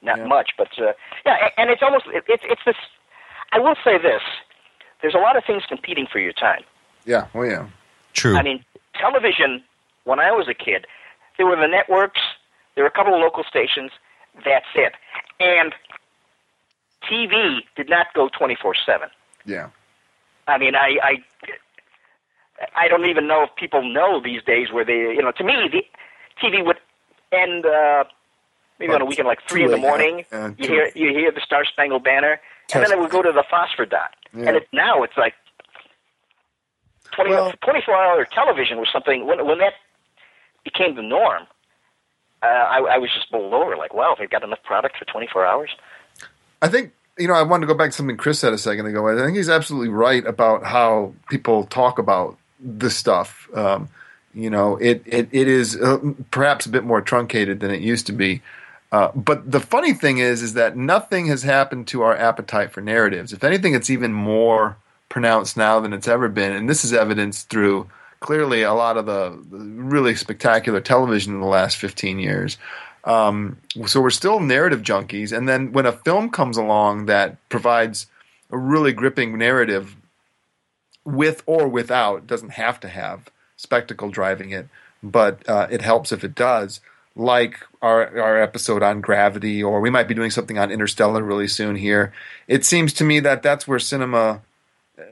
not 0.03 0.19
Yeah. 0.19 0.27
much, 0.27 0.51
but 0.59 0.69
uh, 0.79 0.93
yeah. 1.25 1.49
And 1.57 1.71
it's 1.71 1.83
almost, 1.83 2.07
it, 2.09 2.25
it's, 2.29 2.43
it's 2.47 2.63
this. 2.65 2.77
I 3.53 3.59
will 3.59 3.77
say 3.85 3.99
this: 3.99 4.23
there's 5.03 5.15
a 5.15 5.19
lot 5.19 5.37
of 5.37 5.45
things 5.45 5.63
competing 5.69 6.07
for 6.11 6.19
your 6.19 6.33
time. 6.33 6.63
Yeah. 7.05 7.27
Oh 7.35 7.43
yeah. 7.43 7.67
True. 8.15 8.37
I 8.37 8.43
mean, 8.43 8.65
television. 8.95 9.63
When 10.05 10.19
I 10.19 10.33
was 10.33 10.49
a 10.49 10.55
kid, 10.55 10.87
there 11.37 11.47
were 11.47 11.57
the 11.57 11.69
networks. 11.69 12.21
There 12.75 12.83
were 12.85 12.89
a 12.89 12.93
couple 12.93 13.15
of 13.15 13.21
local 13.21 13.45
stations. 13.45 13.91
That's 14.45 14.67
it. 14.75 14.95
And 15.39 15.75
TV 17.09 17.61
did 17.77 17.89
not 17.89 18.07
go 18.15 18.29
24/7. 18.29 19.09
Yeah. 19.45 19.69
I 20.47 20.59
mean, 20.59 20.75
I, 20.75 20.99
I, 21.03 21.17
I 22.77 22.89
don't 22.89 23.07
even 23.07 23.27
know 23.27 23.45
if 23.45 23.51
people 23.57 23.83
know 23.83 24.21
these 24.23 24.43
days 24.43 24.69
where 24.73 24.85
they, 24.85 25.15
you 25.15 25.23
know, 25.23 25.33
to 25.33 25.45
me, 25.45 25.55
the 25.71 25.83
TV 26.43 26.65
would 26.65 26.77
end 27.33 27.65
uh, 27.65 28.05
maybe 28.79 28.93
on 28.93 29.01
a 29.01 29.05
weekend 29.05 29.29
like 29.29 29.39
three 29.49 29.65
in 29.65 29.71
the 29.71 29.77
morning. 29.77 30.25
Yeah, 30.33 30.53
you 30.59 30.69
hear 30.69 30.91
you 30.95 31.09
hear 31.11 31.31
the 31.33 31.41
Star 31.45 31.65
Spangled 31.65 32.05
Banner, 32.05 32.41
and 32.75 32.85
then 32.85 32.93
it 32.93 32.99
would 32.99 33.11
go 33.11 33.23
to 33.23 33.33
the 33.33 33.45
phosphor 33.51 33.87
dot. 33.87 34.11
Yeah. 34.35 34.49
And 34.49 34.57
it, 34.57 34.69
now 34.73 35.03
it's 35.03 35.17
like 35.17 35.35
20, 37.15 37.31
Well- 37.31 37.53
24 37.65 37.95
hour 37.95 38.25
television 38.33 38.79
was 38.79 38.89
something 38.93 39.27
when 39.27 39.47
when 39.47 39.59
that 39.59 39.75
became 40.65 40.95
the 40.97 41.03
norm. 41.03 41.47
Uh, 42.43 42.47
I, 42.47 42.79
I 42.95 42.99
was 42.99 43.11
just 43.15 43.31
bowled 43.31 43.53
over, 43.53 43.77
like, 43.77 43.93
wow, 43.93 44.17
they've 44.19 44.31
got 44.31 44.43
enough 44.43 44.63
product 44.63 44.97
for 44.97 45.05
24 45.05 45.45
hours. 45.45 45.69
I 46.63 46.69
think 46.69 46.93
you 47.19 47.29
know 47.29 47.35
I 47.35 47.43
wanted 47.43 47.67
to 47.67 47.73
go 47.73 47.77
back 47.77 47.91
to 47.91 47.97
something 47.97 48.17
Chris 48.17 48.39
said 48.39 48.53
a 48.53 48.59
second 48.59 48.87
ago. 48.87 49.09
I 49.09 49.25
think 49.25 49.37
he's 49.37 49.51
absolutely 49.51 49.89
right 49.89 50.27
about 50.27 50.65
how 50.65 51.13
people 51.29 51.65
talk 51.65 51.99
about 51.99 52.39
this 52.61 52.97
stuff. 52.97 53.49
Um, 53.55 53.89
you 54.35 54.51
know, 54.51 54.77
it 54.77 55.03
it, 55.07 55.29
it 55.33 55.49
is 55.49 55.77
uh, 55.77 55.99
perhaps 56.31 56.67
a 56.67 56.71
bit 56.71 56.85
more 56.85 57.01
truncated 57.01 57.61
than 57.61 57.71
it 57.71 57.81
used 57.81 58.07
to 58.07 58.13
be. 58.13 58.43
Uh, 58.93 59.11
but 59.15 59.51
the 59.51 59.61
funny 59.61 59.93
thing 59.93 60.19
is, 60.19 60.43
is 60.43 60.55
that 60.55 60.77
nothing 60.77 61.27
has 61.27 61.43
happened 61.43 61.87
to 61.89 62.03
our 62.03 62.17
appetite 62.17 62.73
for 62.73 62.81
narratives. 62.81 63.33
If 63.33 63.45
anything, 63.45 63.75
it's 63.75 63.91
even 63.91 64.13
more 64.13 64.77
pronounced 65.09 65.57
now 65.57 65.81
than 65.81 65.93
it's 65.93 66.09
ever 66.09 66.29
been, 66.29 66.53
and 66.53 66.69
this 66.69 66.85
is 66.85 66.93
evidenced 66.93 67.49
through 67.49 67.89
clearly 68.21 68.63
a 68.63 68.75
lot 68.75 68.97
of 68.97 69.07
the, 69.07 69.39
the 69.51 69.65
really 69.65 70.15
spectacular 70.15 70.81
television 70.81 71.35
in 71.35 71.41
the 71.41 71.47
last 71.47 71.77
fifteen 71.77 72.19
years. 72.19 72.59
Um, 73.03 73.57
so 73.87 74.01
we're 74.01 74.11
still 74.11 74.41
narrative 74.41 74.83
junkies, 74.83 75.37
and 75.37 75.49
then 75.49 75.73
when 75.73 75.87
a 75.87 75.93
film 75.93 76.29
comes 76.31 76.57
along 76.57 77.07
that 77.07 77.37
provides 77.49 78.07
a 78.51 78.59
really 78.59 78.93
gripping 78.93 79.39
narrative, 79.39 79.97
with 81.15 81.43
or 81.47 81.69
without, 81.69 82.27
doesn't 82.27 82.51
have 82.51 82.81
to 82.81 82.89
have 82.89 83.31
spectacle 83.57 84.11
driving 84.11 84.51
it, 84.51 84.69
but 85.03 85.47
uh, 85.49 85.67
it 85.71 85.83
helps 85.83 86.13
if 86.13 86.25
it 86.25 86.35
does. 86.35 86.81
Like 87.17 87.61
our 87.83 88.21
our 88.21 88.41
episode 88.41 88.83
on 88.83 89.01
gravity, 89.01 89.63
or 89.63 89.81
we 89.81 89.91
might 89.91 90.09
be 90.09 90.15
doing 90.15 90.31
something 90.31 90.59
on 90.59 90.71
Interstellar 90.71 91.23
really 91.23 91.49
soon 91.49 91.77
here. 91.77 92.13
It 92.47 92.65
seems 92.65 92.93
to 92.95 93.05
me 93.05 93.21
that 93.21 93.43
that's 93.43 93.67
where 93.67 93.81
cinema 93.81 94.41
uh, 94.97 95.03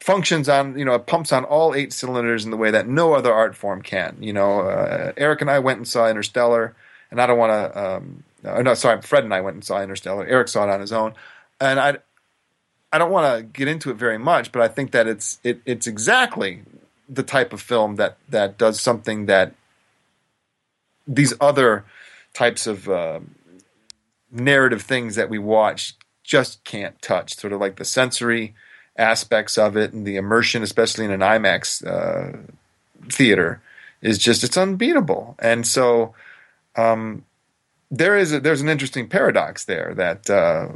functions 0.00 0.48
on 0.48 0.78
you 0.78 0.84
know 0.84 0.94
it 0.94 1.06
pumps 1.06 1.32
on 1.32 1.44
all 1.44 1.74
eight 1.74 1.92
cylinders 1.92 2.44
in 2.44 2.50
the 2.50 2.56
way 2.56 2.70
that 2.70 2.86
no 2.86 3.14
other 3.14 3.32
art 3.32 3.56
form 3.56 3.82
can 3.82 4.16
you 4.20 4.32
know 4.32 4.60
uh, 4.60 5.12
eric 5.18 5.42
and 5.42 5.50
i 5.50 5.58
went 5.58 5.76
and 5.76 5.86
saw 5.86 6.08
interstellar 6.08 6.74
and 7.10 7.20
i 7.20 7.26
don't 7.26 7.36
want 7.36 7.50
to 7.50 7.84
um, 7.84 8.24
uh, 8.44 8.62
no 8.62 8.72
sorry 8.72 9.02
fred 9.02 9.24
and 9.24 9.34
i 9.34 9.40
went 9.40 9.54
and 9.54 9.64
saw 9.64 9.82
interstellar 9.82 10.24
eric 10.26 10.48
saw 10.48 10.64
it 10.64 10.70
on 10.70 10.80
his 10.80 10.92
own 10.92 11.12
and 11.60 11.78
i 11.78 11.96
i 12.92 12.98
don't 12.98 13.10
want 13.10 13.38
to 13.38 13.42
get 13.42 13.68
into 13.68 13.90
it 13.90 13.96
very 13.96 14.18
much 14.18 14.52
but 14.52 14.62
i 14.62 14.68
think 14.68 14.90
that 14.90 15.06
it's 15.06 15.38
it, 15.44 15.60
it's 15.64 15.86
exactly 15.86 16.62
the 17.08 17.22
type 17.22 17.52
of 17.52 17.60
film 17.60 17.96
that 17.96 18.16
that 18.28 18.58
does 18.58 18.80
something 18.80 19.26
that 19.26 19.54
these 21.06 21.32
other 21.40 21.84
types 22.34 22.66
of 22.66 22.88
uh, 22.88 23.20
narrative 24.30 24.82
things 24.82 25.14
that 25.14 25.30
we 25.30 25.38
watch 25.38 25.94
just 26.22 26.62
can't 26.64 27.00
touch 27.00 27.34
sort 27.34 27.52
of 27.52 27.60
like 27.60 27.76
the 27.76 27.84
sensory 27.84 28.54
aspects 28.98 29.56
of 29.56 29.76
it 29.76 29.92
and 29.92 30.06
the 30.06 30.16
immersion, 30.16 30.62
especially 30.62 31.04
in 31.04 31.10
an 31.10 31.20
IMAX 31.20 31.86
uh, 31.86 32.36
theater, 33.08 33.62
is 34.02 34.18
just 34.18 34.44
it's 34.44 34.56
unbeatable. 34.56 35.36
And 35.38 35.66
so, 35.66 36.14
um, 36.76 37.24
there 37.90 38.16
is 38.16 38.32
a, 38.34 38.40
there's 38.40 38.60
an 38.60 38.68
interesting 38.68 39.08
paradox 39.08 39.64
there 39.64 39.94
that 39.96 40.28
uh, 40.28 40.68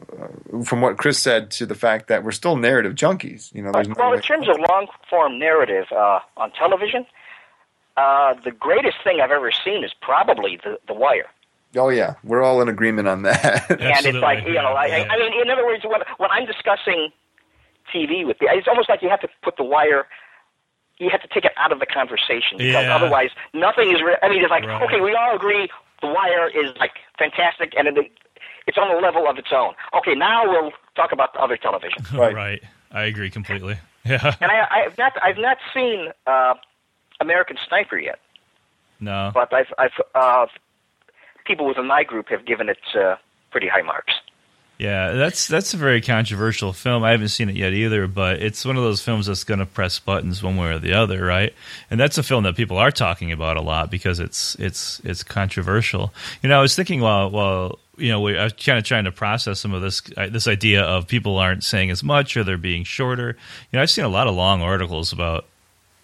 from 0.64 0.80
what 0.80 0.96
Chris 0.96 1.18
said 1.18 1.50
to 1.52 1.66
the 1.66 1.74
fact 1.74 2.08
that 2.08 2.24
we're 2.24 2.30
still 2.32 2.56
narrative 2.56 2.94
junkies. 2.94 3.54
You 3.54 3.62
know, 3.62 3.72
there's 3.72 3.88
no 3.88 3.94
well, 3.98 4.10
way- 4.12 4.16
in 4.16 4.22
terms 4.22 4.48
of 4.48 4.56
long 4.70 4.86
form 5.10 5.38
narrative 5.38 5.86
uh, 5.92 6.20
on 6.36 6.50
television, 6.52 7.04
uh, 7.96 8.34
the 8.44 8.50
greatest 8.50 8.96
thing 9.04 9.20
I've 9.22 9.30
ever 9.30 9.50
seen 9.64 9.84
is 9.84 9.92
probably 10.00 10.58
The, 10.64 10.78
the 10.88 10.94
Wire. 10.94 11.26
oh 11.76 11.90
yeah, 11.90 12.14
we're 12.24 12.42
all 12.42 12.62
in 12.62 12.68
agreement 12.68 13.08
on 13.08 13.22
that. 13.22 13.70
and 13.70 14.06
it's 14.06 14.18
like 14.18 14.44
you 14.46 14.54
know, 14.54 14.72
I, 14.72 14.86
yeah. 14.86 15.08
I 15.10 15.18
mean, 15.18 15.32
in 15.42 15.50
other 15.50 15.66
words, 15.66 15.84
when 15.84 16.00
when 16.16 16.30
I'm 16.30 16.46
discussing 16.46 17.10
TV 17.94 18.26
with 18.26 18.38
the, 18.38 18.46
it's 18.50 18.68
almost 18.68 18.88
like 18.88 19.02
you 19.02 19.10
have 19.10 19.20
to 19.20 19.28
put 19.42 19.56
the 19.58 19.64
wire. 19.64 20.06
You 20.98 21.10
have 21.10 21.20
to 21.22 21.28
take 21.28 21.44
it 21.44 21.52
out 21.56 21.72
of 21.72 21.80
the 21.80 21.86
conversation 21.86 22.58
because 22.58 22.84
Yeah. 22.84 22.94
otherwise 22.94 23.30
nothing 23.52 23.90
is. 23.90 24.00
Re- 24.02 24.16
I 24.22 24.28
mean, 24.28 24.40
it's 24.42 24.50
like 24.50 24.64
Right. 24.64 24.82
okay, 24.84 25.00
we 25.00 25.14
all 25.14 25.34
agree 25.34 25.68
the 26.02 26.08
wire 26.08 26.48
is 26.48 26.72
like 26.78 26.92
fantastic 27.18 27.72
and 27.78 27.88
it, 27.88 28.12
it's 28.66 28.76
on 28.76 28.90
a 28.94 29.00
level 29.00 29.26
of 29.28 29.38
its 29.38 29.48
own. 29.52 29.72
Okay, 29.96 30.14
now 30.14 30.44
we'll 30.48 30.72
talk 30.94 31.12
about 31.12 31.32
the 31.32 31.40
other 31.40 31.56
television. 31.56 32.04
Right. 32.12 32.34
right. 32.34 32.62
I 32.90 33.04
agree 33.04 33.30
completely. 33.30 33.78
Yeah. 34.04 34.34
and 34.40 34.50
I, 34.50 34.66
I've 34.86 34.98
not 34.98 35.12
I've 35.22 35.38
not 35.38 35.58
seen 35.72 36.08
uh, 36.26 36.54
American 37.20 37.56
Sniper 37.68 37.96
yet, 37.98 38.18
No. 38.98 39.30
but 39.32 39.52
I've 39.54 39.72
I've 39.78 39.92
uh, 40.16 40.46
people 41.46 41.66
within 41.68 41.86
my 41.86 42.02
group 42.02 42.28
have 42.28 42.44
given 42.44 42.68
it 42.68 42.80
uh, 42.96 43.14
pretty 43.52 43.68
high 43.68 43.82
marks. 43.82 44.12
Yeah, 44.82 45.12
that's 45.12 45.46
that's 45.46 45.74
a 45.74 45.76
very 45.76 46.00
controversial 46.00 46.72
film. 46.72 47.04
I 47.04 47.12
haven't 47.12 47.28
seen 47.28 47.48
it 47.48 47.54
yet 47.54 47.72
either, 47.72 48.08
but 48.08 48.42
it's 48.42 48.64
one 48.64 48.76
of 48.76 48.82
those 48.82 49.00
films 49.00 49.26
that's 49.26 49.44
going 49.44 49.60
to 49.60 49.66
press 49.66 50.00
buttons 50.00 50.42
one 50.42 50.56
way 50.56 50.70
or 50.72 50.80
the 50.80 50.94
other, 50.94 51.24
right? 51.24 51.54
And 51.88 52.00
that's 52.00 52.18
a 52.18 52.22
film 52.24 52.42
that 52.42 52.56
people 52.56 52.78
are 52.78 52.90
talking 52.90 53.30
about 53.30 53.56
a 53.56 53.60
lot 53.60 53.92
because 53.92 54.18
it's 54.18 54.56
it's 54.56 55.00
it's 55.04 55.22
controversial. 55.22 56.12
You 56.42 56.48
know, 56.48 56.58
I 56.58 56.62
was 56.62 56.74
thinking 56.74 57.00
while 57.00 57.30
while 57.30 57.78
you 57.96 58.08
know 58.08 58.22
we, 58.22 58.36
I 58.36 58.42
was 58.42 58.54
kind 58.54 58.76
of 58.76 58.82
trying 58.82 59.04
to 59.04 59.12
process 59.12 59.60
some 59.60 59.72
of 59.72 59.82
this 59.82 60.02
uh, 60.16 60.26
this 60.28 60.48
idea 60.48 60.82
of 60.82 61.06
people 61.06 61.38
aren't 61.38 61.62
saying 61.62 61.92
as 61.92 62.02
much 62.02 62.36
or 62.36 62.42
they're 62.42 62.56
being 62.56 62.82
shorter. 62.82 63.36
You 63.70 63.76
know, 63.76 63.82
I've 63.82 63.90
seen 63.90 64.04
a 64.04 64.08
lot 64.08 64.26
of 64.26 64.34
long 64.34 64.62
articles 64.62 65.12
about 65.12 65.44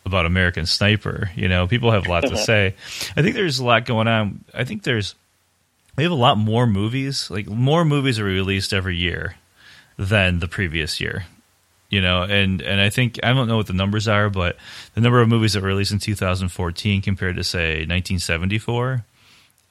about 0.06 0.24
American 0.24 0.66
Sniper. 0.66 1.32
You 1.34 1.48
know, 1.48 1.66
people 1.66 1.90
have 1.90 2.06
a 2.06 2.10
lot 2.10 2.28
to 2.28 2.36
say. 2.44 2.76
I 3.16 3.22
think 3.22 3.34
there's 3.34 3.58
a 3.58 3.64
lot 3.64 3.86
going 3.86 4.06
on. 4.06 4.44
I 4.54 4.62
think 4.62 4.84
there's 4.84 5.16
we 5.98 6.04
have 6.04 6.12
a 6.12 6.14
lot 6.14 6.38
more 6.38 6.64
movies. 6.64 7.28
Like 7.28 7.48
more 7.48 7.84
movies 7.84 8.20
are 8.20 8.24
released 8.24 8.72
every 8.72 8.96
year 8.96 9.34
than 9.98 10.38
the 10.38 10.46
previous 10.46 11.00
year. 11.00 11.24
You 11.90 12.00
know, 12.00 12.22
and 12.22 12.62
and 12.62 12.80
I 12.80 12.88
think 12.88 13.18
I 13.24 13.32
don't 13.32 13.48
know 13.48 13.56
what 13.56 13.66
the 13.66 13.72
numbers 13.72 14.06
are, 14.06 14.30
but 14.30 14.56
the 14.94 15.00
number 15.00 15.20
of 15.20 15.28
movies 15.28 15.54
that 15.54 15.62
were 15.62 15.68
released 15.68 15.90
in 15.90 15.98
2014 15.98 17.02
compared 17.02 17.34
to 17.34 17.42
say 17.42 17.78
1974. 17.78 19.04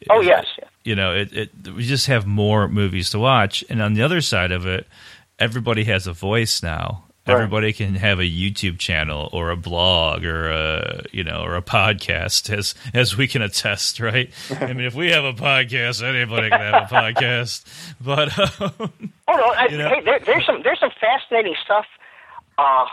Oh 0.09 0.21
yes. 0.21 0.45
You 0.83 0.95
know, 0.95 1.15
it, 1.15 1.31
it 1.31 1.49
we 1.73 1.83
just 1.83 2.07
have 2.07 2.27
more 2.27 2.67
movies 2.67 3.09
to 3.11 3.19
watch, 3.19 3.63
and 3.69 3.81
on 3.81 3.93
the 3.93 4.01
other 4.01 4.19
side 4.19 4.51
of 4.51 4.65
it, 4.65 4.85
everybody 5.39 5.85
has 5.85 6.07
a 6.07 6.13
voice 6.13 6.61
now. 6.61 7.05
Right. 7.27 7.33
Everybody 7.35 7.73
can 7.73 7.95
have 7.95 8.19
a 8.19 8.23
YouTube 8.23 8.79
channel 8.79 9.29
or 9.33 9.49
a 9.49 9.57
blog 9.57 10.23
or 10.23 10.49
a 10.49 11.03
you 11.11 11.23
know 11.23 11.41
or 11.41 11.55
a 11.55 11.61
podcast, 11.61 12.49
as 12.57 12.73
as 12.93 13.17
we 13.17 13.27
can 13.27 13.41
attest, 13.41 13.99
right? 13.99 14.31
I 14.59 14.67
mean, 14.73 14.85
if 14.85 14.95
we 14.95 15.09
have 15.11 15.23
a 15.25 15.33
podcast, 15.33 16.01
anybody 16.03 16.49
can 16.49 16.59
have 16.59 16.91
a 16.91 16.93
podcast. 16.95 17.65
But 18.01 18.37
um, 18.39 18.91
Oh 19.27 19.35
no! 19.35 19.53
I, 19.57 19.67
You 19.69 19.77
know? 19.77 19.89
hey, 19.89 20.01
there, 20.05 20.19
there's 20.19 20.45
some 20.45 20.61
there's 20.63 20.79
some 20.79 20.91
fascinating 21.01 21.55
stuff 21.63 21.85
uh, 22.57 22.85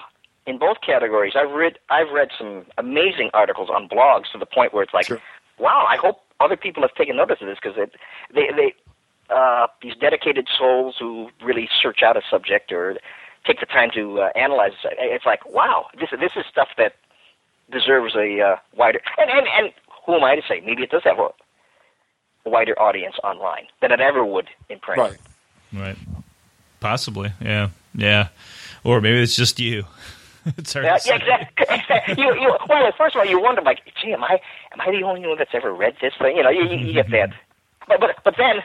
in 0.46 0.58
both 0.58 0.78
categories. 0.84 1.34
I've 1.36 1.52
read 1.52 1.78
I've 1.90 2.10
read 2.10 2.28
some 2.36 2.64
amazing 2.78 3.30
articles 3.34 3.68
on 3.70 3.88
blogs 3.88 4.30
to 4.32 4.38
the 4.38 4.46
point 4.46 4.74
where 4.74 4.82
it's 4.82 4.94
like, 4.94 5.06
Sure. 5.06 5.20
wow! 5.58 5.86
I 5.88 5.96
hope 5.96 6.20
other 6.40 6.56
people 6.56 6.82
have 6.82 6.94
taken 6.94 7.16
notice 7.16 7.38
of 7.40 7.46
this 7.46 7.58
because 7.62 7.76
they 8.34 8.48
they 8.56 8.74
uh, 9.30 9.66
these 9.82 9.94
dedicated 9.96 10.48
souls 10.58 10.96
who 10.98 11.28
really 11.42 11.68
search 11.82 12.02
out 12.02 12.16
a 12.16 12.22
subject 12.30 12.72
or 12.72 12.96
take 13.46 13.60
the 13.60 13.66
time 13.66 13.90
to 13.94 14.20
uh, 14.20 14.30
analyze 14.36 14.72
it. 14.84 14.94
It's 14.98 15.26
like, 15.26 15.44
wow! 15.50 15.86
This 15.98 16.10
this 16.18 16.32
is 16.36 16.44
stuff 16.50 16.68
that 16.78 16.94
deserves 17.72 18.14
a 18.14 18.40
uh, 18.40 18.56
wider 18.76 19.00
and, 19.18 19.30
and 19.30 19.46
and 19.58 19.72
who 20.06 20.14
am 20.14 20.24
I 20.24 20.36
to 20.36 20.42
say? 20.46 20.60
Maybe 20.64 20.82
it 20.82 20.90
does 20.90 21.02
have 21.04 21.18
a 21.18 21.28
wider 22.44 22.78
audience 22.80 23.16
online 23.24 23.66
than 23.80 23.90
it 23.92 24.00
ever 24.00 24.24
would 24.24 24.48
in 24.68 24.78
print. 24.80 24.98
right. 25.00 25.16
right, 25.72 25.96
possibly, 26.80 27.32
yeah, 27.40 27.70
yeah, 27.94 28.28
or 28.84 29.00
maybe 29.00 29.22
it's 29.22 29.34
just 29.36 29.58
you. 29.58 29.84
it's 30.58 30.74
hard 30.74 30.84
Yeah, 30.84 30.94
to 30.96 31.00
say. 31.00 31.20
yeah, 31.26 31.48
exactly. 31.56 32.14
you, 32.22 32.34
you, 32.34 32.54
well, 32.68 32.92
first 32.98 33.14
of 33.16 33.20
all, 33.20 33.24
you 33.26 33.40
wonder, 33.40 33.62
like, 33.62 33.80
gee, 34.02 34.12
am 34.12 34.22
I, 34.22 34.38
am 34.72 34.80
I 34.80 34.90
the 34.90 35.02
only 35.02 35.26
one 35.26 35.38
that's 35.38 35.54
ever 35.54 35.72
read 35.72 35.96
this 36.02 36.12
thing? 36.20 36.36
You 36.36 36.42
know, 36.42 36.50
you, 36.50 36.64
you, 36.64 36.76
you 36.88 36.92
get 36.92 37.10
that. 37.12 37.30
But, 37.88 38.00
but, 38.00 38.16
but 38.24 38.34
then, 38.36 38.56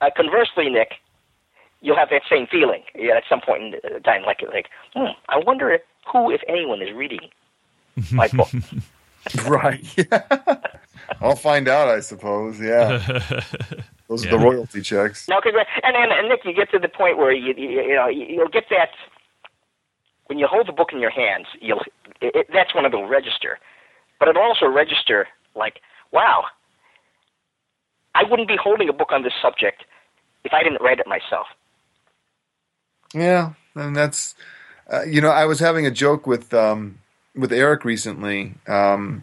uh, 0.00 0.08
conversely, 0.16 0.70
Nick, 0.70 0.94
you'll 1.80 1.96
have 1.96 2.10
that 2.10 2.22
same 2.28 2.46
feeling 2.46 2.82
yeah, 2.94 3.16
at 3.16 3.24
some 3.28 3.40
point 3.40 3.74
in 3.74 4.02
time, 4.02 4.22
like, 4.22 4.42
like, 4.52 4.66
hmm, 4.94 5.12
I 5.28 5.38
wonder 5.38 5.78
who, 6.12 6.30
if 6.30 6.40
anyone, 6.48 6.82
is 6.82 6.92
reading 6.94 7.20
my 8.12 8.28
book. 8.28 8.48
Right. 9.46 9.84
I'll 11.20 11.36
find 11.36 11.68
out, 11.68 11.88
I 11.88 12.00
suppose. 12.00 12.58
Yeah. 12.58 12.98
Those 14.08 14.24
Yeah. 14.24 14.30
are 14.34 14.38
the 14.38 14.44
royalty 14.44 14.80
checks. 14.80 15.28
No, 15.28 15.42
cause, 15.42 15.52
and, 15.84 15.94
and, 15.94 16.10
and 16.10 16.28
Nick, 16.30 16.40
you 16.46 16.54
get 16.54 16.70
to 16.70 16.78
the 16.78 16.88
point 16.88 17.18
where 17.18 17.30
you, 17.30 17.52
you, 17.54 17.82
you 17.82 17.94
know, 17.94 18.08
you- 18.08 18.24
you'll 18.24 18.48
get 18.48 18.64
that 18.70 18.88
when 20.26 20.38
you 20.38 20.46
hold 20.46 20.68
the 20.68 20.72
book 20.72 20.88
in 20.94 21.00
your 21.00 21.10
hands. 21.10 21.46
You'll, 21.60 21.82
it, 22.22 22.34
it, 22.34 22.46
that's 22.50 22.74
when 22.74 22.86
it'll 22.86 23.08
register, 23.08 23.58
but 24.18 24.28
it'll 24.28 24.42
also 24.42 24.66
register 24.66 25.28
like, 25.54 25.80
wow, 26.12 26.44
I 28.14 28.22
wouldn't 28.24 28.48
be 28.48 28.56
holding 28.56 28.88
a 28.88 28.92
book 28.94 29.08
on 29.12 29.22
this 29.22 29.34
subject 29.42 29.84
if 30.44 30.52
I 30.54 30.62
didn't 30.62 30.80
write 30.80 30.98
it 30.98 31.06
myself. 31.06 31.46
Yeah, 33.14 33.54
and 33.74 33.94
that's 33.94 34.34
uh, 34.92 35.02
you 35.02 35.20
know 35.20 35.30
I 35.30 35.44
was 35.46 35.60
having 35.60 35.86
a 35.86 35.90
joke 35.90 36.26
with 36.26 36.52
um, 36.54 36.98
with 37.34 37.52
Eric 37.52 37.84
recently, 37.84 38.54
um, 38.66 39.22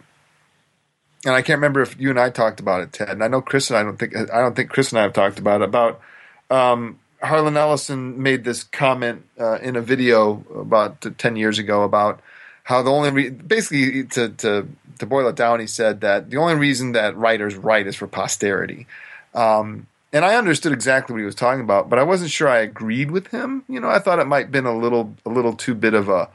and 1.25 1.33
I 1.33 1.41
can't 1.41 1.57
remember 1.57 1.81
if 1.81 1.99
you 1.99 2.09
and 2.09 2.19
I 2.19 2.29
talked 2.29 2.59
about 2.59 2.81
it, 2.81 2.93
Ted. 2.93 3.09
And 3.09 3.23
I 3.23 3.27
know 3.27 3.41
Chris 3.41 3.69
and 3.69 3.77
I 3.77 3.83
don't 3.83 3.97
think 3.97 4.15
I 4.15 4.39
don't 4.41 4.55
think 4.55 4.69
Chris 4.69 4.91
and 4.91 4.99
I 4.99 5.03
have 5.03 5.13
talked 5.13 5.39
about 5.39 5.61
it 5.61 5.65
about 5.65 6.01
um, 6.49 6.99
Harlan 7.21 7.57
Ellison 7.57 8.21
made 8.21 8.43
this 8.43 8.63
comment 8.63 9.25
uh, 9.39 9.59
in 9.59 9.75
a 9.75 9.81
video 9.81 10.45
about 10.55 11.05
ten 11.17 11.35
years 11.35 11.59
ago 11.59 11.83
about 11.83 12.19
how 12.63 12.81
the 12.81 12.91
only 12.91 13.09
re- 13.11 13.29
basically 13.29 14.03
to 14.03 14.29
to 14.29 14.67
to 14.99 15.05
boil 15.05 15.27
it 15.27 15.35
down, 15.35 15.59
he 15.59 15.67
said 15.67 16.01
that 16.01 16.29
the 16.29 16.37
only 16.37 16.55
reason 16.55 16.91
that 16.91 17.15
writers 17.15 17.55
write 17.55 17.87
is 17.87 17.95
for 17.95 18.07
posterity. 18.07 18.87
Um, 19.33 19.87
and 20.13 20.23
I 20.23 20.35
understood 20.35 20.71
exactly 20.71 21.13
what 21.13 21.19
he 21.19 21.25
was 21.25 21.35
talking 21.35 21.61
about, 21.61 21.89
but 21.89 21.99
I 21.99 22.03
wasn't 22.03 22.31
sure 22.31 22.47
I 22.47 22.59
agreed 22.59 23.11
with 23.11 23.27
him. 23.27 23.63
You 23.67 23.79
know, 23.79 23.89
I 23.89 23.99
thought 23.99 24.19
it 24.19 24.27
might 24.27 24.45
have 24.45 24.51
been 24.51 24.65
a 24.65 24.77
little 24.77 25.15
a 25.25 25.29
little 25.29 25.53
too 25.53 25.75
bit 25.75 25.93
of 25.93 26.09
a 26.09 26.29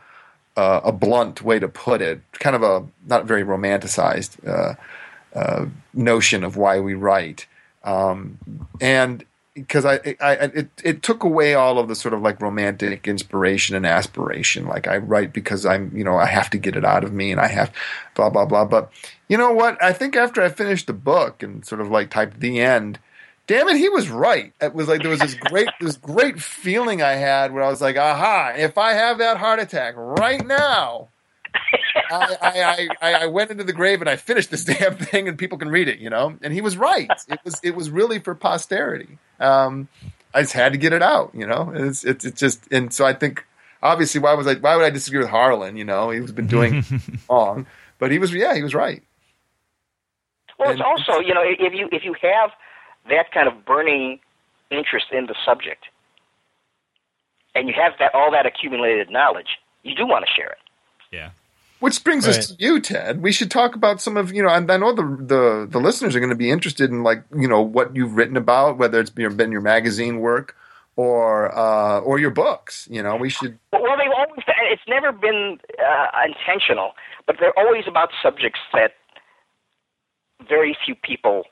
uh, 0.57 0.81
a 0.85 0.93
blunt 0.93 1.43
way 1.43 1.59
to 1.59 1.69
put 1.69 2.03
it, 2.03 2.21
kind 2.35 2.55
of 2.55 2.63
a 2.63 2.87
not 3.07 3.25
very 3.25 3.43
romanticized 3.43 4.47
uh, 4.47 4.75
uh, 5.35 5.67
notion 5.95 6.45
of 6.45 6.57
why 6.57 6.81
we 6.81 6.95
write, 6.95 7.47
um, 7.85 8.39
and 8.81 9.25
because 9.55 9.85
I, 9.85 10.17
I, 10.21 10.33
it, 10.33 10.69
it 10.83 11.03
took 11.03 11.25
away 11.25 11.55
all 11.55 11.79
of 11.79 11.89
the 11.89 11.95
sort 11.95 12.15
of 12.15 12.23
like 12.23 12.41
romantic 12.41 13.07
inspiration 13.07 13.77
and 13.77 13.85
aspiration. 13.85 14.67
Like 14.67 14.89
I 14.89 14.97
write 14.97 15.33
because 15.33 15.67
I'm, 15.67 15.95
you 15.95 16.05
know, 16.05 16.17
I 16.17 16.27
have 16.27 16.49
to 16.51 16.59
get 16.59 16.75
it 16.75 16.85
out 16.87 17.05
of 17.05 17.13
me 17.13 17.33
and 17.33 17.41
I 17.41 17.49
have 17.49 17.71
blah, 18.15 18.31
blah, 18.31 18.47
blah. 18.47 18.65
But 18.65 18.91
you 19.29 19.37
know 19.37 19.53
what? 19.53 19.83
I 19.83 19.93
think 19.93 20.17
after 20.17 20.41
I 20.43 20.49
finished 20.49 20.87
the 20.87 20.95
book 20.95 21.43
and 21.43 21.67
sort 21.67 21.83
of 21.83 21.91
like 21.91 22.11
typed 22.11 22.41
the 22.41 22.61
end, 22.61 22.99
damn 23.47 23.69
it, 23.69 23.77
he 23.77 23.89
was 23.89 24.09
right. 24.09 24.53
It 24.61 24.75
was 24.75 24.89
like 24.89 25.01
there 25.01 25.11
was 25.11 25.21
this 25.21 25.35
great, 25.35 25.69
this 25.81 25.97
great 25.97 26.41
feeling 26.41 27.03
I 27.03 27.13
had 27.13 27.53
where 27.53 27.63
I 27.63 27.69
was 27.69 27.81
like, 27.81 27.97
aha, 27.97 28.53
if 28.57 28.79
I 28.79 28.93
have 28.93 29.19
that 29.19 29.37
heart 29.37 29.61
attack 29.61 29.95
right 29.97 30.45
now, 30.45 31.09
I, 32.11 32.37
I, 32.43 32.89
I, 33.01 33.15
I 33.25 33.27
went 33.27 33.51
into 33.51 33.65
the 33.65 33.73
grave 33.73 34.01
and 34.01 34.09
I 34.09 34.17
finished 34.17 34.51
this 34.51 34.65
damn 34.65 34.97
thing 34.97 35.29
and 35.29 35.39
people 35.39 35.59
can 35.59 35.69
read 35.69 35.89
it, 35.89 35.99
you 35.99 36.11
know? 36.11 36.37
And 36.43 36.53
he 36.53 36.61
was 36.61 36.77
right. 36.77 37.11
It 37.29 37.41
was, 37.45 37.61
it 37.63 37.75
was 37.75 37.91
really 37.91 38.19
for 38.19 38.35
posterity. 38.35 39.19
Um, 39.41 39.89
I 40.35 40.43
just 40.43 40.55
had 40.55 40.73
to 40.73 40.79
get 40.79 40.93
it 40.93 41.03
out, 41.03 41.33
you 41.35 41.47
know? 41.47 41.73
It's, 41.75 42.05
it's, 42.05 42.25
it's 42.25 42.41
just, 42.41 42.73
and 42.73 42.93
so 42.93 43.05
I 43.05 43.13
think, 43.13 43.45
obviously, 43.83 44.21
why 44.21 44.35
was 44.35 44.47
I, 44.47 44.55
why 44.55 44.77
would 44.77 44.85
I 44.85 44.91
disagree 44.91 45.21
with 45.21 45.29
Harlan? 45.29 45.77
You 45.77 45.85
know, 45.85 46.11
he's 46.11 46.33
been 46.33 46.47
doing 46.47 46.85
wrong, 47.31 47.67
but 47.99 48.11
he 48.11 48.19
was, 48.19 48.33
yeah, 48.33 48.55
he 48.55 48.63
was 48.63 48.75
right. 48.75 49.03
Well, 50.59 50.71
it's 50.71 50.81
also, 50.81 51.19
you 51.19 51.35
know, 51.35 51.43
if 51.43 51.73
you 51.73 51.89
if 51.91 52.05
you 52.05 52.15
have 52.23 52.51
that 53.09 53.33
kind 53.33 53.49
of 53.49 53.65
burning 53.65 54.21
interest 54.71 55.07
in 55.13 55.27
the 55.27 55.35
subject, 55.45 55.85
and 57.55 57.69
you 57.69 57.75
have 57.75 57.93
that 57.99 58.15
all 58.15 58.31
that 58.33 58.47
accumulated 58.47 59.11
knowledge, 59.11 59.59
you 59.83 59.95
do 59.95 60.07
want 60.07 60.25
to 60.27 60.33
share 60.35 60.51
it. 60.51 60.59
Yeah. 61.11 61.31
Which 61.81 62.05
brings 62.05 62.29
us 62.29 62.47
to 62.47 62.55
you, 62.61 62.81
Ted. 62.81 63.23
We 63.23 63.33
should 63.33 63.51
talk 63.51 63.75
about 63.75 64.01
some 64.01 64.17
of 64.17 64.33
you 64.33 64.41
know. 64.41 64.51
And 64.51 64.71
I 64.71 64.77
know 64.77 64.95
the 64.95 65.03
the 65.03 65.67
the 65.69 65.81
listeners 65.81 66.15
are 66.15 66.21
going 66.21 66.31
to 66.31 66.37
be 66.37 66.49
interested 66.49 66.91
in 66.91 67.03
like 67.03 67.25
you 67.37 67.49
know 67.49 67.61
what 67.61 67.97
you've 67.97 68.17
written 68.17 68.37
about, 68.37 68.79
whether 68.79 69.01
it's 69.01 69.11
been 69.11 69.37
been 69.37 69.51
your 69.51 69.63
magazine 69.63 70.21
work 70.21 70.55
or 70.95 71.53
uh, 71.53 71.99
or 71.99 72.21
your 72.21 72.31
books. 72.31 72.87
You 72.89 73.03
know, 73.03 73.17
we 73.17 73.29
should. 73.29 73.59
Well, 73.73 73.97
they've 73.99 74.13
always 74.17 74.45
it's 74.71 74.83
never 74.87 75.11
been 75.11 75.59
uh, 75.79 76.07
intentional, 76.25 76.93
but 77.27 77.37
they're 77.41 77.59
always 77.59 77.85
about 77.89 78.11
subjects 78.23 78.61
that 78.73 78.93
very 80.49 80.77
few 80.85 80.95
people 80.95 81.45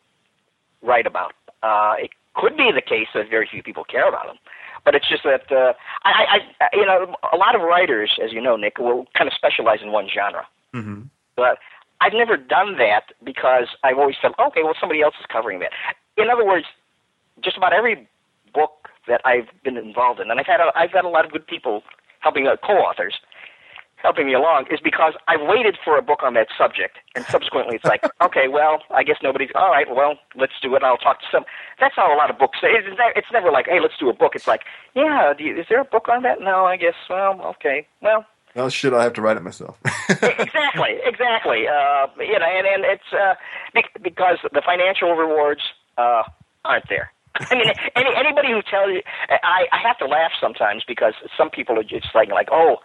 write 0.81 1.06
about. 1.06 1.32
Uh, 1.62 1.95
it 1.99 2.11
could 2.35 2.57
be 2.57 2.70
the 2.74 2.81
case 2.81 3.09
that 3.15 3.28
very 3.28 3.49
few 3.51 3.62
people 3.62 3.85
care 3.85 4.09
about 4.09 4.27
them, 4.27 4.37
but 4.85 4.95
it's 4.95 5.09
just 5.09 5.24
that 5.24 5.51
uh, 5.51 5.73
I, 6.05 6.41
I, 6.61 6.69
you 6.73 6.87
know, 6.87 7.15
a 7.32 7.37
lot 7.37 7.55
of 7.55 7.62
writers, 7.62 8.19
as 8.23 8.32
you 8.32 8.41
know, 8.41 8.57
Nick, 8.57 8.78
will 8.78 9.07
kind 9.16 9.28
of 9.28 9.35
specialize 9.35 9.81
in 9.82 9.93
one 9.93 10.09
genre. 10.12 10.47
Mm-hmm. 10.74 11.03
But 11.37 11.59
I've 12.01 12.12
never 12.15 12.37
done 12.37 12.78
that 12.78 13.12
because 13.23 13.69
I've 13.85 13.99
always 13.99 14.16
felt, 14.20 14.35
okay, 14.39 14.62
well, 14.62 14.74
somebody 14.78 15.03
else 15.03 15.15
is 15.20 15.27
covering 15.31 15.59
that. 15.61 15.73
In 16.16 16.31
other 16.31 16.47
words, 16.47 16.66
just 17.43 17.57
about 17.57 17.73
every 17.73 18.09
book 18.55 18.89
that 19.07 19.20
I've 19.24 19.49
been 19.65 19.77
involved 19.77 20.20
in, 20.20 20.31
and 20.31 20.41
I've 20.41 20.47
had 20.47 20.61
a, 20.61 20.73
I've 20.74 20.93
had 20.93 21.05
a 21.05 21.09
lot 21.09 21.24
of 21.24 21.32
good 21.32 21.47
people 21.47 21.82
helping 22.20 22.47
uh, 22.47 22.57
co-authors 22.65 23.15
helping 24.02 24.27
me 24.27 24.35
along 24.35 24.66
is 24.70 24.81
because 24.81 25.14
I've 25.28 25.40
waited 25.43 25.77
for 25.85 25.97
a 25.98 26.02
book 26.02 26.20
on 26.22 26.35
that 26.35 26.48
subject, 26.56 26.98
and 27.14 27.24
subsequently 27.27 27.77
it's 27.77 27.85
like, 27.85 28.05
okay, 28.22 28.48
well, 28.48 28.82
I 28.90 29.02
guess 29.02 29.16
nobody's. 29.22 29.51
All 29.55 29.70
right, 29.70 29.86
well, 29.89 30.14
let's 30.36 30.52
do 30.62 30.74
it. 30.74 30.82
I'll 30.82 30.98
talk 30.98 31.20
to 31.20 31.27
some. 31.31 31.44
That's 31.78 31.94
how 31.97 32.14
a 32.14 32.16
lot 32.16 32.31
of 32.31 32.39
books. 32.39 32.59
It's, 32.62 32.86
it's 33.16 33.32
never 33.32 33.51
like, 33.51 33.66
hey, 33.66 33.81
let's 33.81 33.94
do 33.98 34.09
a 34.09 34.14
book. 34.14 34.32
It's 34.35 34.47
like, 34.47 34.62
yeah, 34.94 35.32
you, 35.39 35.59
is 35.59 35.66
there 35.68 35.81
a 35.81 35.85
book 35.85 36.09
on 36.09 36.22
that? 36.22 36.40
No, 36.40 36.64
I 36.64 36.77
guess. 36.77 36.94
Well, 37.09 37.40
okay, 37.56 37.86
well. 38.01 38.24
Oh 38.56 38.68
shit! 38.68 38.93
I 38.93 39.05
have 39.05 39.12
to 39.14 39.22
write 39.22 39.36
it 39.36 39.44
myself. 39.44 39.78
exactly, 40.09 40.98
exactly. 41.05 41.68
Uh, 41.68 42.06
you 42.18 42.39
know, 42.39 42.47
and 42.47 42.66
and 42.66 42.85
it's 42.85 43.12
uh, 43.12 43.35
because 44.02 44.39
the 44.52 44.62
financial 44.64 45.12
rewards 45.12 45.62
uh, 45.98 46.22
aren't 46.64 46.89
there. 46.89 47.12
I 47.39 47.55
mean, 47.55 47.70
any, 47.94 48.10
anybody 48.16 48.48
who 48.51 48.60
tells 48.62 48.90
you, 48.90 49.02
I, 49.28 49.66
I 49.70 49.78
have 49.86 49.98
to 49.98 50.06
laugh 50.06 50.32
sometimes 50.40 50.82
because 50.86 51.14
some 51.36 51.48
people 51.48 51.78
are 51.78 51.85
just 51.85 52.09
like, 52.12 52.28
like, 52.28 52.48
oh, 52.51 52.78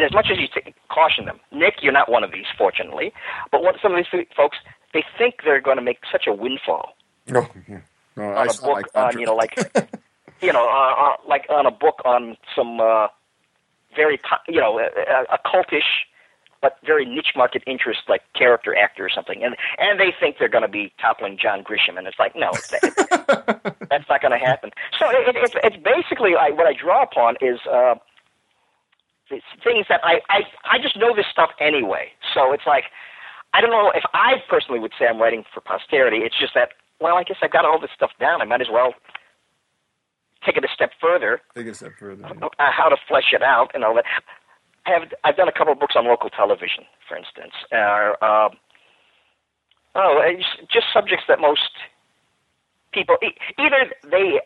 as 0.00 0.12
much 0.12 0.28
as 0.30 0.38
you 0.38 0.46
t- 0.48 0.74
caution 0.88 1.24
them, 1.24 1.40
Nick, 1.52 1.76
you're 1.82 1.92
not 1.92 2.10
one 2.10 2.24
of 2.24 2.32
these, 2.32 2.46
fortunately. 2.56 3.12
But 3.50 3.62
what 3.62 3.76
some 3.82 3.94
of 3.94 4.04
these 4.12 4.26
folks, 4.36 4.58
they 4.94 5.04
think 5.16 5.36
they're 5.44 5.60
going 5.60 5.76
to 5.76 5.82
make 5.82 5.98
such 6.10 6.26
a 6.26 6.32
windfall. 6.32 6.94
No, 7.26 7.46
yeah. 7.68 7.80
no, 8.16 8.24
on 8.24 8.48
a 8.48 8.52
book 8.54 8.88
on, 8.94 9.18
you 9.18 9.26
know, 9.26 9.34
like, 9.34 9.54
you 10.40 10.52
know, 10.52 10.66
uh, 10.66 11.02
uh, 11.02 11.16
like 11.28 11.46
on 11.50 11.66
a 11.66 11.70
book 11.70 12.00
on 12.04 12.36
some 12.54 12.80
uh, 12.80 13.08
very, 13.94 14.20
you 14.48 14.60
know, 14.60 14.78
a, 14.78 15.34
a 15.34 15.38
cultish 15.46 16.06
but 16.60 16.76
very 16.84 17.04
niche 17.04 17.32
market 17.36 17.62
interest, 17.66 18.00
like 18.08 18.22
character 18.34 18.76
actor 18.76 19.04
or 19.04 19.08
something, 19.08 19.42
and 19.44 19.56
and 19.78 20.00
they 20.00 20.12
think 20.18 20.36
they're 20.38 20.48
going 20.48 20.62
to 20.62 20.68
be 20.68 20.92
toppling 21.00 21.38
John 21.40 21.62
Grisham, 21.62 21.96
and 21.96 22.06
it's 22.06 22.18
like, 22.18 22.34
no, 22.34 22.50
it's, 22.50 22.68
that's 23.88 24.08
not 24.08 24.20
going 24.20 24.32
to 24.32 24.44
happen. 24.44 24.70
So 24.98 25.08
it, 25.08 25.28
it, 25.28 25.36
it's 25.36 25.54
it's 25.62 25.76
basically 25.76 26.32
I, 26.34 26.50
what 26.50 26.66
I 26.66 26.72
draw 26.72 27.02
upon 27.02 27.36
is. 27.40 27.60
Uh, 27.70 27.94
it's 29.30 29.44
things 29.62 29.86
that 29.88 30.00
I, 30.04 30.20
I 30.28 30.42
I 30.64 30.78
just 30.80 30.96
know 30.96 31.14
this 31.14 31.26
stuff 31.30 31.50
anyway. 31.60 32.08
So 32.34 32.52
it's 32.52 32.66
like 32.66 32.84
I 33.54 33.60
don't 33.60 33.70
know 33.70 33.90
if 33.94 34.04
I 34.14 34.42
personally 34.48 34.80
would 34.80 34.92
say 34.98 35.06
I'm 35.06 35.20
writing 35.20 35.44
for 35.52 35.60
posterity. 35.60 36.18
It's 36.18 36.38
just 36.38 36.54
that 36.54 36.70
well, 37.00 37.16
I 37.16 37.22
guess 37.22 37.38
I've 37.42 37.52
got 37.52 37.64
all 37.64 37.80
this 37.80 37.90
stuff 37.94 38.10
down. 38.18 38.42
I 38.42 38.44
might 38.44 38.60
as 38.60 38.68
well 38.72 38.94
take 40.44 40.56
it 40.56 40.64
a 40.64 40.68
step 40.74 40.90
further. 41.00 41.40
Take 41.54 41.66
it 41.66 41.70
a 41.70 41.74
step 41.74 41.92
further. 41.98 42.22
Yeah. 42.22 42.46
Uh, 42.58 42.70
how 42.72 42.88
to 42.88 42.96
flesh 43.08 43.32
it 43.32 43.42
out 43.42 43.70
and 43.74 43.84
all 43.84 43.94
that. 43.94 44.04
I 44.86 44.90
have 44.90 45.02
I've 45.24 45.36
done 45.36 45.48
a 45.48 45.52
couple 45.52 45.72
of 45.72 45.80
books 45.80 45.94
on 45.96 46.06
local 46.06 46.30
television, 46.30 46.84
for 47.06 47.16
instance. 47.16 47.52
Uh, 47.72 48.12
uh, 48.24 48.48
oh, 49.94 50.32
just 50.72 50.86
subjects 50.92 51.24
that 51.28 51.40
most 51.40 51.70
people 52.92 53.16
either 53.58 53.92
they 54.10 54.40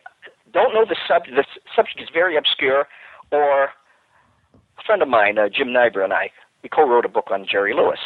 don't 0.53 0.75
know 0.75 0.85
the 0.85 0.97
subject. 1.07 1.37
The 1.37 1.45
subject 1.75 2.01
is 2.01 2.09
very 2.13 2.37
obscure, 2.37 2.87
or 3.31 3.71
a 4.79 4.83
friend 4.83 5.03
of 5.03 5.09
mine, 5.09 5.39
uh, 5.39 5.49
Jim 5.49 5.69
Neibaur, 5.69 6.05
and 6.05 6.13
I, 6.13 6.31
we 6.63 6.69
co-wrote 6.69 7.05
a 7.05 7.09
book 7.09 7.29
on 7.31 7.47
Jerry 7.51 7.75
Lewis, 7.75 8.01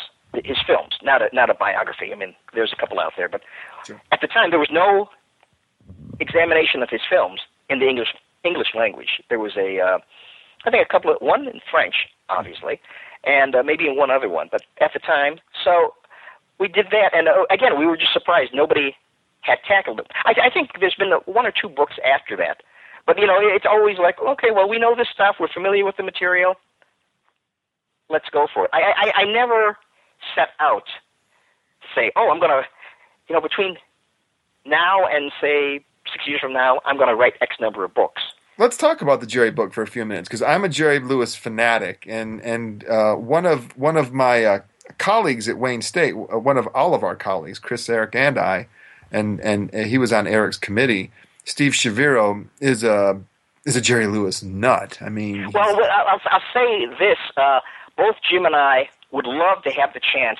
his 0.44 0.58
films, 0.66 0.94
not 1.02 1.22
a 1.22 1.28
not 1.32 1.50
a 1.50 1.54
biography. 1.54 2.12
I 2.12 2.16
mean, 2.16 2.34
there's 2.54 2.72
a 2.72 2.76
couple 2.76 3.00
out 3.00 3.12
there, 3.16 3.28
but 3.28 3.42
sure. 3.84 4.00
at 4.12 4.20
the 4.20 4.26
time 4.26 4.50
there 4.50 4.58
was 4.58 4.70
no 4.70 5.08
examination 6.20 6.82
of 6.82 6.90
his 6.90 7.00
films 7.08 7.40
in 7.68 7.78
the 7.78 7.88
English 7.88 8.14
English 8.44 8.74
language. 8.74 9.20
There 9.28 9.38
was 9.38 9.56
a, 9.56 9.80
uh, 9.80 9.98
I 10.64 10.70
think 10.70 10.86
a 10.86 10.92
couple 10.92 11.10
of 11.10 11.20
one 11.20 11.48
in 11.48 11.60
French, 11.70 12.06
obviously, 12.28 12.80
and 13.24 13.54
uh, 13.54 13.62
maybe 13.62 13.86
in 13.88 13.96
one 13.96 14.10
other 14.10 14.28
one, 14.28 14.48
but 14.50 14.62
at 14.80 14.92
the 14.92 15.00
time, 15.00 15.38
so 15.64 15.94
we 16.58 16.68
did 16.68 16.86
that, 16.90 17.10
and 17.12 17.28
uh, 17.28 17.44
again, 17.50 17.78
we 17.78 17.86
were 17.86 17.96
just 17.96 18.12
surprised 18.12 18.52
nobody 18.54 18.94
had 19.40 19.58
tackled 19.66 20.00
it. 20.00 20.06
I, 20.24 20.34
I 20.44 20.50
think 20.50 20.70
there's 20.80 20.94
been 20.94 21.12
one 21.26 21.46
or 21.46 21.52
two 21.52 21.68
books 21.68 21.94
after 22.04 22.36
that, 22.36 22.62
but 23.06 23.18
you 23.18 23.26
know, 23.26 23.38
it's 23.40 23.66
always 23.68 23.98
like, 23.98 24.20
okay, 24.20 24.50
well, 24.50 24.68
we 24.68 24.78
know 24.78 24.94
this 24.96 25.08
stuff, 25.12 25.36
we're 25.38 25.52
familiar 25.52 25.84
with 25.84 25.96
the 25.96 26.02
material, 26.02 26.54
let's 28.10 28.28
go 28.30 28.46
for 28.52 28.64
it. 28.64 28.70
I, 28.72 28.80
I, 28.96 29.20
I 29.22 29.24
never 29.24 29.78
set 30.34 30.48
out 30.60 30.86
to 31.82 31.86
say, 31.94 32.12
oh, 32.16 32.30
I'm 32.30 32.40
to, 32.40 32.62
you 33.28 33.34
know, 33.34 33.40
between 33.40 33.76
now 34.64 35.06
and 35.06 35.32
say 35.40 35.84
six 36.12 36.26
years 36.26 36.40
from 36.40 36.52
now, 36.52 36.80
I'm 36.84 36.96
going 36.96 37.08
to 37.08 37.14
write 37.14 37.34
X 37.40 37.56
number 37.60 37.84
of 37.84 37.94
books. 37.94 38.22
Let's 38.58 38.76
talk 38.76 39.02
about 39.02 39.20
the 39.20 39.26
Jerry 39.26 39.50
book 39.50 39.74
for 39.74 39.82
a 39.82 39.86
few 39.86 40.04
minutes 40.06 40.28
because 40.28 40.40
I'm 40.40 40.64
a 40.64 40.68
Jerry 40.68 40.98
Lewis 40.98 41.34
fanatic, 41.34 42.06
and 42.08 42.40
and 42.40 42.88
uh, 42.88 43.14
one 43.14 43.44
of 43.44 43.76
one 43.76 43.98
of 43.98 44.14
my 44.14 44.44
uh, 44.44 44.60
colleagues 44.96 45.46
at 45.46 45.58
Wayne 45.58 45.82
State, 45.82 46.14
uh, 46.14 46.38
one 46.38 46.56
of 46.56 46.66
all 46.68 46.94
of 46.94 47.02
our 47.04 47.16
colleagues, 47.16 47.58
Chris, 47.58 47.86
Eric, 47.90 48.14
and 48.14 48.38
I, 48.38 48.68
and 49.12 49.40
and 49.40 49.74
he 49.74 49.98
was 49.98 50.10
on 50.10 50.26
Eric's 50.26 50.56
committee. 50.56 51.10
Steve 51.46 51.72
Shaviro 51.72 52.46
is 52.60 52.84
a 52.84 53.20
is 53.64 53.76
a 53.76 53.80
Jerry 53.80 54.06
Lewis 54.06 54.42
nut. 54.42 54.98
I 55.00 55.08
mean, 55.08 55.50
well, 55.52 55.80
I'll, 55.90 56.20
I'll 56.26 56.42
say 56.52 56.86
this: 56.98 57.18
uh, 57.36 57.60
both 57.96 58.16
Jim 58.28 58.44
and 58.44 58.54
I 58.54 58.90
would 59.12 59.26
love 59.26 59.62
to 59.62 59.70
have 59.70 59.94
the 59.94 60.00
chance 60.00 60.38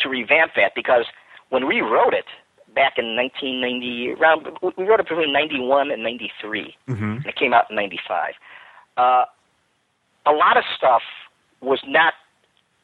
to 0.00 0.08
revamp 0.08 0.52
that 0.56 0.74
because 0.74 1.06
when 1.48 1.66
we 1.66 1.80
wrote 1.80 2.14
it 2.14 2.26
back 2.74 2.98
in 2.98 3.16
1990, 3.16 4.12
around 4.12 4.46
we 4.76 4.84
wrote 4.84 5.00
it 5.00 5.08
between 5.08 5.32
91 5.32 5.90
and 5.90 6.02
93, 6.02 6.76
mm-hmm. 6.88 7.04
and 7.04 7.26
it 7.26 7.36
came 7.36 7.52
out 7.52 7.70
in 7.70 7.76
95. 7.76 8.34
Uh, 8.96 9.24
a 10.26 10.32
lot 10.32 10.56
of 10.56 10.64
stuff 10.76 11.02
was 11.60 11.80
not. 11.86 12.14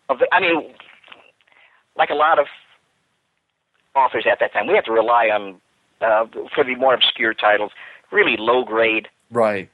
Of 0.09 0.21
the, 0.21 0.29
I 0.33 0.41
mean, 0.41 0.73
like 1.97 2.11
a 2.11 2.15
lot 2.15 2.39
of 2.39 2.47
authors 3.95 4.25
at 4.31 4.39
that 4.41 4.53
time, 4.53 4.67
we 4.67 4.75
had 4.75 4.85
to 4.87 4.93
rely 4.93 5.27
on 5.27 5.61
uh, 6.01 6.27
for 6.55 6.65
the 6.65 6.75
more 6.77 6.95
obscure 6.95 7.35
titles, 7.35 7.73
really 8.11 8.37
low 8.39 8.65
grade, 8.65 9.09
right 9.31 9.71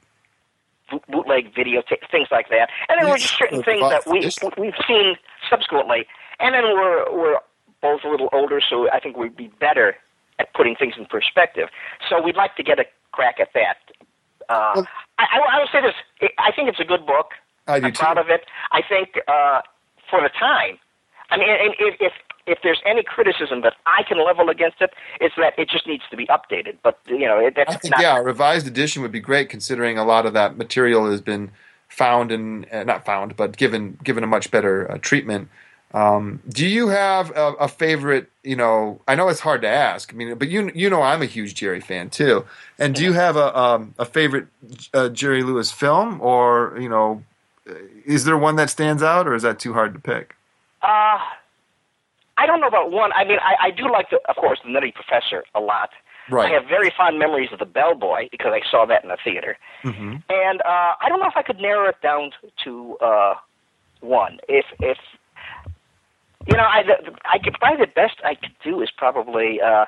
bootleg 1.09 1.53
video, 1.55 1.81
t- 1.81 1.97
things 2.11 2.27
like 2.31 2.49
that. 2.49 2.69
And 2.89 2.99
then 2.99 3.09
we're 3.09 3.17
just 3.17 3.37
certain 3.37 3.63
things 3.63 3.81
that 3.81 4.05
we 4.05 4.19
we've 4.57 4.73
seen 4.87 5.15
subsequently. 5.49 6.05
And 6.39 6.53
then 6.53 6.63
we're 6.63 7.11
we're 7.11 7.37
both 7.81 8.01
a 8.03 8.09
little 8.09 8.29
older, 8.33 8.61
so 8.61 8.89
I 8.91 8.99
think 8.99 9.17
we'd 9.17 9.35
be 9.35 9.47
better 9.59 9.95
at 10.39 10.53
putting 10.53 10.75
things 10.75 10.95
in 10.97 11.05
perspective. 11.05 11.69
So 12.09 12.21
we'd 12.21 12.35
like 12.35 12.55
to 12.55 12.63
get 12.63 12.79
a 12.79 12.85
crack 13.11 13.39
at 13.39 13.49
that. 13.53 13.77
Uh, 14.49 14.71
well, 14.75 14.87
I, 15.19 15.23
I, 15.23 15.57
I 15.57 15.59
will 15.59 15.67
say 15.71 15.81
this: 15.81 16.31
I 16.37 16.51
think 16.51 16.69
it's 16.69 16.79
a 16.79 16.85
good 16.85 17.05
book. 17.05 17.31
I 17.67 17.79
do 17.79 17.87
I'm 17.87 17.93
proud 17.93 18.17
of 18.17 18.29
it. 18.29 18.45
I 18.71 18.81
think 18.81 19.19
uh, 19.27 19.61
for 20.09 20.21
the 20.21 20.29
time. 20.29 20.77
I 21.29 21.37
mean, 21.37 21.47
if, 21.49 21.95
if 21.99 22.13
if 22.45 22.59
there's 22.63 22.81
any 22.85 23.03
criticism 23.03 23.61
that 23.61 23.75
I 23.85 24.03
can 24.03 24.23
level 24.23 24.49
against 24.49 24.81
it, 24.81 24.91
it's 25.21 25.35
that 25.37 25.57
it 25.57 25.69
just 25.69 25.87
needs 25.87 26.03
to 26.11 26.17
be 26.17 26.27
updated. 26.27 26.77
But 26.83 26.99
you 27.07 27.25
know, 27.25 27.37
it, 27.39 27.55
that's 27.55 27.75
I 27.75 27.77
think, 27.77 27.91
not, 27.91 28.01
yeah, 28.01 28.17
a 28.17 28.23
revised 28.23 28.67
edition 28.67 29.01
would 29.01 29.11
be 29.11 29.19
great, 29.19 29.49
considering 29.49 29.97
a 29.97 30.03
lot 30.03 30.25
of 30.25 30.33
that 30.33 30.57
material 30.57 31.09
has 31.09 31.21
been 31.21 31.51
found 31.87 32.31
and 32.31 32.65
uh, 32.71 32.83
not 32.83 33.05
found, 33.05 33.35
but 33.35 33.57
given 33.57 33.97
given 34.03 34.23
a 34.23 34.27
much 34.27 34.51
better 34.51 34.91
uh, 34.91 34.97
treatment. 34.99 35.49
Um, 35.93 36.41
do 36.49 36.65
you 36.65 36.87
have 36.87 37.29
a, 37.31 37.53
a, 37.59 37.67
favorite? 37.67 38.31
You 38.41 38.55
know, 38.55 38.99
I 39.07 39.13
know 39.13 39.29
it's 39.29 39.41
hard 39.41 39.61
to 39.61 39.67
ask. 39.67 40.11
I 40.11 40.17
mean, 40.17 40.35
but 40.35 40.49
you 40.49 40.71
you 40.73 40.89
know, 40.89 41.03
I'm 41.03 41.21
a 41.21 41.27
huge 41.27 41.53
Jerry 41.53 41.81
fan 41.81 42.09
too. 42.09 42.45
And 42.79 42.95
do 42.95 43.03
you 43.03 43.13
have 43.13 43.37
a 43.37 43.57
um, 43.57 43.93
a 43.99 44.05
favorite 44.05 44.47
uh, 44.93 45.09
Jerry 45.09 45.43
Lewis 45.43 45.71
film, 45.71 46.19
or 46.19 46.75
you 46.79 46.89
know, 46.89 47.23
is 48.05 48.25
there 48.25 48.37
one 48.37 48.55
that 48.55 48.71
stands 48.71 49.03
out, 49.03 49.27
or 49.27 49.35
is 49.35 49.43
that 49.43 49.59
too 49.59 49.73
hard 49.73 49.93
to 49.93 49.99
pick? 49.99 50.35
Uh 50.81 51.19
I 52.37 52.45
don't 52.45 52.59
know 52.61 52.67
about 52.67 52.91
one. 52.91 53.11
I 53.13 53.23
mean, 53.23 53.37
I, 53.41 53.67
I 53.67 53.71
do 53.71 53.91
like, 53.91 54.09
the, 54.09 54.19
of 54.27 54.35
course, 54.35 54.59
the 54.63 54.71
Nutty 54.71 54.91
Professor 54.91 55.43
a 55.53 55.59
lot. 55.59 55.89
Right. 56.29 56.51
I 56.51 56.53
have 56.53 56.67
very 56.69 56.91
fond 56.95 57.19
memories 57.19 57.49
of 57.51 57.59
the 57.59 57.65
Bellboy 57.65 58.29
because 58.31 58.53
I 58.53 58.61
saw 58.69 58.85
that 58.85 59.03
in 59.03 59.09
the 59.09 59.17
theater. 59.23 59.57
Mm-hmm. 59.83 60.15
And 60.29 60.61
uh, 60.61 60.93
I 61.01 61.09
don't 61.09 61.19
know 61.19 61.27
if 61.27 61.35
I 61.35 61.43
could 61.43 61.59
narrow 61.59 61.89
it 61.89 62.01
down 62.01 62.31
to 62.63 62.97
uh, 63.01 63.33
one. 63.99 64.39
If 64.47 64.65
if 64.79 64.97
you 66.47 66.55
know, 66.55 66.63
I 66.63 66.83
the, 66.83 67.11
I 67.25 67.39
could 67.39 67.53
probably 67.55 67.85
the 67.85 67.91
best 67.91 68.15
I 68.23 68.35
could 68.35 68.55
do 68.63 68.81
is 68.81 68.89
probably 68.89 69.59
uh, 69.61 69.85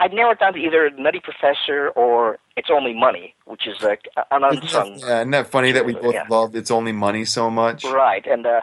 I'd 0.00 0.12
narrow 0.12 0.32
it 0.32 0.40
down 0.40 0.54
to 0.54 0.58
either 0.58 0.90
Nutty 0.90 1.20
Professor 1.20 1.90
or 1.90 2.38
It's 2.56 2.70
Only 2.72 2.94
Money, 2.94 3.34
which 3.44 3.68
is 3.68 3.82
uh, 3.84 3.94
an 4.30 4.42
unsung. 4.42 4.98
Yeah, 4.98 5.20
isn't 5.20 5.30
that 5.30 5.46
funny 5.48 5.72
that 5.72 5.84
we 5.84 5.94
both 5.94 6.14
yeah. 6.14 6.24
love 6.28 6.56
It's 6.56 6.70
Only 6.70 6.92
Money 6.92 7.24
so 7.24 7.50
much? 7.50 7.84
Right, 7.84 8.26
and 8.26 8.46
uh, 8.46 8.62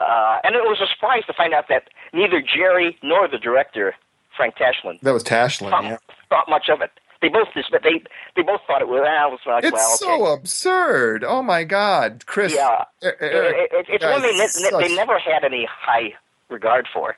uh, 0.00 0.38
and 0.44 0.54
it 0.54 0.62
was 0.64 0.80
a 0.80 0.86
surprise 0.92 1.22
to 1.26 1.32
find 1.32 1.54
out 1.54 1.66
that 1.68 1.88
neither 2.12 2.42
Jerry 2.42 2.98
nor 3.02 3.28
the 3.28 3.38
director, 3.38 3.94
Frank 4.36 4.56
Tashlin, 4.56 5.00
that 5.02 5.12
was 5.12 5.24
Tashlin, 5.24 5.70
thought, 5.70 5.84
yeah. 5.84 5.96
thought 6.28 6.48
much 6.48 6.68
of 6.68 6.80
it. 6.80 6.90
They 7.22 7.28
both 7.30 7.48
but 7.70 7.82
they 7.82 8.02
they 8.36 8.42
both 8.42 8.60
thought 8.66 8.82
it 8.82 8.88
was. 8.88 9.00
Well, 9.02 9.28
it 9.28 9.30
was 9.30 9.40
like, 9.46 9.64
it's 9.64 9.72
well, 9.72 10.18
okay. 10.18 10.26
so 10.26 10.32
absurd. 10.32 11.24
Oh 11.24 11.42
my 11.42 11.64
God, 11.64 12.24
Chris. 12.26 12.52
Yeah, 12.54 12.84
er, 13.02 13.16
er, 13.20 13.44
it, 13.54 13.72
it, 13.72 13.86
it's 13.88 14.04
one 14.04 14.20
they, 14.20 14.88
they 14.88 14.94
never 14.94 15.18
had 15.18 15.42
any 15.42 15.66
high 15.70 16.12
regard 16.50 16.86
for. 16.92 17.16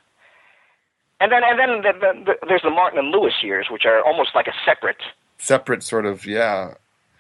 And 1.18 1.32
then 1.32 1.42
and 1.44 1.58
then 1.58 1.82
the, 1.82 1.92
the, 1.98 2.24
the, 2.24 2.46
there's 2.46 2.62
the 2.62 2.70
Martin 2.70 2.98
and 2.98 3.10
Lewis 3.10 3.34
years, 3.42 3.66
which 3.70 3.84
are 3.84 4.04
almost 4.04 4.30
like 4.34 4.46
a 4.46 4.54
separate 4.64 5.02
separate 5.38 5.82
sort 5.82 6.06
of 6.06 6.26
yeah. 6.26 6.74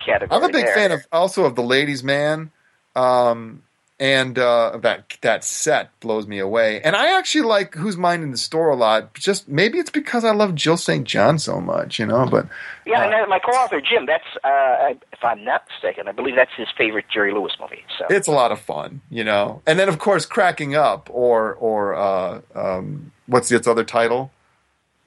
category. 0.04 0.36
I'm 0.36 0.48
a 0.48 0.52
big 0.52 0.66
there. 0.66 0.74
fan 0.74 0.92
of 0.92 1.06
also 1.10 1.44
of 1.44 1.56
the 1.56 1.62
Ladies 1.62 2.04
Man, 2.04 2.52
um, 2.94 3.62
and 3.98 4.38
uh, 4.38 4.78
that 4.82 5.16
that 5.22 5.42
set 5.42 5.98
blows 6.00 6.26
me 6.26 6.38
away. 6.38 6.80
And 6.82 6.94
I 6.94 7.18
actually 7.18 7.46
like 7.46 7.74
Who's 7.74 7.96
Minding 7.96 8.30
the 8.30 8.36
Store 8.36 8.68
a 8.68 8.76
lot. 8.76 9.14
Just 9.14 9.48
maybe 9.48 9.78
it's 9.78 9.90
because 9.90 10.24
I 10.24 10.32
love 10.32 10.54
Jill 10.54 10.76
St. 10.76 11.06
John 11.06 11.38
so 11.38 11.60
much, 11.60 11.98
you 11.98 12.06
know. 12.06 12.26
But 12.26 12.46
Yeah, 12.84 13.04
and 13.04 13.14
uh, 13.14 13.18
then 13.18 13.28
my 13.30 13.38
co-author 13.38 13.80
Jim. 13.80 14.06
That's 14.06 14.24
uh, 14.44 14.94
if 15.12 15.24
I'm 15.24 15.44
not 15.44 15.64
mistaken, 15.68 16.08
I 16.08 16.12
believe 16.12 16.36
that's 16.36 16.54
his 16.56 16.68
favorite 16.76 17.06
Jerry 17.12 17.32
Lewis 17.32 17.56
movie. 17.58 17.84
So 17.98 18.06
it's 18.10 18.28
a 18.28 18.32
lot 18.32 18.52
of 18.52 18.60
fun, 18.60 19.00
you 19.08 19.24
know. 19.24 19.62
And 19.66 19.78
then 19.78 19.88
of 19.88 19.98
course, 19.98 20.26
cracking 20.26 20.74
up 20.74 21.08
or 21.10 21.54
or 21.54 21.94
uh, 21.94 22.40
um, 22.54 23.12
what's 23.26 23.50
its 23.50 23.66
other 23.66 23.84
title? 23.84 24.30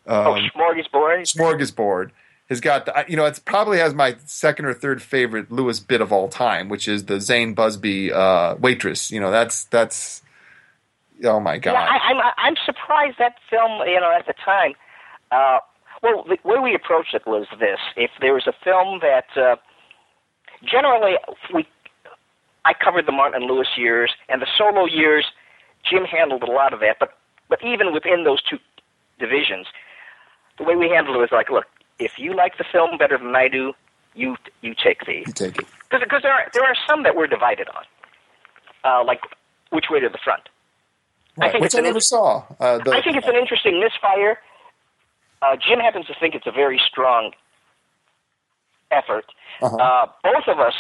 oh, 0.07 0.33
Um, 0.33 0.49
Smorgasbord. 0.55 1.31
Smorgasbord 1.31 2.11
has 2.49 2.59
got 2.59 2.85
the, 2.85 3.05
you 3.07 3.15
know 3.15 3.25
it's 3.25 3.39
probably 3.39 3.77
has 3.77 3.93
my 3.93 4.15
second 4.25 4.65
or 4.65 4.73
third 4.73 5.01
favorite 5.01 5.51
Lewis 5.51 5.79
bit 5.79 6.01
of 6.01 6.11
all 6.11 6.27
time, 6.27 6.67
which 6.67 6.87
is 6.87 7.05
the 7.05 7.21
Zane 7.21 7.55
Buzby 7.55 8.11
uh, 8.11 8.55
waitress. 8.59 9.11
You 9.11 9.19
know 9.19 9.31
that's 9.31 9.65
that's 9.65 10.21
oh 11.23 11.39
my 11.39 11.57
god. 11.59 11.73
Yeah, 11.73 11.81
I, 11.81 11.97
I'm 12.09 12.33
I'm 12.37 12.55
surprised 12.65 13.17
that 13.19 13.35
film. 13.49 13.87
You 13.87 13.99
know, 13.99 14.11
at 14.17 14.25
the 14.25 14.33
time. 14.43 14.73
Uh, 15.31 15.59
well, 16.01 16.23
the 16.23 16.37
way 16.43 16.59
we 16.59 16.73
approached 16.73 17.13
it 17.13 17.27
was 17.27 17.45
this: 17.59 17.79
if 17.95 18.09
there 18.19 18.33
was 18.33 18.47
a 18.47 18.53
film 18.63 18.99
that 19.01 19.25
uh, 19.37 19.55
generally 20.63 21.15
we, 21.53 21.67
I 22.65 22.73
covered 22.73 23.05
the 23.05 23.11
Martin 23.11 23.47
Lewis 23.47 23.67
years 23.77 24.11
and 24.27 24.41
the 24.41 24.47
solo 24.57 24.85
years. 24.85 25.25
Jim 25.89 26.03
handled 26.03 26.43
a 26.43 26.51
lot 26.51 26.73
of 26.73 26.81
that, 26.81 26.97
but 26.99 27.17
but 27.47 27.63
even 27.63 27.93
within 27.93 28.25
those 28.25 28.41
two 28.43 28.57
divisions, 29.17 29.67
the 30.57 30.63
way 30.65 30.75
we 30.75 30.89
handled 30.89 31.15
it 31.15 31.19
was 31.19 31.31
like, 31.31 31.49
look, 31.49 31.65
if 31.99 32.13
you 32.17 32.33
like 32.35 32.57
the 32.57 32.63
film 32.71 32.97
better 32.97 33.17
than 33.17 33.35
I 33.35 33.47
do, 33.47 33.73
you 34.15 34.37
you 34.61 34.73
take 34.73 35.05
the 35.05 35.23
you 35.27 35.33
take 35.33 35.59
it. 35.59 35.67
because 35.91 36.21
there 36.23 36.31
are 36.33 36.47
there 36.53 36.63
are 36.63 36.75
some 36.87 37.03
that 37.03 37.15
we're 37.15 37.27
divided 37.27 37.67
on, 37.69 37.83
uh, 38.83 39.03
like 39.03 39.21
which 39.71 39.85
way 39.89 39.99
to 39.99 40.09
the 40.09 40.17
front. 40.23 40.43
I 41.39 41.49
think 41.49 41.61
which 41.61 41.67
it's 41.67 41.75
I 41.75 41.79
an 41.79 41.83
never 41.85 41.97
in- 41.97 42.01
saw. 42.01 42.43
Uh, 42.59 42.79
the, 42.79 42.91
I 42.91 43.01
think 43.01 43.17
it's 43.17 43.27
an 43.27 43.35
interesting 43.35 43.79
misfire. 43.79 44.39
Uh, 45.41 45.55
Jim 45.55 45.79
happens 45.79 46.07
to 46.07 46.15
think 46.19 46.35
it's 46.35 46.47
a 46.47 46.51
very 46.51 46.81
strong 46.85 47.31
effort. 48.91 49.25
Uh-huh. 49.61 49.75
Uh, 49.77 50.05
both 50.23 50.47
of 50.47 50.59
us 50.59 50.73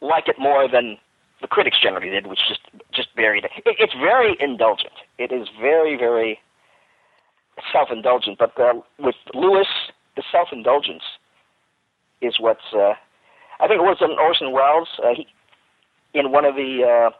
like 0.00 0.28
it 0.28 0.36
more 0.38 0.68
than 0.68 0.98
the 1.40 1.48
critics 1.48 1.76
generally 1.82 2.10
did, 2.10 2.26
which 2.26 2.40
just 2.48 2.60
just 2.92 3.14
buried 3.16 3.44
it. 3.44 3.50
it 3.64 3.76
it's 3.78 3.94
very 3.94 4.36
indulgent. 4.40 4.92
It 5.18 5.32
is 5.32 5.48
very 5.60 5.96
very 5.96 6.38
self-indulgent. 7.72 8.38
But 8.38 8.58
uh, 8.60 8.74
with 8.98 9.16
Lewis, 9.34 9.66
the 10.18 10.24
self-indulgence 10.32 11.04
is 12.20 12.34
what's. 12.40 12.74
Uh, 12.74 12.94
I 13.60 13.68
think 13.68 13.78
it 13.80 13.84
was 13.84 13.98
in 14.00 14.10
Orson 14.18 14.50
Welles. 14.50 14.88
Uh, 14.98 15.14
he, 15.14 15.28
in 16.12 16.32
one 16.32 16.44
of 16.44 16.56
the 16.56 16.82
uh, 16.82 17.10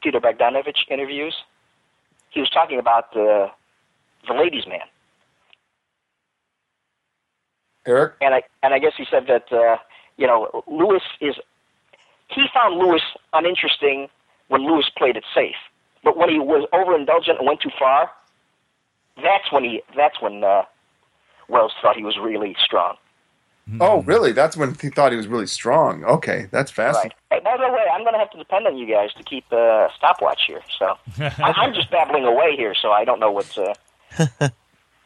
Peter 0.00 0.20
Bogdanovich 0.20 0.86
interviews, 0.88 1.34
he 2.30 2.38
was 2.38 2.48
talking 2.48 2.78
about 2.78 3.12
the 3.12 3.48
the 4.28 4.34
ladies' 4.34 4.64
man, 4.68 4.86
Eric. 7.84 8.14
and 8.20 8.32
I 8.32 8.42
and 8.62 8.72
I 8.74 8.78
guess 8.78 8.92
he 8.96 9.04
said 9.10 9.26
that 9.26 9.52
uh, 9.52 9.78
you 10.16 10.28
know 10.28 10.62
Lewis 10.68 11.02
is 11.20 11.34
he 12.28 12.46
found 12.54 12.78
Lewis 12.78 13.02
uninteresting 13.32 14.08
when 14.46 14.64
Lewis 14.64 14.88
played 14.96 15.16
it 15.16 15.24
safe, 15.34 15.56
but 16.04 16.16
when 16.16 16.28
he 16.28 16.38
was 16.38 16.64
overindulgent 16.72 17.38
and 17.38 17.46
went 17.48 17.60
too 17.60 17.70
far, 17.76 18.08
that's 19.16 19.50
when 19.50 19.64
he 19.64 19.82
that's 19.96 20.22
when 20.22 20.44
uh, 20.44 20.62
Welles 21.50 21.72
thought 21.82 21.96
he 21.96 22.04
was 22.04 22.16
really 22.18 22.56
strong. 22.64 22.96
Oh, 23.80 24.02
really? 24.02 24.32
That's 24.32 24.56
when 24.56 24.74
he 24.74 24.88
thought 24.90 25.12
he 25.12 25.16
was 25.16 25.28
really 25.28 25.46
strong. 25.46 26.04
Okay, 26.04 26.48
that's 26.50 26.76
Right. 26.76 26.86
fascinating. 26.86 27.16
Hey, 27.30 27.40
by 27.44 27.56
the 27.56 27.72
way, 27.72 27.84
I'm 27.92 28.02
going 28.02 28.14
to 28.14 28.18
have 28.18 28.30
to 28.32 28.38
depend 28.38 28.66
on 28.66 28.76
you 28.76 28.86
guys 28.86 29.12
to 29.14 29.22
keep 29.22 29.44
uh, 29.52 29.88
stopwatch 29.96 30.42
here. 30.46 30.62
So 30.78 30.96
I, 31.20 31.52
I'm 31.56 31.72
just 31.74 31.90
babbling 31.90 32.24
away 32.24 32.56
here, 32.56 32.74
so 32.74 32.90
I 32.90 33.04
don't 33.04 33.20
know 33.20 33.30
what's. 33.30 33.56
Uh, 33.56 33.74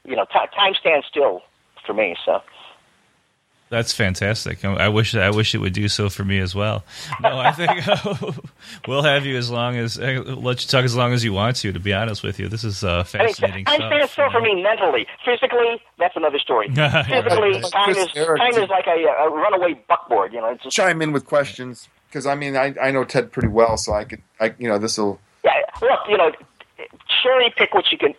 you 0.05 0.17
know, 0.17 0.25
ti 0.27 0.39
time 0.57 0.75
stands 0.81 1.07
still 1.07 1.43
for 1.87 1.93
me. 1.95 2.17
So 2.25 2.41
That's 3.71 3.93
fantastic. 3.93 4.65
I 4.65 4.73
I 4.75 4.89
wish 4.89 5.15
I 5.15 5.31
wish 5.31 5.55
it 5.55 5.59
would 5.59 5.73
do 5.73 5.89
so 5.89 6.09
for 6.09 6.25
me 6.25 6.39
as 6.39 6.55
well. 6.55 6.85
No, 7.21 7.39
I 7.39 7.51
think 7.51 7.71
we'll 8.89 9.03
have 9.03 9.27
you 9.27 9.37
as 9.37 9.51
long 9.51 9.77
as 9.77 9.99
uh, 9.99 10.23
let 10.27 10.63
you 10.63 10.69
talk 10.69 10.85
as 10.85 10.95
long 10.95 11.13
as 11.13 11.25
you 11.25 11.33
want 11.33 11.57
to. 11.57 11.73
To 11.73 11.81
be 11.81 11.93
honest 11.93 12.23
with 12.23 12.39
you, 12.39 12.49
this 12.49 12.63
is 12.63 12.85
uh, 12.85 12.89
I 12.89 12.95
mean, 12.97 13.05
fascinating 13.29 13.65
time 13.65 13.77
stuff. 13.77 13.93
stands 13.93 14.13
still 14.13 14.31
for 14.31 14.41
me 14.41 14.63
mentally. 14.63 15.07
Physically, 15.25 15.83
that's 15.99 16.15
another 16.15 16.39
story. 16.39 16.69
Physically, 16.75 17.53
Right. 17.53 17.73
time 17.73 17.91
is 17.91 18.07
time 18.13 18.53
is 18.63 18.69
like 18.69 18.87
a, 18.87 19.05
a 19.25 19.31
runaway 19.31 19.75
buckboard. 19.89 20.33
You 20.33 20.41
know, 20.41 20.51
it's 20.51 20.63
just 20.63 20.77
Chime 20.77 21.01
in 21.03 21.13
with 21.13 21.25
questions 21.27 21.89
because 22.09 22.27
I 22.27 22.35
mean 22.37 22.57
I, 22.57 22.75
I 22.81 22.91
know 22.93 23.05
Ted 23.05 23.33
pretty 23.33 23.49
well, 23.49 23.77
so 23.77 23.93
I 23.95 24.05
could 24.05 24.23
I 24.39 24.55
you 24.59 24.69
know 24.69 24.79
this 24.79 24.99
will 24.99 25.19
yeah. 25.45 25.53
Look, 25.83 26.01
you 26.09 26.17
know, 26.17 26.31
cherry 27.23 27.53
pick 27.57 27.75
what 27.75 27.91
you 27.91 27.99
can. 27.99 28.15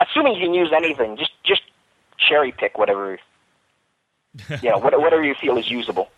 Assuming 0.00 0.34
you 0.34 0.40
can 0.46 0.54
use 0.54 0.70
anything, 0.76 1.16
just 1.16 1.32
just 1.44 1.62
cherry 2.18 2.52
pick 2.52 2.78
whatever. 2.78 3.18
Know, 4.62 4.78
whatever 4.78 5.24
you 5.24 5.34
feel 5.34 5.58
is 5.58 5.70
usable. 5.70 6.08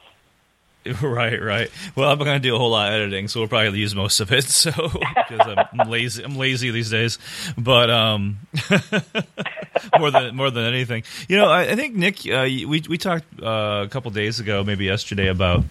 Right, 1.00 1.40
right. 1.40 1.70
Well, 1.94 2.10
I'm 2.10 2.18
going 2.18 2.32
to 2.32 2.38
do 2.40 2.56
a 2.56 2.58
whole 2.58 2.70
lot 2.70 2.88
of 2.88 2.94
editing, 2.94 3.28
so 3.28 3.40
we'll 3.40 3.48
probably 3.48 3.78
use 3.78 3.94
most 3.94 4.20
of 4.20 4.32
it. 4.32 4.44
So 4.52 4.72
because 4.72 5.56
I'm 5.72 5.88
lazy, 5.88 6.22
I'm 6.24 6.36
lazy 6.36 6.70
these 6.70 6.90
days. 6.90 7.18
But 7.56 7.88
um, 7.90 8.38
more 9.98 10.10
than 10.10 10.34
more 10.34 10.50
than 10.50 10.64
anything, 10.64 11.04
you 11.28 11.36
know, 11.36 11.48
I, 11.48 11.62
I 11.62 11.76
think 11.76 11.94
Nick, 11.94 12.26
uh, 12.28 12.42
we 12.44 12.82
we 12.88 12.98
talked 12.98 13.24
uh, 13.40 13.82
a 13.84 13.88
couple 13.88 14.10
days 14.10 14.40
ago, 14.40 14.64
maybe 14.64 14.84
yesterday, 14.84 15.28
about 15.28 15.64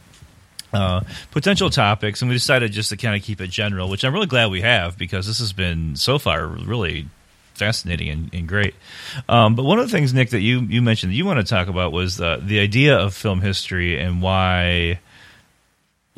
uh, 0.74 1.02
potential 1.32 1.70
topics, 1.70 2.22
and 2.22 2.30
we 2.30 2.36
decided 2.36 2.72
just 2.72 2.90
to 2.90 2.98
kind 2.98 3.16
of 3.16 3.22
keep 3.22 3.42
it 3.42 3.50
general, 3.50 3.90
which 3.90 4.04
I'm 4.04 4.14
really 4.14 4.28
glad 4.28 4.50
we 4.50 4.62
have 4.62 4.98
because 4.98 5.28
this 5.28 5.40
has 5.40 5.54
been 5.54 5.96
so 5.96 6.20
far 6.20 6.48
really 6.48 7.08
fascinating 7.62 8.10
and, 8.10 8.34
and 8.34 8.48
great. 8.48 8.74
Um, 9.30 9.54
but 9.54 9.64
one 9.64 9.78
of 9.78 9.86
the 9.86 9.92
things, 9.92 10.16
Nick, 10.16 10.32
that 10.32 10.40
you 10.40 10.62
you 10.62 10.82
mentioned 10.82 11.12
that 11.12 11.16
you 11.16 11.26
want 11.26 11.40
to 11.40 11.46
talk 11.46 11.68
about 11.68 11.92
was 11.92 12.18
the 12.18 12.42
the 12.44 12.60
idea 12.60 12.98
of 12.98 13.14
film 13.14 13.40
history 13.40 14.00
and 14.00 14.20
why 14.20 15.00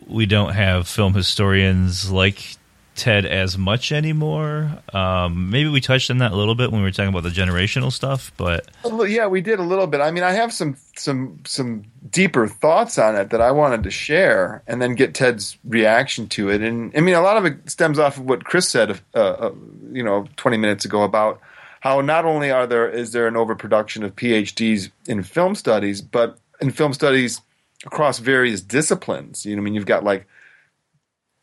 we 0.08 0.26
don't 0.26 0.54
have 0.54 0.88
film 0.88 1.14
historians 1.14 2.10
like 2.10 2.56
Ted 2.96 3.26
as 3.26 3.58
much 3.58 3.92
anymore. 3.92 4.80
Um, 4.94 5.50
maybe 5.50 5.70
we 5.70 5.82
touched 5.82 6.12
on 6.12 6.20
that 6.20 6.32
a 6.32 6.36
little 6.36 6.56
bit 6.56 6.72
when 6.72 6.82
we 6.82 6.88
were 6.88 6.92
talking 6.92 7.10
about 7.10 7.24
the 7.24 7.30
generational 7.30 7.92
stuff, 7.92 8.32
but 8.38 8.68
Yeah, 8.84 9.28
we 9.28 9.42
did 9.42 9.60
a 9.60 9.64
little 9.64 9.88
bit. 9.88 10.02
I 10.02 10.12
mean, 10.12 10.24
I 10.24 10.32
have 10.32 10.54
some 10.54 10.78
some 10.96 11.40
some 11.46 11.86
deeper 12.10 12.48
thoughts 12.48 12.98
on 12.98 13.16
it 13.16 13.32
that 13.32 13.42
I 13.42 13.52
wanted 13.52 13.84
to 13.84 13.92
share, 13.92 14.64
and 14.68 14.82
then 14.82 14.96
get 14.96 15.14
Ted's 15.14 15.58
reaction 15.64 16.28
to 16.30 16.50
it. 16.50 16.62
And 16.62 16.96
I 16.96 17.02
mean, 17.02 17.16
a 17.16 17.22
lot 17.22 17.38
of 17.38 17.46
it 17.46 17.70
stems 17.70 18.00
off 18.00 18.18
of 18.18 18.26
what 18.26 18.44
Chris 18.44 18.70
said, 18.70 19.00
uh, 19.16 19.18
uh, 19.18 19.52
you 19.92 20.04
know, 20.04 20.28
twenty 20.38 20.58
minutes 20.58 20.86
ago 20.86 21.04
about 21.04 21.40
how 21.80 22.00
not 22.02 22.26
only 22.26 22.52
are 22.52 22.66
there 22.68 22.90
is 22.90 23.12
there 23.12 23.28
an 23.28 23.36
overproduction 23.36 24.04
of 24.04 24.16
PhDs 24.16 24.92
in 25.08 25.24
film 25.24 25.56
studies, 25.56 26.02
but 26.02 26.38
in 26.62 26.72
film 26.72 26.94
studies 26.94 27.42
across 27.86 28.20
various 28.20 28.62
disciplines. 28.62 29.46
You 29.46 29.56
know, 29.56 29.62
I 29.62 29.66
mean, 29.66 29.74
you've 29.74 29.86
got 29.86 30.04
like 30.04 30.26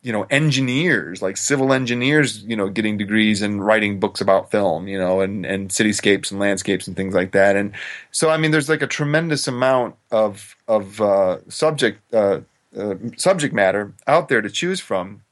you 0.01 0.11
know 0.11 0.25
engineers 0.29 1.21
like 1.21 1.37
civil 1.37 1.73
engineers 1.73 2.43
you 2.43 2.55
know 2.55 2.69
getting 2.69 2.97
degrees 2.97 3.41
and 3.41 3.63
writing 3.63 3.99
books 3.99 4.19
about 4.19 4.49
film 4.49 4.87
you 4.87 4.97
know 4.97 5.21
and 5.21 5.45
and 5.45 5.69
cityscapes 5.69 6.31
and 6.31 6.39
landscapes 6.39 6.87
and 6.87 6.95
things 6.95 7.13
like 7.13 7.31
that. 7.31 7.55
And 7.55 7.73
so 8.11 8.29
i 8.29 8.37
mean 8.37 8.51
there's 8.51 8.69
like 8.69 8.81
a 8.81 8.87
tremendous 8.87 9.47
amount 9.47 9.95
of 10.11 10.55
of 10.67 11.01
uh, 11.01 11.39
subject 11.49 12.01
uh, 12.13 12.41
uh, 12.77 12.95
subject 13.17 13.53
matter 13.53 13.93
out 14.07 14.29
there 14.29 14.41
to 14.41 14.49
choose 14.49 14.79
from. 14.79 15.23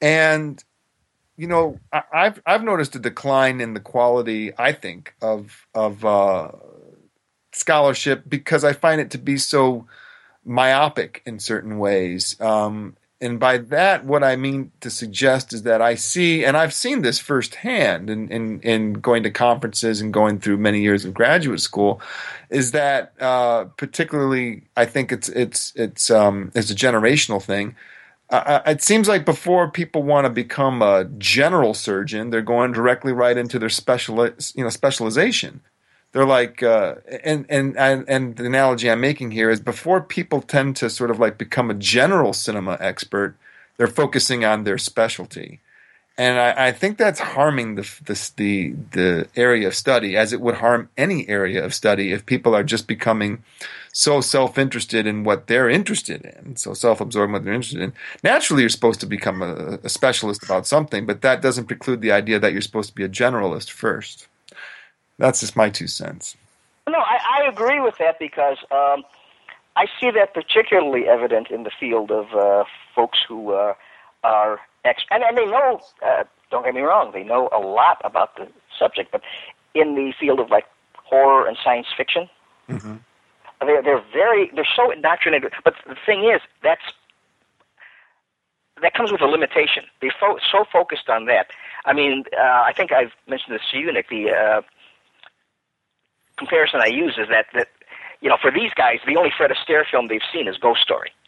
And 0.00 0.62
you 1.36 1.48
know 1.48 1.80
I, 1.92 2.02
i've 2.12 2.42
i've 2.46 2.62
noticed 2.62 2.94
a 2.94 3.00
decline 3.00 3.60
in 3.60 3.74
the 3.74 3.80
quality 3.80 4.52
i 4.56 4.70
think 4.70 5.14
of 5.20 5.66
of 5.74 6.04
uh, 6.04 6.52
scholarship 7.52 8.22
because 8.28 8.62
i 8.62 8.72
find 8.72 9.00
it 9.00 9.10
to 9.12 9.18
be 9.18 9.36
so 9.36 9.86
myopic 10.44 11.22
in 11.24 11.38
certain 11.38 11.78
ways. 11.78 12.38
Um, 12.40 12.96
and 13.20 13.38
by 13.38 13.58
that, 13.58 14.04
what 14.04 14.24
I 14.24 14.36
mean 14.36 14.72
to 14.80 14.90
suggest 14.90 15.52
is 15.52 15.62
that 15.62 15.80
I 15.80 15.94
see, 15.94 16.44
and 16.44 16.56
I've 16.56 16.74
seen 16.74 17.02
this 17.02 17.18
firsthand 17.18 18.10
in, 18.10 18.28
in, 18.28 18.60
in 18.60 18.94
going 18.94 19.22
to 19.22 19.30
conferences 19.30 20.00
and 20.00 20.12
going 20.12 20.40
through 20.40 20.58
many 20.58 20.80
years 20.80 21.04
of 21.04 21.14
graduate 21.14 21.60
school, 21.60 22.00
is 22.50 22.72
that 22.72 23.14
uh, 23.20 23.64
particularly 23.76 24.64
I 24.76 24.84
think 24.84 25.12
it's 25.12 25.28
it's 25.28 25.72
it's 25.76 26.10
um, 26.10 26.50
it's 26.54 26.70
a 26.70 26.74
generational 26.74 27.42
thing. 27.42 27.76
Uh, 28.30 28.60
it 28.66 28.82
seems 28.82 29.06
like 29.06 29.24
before 29.24 29.70
people 29.70 30.02
want 30.02 30.24
to 30.24 30.30
become 30.30 30.82
a 30.82 31.04
general 31.18 31.72
surgeon, 31.72 32.30
they're 32.30 32.42
going 32.42 32.72
directly 32.72 33.12
right 33.12 33.36
into 33.36 33.58
their 33.58 33.68
special 33.68 34.26
you 34.26 34.64
know 34.64 34.70
specialization 34.70 35.60
they're 36.14 36.24
like 36.24 36.62
uh, 36.62 36.94
and, 37.24 37.44
and 37.50 37.76
and 37.76 38.36
the 38.36 38.46
analogy 38.46 38.88
I'm 38.88 39.00
making 39.00 39.32
here 39.32 39.50
is 39.50 39.60
before 39.60 40.00
people 40.00 40.40
tend 40.40 40.76
to 40.76 40.88
sort 40.88 41.10
of 41.10 41.18
like 41.18 41.36
become 41.38 41.70
a 41.70 41.74
general 41.74 42.32
cinema 42.32 42.78
expert, 42.80 43.36
they're 43.76 43.88
focusing 43.88 44.44
on 44.44 44.62
their 44.62 44.78
specialty. 44.78 45.60
and 46.16 46.38
I, 46.38 46.68
I 46.68 46.72
think 46.72 46.96
that's 46.96 47.18
harming 47.18 47.74
the, 47.74 47.82
the 48.04 48.30
the 48.36 48.74
the 48.92 49.28
area 49.34 49.66
of 49.66 49.74
study 49.74 50.16
as 50.16 50.32
it 50.32 50.40
would 50.40 50.56
harm 50.56 50.88
any 50.96 51.28
area 51.28 51.64
of 51.64 51.74
study 51.74 52.12
if 52.12 52.24
people 52.24 52.54
are 52.54 52.62
just 52.62 52.86
becoming 52.86 53.42
so 53.92 54.20
self-interested 54.20 55.06
in 55.06 55.24
what 55.24 55.46
they're 55.46 55.70
interested 55.70 56.24
in, 56.24 56.56
so 56.56 56.74
self-absorbed 56.74 57.28
in 57.28 57.32
what 57.32 57.44
they're 57.44 57.54
interested 57.54 57.80
in. 57.80 57.92
Naturally, 58.22 58.62
you're 58.62 58.68
supposed 58.68 59.00
to 59.00 59.06
become 59.06 59.42
a, 59.42 59.78
a 59.84 59.88
specialist 59.88 60.42
about 60.42 60.66
something, 60.66 61.06
but 61.06 61.22
that 61.22 61.42
doesn't 61.42 61.66
preclude 61.66 62.00
the 62.00 62.12
idea 62.12 62.38
that 62.38 62.52
you're 62.52 62.60
supposed 62.60 62.90
to 62.90 62.94
be 62.94 63.04
a 63.04 63.08
generalist 63.08 63.70
first. 63.70 64.28
That's 65.18 65.40
just 65.40 65.56
my 65.56 65.70
two 65.70 65.86
cents. 65.86 66.36
No, 66.88 66.98
I, 66.98 67.18
I 67.40 67.48
agree 67.48 67.80
with 67.80 67.96
that 67.98 68.18
because 68.18 68.58
um, 68.70 69.04
I 69.76 69.86
see 70.00 70.10
that 70.10 70.34
particularly 70.34 71.08
evident 71.08 71.50
in 71.50 71.62
the 71.62 71.70
field 71.70 72.10
of 72.10 72.32
uh, 72.34 72.64
folks 72.94 73.18
who 73.26 73.52
uh, 73.52 73.74
are 74.22 74.60
ex- 74.84 75.04
and, 75.10 75.22
and 75.22 75.36
they 75.36 75.46
know. 75.46 75.80
Uh, 76.04 76.24
don't 76.50 76.64
get 76.64 76.74
me 76.74 76.82
wrong; 76.82 77.12
they 77.12 77.24
know 77.24 77.48
a 77.52 77.58
lot 77.58 78.00
about 78.04 78.36
the 78.36 78.48
subject, 78.78 79.10
but 79.12 79.22
in 79.74 79.94
the 79.94 80.12
field 80.18 80.40
of 80.40 80.50
like 80.50 80.66
horror 80.96 81.46
and 81.46 81.56
science 81.62 81.86
fiction, 81.96 82.28
mm-hmm. 82.68 82.96
they're 83.60 83.82
they're 83.82 84.04
very 84.12 84.50
they're 84.54 84.68
so 84.76 84.90
indoctrinated. 84.90 85.52
But 85.64 85.74
the 85.86 85.96
thing 86.06 86.24
is, 86.24 86.40
that's 86.62 86.82
that 88.82 88.94
comes 88.94 89.10
with 89.10 89.20
a 89.22 89.26
limitation. 89.26 89.84
They're 90.00 90.14
fo- 90.18 90.38
so 90.52 90.64
focused 90.70 91.08
on 91.08 91.26
that. 91.26 91.48
I 91.86 91.92
mean, 91.92 92.24
uh, 92.36 92.62
I 92.64 92.72
think 92.76 92.92
I've 92.92 93.12
mentioned 93.26 93.54
this 93.54 93.62
to 93.72 93.78
you, 93.78 93.92
Nick. 93.92 94.08
The 94.08 94.30
uh, 94.30 94.62
comparison 96.46 96.80
I 96.80 96.86
use 96.86 97.16
is 97.18 97.28
that 97.28 97.46
that 97.54 97.68
you 98.20 98.30
know, 98.30 98.38
for 98.40 98.50
these 98.50 98.72
guys, 98.74 99.00
the 99.06 99.16
only 99.16 99.30
Fred 99.36 99.50
Astaire 99.50 99.84
film 99.90 100.08
they've 100.08 100.28
seen 100.32 100.48
is 100.48 100.56
Ghost 100.56 100.80
Story. 100.82 101.10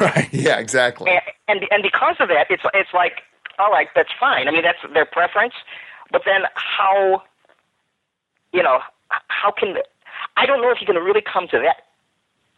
Right. 0.00 0.28
Yeah. 0.32 0.58
Exactly. 0.58 1.10
And, 1.10 1.22
and 1.48 1.68
and 1.70 1.82
because 1.82 2.16
of 2.18 2.28
that, 2.28 2.46
it's 2.50 2.64
it's 2.74 2.92
like, 2.92 3.22
all 3.58 3.70
right, 3.70 3.88
that's 3.94 4.10
fine. 4.18 4.48
I 4.48 4.50
mean, 4.50 4.62
that's 4.62 4.78
their 4.92 5.06
preference. 5.06 5.54
But 6.10 6.22
then 6.26 6.42
how, 6.54 7.22
you 8.52 8.62
know, 8.62 8.80
how 9.28 9.52
can 9.52 9.76
I 10.36 10.44
don't 10.44 10.60
know 10.60 10.70
if 10.70 10.80
you 10.80 10.86
can 10.86 10.96
really 10.96 11.22
come 11.22 11.46
to 11.48 11.58
that 11.58 11.84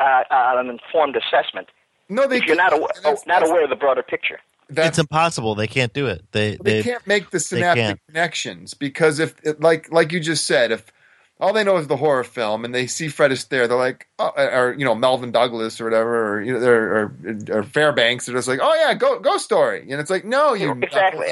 uh, 0.00 0.24
uh, 0.30 0.60
an 0.60 0.68
informed 0.68 1.16
assessment. 1.16 1.68
No, 2.08 2.26
they 2.26 2.38
if 2.38 2.46
you're 2.46 2.56
not 2.56 2.72
aware, 2.72 2.88
that's, 3.02 3.26
not 3.26 3.40
that's, 3.40 3.50
aware 3.50 3.64
of 3.64 3.70
the 3.70 3.76
broader 3.76 4.02
picture. 4.02 4.40
it's 4.68 4.98
impossible. 4.98 5.54
They 5.54 5.66
can't 5.66 5.92
do 5.92 6.06
it. 6.06 6.24
They 6.32 6.56
they, 6.56 6.80
they 6.80 6.82
can't 6.82 7.06
make 7.06 7.30
the 7.30 7.38
synaptic 7.38 8.00
connections 8.06 8.74
because 8.74 9.18
if 9.18 9.34
like 9.60 9.92
like 9.92 10.12
you 10.12 10.20
just 10.20 10.46
said, 10.46 10.72
if 10.72 10.92
all 11.40 11.52
they 11.52 11.64
know 11.64 11.76
is 11.76 11.88
the 11.88 11.96
horror 11.96 12.24
film, 12.24 12.64
and 12.64 12.74
they 12.74 12.86
see 12.86 13.09
Fred 13.09 13.30
Astaire. 13.30 13.68
They're 13.68 13.76
like, 13.76 14.06
oh, 14.18 14.32
or 14.36 14.74
you 14.78 14.84
know, 14.84 14.94
Melvyn 14.94 15.32
Douglas 15.32 15.80
or 15.80 15.84
whatever, 15.84 16.34
or 16.34 16.42
you 16.42 16.52
know, 16.52 16.66
or, 16.66 17.16
or, 17.24 17.59
or 17.59 17.62
Fairbanks. 17.64 18.26
They're 18.26 18.34
just 18.36 18.48
like, 18.48 18.60
oh 18.62 18.74
yeah, 18.74 18.94
go 18.94 19.18
Ghost 19.18 19.44
Story, 19.44 19.90
and 19.90 20.00
it's 20.00 20.10
like, 20.10 20.24
no, 20.24 20.54
you 20.54 20.70
exactly. 20.82 21.26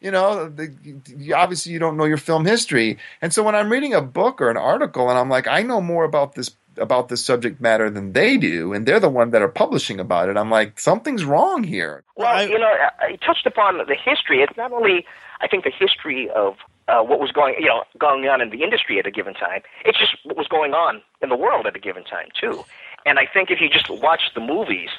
You 0.00 0.10
know, 0.10 0.48
the, 0.48 0.74
you, 1.16 1.32
obviously 1.36 1.72
you 1.72 1.78
don't 1.78 1.96
know 1.96 2.06
your 2.06 2.16
film 2.16 2.44
history, 2.44 2.98
and 3.20 3.32
so 3.32 3.44
when 3.44 3.54
I'm 3.54 3.70
reading 3.70 3.94
a 3.94 4.00
book 4.00 4.40
or 4.40 4.50
an 4.50 4.56
article, 4.56 5.08
and 5.08 5.16
I'm 5.16 5.28
like, 5.28 5.46
I 5.46 5.62
know 5.62 5.80
more 5.80 6.04
about 6.04 6.34
this 6.34 6.50
about 6.76 7.08
this 7.08 7.24
subject 7.24 7.60
matter 7.60 7.90
than 7.90 8.12
they 8.12 8.36
do, 8.36 8.72
and 8.72 8.86
they're 8.86 9.00
the 9.00 9.08
one 9.08 9.30
that 9.30 9.42
are 9.42 9.48
publishing 9.48 10.00
about 10.00 10.28
it. 10.28 10.36
I'm 10.36 10.50
like, 10.50 10.78
something's 10.78 11.24
wrong 11.24 11.64
here. 11.64 12.02
Well, 12.16 12.28
I, 12.28 12.44
you 12.44 12.58
know, 12.58 12.66
uh, 12.66 12.86
uh, 12.86 12.90
I 13.00 13.16
touched 13.16 13.46
upon 13.46 13.78
the 13.78 13.96
history. 13.96 14.40
It's 14.40 14.56
not 14.56 14.72
only, 14.72 15.06
I 15.40 15.48
think, 15.48 15.64
the 15.64 15.72
history 15.76 16.30
of 16.30 16.56
uh, 16.92 17.02
what 17.02 17.18
was 17.18 17.32
going 17.32 17.54
you 17.58 17.66
know 17.66 17.84
going 17.98 18.26
on 18.28 18.40
in 18.40 18.50
the 18.50 18.62
industry 18.62 18.98
at 18.98 19.06
a 19.06 19.10
given 19.10 19.34
time. 19.34 19.62
It's 19.84 19.98
just 19.98 20.16
what 20.24 20.36
was 20.36 20.46
going 20.48 20.74
on 20.74 21.02
in 21.22 21.28
the 21.28 21.36
world 21.36 21.66
at 21.66 21.74
a 21.74 21.78
given 21.78 22.04
time 22.04 22.28
too. 22.38 22.64
And 23.06 23.18
I 23.18 23.26
think 23.26 23.50
if 23.50 23.60
you 23.60 23.68
just 23.68 23.88
watch 23.90 24.22
the 24.34 24.40
movies 24.40 24.90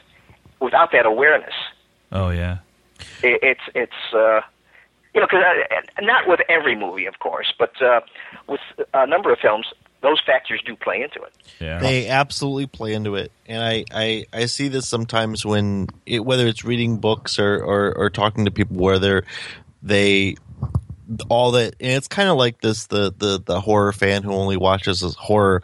without 0.60 0.92
that 0.92 1.06
awareness, 1.06 1.54
oh 2.12 2.30
yeah, 2.30 2.58
it, 3.22 3.40
it's 3.44 3.62
it's 3.76 4.14
uh, 4.14 4.42
you 5.14 5.22
know 5.22 5.28
because 5.28 5.44
uh, 5.72 6.02
not 6.02 6.28
with 6.28 6.42
every 6.50 6.76
movie, 6.76 7.06
of 7.06 7.20
course, 7.20 7.54
but 7.58 7.80
uh, 7.82 8.02
with 8.48 8.62
a 8.94 9.08
number 9.08 9.32
of 9.32 9.40
films. 9.40 9.68
Those 10.02 10.20
factors 10.26 10.62
do 10.66 10.76
play 10.76 11.02
into 11.02 11.22
it. 11.22 11.32
Yeah. 11.62 11.80
They 11.80 12.10
absolutely 12.10 12.68
play 12.68 12.94
into 12.94 13.16
it, 13.16 13.32
and 13.46 13.64
I, 13.64 13.86
I, 13.90 14.26
I 14.34 14.46
see 14.48 14.68
this 14.68 14.86
sometimes 14.86 15.46
when 15.46 15.88
it, 16.06 16.26
whether 16.26 16.46
it's 16.46 16.66
reading 16.66 16.98
books 16.98 17.40
or, 17.40 17.64
or, 17.64 17.98
or 17.98 18.10
talking 18.10 18.44
to 18.44 18.52
people 18.52 18.76
where 18.76 19.00
they're 19.00 19.24
they 19.82 20.36
all 21.30 21.52
that 21.52 21.76
and 21.80 21.92
it's 21.92 22.08
kind 22.08 22.30
of 22.30 22.38
like 22.38 22.62
this 22.62 22.88
the 22.88 23.14
the 23.18 23.42
the 23.44 23.60
horror 23.60 23.92
fan 23.92 24.24
who 24.24 24.32
only 24.32 24.58
watches 24.58 25.02
horror 25.16 25.62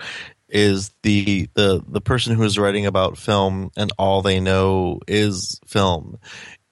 is 0.49 0.91
the 1.03 1.47
the 1.53 1.83
the 1.87 2.01
person 2.01 2.35
who's 2.35 2.57
writing 2.57 2.85
about 2.85 3.17
film 3.17 3.71
and 3.77 3.91
all 3.97 4.21
they 4.21 4.39
know 4.39 4.99
is 5.07 5.59
film. 5.67 6.17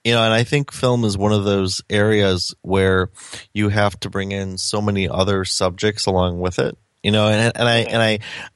You 0.04 0.14
know 0.14 0.22
and 0.22 0.32
i 0.32 0.42
think 0.42 0.72
film 0.72 1.04
is 1.04 1.18
one 1.18 1.32
of 1.32 1.44
those 1.44 1.82
areas 1.90 2.54
where 2.62 3.10
you 3.52 3.68
have 3.68 3.98
to 4.00 4.08
bring 4.08 4.32
in 4.32 4.56
so 4.56 4.80
many 4.80 5.06
other 5.06 5.44
subjects 5.44 6.06
along 6.06 6.40
with 6.40 6.58
it 6.58 6.78
you 7.02 7.10
know 7.10 7.28
and, 7.28 7.52
and 7.54 7.68
i 7.68 7.76
and 7.78 8.02
i 8.02 8.10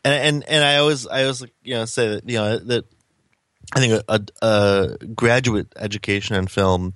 and, 0.05 0.15
and 0.15 0.49
and 0.49 0.65
i 0.65 0.77
always 0.77 1.07
i 1.07 1.23
always 1.23 1.45
you 1.63 1.75
know 1.75 1.85
say 1.85 2.09
that 2.09 2.29
you 2.29 2.39
know 2.39 2.59
that 2.59 2.85
i 3.75 3.81
think 3.81 4.03
a, 4.09 4.21
a, 4.43 4.47
a 4.47 5.07
graduate 5.09 5.67
education 5.77 6.37
in 6.37 6.47
film 6.47 6.95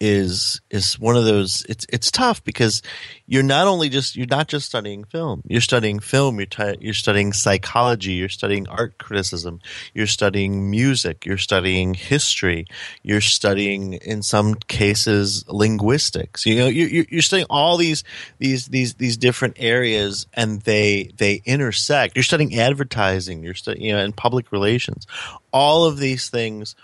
is 0.00 0.60
is 0.70 0.98
one 0.98 1.16
of 1.16 1.24
those 1.24 1.64
it's 1.68 1.86
it's 1.88 2.10
tough 2.10 2.42
because 2.42 2.82
you're 3.26 3.44
not 3.44 3.68
only 3.68 3.88
just 3.88 4.16
you're 4.16 4.26
not 4.26 4.48
just 4.48 4.66
studying 4.66 5.04
film. 5.04 5.42
You're 5.46 5.60
studying 5.60 6.00
film. 6.00 6.36
You're 6.38 6.46
t- 6.46 6.76
you're 6.80 6.94
studying 6.94 7.32
psychology. 7.32 8.12
You're 8.12 8.28
studying 8.28 8.68
art 8.68 8.98
criticism. 8.98 9.60
You're 9.94 10.08
studying 10.08 10.70
music. 10.70 11.24
You're 11.24 11.38
studying 11.38 11.94
history. 11.94 12.66
You're 13.02 13.20
studying 13.20 13.94
in 13.94 14.22
some 14.22 14.54
cases 14.54 15.44
linguistics. 15.48 16.44
You 16.44 16.56
know 16.56 16.66
you 16.66 17.06
you're 17.08 17.22
studying 17.22 17.46
all 17.48 17.76
these 17.76 18.02
these 18.38 18.66
these 18.66 18.94
these 18.94 19.16
different 19.16 19.56
areas 19.58 20.26
and 20.34 20.60
they 20.62 21.10
they 21.16 21.40
intersect. 21.44 22.16
You're 22.16 22.24
studying 22.24 22.58
advertising. 22.58 23.44
You're 23.44 23.54
studying 23.54 23.86
you 23.86 23.92
know 23.92 24.00
and 24.00 24.16
public 24.16 24.50
relations. 24.50 25.06
All 25.52 25.84
of 25.84 25.98
these 25.98 26.30
things 26.30 26.74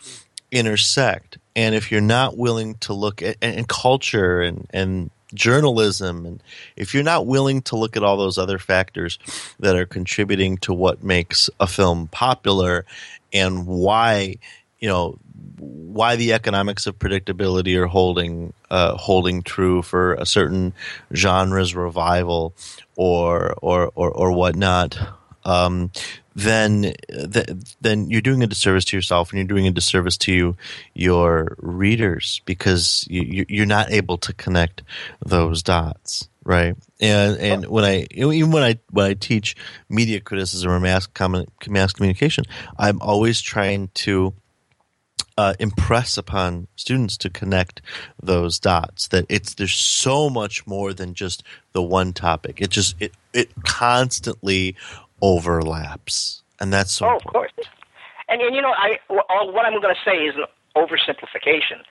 intersect. 0.50 1.38
And 1.56 1.74
if 1.74 1.90
you're 1.90 2.00
not 2.00 2.36
willing 2.36 2.74
to 2.76 2.92
look 2.92 3.22
at 3.22 3.36
and 3.42 3.68
culture 3.68 4.40
and, 4.40 4.66
and 4.70 5.10
journalism 5.34 6.26
and 6.26 6.42
if 6.76 6.92
you're 6.92 7.02
not 7.04 7.26
willing 7.26 7.62
to 7.62 7.76
look 7.76 7.96
at 7.96 8.02
all 8.02 8.16
those 8.16 8.36
other 8.36 8.58
factors 8.58 9.18
that 9.60 9.76
are 9.76 9.86
contributing 9.86 10.56
to 10.58 10.72
what 10.72 11.04
makes 11.04 11.48
a 11.60 11.66
film 11.66 12.08
popular 12.08 12.84
and 13.32 13.64
why 13.64 14.36
you 14.80 14.88
know 14.88 15.16
why 15.58 16.16
the 16.16 16.32
economics 16.32 16.86
of 16.86 16.98
predictability 16.98 17.76
are 17.76 17.86
holding 17.86 18.52
uh, 18.70 18.96
holding 18.96 19.42
true 19.42 19.82
for 19.82 20.14
a 20.14 20.26
certain 20.26 20.72
genre's 21.14 21.74
revival 21.74 22.54
or 22.96 23.54
or 23.62 23.92
or, 23.94 24.10
or 24.10 24.32
whatnot 24.32 24.98
um, 25.44 25.90
then 26.34 26.94
th- 27.08 27.48
then 27.80 28.10
you're 28.10 28.20
doing 28.20 28.42
a 28.42 28.46
disservice 28.46 28.84
to 28.86 28.96
yourself 28.96 29.30
and 29.30 29.38
you're 29.38 29.46
doing 29.46 29.66
a 29.66 29.70
disservice 29.70 30.16
to 30.18 30.32
you, 30.32 30.56
your 30.94 31.56
readers 31.58 32.40
because 32.44 33.06
you, 33.08 33.44
you're 33.48 33.66
not 33.66 33.90
able 33.90 34.18
to 34.18 34.32
connect 34.32 34.82
those 35.24 35.62
dots 35.62 36.28
right? 36.42 36.74
And 37.00 37.38
and 37.38 37.66
when 37.66 37.84
i 37.84 38.06
even 38.12 38.50
when 38.50 38.62
i 38.62 38.78
when 38.90 39.06
i 39.06 39.14
teach 39.14 39.56
media 39.88 40.20
criticism 40.20 40.70
or 40.70 40.80
mass 40.80 41.06
mass 41.68 41.92
communication 41.92 42.44
i'm 42.78 43.00
always 43.02 43.40
trying 43.40 43.88
to 43.94 44.34
uh, 45.40 45.54
impress 45.58 46.18
upon 46.18 46.66
students 46.76 47.16
to 47.16 47.30
connect 47.30 47.80
those 48.22 48.58
dots 48.58 49.08
that 49.08 49.24
it's 49.30 49.54
there's 49.54 49.72
so 49.72 50.28
much 50.28 50.66
more 50.66 50.92
than 50.92 51.14
just 51.14 51.42
the 51.72 51.82
one 51.82 52.12
topic. 52.12 52.60
It 52.60 52.68
just 52.68 52.94
it 53.00 53.12
it 53.32 53.50
constantly 53.64 54.76
overlaps, 55.22 56.42
and 56.60 56.72
that's 56.72 56.92
so. 56.92 57.06
Oh, 57.06 57.16
of 57.16 57.24
course. 57.24 57.52
And, 58.28 58.40
and 58.40 58.54
you 58.54 58.62
know, 58.62 58.72
I 58.76 58.98
what 59.08 59.66
I'm 59.66 59.80
going 59.80 59.94
to 59.94 60.00
say 60.04 60.18
is 60.18 60.34
an 60.36 60.44
oversimplification, 60.76 61.82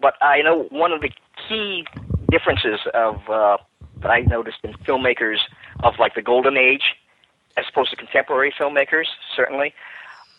but 0.00 0.14
I 0.22 0.42
know 0.42 0.64
one 0.70 0.92
of 0.92 1.00
the 1.00 1.10
key 1.48 1.86
differences 2.30 2.80
of 2.94 3.28
uh, 3.28 3.58
that 4.00 4.10
I 4.10 4.20
noticed 4.20 4.58
in 4.64 4.72
filmmakers 4.74 5.38
of 5.82 5.94
like 5.98 6.14
the 6.14 6.22
golden 6.22 6.56
age, 6.56 6.96
as 7.56 7.64
opposed 7.70 7.90
to 7.90 7.96
contemporary 7.96 8.52
filmmakers, 8.58 9.06
certainly. 9.34 9.74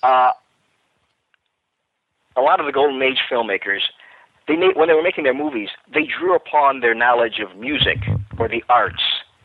Uh, 0.02 0.32
a 2.36 2.42
lot 2.42 2.60
of 2.60 2.66
the 2.66 2.72
golden 2.72 3.02
age 3.02 3.20
filmmakers, 3.32 3.82
they 4.48 4.56
made, 4.56 4.76
when 4.76 4.88
they 4.88 4.94
were 4.94 5.04
making 5.04 5.24
their 5.24 5.34
movies, 5.34 5.70
they 5.94 6.06
drew 6.06 6.36
upon 6.36 6.80
their 6.80 6.96
knowledge 6.96 7.40
of 7.40 7.56
music 7.58 8.00
or 8.40 8.48
the 8.48 8.64
arts 8.70 9.04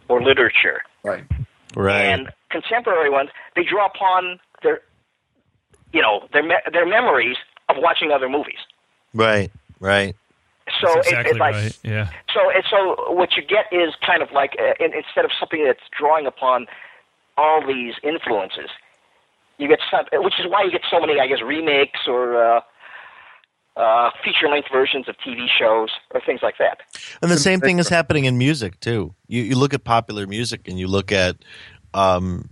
or 0.09 0.23
literature. 0.23 0.83
Right. 1.05 1.25
Right. 1.77 2.01
And 2.01 2.33
contemporary 2.51 3.11
ones, 3.11 3.31
they 3.57 3.62
draw 3.65 3.87
upon 3.87 4.41
their, 4.62 4.81
you 5.93 6.03
know, 6.03 6.29
their 6.33 6.43
me- 6.43 6.65
their 6.73 6.87
memories 6.87 7.37
of 7.69 7.77
watching 7.79 8.11
other 8.12 8.29
movies. 8.29 8.59
Right. 9.15 9.51
Right. 9.81 10.16
So 10.81 10.95
That's 10.95 11.09
it, 11.09 11.11
exactly 11.11 11.31
it's 11.31 11.39
like, 11.41 11.55
right. 11.55 11.79
Yeah. 11.83 12.11
so 12.35 12.51
it, 12.51 12.65
so 12.70 13.12
what 13.12 13.37
you 13.37 13.43
get 13.43 13.66
is 13.73 13.95
kind 14.05 14.23
of 14.23 14.31
like 14.33 14.57
uh, 14.59 14.85
in, 14.85 14.93
instead 14.93 15.25
of 15.25 15.31
something 15.39 15.65
that's 15.65 15.81
drawing 15.99 16.27
upon 16.27 16.66
all 17.37 17.66
these 17.66 17.95
influences, 18.03 18.69
you 19.57 19.69
get 19.69 19.79
some, 19.91 20.05
which 20.12 20.39
is 20.39 20.47
why 20.49 20.62
you 20.65 20.70
get 20.70 20.83
so 20.91 21.01
many, 21.01 21.19
I 21.20 21.27
guess, 21.27 21.41
remakes 21.43 22.01
or 22.07 22.43
uh, 22.43 22.61
uh, 23.77 24.11
feature 24.25 24.49
length 24.49 24.69
versions 24.70 25.09
of 25.09 25.16
TV 25.25 25.47
shows 25.59 25.91
or 26.11 26.20
things 26.20 26.41
like 26.43 26.57
that. 26.59 26.79
And 27.23 27.31
the 27.31 27.39
same 27.39 27.61
thing 27.61 27.79
is 27.79 27.89
happening 27.89 28.25
in 28.25 28.37
music 28.37 28.79
too. 28.81 29.15
You 29.27 29.43
you 29.43 29.57
look 29.57 29.73
at 29.73 29.85
popular 29.85 30.27
music 30.27 30.69
and 30.69 30.79
you 30.79 30.89
look 30.89 31.12
at 31.12 31.37
um, 31.94 32.51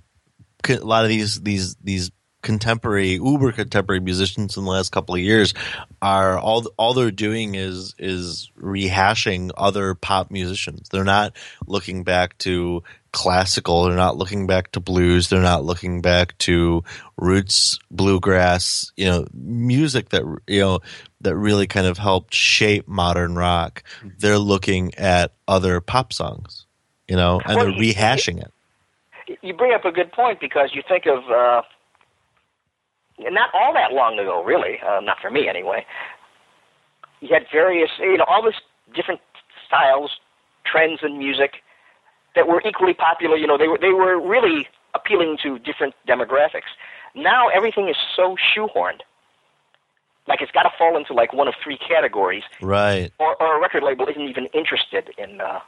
a 0.69 0.77
lot 0.77 1.05
of 1.05 1.09
these 1.09 1.41
these 1.41 1.77
these 1.77 2.11
contemporary 2.47 3.15
uber 3.15 3.51
contemporary 3.51 3.99
musicians 3.99 4.57
in 4.57 4.65
the 4.65 4.71
last 4.71 4.93
couple 4.93 5.17
of 5.17 5.21
years 5.21 5.53
are 6.01 6.39
all 6.39 6.65
all 6.77 6.95
they're 6.95 7.11
doing 7.11 7.57
is 7.57 7.93
is 7.99 8.53
rehashing 8.57 9.51
other 9.57 9.95
pop 9.95 10.31
musicians. 10.31 10.89
They're 10.89 11.03
not 11.03 11.37
looking 11.67 12.05
back 12.05 12.39
to 12.39 12.85
classical. 13.11 13.85
They're 13.85 13.97
not 13.97 14.17
looking 14.17 14.47
back 14.47 14.71
to 14.73 14.81
blues. 14.81 15.29
They're 15.29 15.41
not 15.41 15.65
looking 15.65 16.03
back 16.03 16.39
to 16.39 16.85
roots 17.17 17.81
bluegrass. 17.91 18.93
You 18.97 19.07
know, 19.07 19.27
music 19.33 20.11
that 20.11 20.23
you 20.47 20.61
know 20.61 20.81
that 21.23 21.35
really 21.35 21.67
kind 21.67 21.89
of 21.89 21.99
helped 21.99 22.33
shape 22.33 22.87
modern 22.87 23.35
rock. 23.35 23.83
They're 24.19 24.39
looking 24.39 24.95
at 24.95 25.33
other 25.49 25.81
pop 25.81 26.13
songs. 26.13 26.67
You 27.09 27.17
know, 27.17 27.41
and 27.45 27.61
they're 27.61 27.73
rehashing 27.73 28.41
it. 28.41 28.53
You 29.47 29.55
bring 29.55 29.73
up 29.73 29.85
a 29.85 29.93
good 29.93 30.11
point 30.11 30.41
because 30.41 30.71
you 30.75 30.83
think 30.89 31.07
of 31.07 31.19
uh, 31.31 31.63
not 33.19 33.51
all 33.55 33.73
that 33.75 33.93
long 33.93 34.19
ago, 34.19 34.43
really, 34.43 34.79
uh, 34.85 34.99
not 35.01 35.19
for 35.23 35.31
me 35.31 35.49
anyway. 35.49 35.87
You 37.21 37.29
had 37.33 37.45
various, 37.53 37.91
you 38.01 38.17
know, 38.19 38.25
all 38.29 38.43
this 38.43 38.57
different 38.95 39.21
styles, 39.67 40.11
trends 40.65 41.01
in 41.05 41.17
music 41.19 41.63
that 42.35 42.49
were 42.49 42.61
equally 42.67 42.93
popular. 42.93 43.37
You 43.37 43.47
know, 43.47 43.57
they 43.57 43.69
were 43.69 43.79
they 43.79 43.93
were 43.93 44.21
really 44.21 44.67
appealing 44.95 45.39
to 45.45 45.61
different 45.61 45.95
demographics. 46.09 46.75
Now 47.15 47.49
everything 47.49 47.89
is 47.89 47.97
so 48.17 48.37
shoehorned. 48.57 49.01
Like 50.27 50.43
it's 50.43 50.51
got 50.51 50.65
to 50.65 50.71
fall 50.77 50.97
into 50.97 51.15
like 51.15 51.33
one 51.33 51.47
of 51.47 51.55
three 51.63 51.79
categories, 51.79 52.43
Right, 52.61 53.13
or, 53.21 53.41
or 53.41 53.59
a 53.59 53.61
record 53.61 53.85
label 53.85 54.09
isn't 54.09 54.21
even 54.29 54.47
interested 54.47 55.11
in 55.17 55.41
uh, 55.41 55.61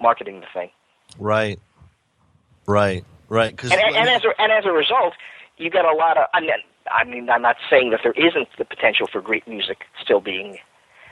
marketing 0.00 0.40
the 0.40 0.46
thing. 0.54 0.70
right, 1.18 1.60
right, 2.66 3.04
right. 3.28 3.50
Because 3.54 3.72
and, 3.72 3.80
and 3.80 4.08
as 4.08 4.22
a, 4.24 4.40
and 4.40 4.52
as 4.52 4.64
a 4.66 4.72
result, 4.72 5.14
you 5.58 5.70
get 5.70 5.84
a 5.84 5.92
lot 5.92 6.16
of. 6.18 6.26
I 6.34 6.40
mean, 6.40 6.50
I 6.90 7.04
mean, 7.04 7.28
I'm 7.30 7.42
not 7.42 7.56
saying 7.68 7.90
that 7.90 8.00
there 8.02 8.12
isn't 8.16 8.48
the 8.58 8.64
potential 8.64 9.06
for 9.10 9.20
great 9.20 9.46
music 9.48 9.84
still 10.02 10.20
being 10.20 10.58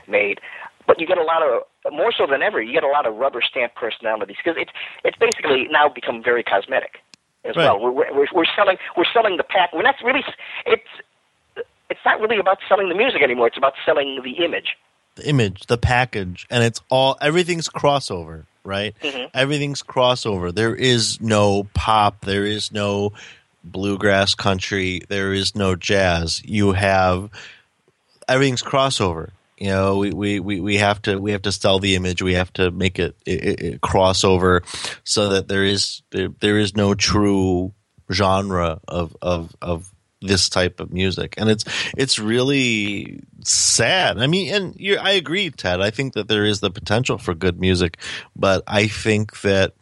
made, 0.07 0.39
but 0.87 0.99
you 0.99 1.07
get 1.07 1.17
a 1.17 1.23
lot 1.23 1.41
of 1.43 1.63
more 1.93 2.11
so 2.11 2.25
than 2.27 2.41
ever. 2.41 2.61
You 2.61 2.73
get 2.73 2.83
a 2.83 2.87
lot 2.87 3.05
of 3.05 3.15
rubber 3.15 3.41
stamp 3.41 3.75
personalities 3.75 4.37
because 4.43 4.57
it's 4.59 4.71
it's 5.03 5.17
basically 5.17 5.67
now 5.71 5.89
become 5.89 6.21
very 6.23 6.43
cosmetic 6.43 6.97
as 7.45 7.55
Right. 7.55 7.65
well. 7.65 7.79
We're, 7.79 7.91
we're 7.91 8.27
we're 8.33 8.45
selling 8.55 8.77
we're 8.97 9.05
selling 9.13 9.37
the 9.37 9.43
pack. 9.43 9.71
We're 9.73 9.83
not 9.83 9.95
really. 10.03 10.23
It's 10.65 10.83
it's 11.89 11.99
not 12.05 12.19
really 12.19 12.39
about 12.39 12.59
selling 12.67 12.89
the 12.89 12.95
music 12.95 13.21
anymore. 13.21 13.47
It's 13.47 13.57
about 13.57 13.73
selling 13.85 14.21
the 14.23 14.43
image. 14.43 14.75
the 15.15 15.27
image, 15.27 15.65
the 15.67 15.77
package, 15.77 16.45
and 16.49 16.63
it's 16.63 16.81
all 16.89 17.17
everything's 17.21 17.67
crossover, 17.69 18.45
right? 18.63 18.95
Mhm. 19.01 19.29
Everything's 19.33 19.81
crossover. 19.83 20.53
There 20.53 20.75
is 20.75 21.19
no 21.21 21.67
pop. 21.73 22.25
There 22.25 22.45
is 22.45 22.71
no 22.71 23.13
bluegrass 23.63 24.35
country. 24.35 25.01
There 25.09 25.33
is 25.33 25.55
no 25.55 25.75
jazz. 25.75 26.41
You 26.45 26.73
have 26.73 27.29
everything's 28.27 28.63
crossover. 28.63 29.29
You 29.57 29.67
know, 29.67 29.97
we, 29.97 30.11
we, 30.11 30.39
we, 30.39 30.61
we 30.61 30.77
have 30.77 31.01
to 31.01 31.17
we 31.17 31.33
have 31.33 31.41
to 31.41 31.51
sell 31.51 31.79
the 31.79 31.95
image. 31.95 32.21
We 32.21 32.35
have 32.35 32.53
to 32.53 32.71
make 32.71 32.97
it, 32.97 33.15
it, 33.25 33.61
it 33.61 33.81
crossover 33.81 34.61
so 35.03 35.29
that 35.29 35.49
there 35.49 35.65
is 35.65 36.01
there, 36.11 36.29
there 36.39 36.57
is 36.57 36.75
no 36.75 36.93
true 36.95 37.73
genre 38.11 38.79
of 38.87 39.15
of 39.21 39.53
of 39.61 39.91
this 40.21 40.49
type 40.49 40.79
of 40.79 40.91
music, 40.91 41.35
and 41.37 41.49
it's 41.49 41.63
it's 41.97 42.19
really 42.19 43.21
sad. 43.43 44.17
I 44.19 44.27
mean, 44.27 44.53
and 44.53 44.99
I 44.99 45.11
agree, 45.11 45.49
Ted. 45.49 45.81
I 45.81 45.89
think 45.91 46.13
that 46.13 46.27
there 46.27 46.45
is 46.45 46.59
the 46.59 46.71
potential 46.71 47.17
for 47.17 47.33
good 47.33 47.59
music, 47.59 47.97
but 48.35 48.63
I 48.67 48.87
think 48.87 49.41
that 49.41 49.73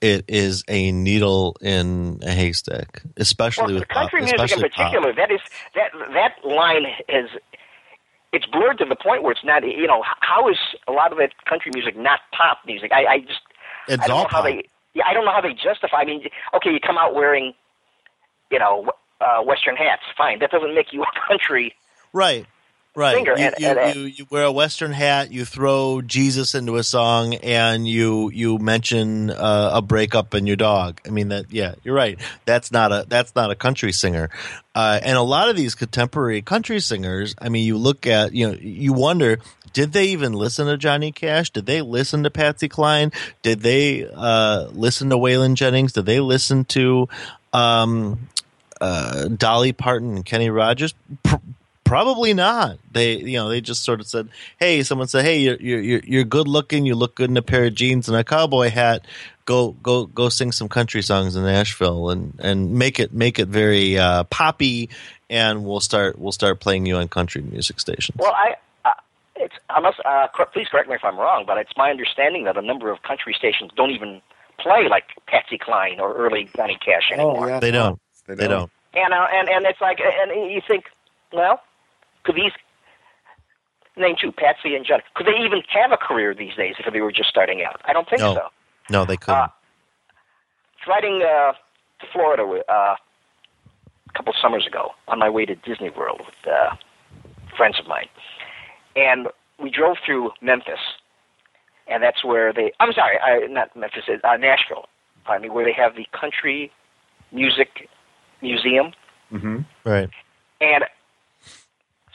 it 0.00 0.24
is 0.28 0.64
a 0.68 0.90
needle 0.92 1.56
in 1.60 2.20
a 2.22 2.30
haystack, 2.32 3.02
especially 3.16 3.72
Well, 3.74 3.80
with 3.80 3.88
country 3.88 4.20
pop, 4.20 4.28
music 4.28 4.38
in 4.38 4.44
especially 4.44 4.68
pop. 4.70 4.92
particular, 4.92 5.12
that 5.14 5.30
is 5.30 5.40
that 5.74 5.90
that 6.14 6.48
line 6.48 6.86
is 7.08 7.30
it's 8.32 8.46
blurred 8.46 8.78
to 8.78 8.84
the 8.84 8.96
point 8.96 9.22
where 9.22 9.32
it's 9.32 9.44
not. 9.44 9.62
You 9.66 9.86
know, 9.86 10.02
how 10.20 10.48
is 10.48 10.56
a 10.88 10.92
lot 10.92 11.12
of 11.12 11.18
that 11.18 11.30
country 11.48 11.70
music 11.74 11.96
not 11.96 12.20
pop 12.36 12.58
music? 12.66 12.90
I, 12.92 13.04
I 13.06 13.18
just 13.20 13.40
It's 13.88 14.02
I 14.02 14.06
don't 14.08 14.16
all 14.16 14.22
know 14.24 14.28
how 14.30 14.42
pop. 14.42 14.44
they. 14.44 14.64
Yeah, 14.94 15.04
I 15.08 15.14
don't 15.14 15.24
know 15.24 15.32
how 15.32 15.40
they 15.40 15.52
justify. 15.54 15.98
I 15.98 16.04
mean, 16.04 16.22
okay, 16.54 16.70
you 16.70 16.78
come 16.80 16.96
out 16.98 17.14
wearing, 17.14 17.52
you 18.50 18.58
know, 18.58 18.90
uh, 19.24 19.42
western 19.42 19.76
hats. 19.76 20.02
Fine, 20.16 20.40
that 20.40 20.50
doesn't 20.50 20.74
make 20.74 20.92
you 20.92 21.02
a 21.02 21.06
country. 21.28 21.74
Right. 22.12 22.46
Right. 22.96 23.16
singer, 23.16 23.34
You, 23.36 23.44
and- 23.46 23.54
you, 23.58 23.66
and, 23.66 23.94
you, 23.96 24.02
you 24.02 24.26
wear 24.30 24.44
a 24.44 24.52
Western 24.52 24.92
hat, 24.92 25.32
you 25.32 25.44
throw 25.44 26.00
Jesus 26.00 26.54
into 26.54 26.76
a 26.76 26.84
song, 26.84 27.34
and 27.34 27.88
you 27.88 28.30
you 28.30 28.58
mention 28.58 29.30
uh, 29.30 29.70
a 29.74 29.82
breakup 29.82 30.32
and 30.32 30.46
your 30.46 30.54
dog. 30.54 31.00
I 31.04 31.10
mean 31.10 31.30
that. 31.30 31.46
Yeah, 31.50 31.74
you're 31.82 31.96
right. 31.96 32.20
That's 32.44 32.70
not 32.70 32.92
a 32.92 33.04
that's 33.08 33.34
not 33.34 33.50
a 33.50 33.56
country 33.56 33.90
singer. 33.90 34.30
Uh, 34.76 35.00
and 35.02 35.16
a 35.18 35.22
lot 35.22 35.48
of 35.48 35.56
these 35.56 35.74
contemporary 35.74 36.40
country 36.40 36.78
singers. 36.78 37.34
I 37.40 37.48
mean, 37.48 37.66
you 37.66 37.78
look 37.78 38.06
at 38.06 38.32
you 38.32 38.46
know 38.46 38.56
you 38.60 38.92
wonder. 38.92 39.40
Did 39.72 39.92
they 39.92 40.04
even 40.10 40.32
listen 40.32 40.68
to 40.68 40.76
Johnny 40.76 41.10
Cash? 41.10 41.50
Did 41.50 41.66
they 41.66 41.82
listen 41.82 42.22
to 42.22 42.30
Patsy 42.30 42.68
Cline? 42.68 43.10
Did 43.42 43.58
they 43.58 44.06
uh, 44.08 44.68
listen 44.70 45.10
to 45.10 45.16
Waylon 45.16 45.54
Jennings? 45.54 45.94
Did 45.94 46.06
they 46.06 46.20
listen 46.20 46.64
to 46.66 47.08
um, 47.52 48.28
uh, 48.84 49.28
Dolly 49.28 49.72
Parton 49.72 50.16
and 50.16 50.24
Kenny 50.24 50.50
Rogers? 50.50 50.94
Pr- 51.22 51.36
probably 51.84 52.34
not. 52.34 52.78
They, 52.92 53.16
you 53.16 53.38
know, 53.38 53.48
they 53.48 53.60
just 53.60 53.82
sort 53.82 54.00
of 54.00 54.06
said, 54.06 54.28
"Hey," 54.58 54.82
someone 54.82 55.08
said, 55.08 55.24
"Hey, 55.24 55.38
you're 55.38 55.56
you're 55.56 56.00
you're 56.00 56.24
good 56.24 56.48
looking. 56.48 56.84
You 56.84 56.94
look 56.94 57.14
good 57.14 57.30
in 57.30 57.36
a 57.36 57.42
pair 57.42 57.64
of 57.64 57.74
jeans 57.74 58.08
and 58.08 58.16
a 58.16 58.24
cowboy 58.24 58.70
hat. 58.70 59.06
Go 59.46 59.72
go 59.82 60.06
go 60.06 60.28
sing 60.28 60.52
some 60.52 60.68
country 60.68 61.02
songs 61.02 61.36
in 61.36 61.44
Nashville 61.44 62.10
and 62.10 62.34
and 62.40 62.74
make 62.74 63.00
it 63.00 63.12
make 63.12 63.38
it 63.38 63.48
very 63.48 63.96
uh, 63.98 64.24
poppy, 64.24 64.90
and 65.30 65.64
we'll 65.64 65.80
start 65.80 66.18
we'll 66.18 66.32
start 66.32 66.60
playing 66.60 66.84
you 66.84 66.96
on 66.96 67.08
country 67.08 67.42
music 67.42 67.80
stations." 67.80 68.18
Well, 68.18 68.32
I. 68.32 68.56
Uh, 68.84 68.90
it's 69.36 69.54
unless 69.70 69.94
uh, 70.04 70.28
please 70.52 70.68
correct 70.68 70.88
me 70.88 70.94
if 70.94 71.04
I'm 71.04 71.16
wrong, 71.18 71.44
but 71.46 71.58
it's 71.58 71.72
my 71.76 71.90
understanding 71.90 72.44
that 72.44 72.56
a 72.56 72.62
number 72.62 72.90
of 72.90 73.02
country 73.02 73.34
stations 73.36 73.70
don't 73.76 73.90
even 73.90 74.20
play 74.58 74.88
like 74.88 75.04
Patsy 75.26 75.58
Cline 75.58 76.00
or 76.00 76.14
early 76.14 76.48
Johnny 76.54 76.78
Cash 76.84 77.10
anymore. 77.12 77.44
Oh, 77.44 77.48
yeah. 77.48 77.60
they 77.60 77.70
don't. 77.70 78.00
They 78.26 78.34
They 78.36 78.48
don't. 78.48 78.70
And 78.96 79.12
uh, 79.12 79.26
and 79.32 79.48
and 79.48 79.66
it's 79.66 79.80
like, 79.80 79.98
and 80.00 80.52
you 80.52 80.60
think, 80.66 80.84
well, 81.32 81.60
could 82.24 82.36
these 82.36 82.52
name 83.96 84.16
two, 84.20 84.32
Patsy 84.32 84.74
and 84.74 84.84
Johnny, 84.84 85.02
could 85.14 85.26
they 85.26 85.36
even 85.44 85.62
have 85.68 85.92
a 85.92 85.96
career 85.96 86.34
these 86.34 86.54
days 86.56 86.74
if 86.78 86.92
they 86.92 87.00
were 87.00 87.12
just 87.12 87.28
starting 87.28 87.62
out? 87.62 87.80
I 87.84 87.92
don't 87.92 88.08
think 88.08 88.20
No. 88.20 88.34
so. 88.34 88.48
No, 88.90 89.04
they 89.04 89.16
couldn't. 89.16 89.40
Uh, 89.40 89.48
riding 90.86 91.22
uh, 91.22 91.52
to 91.52 92.06
Florida 92.12 92.42
uh, 92.68 92.72
a 92.72 94.12
couple 94.14 94.32
summers 94.40 94.66
ago 94.66 94.90
on 95.08 95.18
my 95.18 95.30
way 95.30 95.46
to 95.46 95.54
Disney 95.54 95.90
World 95.90 96.20
with 96.24 96.52
uh, 96.52 96.76
friends 97.56 97.78
of 97.80 97.86
mine, 97.86 98.08
and 98.96 99.28
we 99.58 99.70
drove 99.70 99.96
through 100.04 100.30
Memphis, 100.42 100.80
and 101.88 102.02
that's 102.02 102.24
where 102.24 102.52
they. 102.52 102.72
I'm 102.80 102.92
sorry, 102.92 103.18
I, 103.18 103.46
not 103.46 103.74
Memphis, 103.76 104.04
uh, 104.08 104.36
Nashville. 104.36 104.86
Pardon 105.24 105.48
me, 105.48 105.50
where 105.50 105.64
they 105.64 105.72
have 105.72 105.96
the 105.96 106.06
country 106.18 106.70
music 107.32 107.88
museum. 108.44 108.92
hmm 109.30 109.58
right. 109.84 110.10
And 110.60 110.84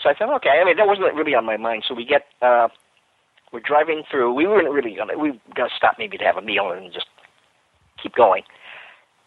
so 0.01 0.09
I 0.09 0.13
thought, 0.13 0.33
okay. 0.37 0.61
I 0.61 0.63
mean, 0.65 0.77
that 0.77 0.87
wasn't 0.87 1.13
really 1.13 1.35
on 1.35 1.45
my 1.45 1.57
mind. 1.57 1.83
So 1.87 1.93
we 1.93 2.05
get, 2.05 2.23
uh, 2.41 2.69
we're 3.51 3.59
driving 3.71 4.03
through. 4.09 4.33
We 4.33 4.47
weren't 4.47 4.69
really 4.69 4.95
gonna. 4.95 5.17
We 5.17 5.31
were 5.31 5.37
gonna 5.55 5.75
stop 5.75 5.95
maybe 5.97 6.17
to 6.17 6.23
have 6.23 6.37
a 6.37 6.41
meal 6.41 6.71
and 6.71 6.93
just 6.93 7.07
keep 8.01 8.13
going. 8.15 8.43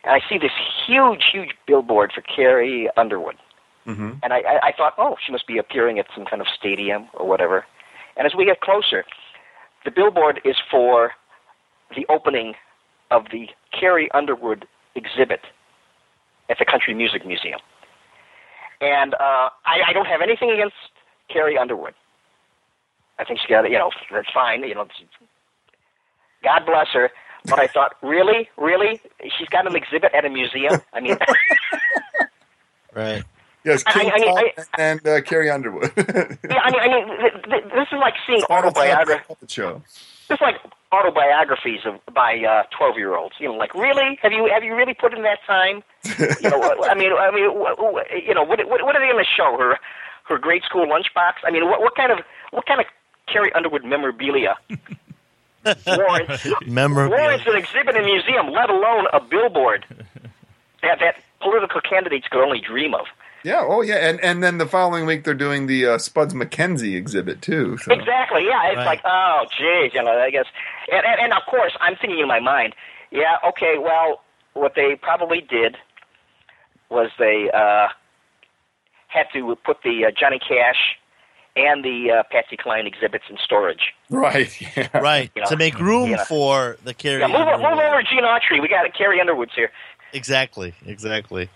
And 0.05 0.15
I 0.15 0.21
see 0.29 0.39
this 0.39 0.57
huge, 0.87 1.25
huge 1.33 1.51
billboard 1.67 2.13
for 2.15 2.23
Carrie 2.23 2.89
Underwood. 2.97 3.37
hmm 3.85 4.13
And 4.23 4.33
I, 4.33 4.39
I, 4.53 4.57
I 4.69 4.73
thought, 4.77 4.95
oh, 4.99 5.17
she 5.25 5.33
must 5.33 5.47
be 5.47 5.59
appearing 5.59 5.99
at 5.99 6.07
some 6.15 6.25
kind 6.25 6.41
of 6.41 6.49
stadium 6.59 7.09
or 7.15 7.27
whatever. 7.29 7.67
And 8.17 8.27
as 8.27 8.35
we 8.37 8.45
get 8.45 8.61
closer, 8.61 9.05
the 9.85 9.91
billboard 9.91 10.41
is 10.45 10.57
for 10.71 11.13
the 11.97 12.07
opening 12.09 12.55
of 13.11 13.27
the 13.33 13.49
Carrie 13.79 14.11
Underwood 14.13 14.67
exhibit 14.95 15.41
at 16.49 16.59
the 16.59 16.65
Country 16.65 16.95
Music 16.95 17.27
Museum. 17.27 17.61
And 18.81 19.15
uh, 19.15 19.51
I, 19.65 19.81
I 19.89 19.93
don't 19.93 20.07
have 20.07 20.21
anything 20.23 20.51
against 20.51 20.75
Carrie 21.29 21.57
Underwood. 21.57 21.95
I 23.19 23.25
think 23.25 23.39
she 23.41 23.49
got 23.49 23.65
it, 23.65 23.71
you 23.71 23.79
know, 23.79 23.91
that's 24.11 24.31
fine. 24.33 24.63
You 24.65 24.75
know, 24.75 24.87
God 26.43 26.67
bless 26.67 26.89
her. 26.95 27.11
But 27.45 27.59
I 27.59 27.67
thought, 27.67 27.97
really, 28.03 28.49
really, 28.57 29.01
she's 29.39 29.49
got 29.49 29.67
an 29.67 29.75
exhibit 29.77 30.13
at 30.15 30.25
a 30.25 30.31
museum. 30.31 30.81
I 30.93 31.01
mean, 31.01 31.17
Right. 32.95 33.23
Yes, 33.65 33.83
King 33.85 34.11
I- 34.13 34.19
Kong 34.19 34.51
I- 34.59 34.65
and 34.79 35.07
uh, 35.07 35.21
Carrie 35.23 35.51
Underwood. 35.51 35.93
yeah, 35.97 36.61
I 36.63 36.71
mean, 36.71 36.81
I 36.81 36.89
mean, 36.89 37.19
th- 37.21 37.45
th- 37.45 37.65
this 37.75 37.87
is 37.93 37.99
like 38.01 38.15
seeing 38.27 38.43
autobiography. 38.51 39.35
show. 39.49 39.83
It's 40.29 40.41
like 40.43 40.57
autobiographies 40.93 41.81
of 41.85 42.01
by 42.15 42.39
uh, 42.39 42.63
twelve 42.77 42.97
year 42.97 43.17
olds. 43.17 43.35
You 43.39 43.49
know, 43.49 43.55
like 43.55 43.75
really, 43.75 44.19
have 44.23 44.33
you 44.33 44.49
have 44.53 44.63
you 44.63 44.75
really 44.75 44.95
put 44.95 45.15
in 45.15 45.23
that 45.23 45.39
time? 45.47 45.83
You 46.43 46.51
know, 46.51 46.61
uh, 46.63 46.85
I 46.85 46.95
mean, 46.95 47.13
I 47.13 47.31
mean, 47.31 47.45
you 48.27 48.35
know, 48.35 48.45
what 48.45 48.59
what, 48.69 48.85
what 48.85 48.95
are 48.95 49.01
they 49.01 49.11
going 49.11 49.25
to 49.25 49.31
show 49.37 49.57
her? 49.59 49.79
her 50.25 50.39
grade 50.39 50.63
school 50.63 50.87
lunchbox. 50.87 51.35
I 51.45 51.51
mean, 51.51 51.67
what 51.67 51.81
what 51.81 51.95
kind 51.97 52.13
of 52.13 52.21
what 52.53 52.67
kind 52.67 52.81
of 52.81 52.87
Carrie 53.27 53.53
Underwood 53.55 53.85
memorabilia 53.85 54.57
warrants 55.87 56.47
Memorabilia. 56.67 57.19
warrants 57.19 57.47
an 57.47 57.57
exhibit 57.57 57.97
in 57.97 58.03
a 58.03 58.05
museum, 58.05 58.51
let 58.51 58.71
alone 58.71 59.07
a 59.13 59.21
billboard 59.21 59.85
that 60.83 60.99
that 61.01 61.17
political 61.41 61.81
candidates 61.81 62.27
could 62.29 62.43
only 62.43 62.61
dream 62.61 62.95
of. 62.95 63.07
Yeah. 63.45 63.65
Oh, 63.67 63.83
yeah. 63.83 63.97
And 63.97 64.21
and 64.21 64.43
then 64.43 64.59
the 64.59 64.67
following 64.67 65.05
week 65.07 65.25
they're 65.25 65.35
doing 65.35 65.67
the 65.67 65.87
uh, 65.87 65.99
Spuds 65.99 66.35
MacKenzie 66.35 66.95
exhibit 66.97 67.43
too. 67.43 67.77
So. 67.79 67.93
Exactly. 67.93 68.45
Yeah. 68.45 68.69
It's 68.69 68.77
Right. 68.77 68.87
like, 68.87 69.01
oh, 69.05 69.45
geez, 69.59 69.93
you 69.95 70.03
know. 70.03 70.19
I 70.19 70.31
guess, 70.31 70.47
and, 70.91 71.05
and 71.05 71.21
and 71.21 71.33
of 71.33 71.43
course, 71.51 71.73
I'm 71.81 71.97
thinking 71.97 72.21
in 72.21 72.29
my 72.29 72.41
mind, 72.41 72.75
yeah, 73.11 73.37
okay. 73.49 73.77
Well, 73.79 74.21
what 74.55 74.75
they 74.77 74.97
probably 75.01 75.41
did 75.41 75.77
was 76.91 77.11
they 77.19 77.51
uh, 77.53 77.89
had 79.09 79.27
to 79.33 79.57
put 79.65 79.79
the 79.83 80.05
uh, 80.07 80.11
Johnny 80.19 80.39
Cash 80.39 80.97
and 81.57 81.85
the 81.85 82.11
uh, 82.11 82.23
Patsy 82.31 82.57
Cline 82.57 82.87
exhibits 82.87 83.25
in 83.29 83.37
storage. 83.43 83.93
Right. 84.11 84.51
Yeah. 84.77 84.89
Right. 84.99 85.31
You 85.35 85.43
know, 85.43 85.49
to 85.49 85.57
make 85.57 85.79
room 85.79 86.11
yeah. 86.11 86.25
for 86.25 86.77
the 86.85 86.95
Carrie. 86.95 87.21
Yeah, 87.21 87.27
move, 87.27 87.39
move 87.41 87.49
Underwood. 87.65 87.85
over, 87.85 88.03
Gene 88.03 88.23
Autry. 88.25 88.61
We 88.63 88.69
got 88.69 88.87
Carrie 88.97 89.21
Underwood's 89.21 89.53
here. 89.55 89.71
Exactly. 90.15 90.75
Exactly. 90.87 91.49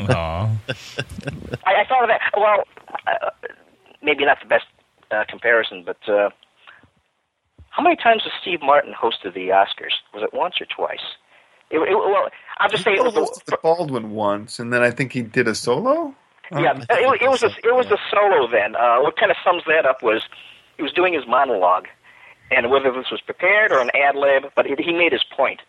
Aw. 0.00 0.50
I, 1.66 1.74
I 1.74 1.84
thought 1.88 2.02
of 2.02 2.08
that. 2.08 2.20
Well, 2.36 2.64
uh, 3.06 3.30
maybe 4.02 4.24
not 4.24 4.38
the 4.40 4.48
best 4.48 4.66
uh, 5.10 5.24
comparison, 5.28 5.84
but 5.84 5.98
uh, 6.08 6.30
how 7.70 7.82
many 7.82 7.96
times 7.96 8.22
has 8.24 8.32
Steve 8.40 8.60
Martin 8.62 8.92
hosted 8.92 9.34
the 9.34 9.48
Oscars? 9.48 9.92
Was 10.14 10.22
it 10.22 10.32
once 10.32 10.54
or 10.60 10.66
twice? 10.66 11.04
It, 11.70 11.78
it, 11.78 11.94
well, 11.94 12.28
I'll 12.58 12.68
just 12.68 12.84
say 12.84 12.92
it 12.92 13.02
was 13.02 13.14
the, 13.14 13.50
the 13.50 13.58
Baldwin 13.62 14.12
once, 14.12 14.58
and 14.58 14.72
then 14.72 14.82
I 14.82 14.90
think 14.90 15.12
he 15.12 15.22
did 15.22 15.48
a 15.48 15.54
solo. 15.54 16.14
yeah. 16.52 16.70
Um, 16.72 16.82
It, 16.90 17.22
it 17.22 17.28
was 17.28 17.42
a, 17.42 17.48
it 17.48 17.74
was 17.74 17.86
a 17.86 17.98
solo. 18.10 18.48
Then 18.50 18.76
uh, 18.76 18.98
what 19.00 19.16
kind 19.16 19.30
of 19.30 19.36
sums 19.44 19.62
that 19.66 19.84
up 19.84 20.02
was 20.02 20.22
he 20.76 20.82
was 20.82 20.92
doing 20.92 21.12
his 21.12 21.24
monologue, 21.26 21.86
and 22.50 22.70
whether 22.70 22.92
this 22.92 23.10
was 23.10 23.20
prepared 23.20 23.72
or 23.72 23.80
an 23.80 23.90
ad 23.94 24.14
lib, 24.14 24.52
but 24.54 24.66
he, 24.66 24.76
he 24.78 24.92
made 24.92 25.12
his 25.12 25.24
point. 25.36 25.60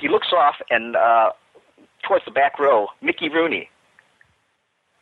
He 0.00 0.08
looks 0.08 0.28
off, 0.32 0.56
and 0.70 0.94
uh, 0.94 1.32
towards 2.02 2.24
the 2.24 2.30
back 2.30 2.58
row, 2.58 2.88
Mickey 3.00 3.28
Rooney 3.28 3.68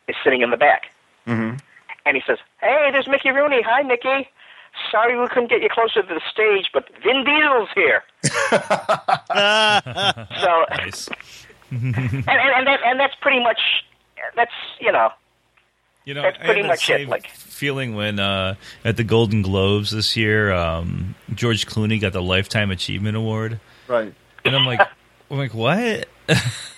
is 0.07 0.15
sitting 0.23 0.41
in 0.41 0.49
the 0.51 0.57
back. 0.57 0.91
mhm. 1.27 1.59
And 2.05 2.15
he 2.17 2.23
says, 2.25 2.39
Hey, 2.61 2.89
there's 2.91 3.07
Mickey 3.07 3.29
Rooney. 3.29 3.61
Hi, 3.61 3.83
Mickey. 3.83 4.29
Sorry 4.89 5.19
we 5.19 5.27
couldn't 5.27 5.49
get 5.49 5.61
you 5.61 5.69
closer 5.69 6.01
to 6.01 6.07
the 6.07 6.21
stage, 6.31 6.69
but 6.73 6.87
Vin 7.03 7.23
Diesel's 7.25 7.69
here. 7.75 8.03
So, 9.33 10.65
nice. 10.69 11.09
and, 11.71 11.95
and, 11.95 12.25
and, 12.27 12.67
that, 12.67 12.79
and 12.85 12.99
that's 12.99 13.15
pretty 13.21 13.41
much, 13.41 13.59
that's, 14.35 14.51
you 14.79 14.91
know, 14.91 15.09
You 16.05 16.13
know, 16.15 16.21
That's 16.23 16.37
I 16.41 16.45
pretty 16.45 16.61
had 16.61 16.69
that 16.69 16.73
much 16.73 16.89
it, 16.89 17.07
like- 17.09 17.27
feeling 17.29 17.95
when 17.95 18.19
uh, 18.19 18.55
at 18.83 18.97
the 18.97 19.03
Golden 19.03 19.41
Globes 19.41 19.91
this 19.91 20.17
year, 20.17 20.51
um, 20.51 21.15
George 21.33 21.65
Clooney 21.67 21.99
got 22.01 22.13
the 22.13 22.21
Lifetime 22.21 22.71
Achievement 22.71 23.15
Award, 23.15 23.59
Right. 23.87 24.13
and 24.45 24.55
I'm 24.55 24.65
like, 24.65 24.81
I'm 25.29 25.37
like, 25.37 25.53
what? 25.53 26.07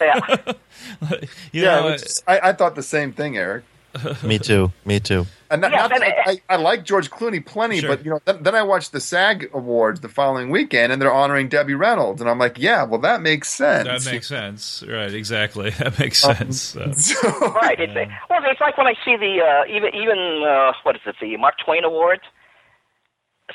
Yeah. 0.01 0.19
you 1.11 1.27
yeah. 1.63 1.80
know, 1.80 1.85
which 1.91 2.01
is- 2.03 2.23
I, 2.27 2.39
I 2.49 2.53
thought 2.53 2.75
the 2.75 2.84
same 2.84 3.13
thing, 3.13 3.38
Eric. 3.38 3.63
Me 4.23 4.39
too. 4.39 4.71
Me 4.85 4.99
too. 4.99 5.27
And 5.51 5.61
not, 5.61 5.71
Yeah, 5.71 5.77
not 5.81 5.89
that 5.91 6.01
I, 6.01 6.31
I, 6.31 6.41
I 6.49 6.55
like 6.55 6.84
George 6.84 7.11
Clooney 7.11 7.45
plenty, 7.45 7.80
Sure. 7.80 7.89
but 7.95 8.03
you 8.03 8.09
know, 8.09 8.19
then, 8.25 8.41
then 8.41 8.55
I 8.55 8.63
watched 8.63 8.91
the 8.91 8.99
SAG 8.99 9.51
Awards 9.53 9.99
the 9.99 10.09
following 10.09 10.49
weekend, 10.49 10.91
and 10.91 10.99
they're 10.99 11.13
honoring 11.13 11.47
Debbie 11.47 11.75
Reynolds, 11.75 12.19
and 12.19 12.27
I'm 12.27 12.39
like, 12.39 12.57
yeah, 12.57 12.84
well, 12.85 12.99
that 13.01 13.21
makes 13.21 13.49
sense. 13.49 13.88
that 13.88 14.11
makes 14.11 14.27
sense, 14.27 14.84
right? 14.88 15.13
Exactly, 15.13 15.69
that 15.77 15.99
makes 15.99 16.25
Um, 16.25 16.35
sense. 16.35 16.61
So, 16.61 16.91
So- 16.93 17.51
Right. 17.53 17.80
It's, 17.80 17.93
well, 18.31 18.39
it's 18.45 18.59
like 18.61 18.77
when 18.80 18.88
I 18.88 18.95
see 19.05 19.15
the, 19.15 19.41
uh, 19.43 19.65
even, 19.71 19.93
even 19.93 20.43
uh, 20.43 20.73
what 20.81 20.95
is 20.95 21.01
it, 21.05 21.15
the 21.21 21.38
Mark 21.38 21.53
Twain 21.63 21.84
Awards. 21.84 22.23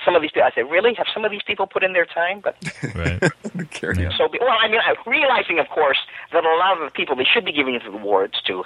Some 0.04 0.14
of 0.14 0.22
these 0.22 0.30
people, 0.30 0.48
I 0.50 0.54
say, 0.54 0.62
really? 0.62 0.94
Have 0.94 1.06
some 1.12 1.24
of 1.24 1.30
these 1.30 1.42
people 1.46 1.66
put 1.66 1.82
in 1.82 1.92
their 1.92 2.06
time? 2.06 2.40
But 2.40 2.56
right, 2.94 3.20
Yeah. 3.98 4.10
so, 4.16 4.28
well, 4.40 4.56
I 4.60 4.68
mean, 4.68 4.80
I- 4.80 4.94
realizing, 5.10 5.58
of 5.58 5.68
course, 5.68 5.98
that 6.32 6.44
a 6.44 6.56
lot 6.56 6.78
of 6.80 6.84
the 6.84 6.90
people 6.92 7.16
they 7.16 7.24
should 7.24 7.44
be 7.44 7.52
giving 7.52 7.78
the 7.78 7.90
awards 7.90 8.40
to 8.46 8.64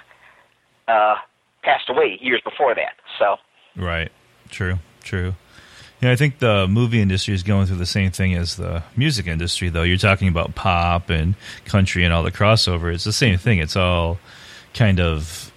uh, 0.88 1.16
passed 1.62 1.88
away 1.88 2.18
years 2.20 2.40
before 2.44 2.74
that. 2.74 2.92
So, 3.18 3.36
right, 3.76 4.10
true, 4.50 4.78
true. 5.02 5.34
Yeah, 6.00 6.10
I 6.10 6.16
think 6.16 6.40
the 6.40 6.66
movie 6.66 7.00
industry 7.00 7.32
is 7.32 7.44
going 7.44 7.66
through 7.66 7.76
the 7.76 7.86
same 7.86 8.10
thing 8.10 8.34
as 8.34 8.56
the 8.56 8.82
music 8.96 9.28
industry, 9.28 9.68
though. 9.68 9.84
You're 9.84 9.96
talking 9.98 10.26
about 10.26 10.56
pop 10.56 11.10
and 11.10 11.36
country 11.64 12.02
and 12.04 12.12
all 12.12 12.24
the 12.24 12.32
crossover. 12.32 12.92
It's 12.92 13.04
the 13.04 13.12
same 13.12 13.38
thing. 13.38 13.60
It's 13.60 13.76
all 13.76 14.18
kind 14.74 14.98
of, 14.98 15.52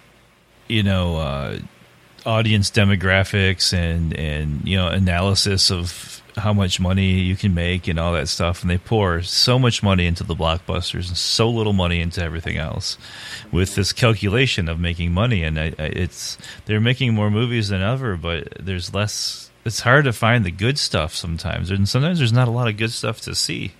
you 0.68 0.84
know, 0.84 1.16
uh, 1.16 1.58
audience 2.26 2.70
demographics 2.70 3.72
and 3.72 4.12
and 4.14 4.66
you 4.66 4.76
know 4.76 4.88
analysis 4.88 5.70
of 5.70 6.16
how 6.36 6.52
much 6.52 6.78
money 6.78 7.20
you 7.20 7.34
can 7.34 7.54
make 7.54 7.88
and 7.88 7.98
all 7.98 8.12
that 8.12 8.28
stuff. 8.28 8.60
And 8.60 8.70
they 8.70 8.78
pour 8.78 9.22
so 9.22 9.58
much 9.58 9.82
money 9.82 10.06
into 10.06 10.22
the 10.22 10.34
blockbusters 10.34 11.08
and 11.08 11.16
so 11.16 11.48
little 11.48 11.72
money 11.72 12.00
into 12.00 12.22
everything 12.22 12.58
else, 12.58 12.98
with 13.50 13.74
this 13.74 13.92
calculation 13.92 14.68
of 14.68 14.78
making 14.78 15.12
money. 15.12 15.42
And 15.42 15.58
I, 15.58 15.72
I, 15.78 15.84
it's 15.84 16.36
they're 16.66 16.80
making 16.80 17.14
more 17.14 17.30
movies 17.30 17.68
than 17.68 17.82
ever, 17.82 18.16
but 18.16 18.48
there's 18.60 18.92
less. 18.92 19.50
It's 19.64 19.80
hard 19.80 20.04
to 20.04 20.12
find 20.12 20.44
the 20.44 20.52
good 20.52 20.78
stuff 20.78 21.14
sometimes, 21.14 21.70
and 21.70 21.88
sometimes 21.88 22.18
there's 22.18 22.32
not 22.32 22.48
a 22.48 22.52
lot 22.52 22.68
of 22.68 22.76
good 22.76 22.92
stuff 22.92 23.20
to 23.22 23.34
see. 23.34 23.72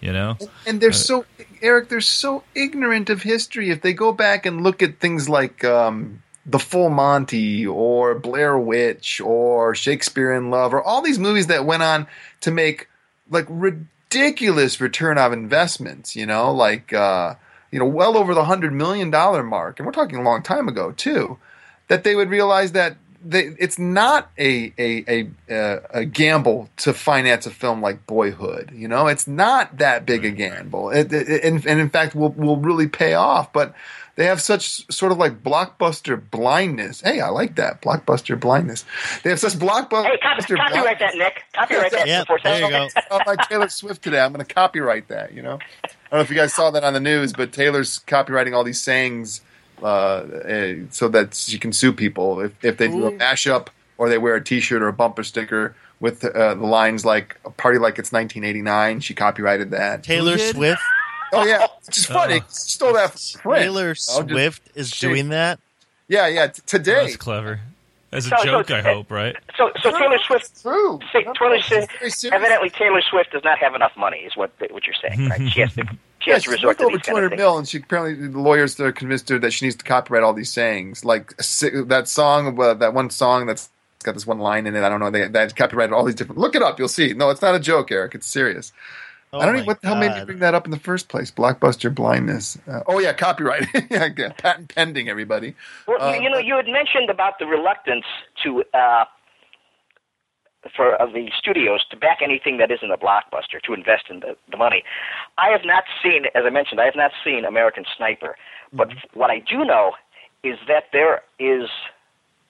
You 0.00 0.12
know, 0.12 0.36
and 0.66 0.80
they're 0.82 0.92
so 0.92 1.24
Eric, 1.62 1.88
they're 1.88 2.02
so 2.02 2.44
ignorant 2.54 3.08
of 3.08 3.22
history. 3.22 3.70
If 3.70 3.80
they 3.80 3.94
go 3.94 4.12
back 4.12 4.44
and 4.44 4.62
look 4.62 4.82
at 4.82 5.00
things 5.00 5.30
like 5.30 5.64
um, 5.64 6.22
the 6.46 6.58
Full 6.58 6.90
Monty 6.90 7.66
or 7.66 8.14
Blair 8.14 8.58
Witch 8.58 9.20
or 9.20 9.74
Shakespeare 9.74 10.32
in 10.32 10.50
Love 10.50 10.74
or 10.74 10.82
all 10.82 11.02
these 11.02 11.18
movies 11.18 11.46
that 11.46 11.64
went 11.64 11.82
on 11.82 12.06
to 12.40 12.50
make 12.50 12.88
like 13.30 13.46
ridiculous 13.48 14.80
return 14.80 15.18
of 15.18 15.32
investments, 15.32 16.14
you 16.14 16.26
know, 16.26 16.52
like 16.52 16.92
uh, 16.92 17.34
you 17.70 17.78
know, 17.78 17.86
well 17.86 18.16
over 18.16 18.34
the 18.34 18.44
hundred 18.44 18.72
million 18.72 19.10
dollar 19.10 19.42
mark, 19.42 19.78
and 19.78 19.86
we're 19.86 19.92
talking 19.92 20.18
a 20.18 20.22
long 20.22 20.42
time 20.42 20.68
ago 20.68 20.92
too, 20.92 21.38
that 21.88 22.04
they 22.04 22.14
would 22.14 22.28
realize 22.28 22.72
that 22.72 22.96
they, 23.24 23.54
it's 23.58 23.78
not 23.78 24.30
a 24.38 24.72
a, 24.78 25.26
a 25.48 25.80
a 25.90 26.04
gamble 26.04 26.68
to 26.76 26.92
finance 26.92 27.46
a 27.46 27.50
film 27.50 27.80
like 27.80 28.06
Boyhood. 28.06 28.70
You 28.74 28.86
know, 28.86 29.06
it's 29.06 29.26
not 29.26 29.78
that 29.78 30.04
big 30.04 30.24
a 30.24 30.30
gamble, 30.30 30.90
it, 30.90 31.12
it, 31.12 31.42
and, 31.42 31.66
and 31.66 31.80
in 31.80 31.88
fact, 31.88 32.14
will 32.14 32.32
will 32.32 32.58
really 32.58 32.86
pay 32.86 33.14
off. 33.14 33.52
But 33.52 33.74
they 34.16 34.26
have 34.26 34.40
such 34.40 34.90
sort 34.92 35.12
of 35.12 35.18
like 35.18 35.42
blockbuster 35.42 36.20
blindness. 36.30 37.00
Hey, 37.00 37.20
I 37.20 37.28
like 37.28 37.56
that 37.56 37.82
blockbuster 37.82 38.38
blindness. 38.38 38.84
They 39.22 39.30
have 39.30 39.40
such 39.40 39.54
blockbuster. 39.54 40.04
hey, 40.04 40.18
copy, 40.18 40.54
copyright 40.54 40.98
that, 41.00 41.14
Nick. 41.16 41.42
Copyright 41.52 41.92
that. 41.92 42.06
Yeah, 42.06 42.20
before 42.20 42.38
there 42.42 42.60
you 42.60 42.70
go. 42.70 42.88
on 43.10 43.20
my 43.26 43.36
Taylor 43.48 43.68
Swift 43.68 44.02
today. 44.02 44.20
I'm 44.20 44.32
going 44.32 44.44
to 44.44 44.54
copyright 44.54 45.08
that. 45.08 45.32
You 45.34 45.42
know, 45.42 45.58
I 45.84 45.88
don't 46.10 46.18
know 46.18 46.20
if 46.20 46.30
you 46.30 46.36
guys 46.36 46.54
saw 46.54 46.70
that 46.70 46.84
on 46.84 46.92
the 46.92 47.00
news, 47.00 47.32
but 47.32 47.52
Taylor's 47.52 48.00
copywriting 48.00 48.54
all 48.54 48.64
these 48.64 48.80
sayings 48.80 49.40
uh, 49.82 50.24
eh, 50.44 50.76
so 50.90 51.08
that 51.08 51.34
she 51.34 51.58
can 51.58 51.72
sue 51.72 51.92
people 51.92 52.40
if, 52.40 52.64
if 52.64 52.76
they 52.76 52.88
do 52.88 53.06
a 53.06 53.12
mashup 53.12 53.68
or 53.98 54.08
they 54.08 54.18
wear 54.18 54.34
a 54.34 54.42
T-shirt 54.42 54.82
or 54.82 54.88
a 54.88 54.92
bumper 54.92 55.24
sticker 55.24 55.74
with 56.00 56.24
uh, 56.24 56.54
the 56.54 56.66
lines 56.66 57.04
like 57.04 57.38
"a 57.44 57.50
party 57.50 57.78
like 57.78 57.98
it's 57.98 58.12
1989." 58.12 59.00
She 59.00 59.14
copyrighted 59.14 59.70
that. 59.70 60.02
Taylor? 60.02 60.38
Swift. 60.38 60.82
Oh 61.32 61.44
yeah, 61.44 61.66
which 61.86 61.98
is 61.98 62.06
funny. 62.20 62.40
Oh. 62.42 62.46
Stole 62.48 62.92
that 62.94 63.12
from 63.18 63.40
print. 63.40 63.62
Taylor 63.64 63.90
Oh, 63.90 63.94
just- 63.94 64.10
Swift 64.28 64.62
is 64.74 64.90
shake- 64.90 65.10
doing 65.10 65.28
that. 65.30 65.58
Yeah, 66.08 66.26
yeah. 66.28 66.48
T- 66.48 66.62
today, 66.66 67.04
that's 67.06 67.16
clever. 67.16 67.60
As 68.12 68.26
a 68.26 68.28
So- 68.30 68.36
so 68.38 68.44
joke, 68.44 68.70
I 68.70 68.82
hope, 68.82 69.10
right? 69.10 69.34
So, 69.56 69.72
so 69.82 69.90
Taylor 69.98 70.18
Swift. 70.26 70.62
True. 70.62 71.00
Say, 71.12 71.24
Taylor 71.24 71.54
It's 72.00 72.20
Swift 72.20 72.32
evidently, 72.34 72.70
Taylor 72.70 73.00
Swift 73.02 73.32
does 73.32 73.42
not 73.42 73.58
have 73.58 73.74
enough 73.74 73.92
money, 73.96 74.18
is 74.18 74.36
what 74.36 74.52
what 74.70 74.86
you're 74.86 74.94
saying, 75.02 75.28
right? 75.28 75.50
She 75.50 75.60
has 75.60 75.74
to. 75.74 75.84
She 76.20 76.30
Yeah, 76.30 76.34
has 76.36 76.44
to 76.44 76.50
resort 76.52 76.78
to 76.78 76.84
over 76.84 76.96
these 76.96 77.02
two 77.04 77.12
kind 77.12 77.18
of 77.18 77.22
hundred 77.24 77.28
things. 77.30 77.38
mil, 77.40 77.58
and 77.58 77.68
she 77.68 77.78
apparently 77.78 78.28
the 78.28 78.38
lawyers 78.38 78.78
are 78.80 78.92
convinced 78.92 79.28
her 79.28 79.38
that 79.40 79.52
she 79.52 79.66
needs 79.66 79.76
to 79.76 79.84
copyright 79.84 80.22
all 80.22 80.32
these 80.32 80.50
sayings, 80.52 81.04
like 81.04 81.36
that 81.36 82.04
song, 82.06 82.58
uh, 82.58 82.72
that 82.74 82.94
one 82.94 83.10
song 83.10 83.46
that's 83.46 83.68
got 84.04 84.14
this 84.14 84.26
one 84.26 84.38
line 84.38 84.66
in 84.66 84.74
it. 84.76 84.82
I 84.84 84.88
don't 84.88 85.00
know. 85.00 85.10
They 85.10 85.26
that 85.28 85.56
copyrighted 85.56 85.92
all 85.92 86.04
these 86.04 86.14
different. 86.14 86.38
Look 86.38 86.54
it 86.54 86.62
up, 86.62 86.78
you'll 86.78 86.88
see. 86.88 87.12
No, 87.14 87.28
it's 87.30 87.42
not 87.42 87.54
a 87.54 87.60
joke, 87.60 87.90
Eric. 87.90 88.14
It's 88.14 88.26
serious. 88.26 88.72
Oh 89.34 89.40
I 89.40 89.46
don't 89.46 89.54
my 89.54 89.60
know 89.60 89.66
what 89.66 89.80
the 89.82 89.88
hell 89.88 89.96
made 89.96 90.14
me 90.14 90.24
bring 90.24 90.38
that 90.38 90.54
up 90.54 90.64
in 90.64 90.70
the 90.70 90.78
first 90.78 91.08
place. 91.08 91.30
Blockbuster 91.30 91.92
blindness. 91.92 92.56
Uh, 92.68 92.80
oh 92.86 93.00
yeah, 93.00 93.12
copyright. 93.12 93.66
yeah, 93.90 94.08
yeah, 94.16 94.32
patent 94.38 94.72
pending. 94.74 95.08
Everybody. 95.08 95.54
Well, 95.88 96.00
Uh, 96.00 96.14
you, 96.14 96.22
you 96.22 96.30
know, 96.30 96.38
you 96.38 96.54
had 96.56 96.66
mentioned 96.66 97.10
about 97.10 97.38
the 97.40 97.46
reluctance 97.46 98.04
to 98.44 98.62
uh, 98.72 99.04
for 100.76 101.00
uh, 101.00 101.06
the 101.06 101.30
studios 101.38 101.84
to 101.90 101.96
back 101.96 102.18
anything 102.22 102.58
that 102.58 102.70
isn't 102.70 102.90
a 102.90 102.96
blockbuster 102.96 103.60
to 103.64 103.74
invest 103.74 104.04
in 104.08 104.20
the, 104.20 104.36
the 104.50 104.56
money. 104.56 104.84
I 105.36 105.48
have 105.50 105.64
not 105.64 105.84
seen, 106.02 106.26
as 106.34 106.44
I 106.46 106.50
mentioned, 106.50 106.80
I 106.80 106.84
have 106.84 106.96
not 106.96 107.10
seen 107.24 107.44
American 107.44 107.84
Sniper. 107.96 108.36
But 108.72 108.88
what 109.14 109.30
I 109.30 109.40
do 109.40 109.64
know 109.64 109.92
is 110.42 110.58
that 110.68 110.84
there 110.92 111.22
is 111.38 111.68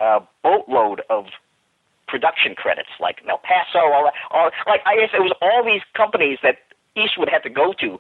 a 0.01 0.21
boatload 0.43 1.03
of 1.11 1.27
production 2.07 2.55
credits, 2.55 2.91
like 3.01 3.25
Malpaso, 3.25 3.81
all, 3.93 4.05
that- 4.05 4.15
all 4.31 4.51
like 4.67 4.83
I 4.87 4.97
guess 4.97 5.11
it 5.15 5.21
was 5.23 5.33
all 5.41 5.65
these 5.65 5.83
companies 5.97 6.39
that 6.43 6.59
Eastwood 6.97 7.29
had 7.31 7.43
to 7.45 7.51
go 7.51 7.73
to 7.81 7.99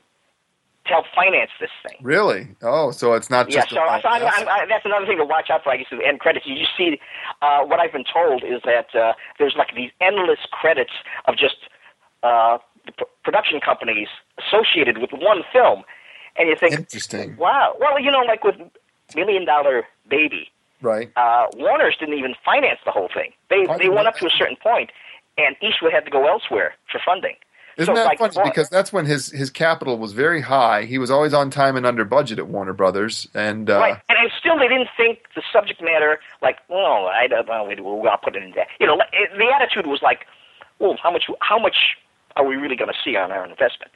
to 0.86 0.90
help 0.92 1.06
finance 1.14 1.50
this 1.60 1.70
thing. 1.86 1.98
Really? 2.02 2.48
Oh, 2.62 2.90
so 2.90 3.14
it's 3.14 3.30
not 3.30 3.50
Yeah, 3.50 3.62
just. 3.62 3.70
so, 3.74 3.80
a- 3.82 4.00
so 4.02 4.08
I'm, 4.08 4.22
I'm, 4.22 4.48
I, 4.48 4.66
that's 4.68 4.84
another 4.86 5.06
thing 5.06 5.18
to 5.18 5.24
watch 5.24 5.50
out 5.50 5.64
for. 5.64 5.72
I 5.72 5.78
guess 5.78 5.86
the 5.90 6.04
end 6.06 6.20
credits. 6.20 6.46
You 6.46 6.56
just 6.56 6.76
see 6.76 7.00
uh, 7.42 7.60
what 7.64 7.80
I've 7.80 7.92
been 7.92 8.04
told 8.04 8.44
is 8.44 8.60
that 8.64 8.94
uh, 8.94 9.14
there's 9.38 9.54
like 9.58 9.74
these 9.74 9.90
endless 10.00 10.40
credits 10.52 10.92
of 11.26 11.36
just 11.36 11.56
uh, 12.22 12.58
p- 12.98 13.04
production 13.24 13.60
companies 13.60 14.08
associated 14.38 14.98
with 14.98 15.10
one 15.12 15.42
film, 15.52 15.84
and 16.36 16.48
you 16.48 16.56
think, 16.60 16.74
Interesting. 16.74 17.36
wow. 17.38 17.76
Well, 17.80 18.00
you 18.00 18.10
know, 18.10 18.20
like 18.20 18.44
with 18.44 18.56
Million 19.14 19.46
Dollar 19.46 19.84
Baby, 20.10 20.50
Right. 20.82 21.10
uh, 21.16 21.46
Warner's 21.56 21.96
didn't 21.98 22.18
even 22.18 22.34
finance 22.44 22.80
the 22.84 22.92
whole 22.92 23.08
thing. 23.14 23.32
They 23.50 23.66
they 23.78 23.88
went 23.88 24.08
up 24.08 24.16
to 24.18 24.26
a 24.26 24.30
certain 24.38 24.56
point, 24.62 24.90
and 25.38 25.56
Eastwood 25.62 25.92
had 25.92 26.04
to 26.06 26.10
go 26.10 26.28
elsewhere 26.28 26.74
for 26.92 27.00
funding. 27.04 27.36
Isn't 27.76 27.94
so 27.94 28.00
that 28.00 28.06
like, 28.06 28.18
funny? 28.18 28.32
well- 28.36 28.44
because 28.44 28.68
that's 28.68 28.92
when 28.92 29.06
his 29.06 29.30
his 29.30 29.50
capital 29.50 29.98
was 29.98 30.12
very 30.12 30.40
high. 30.40 30.84
He 30.84 30.98
was 30.98 31.10
always 31.10 31.34
on 31.34 31.50
time 31.50 31.76
and 31.76 31.84
under 31.84 32.04
budget 32.04 32.38
at 32.38 32.46
Warner 32.46 32.72
Brothers, 32.72 33.26
and 33.34 33.68
uh, 33.68 33.78
right, 33.78 34.00
and, 34.08 34.18
and 34.18 34.30
still 34.38 34.58
they 34.58 34.68
didn't 34.68 34.88
think 34.96 35.20
the 35.34 35.42
subject 35.52 35.82
matter 35.82 36.20
like, 36.42 36.58
oh, 36.70 37.10
I 37.12 37.26
don't 37.26 37.46
know, 37.46 37.68
we'll 37.82 38.08
I'll 38.08 38.18
put 38.18 38.36
it 38.36 38.42
in 38.42 38.52
there. 38.52 38.66
You 38.78 38.86
know, 38.86 39.00
it, 39.12 39.30
the 39.36 39.52
attitude 39.54 39.86
was 39.86 40.00
like, 40.02 40.26
well, 40.78 40.96
how 41.02 41.10
much 41.10 41.24
how 41.40 41.58
much 41.58 41.96
are 42.36 42.46
we 42.46 42.56
really 42.56 42.76
going 42.76 42.90
to 42.90 42.98
see 43.04 43.16
on 43.16 43.32
our 43.32 43.44
investment? 43.44 43.92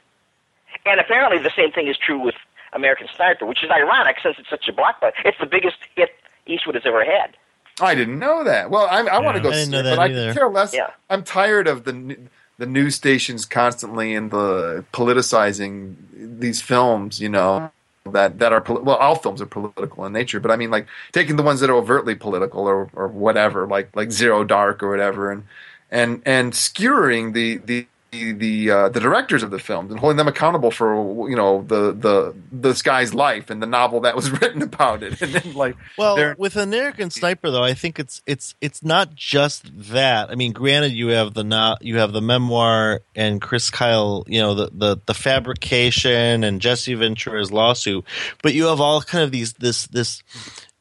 And 0.85 0.99
apparently, 0.99 1.41
the 1.41 1.51
same 1.55 1.71
thing 1.71 1.87
is 1.87 1.97
true 1.97 2.19
with 2.19 2.35
American 2.73 3.07
Sniper, 3.15 3.45
which 3.45 3.63
is 3.63 3.69
ironic 3.71 4.17
since 4.21 4.37
it's 4.39 4.49
such 4.49 4.67
a 4.67 4.73
blockbuster. 4.73 5.11
It's 5.25 5.37
the 5.39 5.45
biggest 5.47 5.77
hit 5.95 6.09
Eastwood 6.45 6.75
has 6.75 6.83
ever 6.85 7.03
had. 7.03 7.35
I 7.81 7.95
didn't 7.95 8.19
know 8.19 8.43
that. 8.43 8.69
Well, 8.69 8.87
I'm, 8.91 9.07
I 9.07 9.19
want 9.19 9.37
to 9.37 9.43
go 9.43 9.49
I 9.49 9.63
see 9.63 9.73
it, 9.73 9.83
but 9.83 9.99
I 9.99 10.05
either. 10.09 10.27
could 10.27 10.37
care 10.37 10.49
less. 10.49 10.73
Yeah. 10.73 10.89
I'm 11.09 11.23
tired 11.23 11.67
of 11.67 11.85
the 11.85 11.91
n- 11.91 12.29
the 12.59 12.65
news 12.65 12.93
stations 12.93 13.45
constantly 13.45 14.13
and 14.13 14.29
the 14.29 14.85
politicizing 14.93 15.95
these 16.13 16.61
films. 16.61 17.19
You 17.19 17.29
know 17.29 17.71
that 18.05 18.39
that 18.39 18.53
are 18.53 18.63
well, 18.67 18.97
all 18.97 19.15
films 19.15 19.41
are 19.41 19.47
political 19.47 20.05
in 20.05 20.13
nature, 20.13 20.39
but 20.39 20.51
I 20.51 20.57
mean 20.57 20.69
like 20.69 20.87
taking 21.11 21.37
the 21.37 21.43
ones 21.43 21.61
that 21.61 21.69
are 21.69 21.75
overtly 21.75 22.13
political 22.15 22.67
or 22.67 22.89
or 22.93 23.07
whatever, 23.07 23.65
like 23.65 23.95
like 23.95 24.11
Zero 24.11 24.43
Dark 24.43 24.83
or 24.83 24.89
whatever, 24.89 25.31
and 25.31 25.45
and 25.89 26.21
and 26.25 26.53
skewering 26.53 27.33
the 27.33 27.57
the. 27.57 27.87
The 28.11 28.31
the, 28.31 28.71
uh, 28.71 28.89
the 28.89 28.99
directors 28.99 29.43
of 29.43 29.51
the 29.51 29.59
films 29.59 29.91
and 29.91 29.99
holding 29.99 30.17
them 30.17 30.27
accountable 30.27 30.71
for 30.71 31.29
you 31.29 31.35
know 31.35 31.61
the 31.61 31.91
the 31.91 32.35
this 32.51 32.81
guy's 32.81 33.13
life 33.13 33.49
and 33.49 33.61
the 33.61 33.67
novel 33.67 34.01
that 34.01 34.15
was 34.15 34.31
written 34.41 34.61
about 34.63 35.03
it 35.03 35.21
and 35.21 35.33
then 35.33 35.53
like 35.53 35.77
Well, 35.97 36.33
with 36.37 36.55
American 36.55 37.11
Sniper, 37.11 37.51
though, 37.51 37.63
I 37.63 37.73
think 37.73 37.99
it's 37.99 38.21
it's 38.25 38.55
it's 38.61 38.83
not 38.83 39.13
just 39.15 39.69
that. 39.91 40.31
I 40.31 40.35
mean, 40.35 40.53
granted, 40.53 40.93
you 40.93 41.09
have 41.09 41.33
the 41.33 41.43
not 41.43 41.83
you 41.83 41.97
have 41.97 42.11
the 42.11 42.21
memoir 42.21 43.01
and 43.15 43.41
Chris 43.41 43.69
Kyle, 43.69 44.23
you 44.27 44.39
know, 44.39 44.55
the 44.55 44.69
the 44.73 44.97
the 45.05 45.13
fabrication 45.13 46.43
and 46.43 46.61
Jesse 46.61 46.95
Ventura's 46.95 47.51
lawsuit, 47.51 48.05
but 48.41 48.53
you 48.53 48.65
have 48.65 48.81
all 48.81 49.01
kind 49.01 49.23
of 49.23 49.31
these 49.31 49.53
this 49.53 49.87
this 49.87 50.23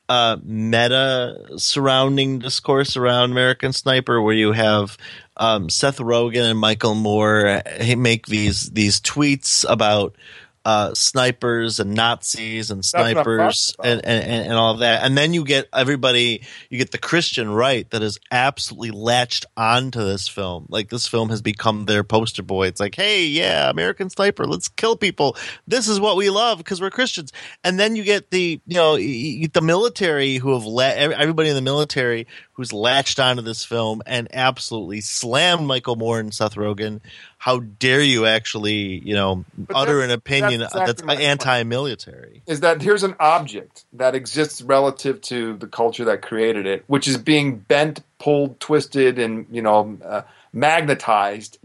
uh, 0.09 0.38
meta 0.42 1.36
surrounding 1.59 2.38
discourse 2.38 2.96
around 2.96 3.30
American 3.30 3.72
Sniper, 3.72 4.22
where 4.22 4.34
you 4.34 4.52
have 4.52 4.96
um, 5.39 5.69
Seth 5.69 5.98
Rogen 5.98 6.51
and 6.51 6.59
Michael 6.59 6.94
Moore 6.94 7.62
make 7.97 8.27
these 8.27 8.70
these 8.70 9.01
tweets 9.01 9.65
about 9.69 10.16
uh, 10.69 10.93
snipers 10.93 11.81
and 11.81 11.94
Nazis 11.94 12.70
and 12.70 12.81
That's 12.81 12.93
what 12.93 13.06
I'm 13.06 13.12
snipers 13.15 13.77
and, 13.82 14.05
and, 14.05 14.47
and, 14.48 14.52
all 14.52 14.77
that. 14.77 15.02
And 15.02 15.16
then 15.16 15.32
you 15.32 15.43
get 15.43 15.66
everybody, 15.73 16.43
you 16.69 16.77
get 16.77 16.90
the 16.90 16.98
Christian 16.98 17.48
right 17.48 17.89
that 17.90 18.02
is 18.02 18.19
absolutely 18.31 18.90
latched 18.90 19.47
onto 19.56 20.05
this 20.05 20.28
film. 20.28 20.66
Like 20.69 20.90
this 20.90 21.06
film 21.06 21.31
has 21.31 21.40
become 21.40 21.86
their 21.86 22.05
poster 22.05 22.43
boy. 22.43 22.66
It's 22.66 22.81
like, 22.81 22.94
hey, 22.94 23.24
yeah, 23.24 23.70
American 23.70 24.10
Sniper, 24.10 24.47
let's 24.47 24.69
kill 24.69 24.94
people. 24.94 25.39
This 25.66 25.89
is 25.89 26.01
what 26.01 26.19
we 26.19 26.28
love 26.28 26.59
because 26.59 26.82
we're 26.82 26.90
Christians. 26.90 27.32
And 27.65 27.81
then 27.81 27.97
you 27.97 28.05
get 28.05 28.31
the, 28.31 28.60
you 28.66 28.77
know, 28.77 28.97
you 28.97 29.40
get 29.40 29.55
the 29.55 29.62
military 29.62 30.36
who 30.36 30.52
have 30.52 30.66
let 30.66 30.98
everybody 30.98 31.48
in 31.48 31.55
the 31.55 31.62
military 31.62 32.27
who's 32.59 32.72
latched 32.72 33.20
onto 33.20 33.40
this 33.40 33.64
film 33.64 34.02
and 34.05 34.26
absolutely 34.32 35.01
slammed 35.01 35.64
Michael 35.64 35.94
Moore 35.94 36.18
and 36.18 36.35
Seth 36.35 36.56
Rogen. 36.56 37.01
How 37.39 37.60
dare 37.60 38.02
you 38.02 38.26
actually, 38.26 38.98
you 39.06 39.14
know, 39.14 39.44
But 39.56 39.76
utter 39.76 39.98
that's- 40.01 40.05
an 40.06 40.18
opinion 40.18 40.60
that's 40.62 40.74
that's, 40.74 40.90
exactly 40.90 41.14
point. 41.18 41.20
anti-military? 41.28 42.43
is 42.48 42.59
that 42.60 42.82
here's 42.82 43.05
an 43.05 43.14
object 43.20 43.85
that 43.93 44.16
exists 44.16 44.60
relative 44.60 45.20
to 45.20 45.56
the 45.56 45.68
culture 45.68 46.05
that 46.06 46.20
created 46.20 46.66
it, 46.66 46.82
which 46.89 47.06
is 47.06 47.16
being 47.16 47.59
bent, 47.59 48.01
pulled, 48.18 48.59
twisted, 48.59 49.20
and 49.20 49.47
you 49.52 49.62
know 49.62 49.97
uh, 50.05 50.22
magnetized 50.52 51.59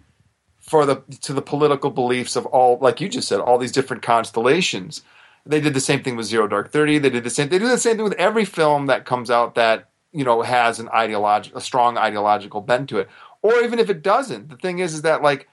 for 0.60 0.86
the 0.86 1.02
to 1.22 1.34
the 1.34 1.42
political 1.42 1.90
beliefs 1.90 2.36
of 2.36 2.46
all, 2.46 2.78
like 2.80 3.02
you 3.02 3.10
just 3.10 3.28
said, 3.28 3.40
all 3.40 3.58
these 3.58 3.72
different 3.72 4.04
constellations. 4.04 5.02
They 5.46 5.60
did 5.60 5.74
the 5.74 5.82
same 5.82 6.04
thing 6.04 6.16
with 6.16 6.28
Zero 6.28 6.48
Dark 6.48 6.72
Thirty. 6.72 7.00
They 7.00 7.10
did 7.10 7.24
the 7.24 7.30
same. 7.32 7.50
They 7.50 7.60
do 7.60 7.68
the 7.68 7.78
same 7.78 7.96
thing 7.96 8.04
with 8.04 8.14
every 8.14 8.46
film 8.46 8.86
that 8.86 9.06
comes 9.06 9.30
out 9.32 9.56
that 9.56 9.90
you 10.14 10.24
know 10.24 10.42
has 10.42 10.80
an 10.80 10.90
ideology, 10.90 11.52
a 11.56 11.62
strong 11.62 11.98
ideological 11.98 12.62
bent 12.62 12.90
to 12.90 13.00
it, 13.00 13.10
or 13.42 13.56
even 13.62 13.80
if 13.80 13.90
it 13.90 14.04
doesn't. 14.04 14.50
The 14.50 14.58
thing 14.58 14.80
is, 14.80 14.94
is 14.94 15.02
that 15.02 15.22
like 15.22 15.50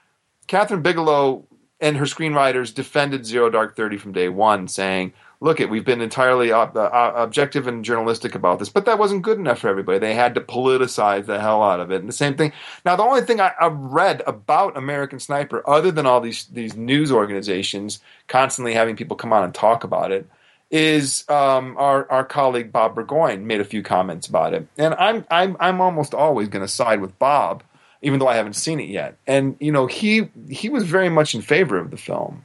Kathryn 0.47 0.83
Bigelow 0.83 1.47
and 1.81 1.97
her 1.97 2.05
screenwriters 2.05 2.75
defended 2.75 3.27
Zero 3.27 3.51
Dark 3.51 3.75
Thirty 3.75 3.97
from 3.97 4.13
day 4.13 4.29
one, 4.29 4.69
saying, 4.69 5.15
"Look, 5.41 5.61
it 5.61 5.71
we've 5.71 5.85
been 5.85 6.03
entirely 6.03 6.53
ob- 6.53 6.77
uh, 6.77 7.13
objective 7.17 7.67
and 7.67 7.85
journalistic 7.85 8.35
about 8.35 8.59
this, 8.59 8.69
but 8.69 8.85
that 8.85 8.99
wasn't 8.99 9.23
good 9.23 9.39
enough 9.39 9.61
for 9.61 9.69
everybody. 9.69 9.99
They 9.99 10.15
had 10.15 10.35
to 10.35 10.41
politicize 10.43 11.25
the 11.25 11.41
hell 11.41 11.63
out 11.63 11.81
of 11.81 11.91
it." 11.91 12.01
And 12.01 12.09
the 12.09 12.13
same 12.13 12.35
thing. 12.35 12.53
Now, 12.85 12.97
the 12.97 13.03
only 13.03 13.23
thing 13.23 13.41
I, 13.41 13.53
I've 13.59 13.77
read 13.77 14.23
about 14.27 14.77
American 14.77 15.19
Sniper, 15.19 15.63
other 15.69 15.91
than 15.91 16.05
all 16.05 16.21
these 16.21 16.45
these 16.53 16.77
news 16.77 17.11
organizations 17.11 18.01
constantly 18.29 18.75
having 18.75 18.97
people 18.97 19.17
come 19.17 19.33
on 19.33 19.45
and 19.45 19.55
talk 19.55 19.83
about 19.83 20.13
it, 20.13 20.29
is 20.71 21.29
um, 21.29 21.77
our 21.79 22.11
our 22.11 22.25
colleague 22.25 22.73
Bob 22.73 22.95
Burgoyne 22.95 23.47
made 23.47 23.61
a 23.61 23.65
few 23.65 23.83
comments 23.83 24.27
about 24.27 24.55
it, 24.55 24.67
and 24.79 24.95
I'm 24.95 25.25
I'm 25.31 25.57
I'm 25.59 25.81
almost 25.81 26.15
always 26.15 26.49
going 26.49 26.65
to 26.65 26.69
side 26.69 27.01
with 27.01 27.19
Bob, 27.19 27.63
even 28.03 28.19
though 28.21 28.29
I 28.29 28.37
haven't 28.37 28.55
seen 28.55 28.79
it 28.81 28.89
yet. 28.89 29.17
And 29.27 29.57
you 29.61 29.73
know, 29.73 29.87
he 29.87 30.31
he 30.49 30.69
was 30.69 30.85
very 30.85 31.09
much 31.09 31.35
in 31.35 31.43
favor 31.43 31.77
of 31.79 31.91
the 31.91 31.97
film. 31.97 32.45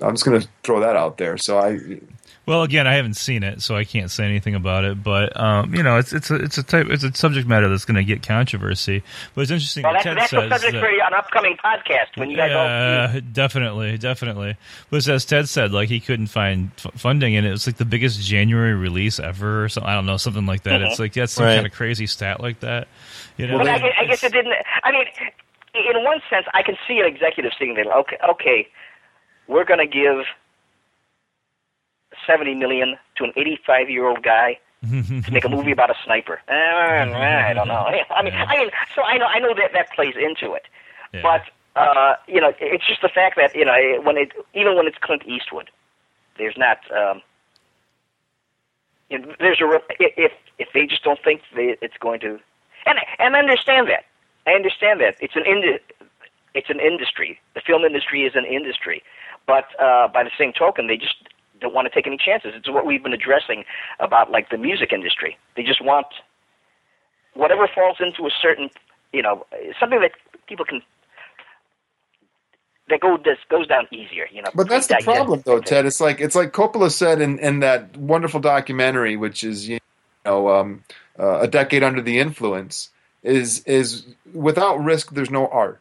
I'm 0.00 0.14
just 0.14 0.24
going 0.24 0.40
to 0.40 0.48
throw 0.64 0.80
that 0.80 0.96
out 0.96 1.18
there. 1.18 1.38
So 1.38 1.58
I 1.58 2.00
Well, 2.46 2.62
again, 2.62 2.86
I 2.86 2.94
haven't 2.96 3.14
seen 3.14 3.42
it, 3.42 3.62
so 3.62 3.74
I 3.74 3.84
can't 3.84 4.10
say 4.10 4.24
anything 4.26 4.54
about 4.54 4.84
it. 4.84 5.02
But 5.02 5.38
um, 5.40 5.74
you 5.74 5.82
know, 5.82 5.96
it's 5.96 6.12
it's 6.12 6.30
a 6.30 6.34
it's 6.34 6.58
a 6.58 6.62
type 6.62 6.88
it's 6.90 7.02
a 7.02 7.14
subject 7.14 7.48
matter 7.48 7.70
that's 7.70 7.86
going 7.86 7.96
to 7.96 8.04
get 8.04 8.22
controversy. 8.26 9.02
But 9.34 9.42
it's 9.42 9.50
interesting 9.50 9.82
Well, 9.84 9.94
that 9.94 10.04
that's, 10.04 10.04
Ted 10.04 10.16
that's 10.18 10.30
the 10.30 10.40
says 10.40 10.50
subject 10.50 10.72
that- 10.74 10.80
for 10.80 10.88
an 10.88 11.14
upcoming 11.16 11.56
podcast 11.56 12.16
when 12.18 12.28
you 12.30 12.36
guys 12.36 12.52
all. 12.52 12.66
yeah, 12.66 13.20
definitely, 13.32 13.96
definitely. 13.96 14.56
But 14.90 15.08
as 15.08 15.24
Ted 15.24 15.48
said, 15.48 15.72
like 15.72 15.88
he 15.88 16.00
couldn't 16.00 16.26
find 16.26 16.70
f- 16.84 16.92
funding, 17.00 17.34
and 17.34 17.46
it 17.46 17.50
was 17.50 17.66
like 17.66 17.76
the 17.78 17.86
biggest 17.86 18.20
January 18.20 18.74
release 18.74 19.18
ever, 19.18 19.64
or 19.64 19.68
something. 19.70 19.88
I 19.88 19.94
don't 19.94 20.04
know, 20.06 20.18
something 20.18 20.44
like 20.44 20.64
that. 20.64 20.82
Mhm. 20.82 20.90
It's 20.90 20.98
like 20.98 21.14
that's 21.14 21.32
some 21.32 21.46
Right. 21.46 21.54
kind 21.54 21.66
of 21.66 21.72
crazy 21.72 22.06
stat 22.06 22.40
like 22.40 22.60
that. 22.60 22.88
You 23.38 23.46
know, 23.46 23.56
But 23.58 23.68
I, 23.68 23.76
and 23.76 23.84
I 24.00 24.04
guess 24.04 24.22
it 24.22 24.32
didn't. 24.32 24.52
I 24.82 24.92
mean, 24.92 25.06
in 25.74 26.04
one 26.04 26.20
sense, 26.28 26.44
I 26.52 26.62
can 26.62 26.76
see 26.86 26.98
an 27.00 27.06
executive 27.06 27.52
saying, 27.58 27.74
there. 27.74 27.84
Okay, 27.86 28.16
okay, 28.30 28.68
we're 29.48 29.64
going 29.64 29.80
to 29.80 29.86
give 29.86 30.24
seventy 32.26 32.54
million 32.54 32.96
to 33.16 33.24
an 33.24 33.32
eighty-five-year-old 33.36 34.22
guy 34.22 34.58
to 34.82 35.30
make 35.32 35.44
a 35.44 35.48
movie 35.48 35.72
about 35.72 35.90
a 35.90 35.94
sniper. 36.04 36.40
Uh, 36.48 36.52
I 36.52 37.52
don't 37.54 37.68
know. 37.68 37.74
I 38.10 38.22
mean, 38.22 38.34
I 38.34 38.58
mean, 38.58 38.70
so 38.94 39.02
I 39.02 39.16
know, 39.18 39.26
I 39.26 39.38
know 39.38 39.54
that 39.54 39.72
that 39.72 39.90
plays 39.92 40.14
into 40.16 40.52
it, 40.54 40.64
Yeah. 41.12 41.22
but 41.22 41.42
uh, 41.80 42.16
you 42.28 42.40
know, 42.40 42.52
it's 42.60 42.86
just 42.86 43.00
the 43.02 43.08
fact 43.08 43.36
that 43.36 43.54
you 43.54 43.64
know, 43.64 43.74
when 44.02 44.16
it 44.16 44.32
even 44.54 44.76
when 44.76 44.86
it's 44.86 44.98
Clint 44.98 45.22
Eastwood, 45.26 45.70
there's 46.38 46.56
not. 46.56 46.78
Um, 46.92 47.22
you 49.10 49.18
know, 49.18 49.34
there's 49.38 49.60
a 49.60 49.80
if 50.00 50.32
if 50.58 50.68
they 50.72 50.86
just 50.86 51.02
don't 51.04 51.18
think 51.22 51.42
they, 51.54 51.76
it's 51.82 51.96
going 51.98 52.20
to, 52.20 52.38
and 52.86 52.98
and 53.18 53.36
I 53.36 53.38
understand 53.38 53.88
that. 53.88 54.04
I 54.46 54.52
understand 54.52 55.00
that 55.00 55.16
it's 55.20 55.36
an 55.36 55.44
ind- 55.46 55.80
it's 56.54 56.70
an 56.70 56.80
industry. 56.80 57.40
The 57.54 57.60
film 57.60 57.84
industry 57.84 58.22
is 58.24 58.34
an 58.34 58.44
industry, 58.44 59.02
but 59.46 59.64
uh, 59.80 60.08
by 60.08 60.24
the 60.24 60.30
same 60.38 60.52
token, 60.52 60.86
they 60.86 60.96
just 60.96 61.16
don't 61.64 61.74
want 61.74 61.86
to 61.86 61.94
take 61.94 62.06
any 62.06 62.16
chances. 62.16 62.52
It's 62.54 62.70
what 62.70 62.86
we've 62.86 63.02
been 63.02 63.12
addressing 63.12 63.64
about 63.98 64.30
like 64.30 64.50
the 64.50 64.58
music 64.58 64.92
industry. 64.92 65.36
They 65.56 65.62
just 65.62 65.82
want 65.82 66.06
whatever 67.34 67.68
falls 67.74 67.96
into 68.00 68.26
a 68.26 68.30
certain, 68.40 68.70
you 69.12 69.22
know, 69.22 69.46
something 69.80 70.00
that 70.00 70.12
people 70.46 70.64
can 70.64 70.82
that 72.88 73.00
go 73.00 73.16
this 73.16 73.38
goes 73.48 73.66
down 73.66 73.86
easier. 73.90 74.26
You 74.30 74.42
know, 74.42 74.50
But 74.54 74.68
that's 74.68 74.86
the 74.86 75.00
problem, 75.02 75.42
though. 75.44 75.60
Ted. 75.60 75.86
It's 75.86 76.00
like 76.00 76.20
it's 76.20 76.34
like 76.34 76.52
Coppola 76.52 76.90
said 76.90 77.20
in, 77.20 77.38
in 77.38 77.60
that 77.60 77.96
wonderful 77.96 78.40
documentary, 78.40 79.16
which 79.16 79.42
is 79.42 79.68
you 79.68 79.80
know 80.24 80.48
um, 80.50 80.84
uh, 81.18 81.40
a 81.40 81.48
decade 81.48 81.82
under 81.82 82.02
the 82.02 82.18
influence. 82.18 82.90
Is 83.22 83.60
is 83.60 84.04
without 84.34 84.76
risk, 84.76 85.12
there's 85.12 85.30
no 85.30 85.48
art. 85.48 85.80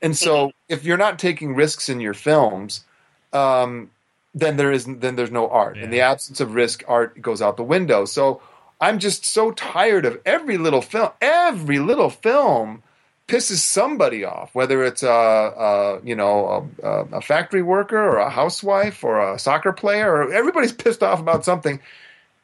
And 0.00 0.16
so, 0.16 0.52
if 0.68 0.84
you're 0.84 0.98
not 0.98 1.18
taking 1.18 1.54
risks 1.54 1.88
in 1.88 1.98
your 1.98 2.12
films, 2.12 2.84
um, 3.32 3.90
then 4.34 4.56
there 4.56 4.72
is 4.72 4.84
then 4.84 5.16
there's 5.16 5.30
no 5.30 5.48
art. 5.48 5.78
In 5.78 5.90
the 5.90 6.00
absence 6.00 6.40
of 6.40 6.54
risk, 6.54 6.82
art 6.88 7.20
goes 7.22 7.40
out 7.40 7.56
the 7.56 7.62
window. 7.62 8.04
So 8.04 8.42
I'm 8.80 8.98
just 8.98 9.24
so 9.24 9.52
tired 9.52 10.04
of 10.04 10.20
every 10.26 10.58
little 10.58 10.82
film, 10.82 11.10
every 11.20 11.78
little 11.78 12.10
film 12.10 12.82
pisses 13.28 13.58
somebody 13.58 14.24
off, 14.24 14.54
whether 14.54 14.84
it's 14.84 15.02
a, 15.02 15.08
a 15.08 16.00
you 16.04 16.14
know 16.16 16.68
a, 16.82 16.88
a 17.16 17.20
factory 17.20 17.62
worker 17.62 17.98
or 17.98 18.18
a 18.18 18.30
housewife 18.30 19.04
or 19.04 19.34
a 19.34 19.38
soccer 19.38 19.72
player, 19.72 20.12
or 20.12 20.32
everybody's 20.32 20.72
pissed 20.84 21.02
off 21.02 21.20
about 21.20 21.44
something, 21.44 21.80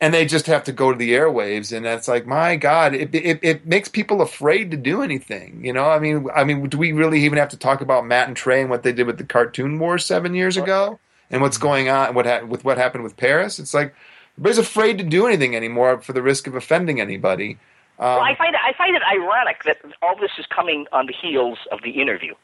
and 0.00 0.14
they 0.14 0.24
just 0.24 0.46
have 0.46 0.64
to 0.64 0.72
go 0.72 0.92
to 0.92 0.98
the 0.98 1.12
airwaves, 1.12 1.76
and 1.76 1.84
it's 1.84 2.08
like, 2.08 2.26
my 2.26 2.56
God, 2.56 2.94
it, 2.94 3.14
it, 3.14 3.40
it 3.42 3.66
makes 3.66 3.88
people 3.88 4.22
afraid 4.22 4.70
to 4.70 4.76
do 4.76 5.02
anything. 5.02 5.64
You 5.64 5.72
know, 5.72 5.90
I 5.90 5.98
mean, 5.98 6.28
I 6.34 6.44
mean, 6.44 6.68
do 6.68 6.78
we 6.78 6.92
really 6.92 7.20
even 7.24 7.38
have 7.38 7.50
to 7.50 7.58
talk 7.58 7.80
about 7.80 8.06
Matt 8.06 8.28
and 8.28 8.36
Trey 8.36 8.60
and 8.60 8.70
what 8.70 8.82
they 8.82 8.92
did 8.92 9.06
with 9.06 9.18
the 9.18 9.24
cartoon 9.24 9.78
wars 9.78 10.06
seven 10.06 10.34
years 10.34 10.56
ago, 10.56 10.98
and 11.30 11.42
what's 11.42 11.58
going 11.58 11.88
on 11.88 12.14
what 12.14 12.26
ha- 12.26 12.44
with 12.44 12.64
what 12.64 12.78
happened 12.78 13.04
with 13.04 13.16
Paris? 13.16 13.58
It's 13.58 13.74
like 13.74 13.94
everybody's 14.36 14.58
afraid 14.58 14.98
to 14.98 15.04
do 15.04 15.26
anything 15.26 15.54
anymore 15.56 16.00
for 16.00 16.12
the 16.12 16.22
risk 16.22 16.46
of 16.46 16.54
offending 16.54 17.00
anybody. 17.00 17.58
Um, 17.98 18.06
well, 18.06 18.20
I 18.20 18.34
find 18.36 18.54
it, 18.54 18.60
I 18.64 18.72
find 18.76 18.96
it 18.96 19.02
ironic 19.02 19.64
that 19.64 19.78
all 20.02 20.16
this 20.18 20.30
is 20.38 20.46
coming 20.46 20.86
on 20.92 21.06
the 21.06 21.12
heels 21.12 21.58
of 21.70 21.82
the 21.82 21.90
interview, 21.90 22.34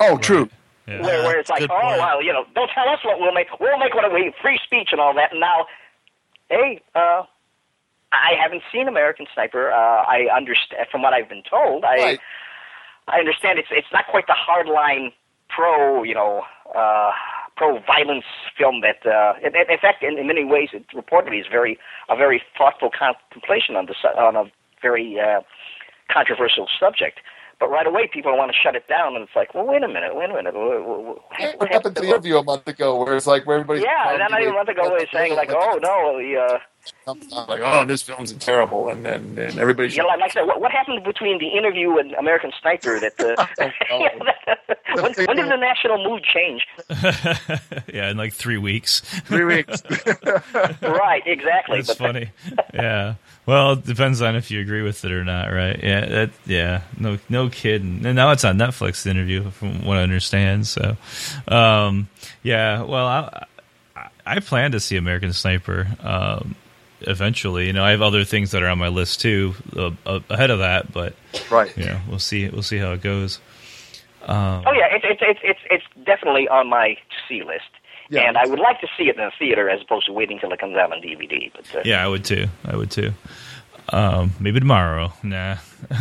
oh, 0.00 0.16
true. 0.18 0.48
Yeah. 0.86 1.02
where, 1.02 1.22
where 1.24 1.38
it's 1.38 1.50
like, 1.50 1.60
good 1.60 1.70
oh 1.70 1.80
point. 1.80 1.98
well, 1.98 2.22
you 2.22 2.32
know, 2.32 2.44
don't 2.54 2.70
tell 2.70 2.88
us 2.88 3.00
what 3.04 3.20
we'll 3.20 3.32
make. 3.32 3.48
We'll 3.60 3.78
make 3.78 3.94
what 3.94 4.10
we 4.12 4.32
free 4.40 4.58
speech 4.64 4.88
and 4.92 5.00
all 5.00 5.12
that. 5.14 5.32
And 5.32 5.40
now, 5.40 5.66
hey, 6.48 6.80
uh, 6.94 7.24
I 8.10 8.32
haven't 8.40 8.62
seen 8.72 8.88
American 8.88 9.26
Sniper. 9.34 9.70
Uh, 9.70 9.76
I 9.76 10.28
understand 10.34 10.86
from 10.90 11.02
what 11.02 11.12
I've 11.12 11.28
been 11.28 11.42
told. 11.42 11.84
I 11.84 11.96
Right. 11.96 12.20
I 13.06 13.18
understand 13.18 13.58
it's 13.58 13.68
it's 13.70 13.88
not 13.92 14.06
quite 14.06 14.26
the 14.26 14.36
hardline 14.36 15.12
pro, 15.48 16.02
you 16.02 16.14
know, 16.14 16.42
uh, 16.76 17.12
pro 17.56 17.80
violence 17.80 18.24
film 18.56 18.80
that. 18.82 19.04
Uh, 19.04 19.34
in, 19.42 19.54
in 19.56 19.78
fact, 19.80 20.02
in, 20.02 20.18
in 20.18 20.26
many 20.26 20.44
ways, 20.44 20.70
it 20.72 20.84
reportedly 20.94 21.40
is 21.40 21.46
very 21.50 21.78
a 22.08 22.16
very 22.16 22.42
thoughtful 22.56 22.90
contemplation 22.90 23.76
on 23.76 23.86
the 23.86 23.94
on 24.18 24.36
a 24.36 24.44
very 24.80 25.18
uh, 25.20 25.40
controversial 26.10 26.66
subject. 26.78 27.20
But 27.60 27.70
right 27.70 27.86
away, 27.86 28.08
people 28.12 28.36
want 28.36 28.52
to 28.52 28.56
shut 28.56 28.76
it 28.76 28.86
down, 28.86 29.16
and 29.16 29.24
it's 29.24 29.34
like, 29.34 29.52
well, 29.52 29.66
wait 29.66 29.82
a 29.82 29.88
minute, 29.88 30.14
wait 30.14 30.30
a 30.30 30.34
minute. 30.34 30.54
What, 30.54 30.86
what, 30.86 31.06
What, 31.06 31.60
what 31.60 31.68
happened 31.72 31.96
to 31.96 32.02
the 32.02 32.08
interview 32.08 32.36
a 32.36 32.44
month 32.44 32.68
ago, 32.68 33.02
where 33.02 33.16
it's 33.16 33.26
like 33.26 33.46
where 33.46 33.56
everybody's 33.56 33.82
Yeah, 33.82 34.12
and 34.12 34.20
then 34.20 34.28
not 34.30 34.42
a 34.42 34.52
month 34.52 34.68
ago, 34.68 34.84
they 34.84 35.04
were 35.04 35.06
saying 35.12 35.34
like, 35.34 35.50
oh 35.50 35.78
no, 35.82 36.18
the, 36.18 36.36
uh, 36.36 36.58
like 37.48 37.60
oh 37.62 37.84
this 37.84 38.02
film's 38.02 38.32
terrible, 38.34 38.88
and 38.88 39.04
then 39.04 39.36
and 39.38 39.58
everybody. 39.58 39.90
you 39.90 39.98
know, 39.98 40.06
like 40.06 40.22
I 40.22 40.28
said, 40.28 40.46
what, 40.46 40.60
what 40.60 40.70
happened 40.70 41.02
between 41.02 41.38
the 41.38 41.48
interview 41.48 41.98
and 41.98 42.14
American 42.14 42.52
Sniper? 42.60 43.00
That 43.00 43.18
uh, 43.20 43.70
Oh, 43.90 45.02
when, 45.02 45.12
when 45.26 45.36
did 45.36 45.50
the 45.50 45.56
national 45.56 46.02
mood 46.02 46.22
change? 46.22 46.66
yeah, 47.92 48.10
in 48.10 48.16
like 48.16 48.32
three 48.32 48.58
weeks. 48.58 49.00
three 49.00 49.44
weeks. 49.44 49.82
right, 50.82 51.22
exactly. 51.26 51.78
That's 51.78 51.88
but 51.88 51.98
funny. 51.98 52.30
Yeah. 52.72 53.14
Well, 53.48 53.72
it 53.72 53.86
depends 53.86 54.20
on 54.20 54.36
if 54.36 54.50
you 54.50 54.60
agree 54.60 54.82
with 54.82 55.06
it 55.06 55.10
or 55.10 55.24
not, 55.24 55.46
right? 55.46 55.82
Yeah. 55.82 56.04
That. 56.04 56.30
Yeah. 56.44 56.82
No. 56.98 57.18
No 57.30 57.48
kidding. 57.48 58.04
And 58.04 58.14
now 58.14 58.30
it's 58.30 58.44
on 58.44 58.58
Netflix. 58.58 59.04
The 59.04 59.10
interview, 59.10 59.50
from 59.50 59.86
what 59.86 59.96
I 59.96 60.02
understand. 60.02 60.66
So, 60.66 60.98
um, 61.48 62.10
yeah. 62.42 62.82
Well, 62.82 63.06
I, 63.06 63.46
I, 64.26 64.40
plan 64.40 64.72
to 64.72 64.80
see 64.80 64.98
American 64.98 65.32
Sniper. 65.32 65.86
Um, 66.00 66.56
eventually, 67.00 67.68
you 67.68 67.72
know, 67.72 67.82
I 67.82 67.92
have 67.92 68.02
other 68.02 68.22
things 68.22 68.50
that 68.50 68.62
are 68.62 68.68
on 68.68 68.76
my 68.76 68.88
list 68.88 69.22
too, 69.22 69.54
uh, 69.74 69.92
uh, 70.04 70.20
ahead 70.28 70.50
of 70.50 70.58
that. 70.58 70.92
But 70.92 71.14
right. 71.50 71.74
you 71.74 71.86
know, 71.86 71.98
we'll 72.06 72.18
see. 72.18 72.46
We'll 72.50 72.62
see 72.62 72.76
how 72.76 72.92
it 72.92 73.00
goes. 73.00 73.40
Oh 74.28 74.72
yeah, 74.72 74.94
it's 74.94 75.06
it's 75.08 75.22
it's 75.22 75.40
it's 75.42 75.60
it's 75.70 76.04
definitely 76.04 76.48
on 76.48 76.68
my 76.68 76.88
to 76.88 77.16
see 77.26 77.42
list, 77.42 77.70
Yeah. 78.10 78.22
and 78.22 78.36
I 78.38 78.46
would 78.46 78.58
like 78.58 78.80
to 78.80 78.86
see 78.96 79.04
it 79.08 79.16
in 79.16 79.22
a 79.22 79.30
theater 79.38 79.68
as 79.68 79.80
opposed 79.82 80.06
to 80.06 80.12
waiting 80.12 80.38
till 80.38 80.52
it 80.52 80.58
comes 80.60 80.76
out 80.76 80.92
on 80.92 81.00
DVD. 81.02 81.50
But 81.52 81.74
uh, 81.76 81.82
Yeah, 81.84 82.04
I 82.04 82.08
would 82.08 82.24
too. 82.24 82.46
I 82.64 82.76
would 82.76 82.90
too. 82.90 83.12
Um, 83.90 84.32
maybe 84.38 84.60
tomorrow. 84.60 85.14
Nah, 85.22 85.56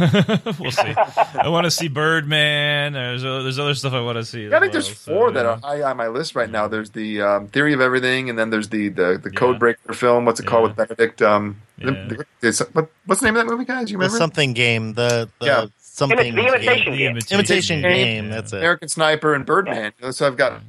we'll 0.60 0.72
see. 0.72 0.94
I 1.42 1.48
want 1.48 1.64
to 1.66 1.72
see 1.72 1.88
Birdman. 1.88 2.92
There's 2.94 3.24
uh, 3.24 3.44
there's 3.44 3.60
other 3.60 3.76
stuff 3.76 3.94
I 3.94 4.02
want 4.02 4.18
to 4.18 4.26
see. 4.26 4.46
as 4.48 4.52
I 4.54 4.60
think 4.60 4.74
well, 4.74 4.82
there's 4.82 4.98
so, 4.98 5.14
four 5.14 5.32
that 5.32 5.46
yeah. 5.46 5.52
are 5.52 5.58
high 5.60 5.82
on 5.84 5.96
my 5.96 6.10
list 6.10 6.36
right 6.36 6.50
now. 6.50 6.68
There's 6.68 6.90
the 6.90 7.22
um, 7.22 7.48
Theory 7.48 7.72
of 7.74 7.80
Everything, 7.80 8.30
and 8.30 8.38
then 8.38 8.50
there's 8.50 8.68
the 8.68 8.90
the, 8.90 9.18
the 9.24 9.30
Yeah. 9.32 9.40
Codebreaker 9.40 9.96
film. 9.96 10.26
What's 10.26 10.42
it 10.42 10.46
called 10.46 10.64
with 10.64 10.76
Benedict? 10.76 11.22
Um, 11.22 11.62
the- 11.78 11.94
Yeah. 11.94 12.08
the- 12.10 12.26
it's- 12.48 12.62
what, 12.74 12.90
what's 13.06 13.22
the 13.22 13.28
name 13.28 13.38
of 13.38 13.46
that 13.48 13.52
movie, 13.54 13.64
guys? 13.64 13.90
You 13.90 13.98
The 13.98 14.02
remember? 14.04 14.18
something 14.18 14.52
game. 14.52 14.94
The, 14.94 15.30
the 15.40 15.46
Yeah. 15.46 15.66
something 15.80 16.18
Imi- 16.18 16.36
the 16.36 16.48
imitation 16.48 16.92
The 16.92 16.98
game. 16.98 17.12
imitation, 17.12 17.40
imitation 17.40 17.82
Game. 17.84 17.92
game. 18.06 18.26
Yeah. 18.26 18.36
That's 18.36 18.52
it. 18.52 18.58
American 18.58 18.90
Sniper 18.90 19.34
and 19.34 19.46
Birdman. 19.46 19.94
So 20.12 20.28
I've 20.28 20.36
got. 20.36 20.62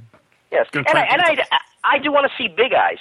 Yes, 0.51 0.67
Gonna 0.73 0.87
and 0.89 0.99
I, 0.99 1.03
and 1.03 1.23
and 1.23 1.41
I 1.53 1.59
I 1.85 1.99
do 1.99 2.11
want 2.13 2.31
to 2.31 2.37
see 2.37 2.49
Big 2.49 2.73
Eyes. 2.75 2.99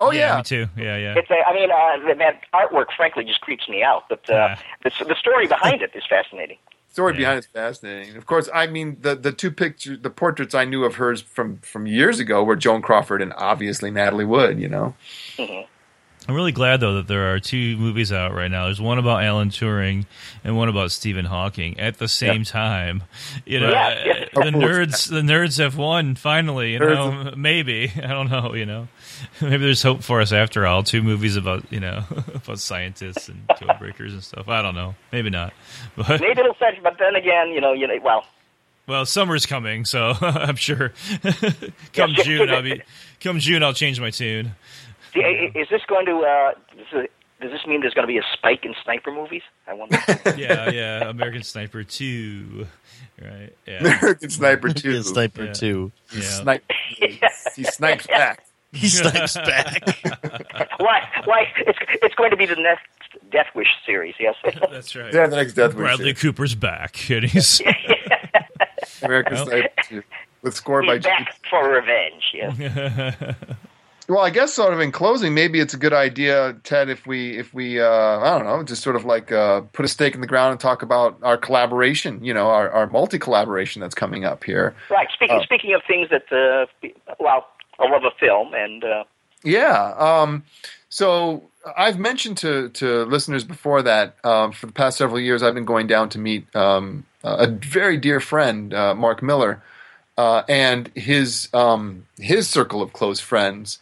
Oh 0.00 0.10
yeah, 0.10 0.30
yeah, 0.32 0.36
me 0.38 0.42
too. 0.42 0.66
Yeah, 0.76 0.96
yeah. 0.96 1.14
It's 1.16 1.30
a, 1.30 1.34
I 1.48 1.54
mean, 1.54 1.70
uh, 1.70 2.08
that- 2.08 2.18
that 2.18 2.42
artwork 2.52 2.86
frankly 2.96 3.24
just 3.24 3.40
creeps 3.40 3.68
me 3.68 3.82
out, 3.84 4.08
but 4.08 4.28
uh, 4.28 4.32
Yeah. 4.34 4.58
the 4.82 5.04
the 5.04 5.14
story 5.14 5.46
behind 5.46 5.80
it 5.82 5.92
is 5.94 6.04
fascinating. 6.08 6.58
story 6.90 7.12
Yeah. 7.14 7.18
behind 7.20 7.38
it's 7.38 7.46
fascinating. 7.46 8.16
Of 8.16 8.26
course, 8.26 8.48
I 8.52 8.66
mean 8.66 8.96
the 9.00 9.14
the 9.14 9.32
two 9.32 9.50
pictures, 9.52 9.98
the 10.02 10.10
portraits 10.10 10.54
I 10.54 10.64
knew 10.64 10.84
of 10.84 10.96
hers 10.96 11.20
from 11.22 11.58
from 11.58 11.86
years 11.86 12.18
ago 12.20 12.42
were 12.42 12.56
Joan 12.56 12.82
Crawford 12.82 13.22
and 13.22 13.32
obviously 13.36 13.90
Natalie 13.90 14.24
Wood. 14.24 14.58
You 14.60 14.68
know. 14.68 14.94
Mhm. 15.38 15.66
I'm 16.28 16.34
really 16.34 16.52
glad 16.52 16.80
though 16.80 16.94
that 16.94 17.08
there 17.08 17.34
are 17.34 17.40
two 17.40 17.76
movies 17.76 18.12
out 18.12 18.32
right 18.32 18.50
now. 18.50 18.66
There's 18.66 18.80
one 18.80 18.98
about 18.98 19.24
Alan 19.24 19.50
Turing 19.50 20.06
and 20.44 20.56
one 20.56 20.68
about 20.68 20.92
Stephen 20.92 21.24
Hawking 21.24 21.80
at 21.80 21.98
the 21.98 22.06
same 22.08 22.44
time. 22.44 23.02
You 23.44 23.60
know, 23.60 23.70
Yeah, 23.70 23.86
uh, 23.88 24.04
yeah. 24.04 24.24
the 24.34 24.50
nerds 24.56 25.08
the 25.10 25.20
nerds 25.22 25.58
have 25.58 25.76
won 25.76 26.14
finally. 26.14 26.74
You 26.74 26.78
Nerds 26.80 27.24
know, 27.24 27.34
maybe 27.36 27.92
I 27.96 28.08
don't 28.08 28.30
know. 28.30 28.54
You 28.54 28.66
know, 28.66 28.88
maybe 29.40 29.58
there's 29.58 29.82
hope 29.82 30.02
for 30.02 30.20
us 30.20 30.32
after 30.32 30.66
all. 30.66 30.82
Two 30.82 31.02
movies 31.02 31.36
about 31.36 31.64
you 31.72 31.80
know 31.80 32.04
about 32.34 32.60
scientists 32.60 33.28
and 33.28 33.46
codebreakers 33.48 34.10
and 34.12 34.22
stuff. 34.22 34.48
I 34.48 34.62
don't 34.62 34.74
know. 34.74 34.94
Maybe 35.12 35.30
not. 35.30 35.52
But 35.96 36.20
Maybe 36.20 36.40
it'll 36.40 36.54
fetch, 36.54 36.80
but 36.82 36.98
then 36.98 37.16
again, 37.16 37.48
you 37.50 37.60
know, 37.60 37.72
you 37.72 37.86
know, 37.86 37.98
well, 38.02 38.24
well, 38.86 39.06
summer's 39.06 39.44
coming, 39.46 39.84
so 39.84 40.14
I'm 40.20 40.56
sure. 40.56 40.92
come 41.92 42.12
June, 42.22 42.48
I'll 42.50 42.62
be. 42.62 42.82
Come 43.20 43.38
June, 43.38 43.62
I'll 43.62 43.72
change 43.74 44.00
my 44.00 44.10
tune. 44.10 44.52
The- 45.14 45.58
is 45.60 45.68
this 45.70 45.82
going 45.86 46.06
to? 46.06 46.18
Uh, 46.20 46.52
this 46.76 46.86
is, 46.92 47.08
does 47.40 47.50
this 47.50 47.66
mean 47.66 47.80
there's 47.80 47.94
going 47.94 48.06
to 48.06 48.12
be 48.12 48.18
a 48.18 48.22
spike 48.32 48.64
in 48.64 48.74
sniper 48.84 49.10
movies? 49.10 49.42
I 49.66 49.74
wonder. 49.74 49.98
Yeah, 50.36 50.70
yeah. 50.70 51.08
American 51.08 51.42
Sniper 51.42 51.82
Two, 51.84 52.66
right? 53.20 53.52
Yeah. 53.66 53.78
American 53.80 54.30
Sniper 54.30 54.72
Two. 54.72 55.02
Sniper 55.02 55.46
Yeah. 55.46 55.52
two. 55.52 55.92
He, 56.10 56.18
Yeah. 56.20 56.24
snipe, 56.28 56.64
he 57.56 57.64
snipes 57.64 58.06
back. 58.06 58.44
He 58.72 58.88
snipes 58.88 59.34
back. 59.34 59.82
why? 60.78 61.06
Why? 61.24 61.46
It's 61.58 61.78
it's 62.00 62.14
going 62.14 62.30
to 62.30 62.36
be 62.36 62.46
the 62.46 62.56
next 62.56 62.86
Death 63.30 63.48
Wish 63.54 63.68
series. 63.84 64.14
Yes. 64.20 64.36
That's 64.70 64.94
right. 64.96 65.12
Yeah, 65.12 65.26
the 65.26 65.36
next 65.36 65.54
Death 65.54 65.74
Wish. 65.74 65.82
Bradley 65.82 66.14
Cooper's 66.14 66.54
back, 66.54 67.10
and 67.10 67.24
he's 67.24 67.60
American 69.02 69.34
Well. 69.34 69.46
Sniper 69.46 69.68
Two, 69.88 70.02
with 70.42 70.54
score 70.54 70.82
by. 70.86 70.94
He's 70.94 71.04
back 71.04 71.34
for 71.50 71.68
revenge. 71.70 72.22
Yes. 72.32 73.34
Well, 74.12 74.22
I 74.22 74.28
guess 74.28 74.52
sort 74.52 74.74
of 74.74 74.80
in 74.80 74.92
closing, 74.92 75.32
maybe 75.32 75.58
it's 75.58 75.72
a 75.72 75.78
good 75.78 75.94
idea, 75.94 76.54
Ted, 76.64 76.90
if 76.90 77.06
we 77.06 77.38
if 77.38 77.54
we 77.54 77.80
uh, 77.80 77.88
I 77.88 78.36
don't 78.36 78.46
know, 78.46 78.62
just 78.62 78.82
sort 78.82 78.94
of 78.94 79.06
like 79.06 79.32
uh, 79.32 79.62
put 79.72 79.86
a 79.86 79.88
stake 79.88 80.14
in 80.14 80.20
the 80.20 80.26
ground 80.26 80.50
and 80.50 80.60
talk 80.60 80.82
about 80.82 81.16
our 81.22 81.38
collaboration. 81.38 82.22
You 82.22 82.34
know, 82.34 82.48
our, 82.48 82.68
our 82.68 82.86
multi 82.88 83.18
collaboration 83.18 83.80
that's 83.80 83.94
coming 83.94 84.26
up 84.26 84.44
here. 84.44 84.74
Right. 84.90 85.08
Speaking 85.14 85.38
Oh. 85.40 85.42
speaking 85.42 85.72
of 85.72 85.80
things 85.88 86.10
that, 86.10 86.30
uh, 86.30 86.66
well, 87.20 87.46
I 87.78 87.88
love 87.88 88.04
a 88.04 88.10
film, 88.20 88.52
and 88.52 88.84
uh, 88.84 89.04
Yeah. 89.44 89.94
Um, 89.96 90.44
so 90.90 91.44
I've 91.74 91.98
mentioned 91.98 92.36
to, 92.38 92.68
to 92.68 93.04
listeners 93.06 93.44
before 93.44 93.80
that 93.80 94.16
um, 94.26 94.52
for 94.52 94.66
the 94.66 94.72
past 94.72 94.98
several 94.98 95.20
years, 95.20 95.42
I've 95.42 95.54
been 95.54 95.64
going 95.64 95.86
down 95.86 96.10
to 96.10 96.18
meet 96.18 96.54
um, 96.54 97.06
a 97.24 97.46
very 97.46 97.96
dear 97.96 98.20
friend, 98.20 98.74
uh, 98.74 98.94
Mark 98.94 99.22
Miller, 99.22 99.62
uh, 100.18 100.42
and 100.50 100.90
his 100.94 101.48
um, 101.54 102.04
his 102.18 102.46
circle 102.46 102.82
of 102.82 102.92
close 102.92 103.18
friends 103.18 103.78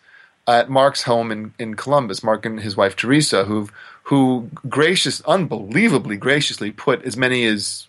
at 0.50 0.68
Mark's 0.68 1.02
home 1.02 1.30
in, 1.30 1.54
in 1.58 1.74
Columbus. 1.74 2.22
Mark 2.22 2.44
and 2.44 2.60
his 2.60 2.76
wife 2.76 2.96
Teresa, 2.96 3.44
who 3.44 3.68
who 4.04 4.50
gracious, 4.68 5.20
unbelievably 5.22 6.16
graciously 6.16 6.72
put 6.72 7.02
as 7.04 7.16
many 7.16 7.44
as 7.44 7.86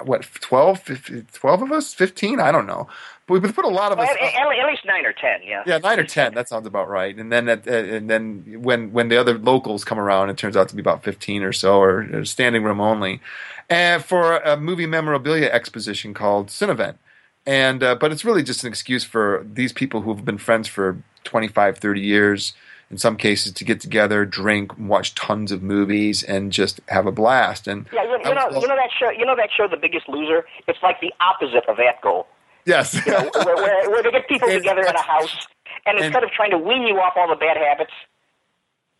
what 0.00 0.22
12, 0.40 0.80
15, 0.80 1.26
12 1.32 1.62
of 1.62 1.72
us, 1.72 1.94
fifteen, 1.94 2.40
I 2.40 2.50
don't 2.50 2.66
know, 2.66 2.88
but 3.26 3.42
we 3.42 3.52
put 3.52 3.64
a 3.64 3.68
lot 3.68 3.92
of 3.92 3.98
us. 3.98 4.08
at, 4.08 4.16
at, 4.16 4.66
least 4.66 4.84
nine 4.84 5.04
or 5.04 5.12
ten. 5.12 5.40
Yeah. 5.44 5.62
Yeah, 5.66 5.78
nine 5.78 5.98
or 5.98 6.04
ten. 6.04 6.34
That 6.34 6.48
sounds 6.48 6.66
about 6.66 6.88
right. 6.88 7.16
And 7.16 7.30
then, 7.30 7.48
at, 7.48 7.66
and 7.66 8.08
then 8.08 8.62
when 8.62 8.92
when 8.92 9.08
the 9.08 9.16
other 9.16 9.38
locals 9.38 9.84
come 9.84 9.98
around, 9.98 10.30
it 10.30 10.38
turns 10.38 10.56
out 10.56 10.68
to 10.70 10.74
be 10.74 10.80
about 10.80 11.04
fifteen 11.04 11.42
or 11.42 11.52
so, 11.52 11.78
or 11.78 12.08
uh, 12.12 12.24
standing 12.24 12.64
room 12.64 12.80
only, 12.80 13.20
and 13.68 14.04
for 14.04 14.38
a 14.38 14.56
movie 14.56 14.86
memorabilia 14.86 15.48
exposition 15.50 16.14
called 16.14 16.50
Cinevent. 16.50 16.98
And 17.46 17.82
uh, 17.82 17.94
but 17.94 18.12
it's 18.12 18.24
really 18.24 18.42
just 18.42 18.64
an 18.64 18.68
excuse 18.68 19.04
for 19.04 19.46
these 19.50 19.72
people 19.72 20.00
who've 20.02 20.24
been 20.24 20.38
friends 20.38 20.68
for 20.68 21.02
25, 21.24 21.78
30 21.78 22.00
years, 22.00 22.52
in 22.90 22.98
some 22.98 23.16
cases, 23.16 23.52
to 23.52 23.64
get 23.64 23.80
together, 23.80 24.24
drink, 24.24 24.76
watch 24.78 25.14
tons 25.14 25.50
of 25.52 25.62
movies, 25.62 26.22
and 26.22 26.52
just 26.52 26.80
have 26.88 27.06
a 27.06 27.12
blast. 27.12 27.66
And 27.66 27.86
Yeah, 27.92 28.04
you, 28.04 28.10
you 28.24 28.34
know, 28.34 28.46
was- 28.48 28.62
you 28.62 28.68
know 28.68 28.76
that 28.76 28.90
show. 28.98 29.10
You 29.10 29.24
know 29.24 29.36
that 29.36 29.50
show, 29.56 29.66
The 29.68 29.76
Biggest 29.76 30.08
Loser. 30.08 30.44
It's 30.68 30.78
like 30.82 31.00
the 31.00 31.12
opposite 31.20 31.64
of 31.68 31.76
that 31.78 32.00
goal. 32.02 32.26
yes, 32.66 32.94
You 33.06 33.12
know, 33.12 33.30
where, 33.44 33.56
where, 33.56 33.90
where 33.90 34.02
they 34.02 34.10
get 34.10 34.28
people 34.28 34.48
together 34.48 34.82
in 34.82 34.94
a 34.94 35.02
house, 35.02 35.46
and 35.86 35.96
and- 35.96 36.04
instead 36.06 36.22
of 36.24 36.30
trying 36.30 36.50
to 36.50 36.58
wean 36.58 36.82
you 36.82 36.96
off 37.00 37.14
all 37.16 37.28
the 37.28 37.36
bad 37.36 37.56
habits, 37.56 37.92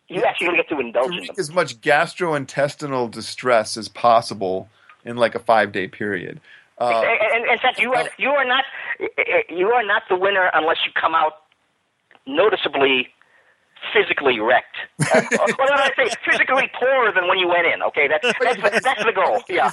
you 0.09 0.23
actually 0.23 0.55
get 0.57 0.67
to 0.69 0.79
indulge 0.79 1.11
to 1.11 1.17
in 1.17 1.25
them. 1.27 1.35
as 1.39 1.51
much 1.51 1.79
gastrointestinal 1.81 3.09
distress 3.09 3.77
as 3.77 3.87
possible 3.87 4.69
in 5.05 5.17
like 5.17 5.33
a 5.35 5.39
five 5.39 5.71
day 5.71 5.87
period. 5.87 6.39
Uh, 6.79 7.03
and, 7.33 7.45
in 7.45 7.57
fact, 7.59 7.79
you 7.79 7.93
are 7.93 8.09
you 8.17 8.29
are 8.29 8.43
not 8.45 8.65
you 9.49 9.69
are 9.69 9.83
not 9.85 10.01
the 10.09 10.15
winner 10.15 10.49
unless 10.53 10.77
you 10.85 10.91
come 10.99 11.13
out 11.15 11.42
noticeably 12.25 13.09
physically 13.91 14.39
wrecked. 14.39 14.77
Uh, 14.99 15.21
what 15.37 15.67
did 15.67 15.79
I 15.79 15.91
say? 15.95 16.09
Physically 16.29 16.71
poorer 16.79 17.11
than 17.11 17.27
when 17.27 17.37
you 17.37 17.47
went 17.47 17.67
in. 17.67 17.81
Okay, 17.83 18.07
that's 18.07 18.25
that's 18.39 18.55
the, 18.55 18.81
that's 18.83 19.03
the 19.03 19.11
goal. 19.11 19.41
Yeah. 19.49 19.71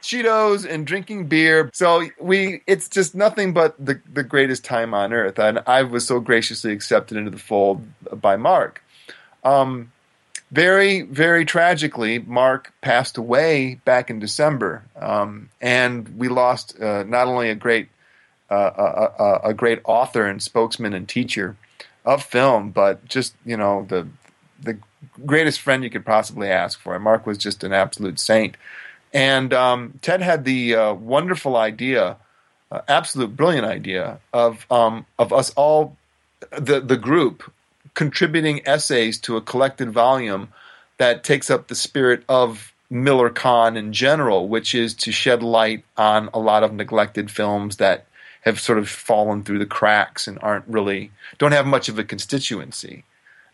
Cheetos 0.00 0.68
and 0.68 0.86
drinking 0.86 1.26
beer. 1.26 1.70
So 1.72 2.08
we, 2.20 2.62
it's 2.66 2.88
just 2.88 3.14
nothing 3.14 3.52
but 3.52 3.74
the 3.84 4.00
the 4.10 4.22
greatest 4.22 4.64
time 4.64 4.94
on 4.94 5.12
earth. 5.12 5.38
And 5.38 5.62
I 5.66 5.82
was 5.82 6.06
so 6.06 6.20
graciously 6.20 6.72
accepted 6.72 7.16
into 7.16 7.30
the 7.30 7.38
fold 7.38 7.84
by 8.20 8.36
Mark. 8.36 8.82
Um, 9.44 9.92
very, 10.52 11.02
very 11.02 11.46
tragically, 11.46 12.18
Mark 12.18 12.72
passed 12.82 13.16
away 13.16 13.80
back 13.86 14.10
in 14.10 14.18
December, 14.18 14.84
um, 14.96 15.48
and 15.62 16.18
we 16.18 16.28
lost 16.28 16.78
uh, 16.78 17.04
not 17.04 17.26
only 17.26 17.48
a 17.48 17.54
great, 17.54 17.88
uh, 18.50 18.70
a, 18.76 19.22
a, 19.22 19.40
a, 19.44 19.54
great 19.54 19.80
author 19.84 20.26
and 20.26 20.42
spokesman 20.42 20.92
and 20.92 21.08
teacher 21.08 21.56
of 22.04 22.22
film, 22.22 22.70
but 22.70 23.04
just 23.06 23.34
you 23.44 23.56
know 23.56 23.86
the 23.88 24.08
the 24.60 24.78
greatest 25.26 25.60
friend 25.60 25.82
you 25.82 25.90
could 25.90 26.06
possibly 26.06 26.48
ask 26.48 26.78
for. 26.80 26.98
Mark 26.98 27.26
was 27.26 27.38
just 27.38 27.64
an 27.64 27.72
absolute 27.72 28.18
saint, 28.18 28.56
and 29.12 29.52
um, 29.52 29.98
Ted 30.02 30.22
had 30.22 30.44
the 30.44 30.74
uh, 30.74 30.94
wonderful 30.94 31.56
idea, 31.56 32.16
uh, 32.70 32.80
absolute 32.88 33.36
brilliant 33.36 33.66
idea 33.66 34.18
of 34.32 34.66
um, 34.70 35.06
of 35.18 35.32
us 35.32 35.50
all, 35.50 35.96
the 36.50 36.80
the 36.80 36.96
group 36.96 37.52
contributing 37.94 38.66
essays 38.66 39.18
to 39.18 39.36
a 39.36 39.40
collected 39.40 39.90
volume 39.90 40.48
that 40.98 41.24
takes 41.24 41.50
up 41.50 41.68
the 41.68 41.74
spirit 41.74 42.22
of 42.28 42.72
Miller 42.88 43.30
Con 43.30 43.76
in 43.76 43.92
general, 43.92 44.48
which 44.48 44.74
is 44.74 44.94
to 44.94 45.12
shed 45.12 45.42
light 45.42 45.84
on 45.96 46.28
a 46.34 46.38
lot 46.38 46.62
of 46.62 46.72
neglected 46.72 47.30
films 47.30 47.78
that 47.78 48.06
have 48.42 48.60
sort 48.60 48.78
of 48.78 48.88
fallen 48.88 49.42
through 49.42 49.58
the 49.58 49.66
cracks 49.66 50.28
and 50.28 50.38
aren't 50.42 50.66
really 50.68 51.10
don't 51.38 51.52
have 51.52 51.66
much 51.66 51.88
of 51.88 51.98
a 51.98 52.04
constituency. 52.04 53.04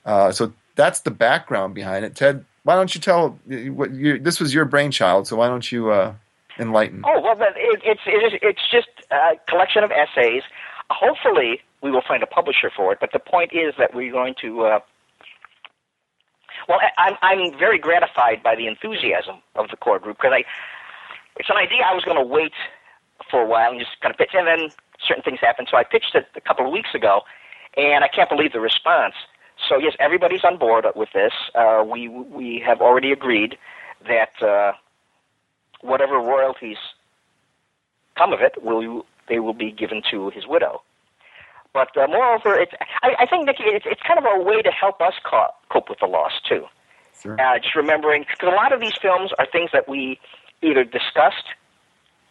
Uh, 0.05 0.33
so 0.33 0.53
that's 0.75 1.01
the 1.01 1.11
background 1.11 1.75
behind 1.75 2.05
it. 2.05 2.15
Ted, 2.15 2.45
why 2.65 2.75
don't 2.75 2.95
you 2.95 3.01
tell 3.01 3.39
what 3.47 3.93
you, 3.93 4.19
this 4.19 4.41
was 4.41 4.53
your 4.53 4.65
brainchild? 4.65 5.27
So 5.27 5.37
why 5.37 5.49
don't 5.49 5.71
you 5.71 5.91
uh, 5.91 6.15
enlighten? 6.59 7.03
Oh 7.07 7.21
well, 7.21 7.37
it, 7.41 7.81
it's 7.85 8.01
it's 8.07 8.71
just 8.71 8.89
a 9.11 9.33
collection 9.47 9.85
of 9.85 9.91
essays. 9.91 10.43
Hopefully, 10.91 11.61
we 11.83 11.91
will 11.91 12.03
find 12.07 12.23
a 12.23 12.27
publisher 12.27 12.71
for 12.75 12.93
it. 12.93 12.99
But 13.01 13.13
the 13.13 13.19
point 13.19 13.53
is 13.53 13.75
that 13.79 13.95
we're 13.95 14.13
going 14.13 14.35
to. 14.41 14.63
Uh, 14.63 14.81
well, 16.69 16.79
I'm 16.97 17.15
I'm 17.23 17.59
very 17.59 17.79
gratified 17.79 18.43
by 18.43 18.55
the 18.55 18.67
enthusiasm 18.67 19.37
of 19.55 19.69
the 19.71 19.77
core 19.77 19.99
group 19.99 20.17
because 20.17 20.33
I. 20.35 20.45
It's 21.39 21.49
an 21.51 21.57
idea 21.57 21.83
I 21.87 21.95
was 21.95 22.05
going 22.05 22.17
to 22.17 22.25
wait 22.25 22.53
for 23.31 23.43
a 23.43 23.47
while 23.47 23.71
and 23.71 23.81
just 23.81 24.01
kind 24.01 24.13
of 24.13 24.19
pitch, 24.19 24.31
and 24.35 24.47
then 24.47 24.71
certain 25.07 25.23
things 25.23 25.39
happen. 25.41 25.67
So 25.71 25.77
I 25.77 25.85
pitched 25.85 26.15
it 26.15 26.27
a 26.37 26.41
couple 26.41 26.67
of 26.67 26.73
weeks 26.73 26.95
ago, 26.95 27.23
and 27.77 28.05
I 28.05 28.09
can't 28.09 28.29
believe 28.29 28.53
the 28.53 28.61
response. 28.61 29.15
So 29.69 29.79
yes, 29.79 29.95
everybody's 29.99 30.45
on 30.45 30.59
board 30.59 30.87
with 30.95 31.11
this. 31.13 31.33
Uh, 31.55 31.85
we 31.85 32.09
we 32.09 32.63
have 32.65 32.81
already 32.81 33.13
agreed 33.13 33.59
that 34.07 34.41
uh, 34.43 34.73
whatever 35.81 36.15
royalties 36.19 36.77
come 38.17 38.33
of 38.33 38.41
it 38.41 38.63
will 38.63 39.05
they 39.29 39.41
will 39.41 39.55
be 39.55 39.71
given 39.71 40.03
to 40.11 40.31
his 40.31 40.47
widow. 40.47 40.83
But 41.75 41.97
uh, 41.97 42.07
moreover, 42.09 42.59
it's, 42.59 42.73
I, 43.03 43.15
I 43.21 43.27
think, 43.27 43.45
Nikki, 43.45 43.65
it's, 43.65 43.85
it's 43.87 44.01
kind 44.03 44.19
of 44.19 44.25
a 44.25 44.43
way 44.43 44.63
to 44.63 44.71
help 44.71 45.01
us 45.03 45.13
co- 45.23 45.53
cope 45.71 45.91
with 45.91 45.99
the 46.01 46.07
loss, 46.07 46.33
too. 46.49 46.65
Sure. 47.21 47.39
Uh, 47.39 47.59
just 47.59 47.77
remembering, 47.77 48.25
because 48.29 48.51
a 48.51 48.57
lot 48.57 48.73
of 48.73 48.81
these 48.81 48.97
films 49.01 49.33
are 49.39 49.47
things 49.47 49.71
that 49.75 49.87
we 49.87 50.19
either 50.63 50.83
discussed 50.83 51.45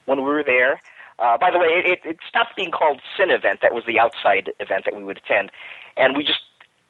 when 0.07 0.19
we 0.19 0.25
were 0.25 0.43
there. 0.43 0.81
Uh, 1.19 1.37
by 1.37 1.51
the 1.51 1.59
way, 1.59 1.67
it, 1.67 1.99
it 2.03 2.17
stopped 2.27 2.55
being 2.55 2.71
called 2.71 3.01
Cinevent. 3.17 3.61
That 3.61 3.73
was 3.73 3.83
the 3.85 3.99
outside 3.99 4.51
event 4.59 4.85
that 4.85 4.95
we 4.95 5.03
would 5.03 5.17
attend, 5.17 5.51
and 5.95 6.17
we 6.17 6.23
just 6.23 6.41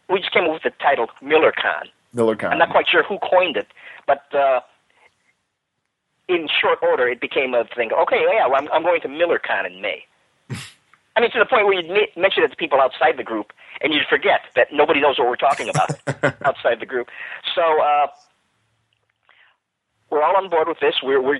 we 0.09 0.19
just 0.19 0.31
came 0.31 0.45
up 0.45 0.53
with 0.53 0.63
the 0.63 0.71
title 0.81 1.07
MillerCon. 1.21 1.87
MillerCon. 2.15 2.51
I'm 2.51 2.57
not 2.57 2.71
quite 2.71 2.87
sure 2.89 3.03
who 3.03 3.19
coined 3.19 3.57
it, 3.57 3.67
but 4.05 4.23
uh, 4.33 4.61
in 6.27 6.47
short 6.61 6.79
order, 6.81 7.07
it 7.07 7.21
became 7.21 7.53
a 7.53 7.63
thing. 7.75 7.91
Okay, 7.91 8.21
yeah, 8.33 8.47
well, 8.47 8.61
I'm, 8.61 8.67
I'm 8.71 8.83
going 8.83 9.01
to 9.01 9.07
MillerCon 9.07 9.65
in 9.65 9.81
May. 9.81 10.03
I 11.15 11.21
mean, 11.21 11.31
to 11.31 11.39
the 11.39 11.45
point 11.45 11.65
where 11.65 11.73
you'd 11.73 11.89
mention 12.15 12.43
it 12.43 12.49
to 12.49 12.55
people 12.55 12.79
outside 12.81 13.17
the 13.17 13.23
group, 13.23 13.53
and 13.81 13.93
you'd 13.93 14.07
forget 14.09 14.41
that 14.55 14.67
nobody 14.71 14.99
knows 14.99 15.17
what 15.17 15.27
we're 15.27 15.35
talking 15.35 15.69
about 15.69 15.91
outside 16.45 16.79
the 16.79 16.85
group. 16.85 17.07
So 17.55 17.61
uh, 17.81 18.07
we're 20.09 20.23
all 20.23 20.35
on 20.35 20.49
board 20.49 20.67
with 20.67 20.79
this. 20.79 20.95
We're 21.01 21.21
we're 21.21 21.39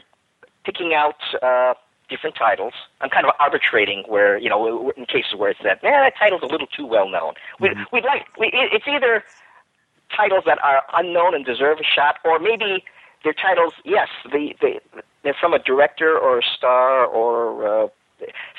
picking 0.68 0.94
out 0.94 1.16
uh, 1.42 1.74
different 2.10 2.36
titles. 2.36 2.74
I'm 3.00 3.10
kind 3.10 3.26
of 3.26 3.32
arbitrating 3.40 4.04
where 4.08 4.38
you 4.38 4.50
know 4.50 4.92
in 4.98 5.06
cases 5.06 5.36
where 5.38 5.50
it's 5.50 5.62
that 5.64 5.80
yeah 5.82 6.04
that 6.04 6.14
title's 6.20 6.44
a 6.44 6.52
little 6.54 6.68
too 6.68 6.86
well 6.86 7.10
known. 7.10 7.34
We, 7.60 7.70
mm-hmm. 7.70 7.84
We'd 7.94 8.04
like 8.04 8.26
we, 8.38 8.52
it's 8.54 8.88
either 8.88 9.24
titles 10.16 10.44
that 10.46 10.60
are 10.62 10.84
unknown 10.94 11.34
and 11.36 11.46
deserve 11.46 11.78
a 11.80 11.84
shot, 11.84 12.18
or 12.26 12.38
maybe 12.40 12.84
they're 13.24 13.34
titles. 13.34 13.74
Yes, 13.86 14.10
they 14.32 14.56
they 14.62 14.80
they're 15.24 15.40
from 15.40 15.54
a 15.54 15.60
director 15.60 16.18
or 16.18 16.40
a 16.40 16.44
star 16.44 17.06
or 17.06 17.86
uh, 17.86 17.88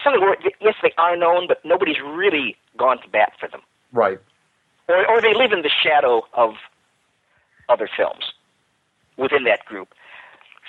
something 0.03 0.23
where 0.23 0.37
yes 0.61 0.75
they 0.83 0.93
are 0.97 1.17
known, 1.17 1.47
but 1.47 1.63
nobody's 1.65 2.01
really 2.03 2.57
gone 2.79 3.01
to 3.03 3.09
bat 3.09 3.33
for 3.39 3.49
them. 3.49 3.61
Right. 3.93 4.19
Or 4.89 5.07
or 5.11 5.21
they 5.21 5.35
live 5.35 5.53
in 5.53 5.61
the 5.61 5.71
shadow 5.83 6.23
of 6.33 6.55
other 7.69 7.89
films 7.95 8.33
within 9.19 9.45
that 9.45 9.67
group. 9.67 9.89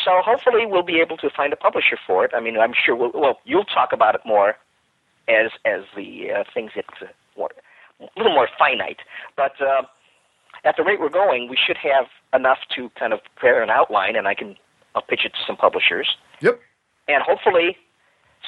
So 0.10 0.22
hopefully 0.26 0.65
we'll 0.65 0.84
be 0.84 0.99
able 0.99 1.18
to 1.18 1.30
find 1.30 1.53
a 1.53 1.56
publisher 1.56 1.98
for 2.07 2.26
it. 2.26 2.31
I 2.36 2.40
mean, 2.40 2.57
I'm 2.57 2.73
sure 2.73 2.95
we'll, 2.95 3.11
well 3.14 3.40
you'll 3.45 3.65
talk 3.65 3.94
about 3.94 4.15
it 4.15 4.22
more 4.26 4.56
as 5.27 5.52
as 5.65 5.81
the 5.95 6.31
uh, 6.31 6.44
things 6.52 6.72
get 6.73 6.86
uh, 6.99 7.06
more, 7.38 7.49
a 7.99 8.07
little 8.18 8.34
more 8.34 8.49
finite. 8.57 8.99
But 9.38 9.61
uh, 9.61 9.84
at 10.64 10.77
the 10.77 10.84
rate 10.84 10.99
we're 10.99 11.10
going, 11.10 11.48
we 11.48 11.57
should 11.57 11.77
have 11.77 12.07
enough 12.34 12.57
to 12.76 12.90
kind 12.98 13.14
of 13.14 13.19
prepare 13.23 13.61
an 13.61 13.69
outline, 13.69 14.15
and 14.15 14.27
I 14.27 14.34
can 14.34 14.56
I'll 14.95 15.03
pitch 15.03 15.22
it 15.26 15.34
to 15.34 15.40
some 15.45 15.56
publishers. 15.56 16.18
Yep. 16.41 16.60
And 17.07 17.22
hopefully 17.22 17.77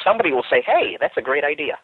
somebody 0.04 0.32
will 0.32 0.46
say, 0.50 0.64
"Hey, 0.66 0.98
that's 1.00 1.16
a 1.16 1.22
great 1.22 1.44
idea." 1.44 1.78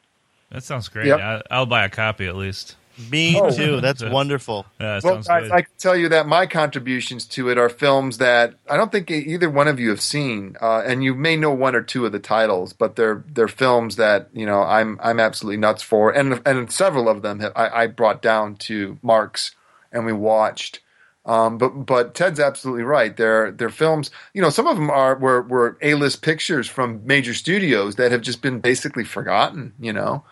That 0.50 0.64
sounds 0.64 0.88
great. 0.88 1.06
Yep. 1.06 1.46
I, 1.52 1.60
will 1.60 1.66
buy 1.68 1.86
a 1.86 1.90
copy 1.90 2.26
at 2.26 2.36
least. 2.36 2.78
Me 3.12 3.40
oh. 3.40 3.52
too. 3.52 3.82
That's 3.82 4.04
wonderful. 4.10 4.66
Yeah, 4.80 5.00
well, 5.04 5.22
I, 5.30 5.50
I, 5.50 5.62
can 5.62 5.72
tell 5.78 5.96
you 5.96 6.10
that 6.10 6.28
my 6.28 6.46
contributions 6.48 7.26
to 7.28 7.50
it 7.50 7.58
are 7.58 7.70
films 7.70 8.18
that 8.18 8.56
I 8.70 8.78
don't 8.78 8.92
think 8.92 9.12
either 9.12 9.50
one 9.50 9.68
of 9.68 9.80
you 9.80 9.90
have 9.90 10.02
seen, 10.02 10.56
uh, 10.62 10.82
and 10.86 11.04
you 11.04 11.14
may 11.14 11.36
know 11.36 11.52
one 11.52 11.76
or 11.76 11.82
two 11.82 12.06
of 12.06 12.12
the 12.12 12.20
titles, 12.20 12.74
but 12.74 12.96
they're 12.96 13.24
they're 13.32 13.48
films 13.48 13.98
that 13.98 14.30
you 14.34 14.46
know 14.46 14.62
I'm 14.64 15.00
I'm 15.02 15.20
absolutely 15.20 15.58
nuts 15.58 15.84
for, 15.84 16.12
and 16.12 16.42
and 16.46 16.72
several 16.72 17.08
of 17.08 17.22
them 17.22 17.40
have, 17.40 17.54
I, 17.56 17.84
I 17.84 17.88
brought 17.88 18.22
down 18.22 18.56
to 18.56 18.98
Marks 19.02 19.52
and 19.92 20.06
we 20.06 20.14
watched. 20.14 20.80
Um, 21.26 21.58
but 21.58 21.70
but 21.86 22.16
Ted's 22.16 22.40
absolutely 22.40 22.84
right. 22.84 23.16
They're 23.16 23.52
they're 23.52 23.70
films. 23.70 24.12
You 24.34 24.42
know, 24.42 24.50
some 24.50 24.66
of 24.66 24.78
them 24.78 24.90
are 24.90 25.16
were 25.16 25.42
were 25.42 25.78
A 25.82 25.96
list 25.96 26.22
pictures 26.22 26.68
from 26.70 27.06
major 27.06 27.34
studios 27.34 27.96
that 27.98 28.12
have 28.12 28.22
just 28.22 28.42
been 28.42 28.60
basically 28.60 29.04
forgotten. 29.04 29.74
You 29.78 29.92
know, 29.92 30.24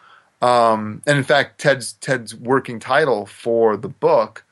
um, 0.45 1.01
and 1.05 1.17
in 1.17 1.23
fact, 1.23 1.59
Ted's 1.59 1.93
Ted's 1.93 2.35
working 2.35 2.79
title 2.79 3.25
for 3.25 3.77
the 3.77 3.89
book 3.89 4.43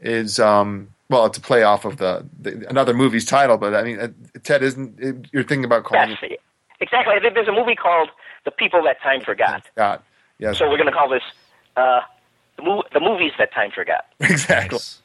is 0.00 0.38
um, 0.38 0.88
well, 1.08 1.26
it's 1.26 1.38
a 1.38 1.40
play 1.40 1.62
off 1.62 1.84
of 1.84 1.96
the, 1.96 2.26
the, 2.40 2.68
another 2.68 2.94
movie's 2.94 3.24
title, 3.24 3.56
but 3.56 3.74
I 3.74 3.82
mean, 3.82 3.98
uh, 3.98 4.08
Ted 4.42 4.62
isn't. 4.62 4.98
It, 5.00 5.28
you're 5.32 5.44
thinking 5.44 5.64
about 5.64 5.84
calling 5.84 6.10
yes, 6.10 6.18
it 6.22 6.40
exactly. 6.80 7.14
There's 7.20 7.48
a 7.48 7.52
movie 7.52 7.74
called 7.74 8.10
"The 8.44 8.50
People 8.50 8.82
That 8.84 9.00
Time 9.02 9.22
Forgot." 9.22 9.66
Forgot. 9.74 10.04
Yes. 10.38 10.58
So 10.58 10.68
we're 10.68 10.76
going 10.76 10.86
to 10.86 10.92
call 10.92 11.08
this 11.08 11.22
uh, 11.76 12.00
the, 12.58 12.62
mo- 12.62 12.84
the 12.92 13.00
movies 13.00 13.32
that 13.38 13.52
time 13.52 13.70
forgot. 13.70 14.04
Exactly. 14.20 14.76
Nice. 14.76 15.00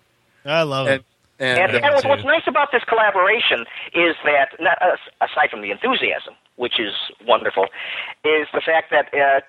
I 0.46 0.64
love 0.64 0.88
and, 0.88 1.00
it. 1.00 1.06
And, 1.40 1.60
and, 1.60 1.86
and 1.86 1.94
what's, 1.94 2.06
what's 2.06 2.24
nice 2.24 2.44
about 2.48 2.70
this 2.72 2.84
collaboration 2.84 3.66
is 3.94 4.16
that, 4.24 4.50
not, 4.60 4.78
uh, 4.82 4.96
aside 5.22 5.50
from 5.50 5.62
the 5.62 5.72
enthusiasm, 5.72 6.36
which 6.58 6.80
is 6.80 6.94
wonderful, 7.26 7.66
is 8.24 8.48
the 8.54 8.62
fact 8.62 8.92
that 8.92 9.14
uh, 9.14 9.42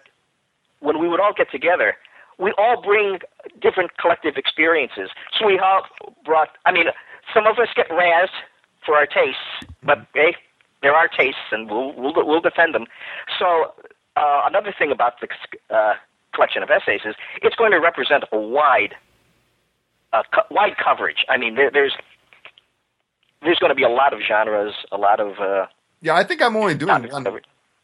when 0.81 0.99
we 0.99 1.09
would 1.09 1.21
all 1.21 1.33
get 1.33 1.51
together, 1.51 1.97
we 2.39 2.53
all 2.59 2.83
bring 2.83 3.19
different 3.61 3.97
collective 3.97 4.37
experiences. 4.37 5.11
So 5.39 5.47
we 5.47 5.59
all 5.59 5.83
brought, 6.25 6.51
I 6.67 6.73
mean, 6.73 6.87
some 7.33 7.47
of 7.47 7.59
us 7.59 7.69
get 7.75 7.89
razzed 7.89 8.29
for 8.85 8.97
our 8.97 9.07
tastes, 9.07 9.41
but 9.83 9.99
mm-hmm. 9.99 10.19
hey, 10.19 10.37
there 10.83 10.95
are 10.95 11.09
tastes, 11.09 11.41
and 11.51 11.71
we'll 11.71 11.95
we'll, 11.95 12.13
we'll 12.15 12.41
defend 12.41 12.75
them. 12.75 12.85
So 13.39 13.73
uh, 14.17 14.43
another 14.45 14.75
thing 14.79 14.93
about 14.93 15.15
the 15.21 15.29
uh, 15.75 15.95
collection 16.35 16.63
of 16.63 16.71
essays 16.71 17.01
is 17.05 17.15
it's 17.43 17.57
going 17.57 17.73
to 17.73 17.81
represent 17.81 18.25
a 18.31 18.39
wide, 18.39 18.95
uh, 20.13 20.23
co- 20.33 20.47
wide 20.51 20.77
coverage. 20.77 21.25
I 21.29 21.39
mean, 21.39 21.55
there, 21.55 21.71
there's 21.71 21.95
there's 23.43 23.59
going 23.59 23.71
to 23.71 23.75
be 23.75 23.83
a 23.83 23.89
lot 23.89 24.13
of 24.13 24.21
genres, 24.21 24.75
a 24.93 24.99
lot 24.99 25.21
of. 25.21 25.39
Uh, 25.39 25.67
yeah, 26.03 26.15
I 26.15 26.25
think 26.25 26.43
I'm 26.43 26.57
only 26.57 26.75
doing 26.75 26.91
one 27.11 27.25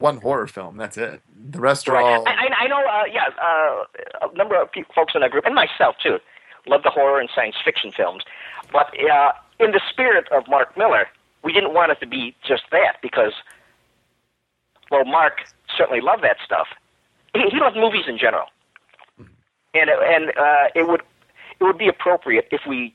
one 0.00 0.16
horror 0.16 0.46
film. 0.46 0.76
That's 0.76 0.96
it. 0.96 1.20
The 1.50 1.60
rest 1.60 1.88
are 1.88 1.92
right. 1.92 2.04
all. 2.04 2.26
I, 2.26 2.48
I 2.58 2.66
know. 2.66 2.78
Uh, 2.78 3.04
yeah, 3.12 3.28
uh, 3.40 4.28
a 4.28 4.36
number 4.36 4.60
of 4.60 4.72
people, 4.72 4.94
folks 4.94 5.14
in 5.14 5.20
that 5.20 5.30
group, 5.30 5.44
and 5.44 5.54
myself 5.54 5.96
too, 6.02 6.18
love 6.66 6.82
the 6.82 6.90
horror 6.90 7.20
and 7.20 7.28
science 7.34 7.56
fiction 7.64 7.92
films. 7.92 8.24
But 8.72 8.88
uh, 8.98 9.32
in 9.58 9.72
the 9.72 9.80
spirit 9.90 10.26
of 10.32 10.48
Mark 10.48 10.76
Miller, 10.76 11.06
we 11.44 11.52
didn't 11.52 11.74
want 11.74 11.92
it 11.92 12.00
to 12.00 12.06
be 12.06 12.34
just 12.46 12.62
that 12.72 12.96
because, 13.02 13.32
well, 14.90 15.04
Mark 15.04 15.40
certainly 15.76 16.00
loved 16.00 16.24
that 16.24 16.38
stuff. 16.44 16.68
He, 17.34 17.42
he 17.50 17.60
loved 17.60 17.76
movies 17.76 18.04
in 18.08 18.18
general, 18.18 18.46
and 19.74 19.90
and 19.90 20.30
uh, 20.30 20.68
it 20.74 20.88
would 20.88 21.02
it 21.60 21.64
would 21.64 21.78
be 21.78 21.88
appropriate 21.88 22.48
if 22.50 22.62
we 22.66 22.94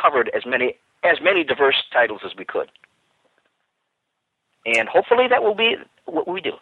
covered 0.00 0.30
as 0.34 0.44
many 0.44 0.76
as 1.04 1.20
many 1.22 1.42
diverse 1.42 1.82
titles 1.90 2.20
as 2.24 2.32
we 2.36 2.44
could, 2.44 2.70
and 4.66 4.88
hopefully 4.88 5.26
that 5.28 5.42
will 5.42 5.54
be 5.54 5.76
what 6.12 6.26
we 6.28 6.40
do. 6.40 6.52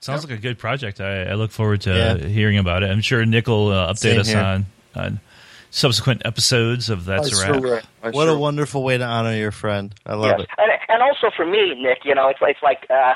Sounds 0.00 0.24
like 0.28 0.36
a 0.38 0.40
good 0.40 0.58
project. 0.58 1.00
I, 1.00 1.22
I 1.24 1.34
look 1.34 1.50
forward 1.50 1.80
to 1.82 1.94
Yeah. 1.94 2.16
hearing 2.28 2.58
about 2.58 2.82
it. 2.82 2.90
I'm 2.90 3.00
sure 3.00 3.24
Nick 3.24 3.46
will 3.46 3.68
uh, 3.70 3.92
update 3.92 3.98
Same 3.98 4.20
us 4.20 4.28
here. 4.28 4.38
on 4.38 4.66
on 4.94 5.20
subsequent 5.70 6.22
episodes 6.24 6.88
of 6.90 7.04
That's 7.04 7.42
I 7.42 7.48
a 7.48 7.52
Wrap. 7.52 7.62
sure 7.62 7.80
What 8.12 8.24
sure 8.26 8.34
a 8.36 8.38
wonderful 8.38 8.84
way 8.84 8.96
to 8.98 9.04
honor 9.04 9.34
your 9.34 9.50
friend. 9.50 9.92
I 10.06 10.14
love 10.14 10.36
Yes. 10.38 10.40
it. 10.40 10.48
And, 10.58 10.70
and 10.88 11.02
also 11.02 11.30
for 11.34 11.44
me, 11.46 11.74
Nick, 11.82 12.04
you 12.04 12.14
know, 12.14 12.28
it's, 12.28 12.38
it's 12.42 12.62
like 12.62 12.86
uh, 12.90 13.14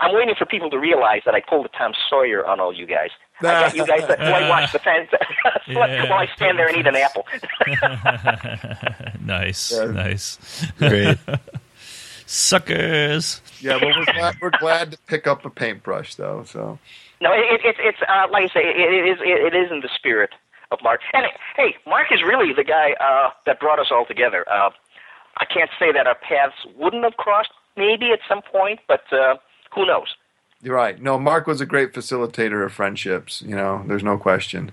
I'm 0.00 0.14
waiting 0.14 0.34
for 0.36 0.46
people 0.46 0.70
to 0.70 0.78
realize 0.78 1.20
that 1.26 1.34
I 1.34 1.40
pulled 1.40 1.66
a 1.66 1.68
Tom 1.78 1.92
Sawyer 2.10 2.44
on 2.46 2.58
all 2.60 2.72
you 2.74 2.86
guys. 2.86 3.10
I 3.40 3.44
got 3.44 3.74
you 3.76 3.86
guys 3.86 4.08
that 4.08 4.18
whitewash 4.32 4.72
the 4.72 4.78
fence 4.80 5.10
Yeah. 5.68 6.08
while 6.10 6.18
I 6.20 6.26
stand 6.34 6.58
there 6.58 6.66
and 6.68 6.76
eat 6.78 6.86
an 6.86 6.96
apple. 6.96 7.26
nice, 9.24 9.72
Yeah. 9.72 9.84
nice. 9.86 10.38
Great. 10.78 11.18
Suckers. 12.26 13.40
Yeah, 13.60 13.78
but 13.78 13.88
we're 13.96 14.04
glad, 14.04 14.36
we're 14.40 14.58
glad 14.58 14.92
to 14.92 14.98
pick 15.06 15.26
up 15.26 15.44
a 15.44 15.50
paintbrush, 15.50 16.14
though. 16.14 16.44
So 16.44 16.78
no, 17.20 17.32
it, 17.32 17.40
it, 17.40 17.60
it's 17.64 17.78
it's 17.80 17.98
uh, 18.08 18.26
like 18.30 18.50
I 18.50 18.54
say, 18.54 18.60
it, 18.60 18.76
it 18.76 19.08
is 19.08 19.18
it, 19.20 19.54
it 19.54 19.56
is 19.56 19.70
in 19.70 19.80
the 19.80 19.90
spirit 19.94 20.30
of 20.70 20.78
Mark. 20.82 21.00
And 21.12 21.26
hey, 21.56 21.76
Mark 21.86 22.08
is 22.10 22.22
really 22.22 22.52
the 22.52 22.64
guy 22.64 22.92
uh, 23.00 23.30
that 23.46 23.60
brought 23.60 23.78
us 23.78 23.88
all 23.90 24.06
together. 24.06 24.44
Uh, 24.50 24.70
I 25.36 25.44
can't 25.44 25.70
say 25.78 25.92
that 25.92 26.06
our 26.06 26.14
paths 26.14 26.54
wouldn't 26.76 27.04
have 27.04 27.16
crossed, 27.16 27.50
maybe 27.76 28.10
at 28.12 28.20
some 28.28 28.40
point, 28.42 28.80
but 28.86 29.02
uh, 29.12 29.36
who 29.74 29.86
knows? 29.86 30.14
you're 30.64 30.74
right. 30.74 31.00
No, 31.00 31.18
Mark 31.18 31.46
was 31.46 31.60
a 31.60 31.66
great 31.66 31.92
facilitator 31.92 32.64
of 32.64 32.72
friendships. 32.72 33.42
You 33.42 33.54
know, 33.54 33.84
there's 33.86 34.02
no 34.02 34.16
question. 34.16 34.72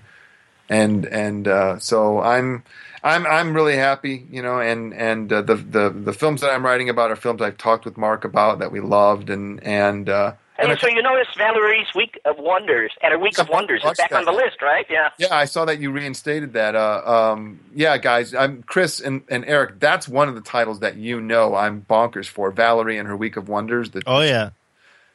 And 0.68 1.04
and 1.06 1.46
uh, 1.48 1.78
so 1.78 2.20
I'm 2.20 2.64
I'm 3.02 3.26
I'm 3.26 3.54
really 3.54 3.76
happy. 3.76 4.26
You 4.30 4.42
know, 4.42 4.60
and 4.60 4.94
and 4.94 5.32
uh, 5.32 5.42
the 5.42 5.56
the 5.56 5.90
the 5.90 6.12
films 6.12 6.40
that 6.40 6.50
I'm 6.50 6.64
writing 6.64 6.88
about 6.88 7.10
are 7.10 7.16
films 7.16 7.42
I've 7.42 7.58
talked 7.58 7.84
with 7.84 7.96
Mark 7.96 8.24
about 8.24 8.58
that 8.60 8.72
we 8.72 8.80
loved, 8.80 9.30
and 9.30 9.62
and. 9.62 10.08
Uh, 10.08 10.32
And, 10.58 10.70
and 10.70 10.78
so 10.78 10.86
you 10.86 11.02
notice 11.02 11.26
Valerie's 11.36 11.88
Week 11.94 12.20
of 12.24 12.36
Wonders 12.38 12.92
and 13.02 13.12
a 13.12 13.18
Week 13.18 13.36
of 13.38 13.48
Wonders 13.48 13.80
is 13.80 13.84
Watch 13.84 13.96
back 13.96 14.12
on 14.12 14.24
the 14.24 14.30
list, 14.32 14.62
right? 14.62 14.86
Yeah. 14.88 15.08
Yeah, 15.18 15.34
I 15.34 15.46
saw 15.46 15.64
that 15.64 15.80
you 15.80 15.90
reinstated 15.90 16.52
that. 16.52 16.76
Uh, 16.76 17.02
um, 17.32 17.58
yeah, 17.74 17.98
guys, 17.98 18.32
I'm 18.32 18.62
Chris 18.62 19.00
and, 19.00 19.22
and 19.28 19.44
Eric. 19.46 19.80
That's 19.80 20.06
one 20.06 20.28
of 20.28 20.36
the 20.36 20.40
titles 20.40 20.80
that 20.80 20.96
you 20.96 21.20
know 21.20 21.56
I'm 21.56 21.82
bonkers 21.82 22.26
for. 22.28 22.52
Valerie 22.52 22.98
and 22.98 23.08
her 23.08 23.16
Week 23.16 23.36
of 23.36 23.48
Wonders. 23.48 23.90
The, 23.90 24.02
Oh 24.06 24.20
yeah. 24.20 24.50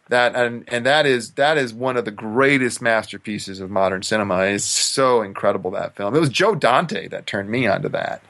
That 0.10 0.36
and 0.36 0.64
and 0.68 0.86
that 0.86 1.06
is 1.06 1.32
that 1.34 1.58
is 1.58 1.74
one 1.74 1.98
of 1.98 2.06
the 2.06 2.12
greatest 2.12 2.82
masterpieces 2.82 3.60
of 3.60 3.70
modern 3.70 4.04
cinema. 4.04 4.40
It's 4.46 4.64
so 4.64 5.22
incredible 5.22 5.72
that 5.72 5.96
film. 5.96 6.16
It 6.16 6.20
was 6.20 6.30
Joe 6.30 6.56
Dante 6.56 7.08
that 7.10 7.26
turned 7.28 7.50
me 7.50 7.68
onto 7.68 7.90
that. 7.90 8.22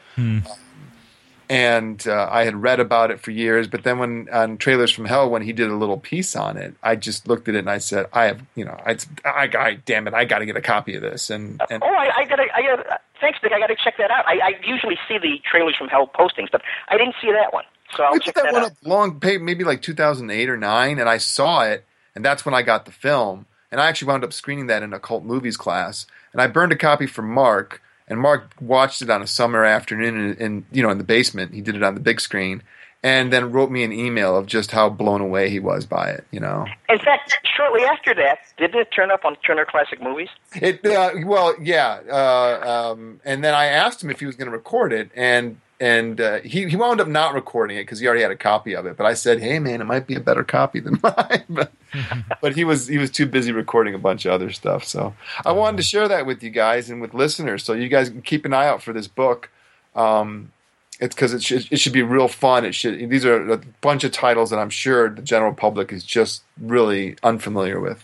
And 1.49 2.05
uh, 2.05 2.27
I 2.29 2.43
had 2.43 2.61
read 2.61 2.81
about 2.81 3.09
it 3.09 3.21
for 3.21 3.31
years, 3.31 3.69
but 3.69 3.83
then 3.83 3.99
when 3.99 4.27
on 4.33 4.57
Trailers 4.57 4.91
from 4.91 5.05
Hell, 5.05 5.29
when 5.29 5.41
he 5.43 5.53
did 5.53 5.69
a 5.69 5.75
little 5.75 5.97
piece 5.97 6.35
on 6.35 6.57
it, 6.57 6.75
I 6.83 6.97
just 6.97 7.25
looked 7.25 7.47
at 7.47 7.55
it 7.55 7.59
and 7.59 7.69
I 7.69 7.77
said, 7.77 8.07
"I 8.11 8.25
have, 8.25 8.41
you 8.55 8.65
know, 8.65 8.77
I, 8.85 8.97
I, 9.23 9.49
I 9.57 9.77
damn 9.85 10.07
it, 10.07 10.13
I 10.13 10.25
got 10.25 10.39
to 10.39 10.45
get 10.45 10.57
a 10.57 10.61
copy 10.61 10.95
of 10.95 11.01
this." 11.03 11.29
And 11.29 11.61
and 11.69 11.81
Oh, 11.83 11.87
I, 11.87 12.11
I 12.17 12.25
gotta, 12.25 12.47
I 12.53 12.61
gotta. 12.63 12.99
Thanks, 13.21 13.39
Nick. 13.41 13.53
I 13.53 13.59
gotta 13.59 13.77
check 13.81 13.95
that 13.97 14.11
out. 14.11 14.27
I, 14.27 14.39
I 14.39 14.53
usually 14.65 14.97
see 15.07 15.19
the 15.19 15.39
trailers 15.49 15.77
from 15.77 15.87
Hell 15.87 16.07
postings, 16.13 16.51
but 16.51 16.61
I 16.89 16.97
didn't 16.97 17.15
see 17.21 17.31
that 17.31 17.53
one, 17.53 17.63
so 17.95 18.03
I'll 18.03 18.13
we 18.13 18.19
check 18.19 18.35
that 18.35 18.45
that 18.45 18.53
one 18.53 18.63
out. 18.63 18.71
up 18.71 18.77
long, 18.83 19.19
pay- 19.19 19.37
maybe 19.37 19.63
like 19.63 19.81
2008 19.81 20.49
or 20.49 20.57
nine, 20.57 20.99
and 20.99 21.07
I 21.09 21.17
saw 21.17 21.63
it, 21.63 21.85
and 22.15 22.23
that's 22.25 22.45
when 22.45 22.53
I 22.55 22.61
got 22.61 22.85
the 22.85 22.91
film. 22.91 23.45
And 23.71 23.81
I 23.81 23.87
actually 23.87 24.07
wound 24.09 24.23
up 24.23 24.31
screening 24.33 24.67
that 24.67 24.81
in 24.83 24.93
a 24.93 24.99
cult 24.99 25.23
movies 25.25 25.57
class, 25.57 26.05
and 26.31 26.41
I 26.41 26.47
burned 26.47 26.71
a 26.71 26.77
copy 26.77 27.05
for 27.05 27.21
Mark, 27.21 27.81
and 28.07 28.19
Mark 28.19 28.53
watched 28.61 29.01
it 29.01 29.09
on 29.09 29.21
a 29.21 29.27
summer 29.27 29.65
afternoon, 29.65 30.31
in, 30.31 30.35
in 30.37 30.65
you 30.71 30.81
know 30.83 30.89
in 30.89 30.97
the 30.97 31.03
basement. 31.03 31.53
He 31.53 31.61
did 31.61 31.75
it 31.75 31.83
on 31.83 31.93
the 31.93 31.99
big 31.99 32.21
screen, 32.21 32.63
and 33.03 33.31
then 33.31 33.51
wrote 33.51 33.69
me 33.69 33.83
an 33.83 33.91
email 33.91 34.37
of 34.37 34.45
just 34.45 34.71
how 34.71 34.89
blown 34.89 35.19
away 35.19 35.49
he 35.49 35.59
was 35.59 35.85
by 35.85 36.11
it. 36.11 36.25
You 36.31 36.39
know, 36.39 36.65
In 36.87 36.99
fact, 36.99 37.37
shortly 37.57 37.83
after 37.83 38.13
that, 38.15 38.39
didn't 38.57 38.79
it 38.79 38.89
turn 38.91 39.11
up 39.11 39.25
on 39.25 39.35
Turner 39.45 39.65
Classic 39.65 40.01
Movies? 40.01 40.29
It 40.55 40.85
uh, 40.85 41.11
well, 41.25 41.53
yeah, 41.61 41.99
uh, 42.09 42.93
um, 42.93 43.19
and 43.25 43.43
then 43.43 43.53
I 43.53 43.65
asked 43.65 44.01
him 44.01 44.09
if 44.09 44.21
he 44.21 44.25
was 44.25 44.37
going 44.37 44.49
to 44.49 44.55
record 44.55 44.93
it, 44.93 45.11
and 45.13 45.59
and 45.79 46.19
uh, 46.19 46.39
he 46.39 46.67
he 46.67 46.75
wound 46.75 46.99
up 46.99 47.07
not 47.07 47.33
recording 47.33 47.77
it 47.77 47.81
because 47.81 47.99
he 47.99 48.07
already 48.07 48.23
had 48.23 48.31
a 48.31 48.35
copy 48.37 48.75
of 48.75 48.85
it. 48.85 48.97
But 48.97 49.05
I 49.05 49.13
said, 49.13 49.39
hey 49.39 49.59
man, 49.59 49.81
it 49.81 49.85
might 49.85 50.07
be 50.07 50.15
a 50.15 50.19
better 50.19 50.43
copy 50.43 50.79
than 50.79 50.99
mine. 51.03 51.43
but, 51.49 51.71
but 52.41 52.55
he 52.55 52.63
was 52.63 52.87
he 52.87 52.97
was 52.97 53.11
too 53.11 53.25
busy 53.25 53.51
recording 53.51 53.93
a 53.93 53.99
bunch 53.99 54.25
of 54.25 54.31
other 54.31 54.51
stuff. 54.51 54.83
So 54.83 55.13
I 55.45 55.51
wanted 55.51 55.77
to 55.77 55.83
share 55.83 56.07
that 56.07 56.25
with 56.25 56.41
you 56.41 56.49
guys 56.49 56.89
and 56.89 57.01
with 57.01 57.13
listeners, 57.13 57.63
so 57.63 57.73
you 57.73 57.89
guys 57.89 58.09
can 58.09 58.21
keep 58.21 58.45
an 58.45 58.53
eye 58.53 58.67
out 58.67 58.81
for 58.81 58.93
this 58.93 59.07
book. 59.07 59.49
Um, 59.95 60.51
it's 60.99 61.13
because 61.13 61.33
it 61.33 61.43
should 61.43 61.67
it 61.71 61.79
should 61.79 61.93
be 61.93 62.01
real 62.01 62.27
fun. 62.27 62.65
It 62.65 62.73
should 62.73 63.09
these 63.09 63.25
are 63.25 63.51
a 63.51 63.57
bunch 63.81 64.03
of 64.03 64.11
titles 64.11 64.49
that 64.49 64.57
I'm 64.57 64.71
sure 64.71 65.09
the 65.09 65.21
general 65.21 65.53
public 65.53 65.93
is 65.93 66.03
just 66.03 66.41
really 66.59 67.17
unfamiliar 67.21 67.79
with. 67.79 68.03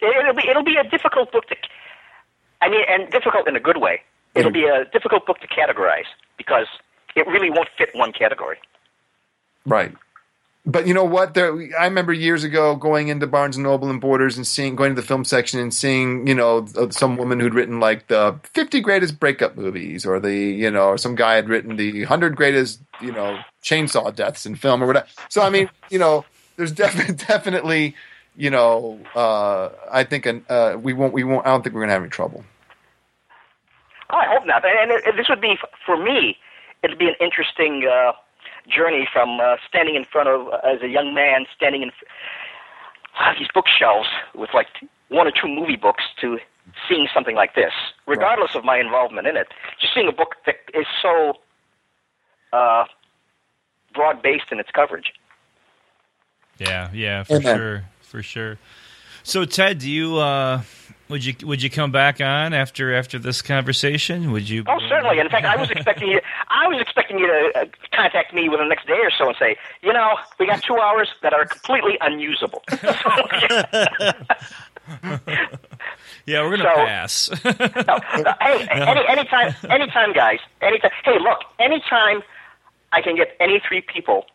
It, 0.00 0.14
it'll 0.16 0.34
be, 0.34 0.48
it'll 0.48 0.62
be 0.62 0.76
a 0.76 0.88
difficult 0.88 1.32
book 1.32 1.46
to. 1.48 1.56
I 2.62 2.68
mean, 2.68 2.82
and 2.88 3.10
difficult 3.10 3.48
in 3.48 3.56
a 3.56 3.60
good 3.60 3.78
way. 3.78 4.02
It'll 4.34 4.52
be 4.52 4.66
a 4.66 4.84
difficult 4.92 5.26
book 5.26 5.38
to 5.40 5.46
categorize 5.46 6.04
because 6.36 6.66
it 7.14 7.26
really 7.26 7.50
won't 7.50 7.68
fit 7.76 7.90
one 7.94 8.12
category. 8.12 8.58
Right. 9.64 9.94
But 10.68 10.88
you 10.88 10.94
know 10.94 11.04
what? 11.04 11.34
There, 11.34 11.56
I 11.78 11.84
remember 11.84 12.12
years 12.12 12.42
ago 12.42 12.74
going 12.74 13.06
into 13.06 13.28
Barnes 13.28 13.56
and 13.56 13.62
Noble 13.62 13.88
and 13.88 14.00
Borders 14.00 14.36
and 14.36 14.44
seeing, 14.44 14.74
going 14.74 14.96
to 14.96 15.00
the 15.00 15.06
film 15.06 15.24
section 15.24 15.60
and 15.60 15.72
seeing, 15.72 16.26
you 16.26 16.34
know, 16.34 16.66
some 16.90 17.16
woman 17.16 17.38
who'd 17.38 17.54
written 17.54 17.78
like 17.78 18.08
the 18.08 18.40
50 18.52 18.80
greatest 18.80 19.20
breakup 19.20 19.56
movies, 19.56 20.04
or 20.04 20.18
the, 20.18 20.34
you 20.34 20.68
know, 20.68 20.88
or 20.88 20.98
some 20.98 21.14
guy 21.14 21.36
had 21.36 21.48
written 21.48 21.76
the 21.76 22.00
100 22.00 22.34
greatest, 22.34 22.80
you 23.00 23.12
know, 23.12 23.38
chainsaw 23.62 24.12
deaths 24.12 24.44
in 24.44 24.56
film 24.56 24.82
or 24.82 24.88
whatever. 24.88 25.06
So 25.28 25.42
I 25.42 25.50
mean, 25.50 25.70
you 25.88 26.00
know, 26.00 26.24
there's 26.56 26.72
definitely, 26.72 27.14
definitely, 27.28 27.94
you 28.36 28.50
know, 28.50 28.98
uh, 29.14 29.68
I 29.90 30.02
think 30.02 30.26
an, 30.26 30.44
uh, 30.48 30.76
we 30.80 30.92
won't, 30.92 31.12
we 31.12 31.22
won't. 31.22 31.46
I 31.46 31.50
don't 31.50 31.62
think 31.62 31.76
we're 31.76 31.82
gonna 31.82 31.92
have 31.92 32.02
any 32.02 32.10
trouble. 32.10 32.44
Oh, 34.10 34.16
I 34.16 34.26
hope 34.26 34.46
not. 34.46 34.64
And 34.64 34.90
it, 34.90 35.02
it- 35.06 35.16
this 35.16 35.28
would 35.28 35.40
be 35.40 35.56
for 35.84 35.96
me. 35.96 36.36
It'd 36.82 36.98
be 36.98 37.08
an 37.08 37.14
interesting 37.20 37.88
uh, 37.90 38.12
journey 38.68 39.08
from 39.12 39.40
uh, 39.40 39.56
standing 39.68 39.96
in 39.96 40.04
front 40.04 40.28
of 40.28 40.48
as 40.64 40.82
a 40.82 40.88
young 40.88 41.14
man, 41.14 41.46
standing 41.56 41.82
in 41.82 41.90
uh, 43.18 43.32
these 43.38 43.48
bookshelves 43.52 44.08
with 44.34 44.50
like 44.54 44.66
one 45.08 45.26
or 45.26 45.30
two 45.32 45.48
movie 45.48 45.76
books 45.76 46.04
to 46.20 46.38
seeing 46.88 47.08
something 47.14 47.34
like 47.34 47.54
this, 47.54 47.72
regardless 48.06 48.54
of 48.54 48.64
my 48.64 48.78
involvement 48.78 49.26
in 49.26 49.36
it. 49.36 49.48
Just 49.80 49.94
seeing 49.94 50.08
a 50.08 50.12
book 50.12 50.34
that 50.46 50.56
is 50.74 50.86
so 51.00 51.34
uh, 52.52 52.84
broad 53.94 54.22
based 54.22 54.46
in 54.52 54.60
its 54.60 54.70
coverage. 54.70 55.12
Yeah, 56.58 56.90
yeah, 56.92 57.22
for 57.24 57.36
Amen. 57.36 57.56
sure, 57.56 57.84
for 58.00 58.22
sure. 58.22 58.58
So, 59.22 59.44
Ted, 59.44 59.78
do 59.78 59.90
you 59.90 60.16
uh, 60.18 60.62
would 61.08 61.24
you 61.24 61.34
would 61.44 61.62
you 61.62 61.70
come 61.70 61.92
back 61.92 62.20
on 62.20 62.52
after 62.54 62.94
after 62.94 63.18
this 63.18 63.42
conversation? 63.42 64.32
Would 64.32 64.48
you? 64.48 64.64
Oh, 64.66 64.78
certainly. 64.88 65.18
In 65.18 65.28
fact, 65.28 65.44
I 65.46 65.56
was 65.56 65.70
expecting 65.70 66.08
you. 66.08 66.20
I 66.48 66.66
was 66.68 66.80
expecting 66.80 67.18
you 67.18 67.26
to 67.26 67.52
uh, 67.54 67.64
contact 67.92 68.34
me 68.34 68.48
within 68.48 68.66
the 68.68 68.74
next 68.74 68.86
day 68.86 68.98
or 69.02 69.10
so 69.10 69.28
and 69.28 69.36
say, 69.38 69.56
you 69.82 69.92
know, 69.92 70.16
we 70.38 70.46
got 70.46 70.62
two 70.62 70.76
hours 70.76 71.08
that 71.22 71.32
are 71.32 71.44
completely 71.46 71.96
unusable. 72.00 72.62
Yeah, 76.26 76.42
we're 76.42 76.56
gonna 76.56 76.64
So- 76.64 76.74
pass. 76.86 77.30
Uh, 77.44 78.34
hey, 78.40 78.66
any 78.70 79.06
anytime, 79.08 79.54
anytime, 79.70 80.12
guys, 80.12 80.38
anytime. 80.60 80.90
Hey, 81.04 81.18
look, 81.20 81.38
anytime 81.60 82.22
I 82.92 83.00
can 83.00 83.14
get 83.16 83.36
any 83.40 83.60
three 83.66 83.80
people 83.80 84.26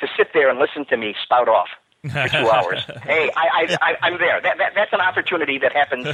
to 0.00 0.06
sit 0.16 0.28
there 0.34 0.50
and 0.50 0.58
listen 0.58 0.84
to 0.86 0.96
me 0.96 1.14
spout 1.22 1.48
off 1.48 1.68
for 2.10 2.28
two 2.28 2.50
hours. 2.50 2.82
hey, 3.02 3.30
I, 3.36 3.48
I, 3.70 3.76
I, 3.80 3.96
I'm 4.02 4.18
there. 4.18 4.40
That, 4.40 4.58
that, 4.58 4.72
that's 4.74 4.92
an 4.92 5.00
opportunity 5.00 5.58
that 5.58 5.72
happens 5.72 6.06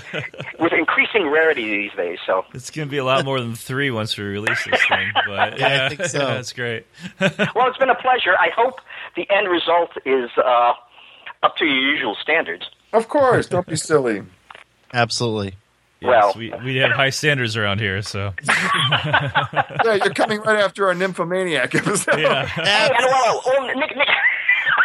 with 0.59 0.73
increasing 0.73 1.29
rarity 1.29 1.65
these 1.89 1.93
days. 1.97 2.19
So, 2.27 2.45
it's 2.55 2.71
gonna 2.71 2.87
be 2.91 2.99
a 2.99 3.05
lot 3.05 3.25
more 3.25 3.41
than 3.41 3.55
three 3.55 3.91
once 3.91 4.17
we 4.17 4.25
release 4.25 4.65
this 4.65 4.81
thing. 4.89 5.11
But 5.27 5.59
Yeah, 5.59 5.87
I 5.87 5.89
think 5.95 6.05
so. 6.09 6.19
that's 6.27 6.53
great. 6.53 6.87
well, 7.21 7.69
it's 7.69 7.79
been 7.79 7.91
a 7.91 7.95
pleasure. 7.95 8.35
I 8.39 8.49
hope 8.57 8.81
the 9.17 9.27
end 9.31 9.49
result 9.49 9.91
is 10.05 10.31
uh, 10.37 10.73
up 11.43 11.57
to 11.59 11.65
your 11.65 11.75
usual 11.93 12.17
standards. 12.21 12.65
Of 12.93 13.09
course, 13.09 13.47
don't 13.47 13.67
be 13.67 13.77
silly. 13.77 14.23
Absolutely. 14.93 15.55
Yes, 16.01 16.09
Well- 16.09 16.33
we 16.37 16.53
we 16.65 16.77
have 16.79 16.91
high 16.93 17.11
standards 17.11 17.57
around 17.57 17.79
here, 17.81 18.03
so 18.03 18.35
Yeah, 18.49 19.95
you're 20.05 20.15
coming 20.15 20.41
right 20.41 20.59
after 20.59 20.87
our 20.89 20.95
nymphomaniac 20.95 21.75
episode. 21.75 22.19
yeah. 22.19 22.45
Hey, 22.47 22.91
and 22.97 23.07
well, 23.07 23.43
well, 23.47 23.67
Nick, 23.79 23.97
Nick, 23.97 24.09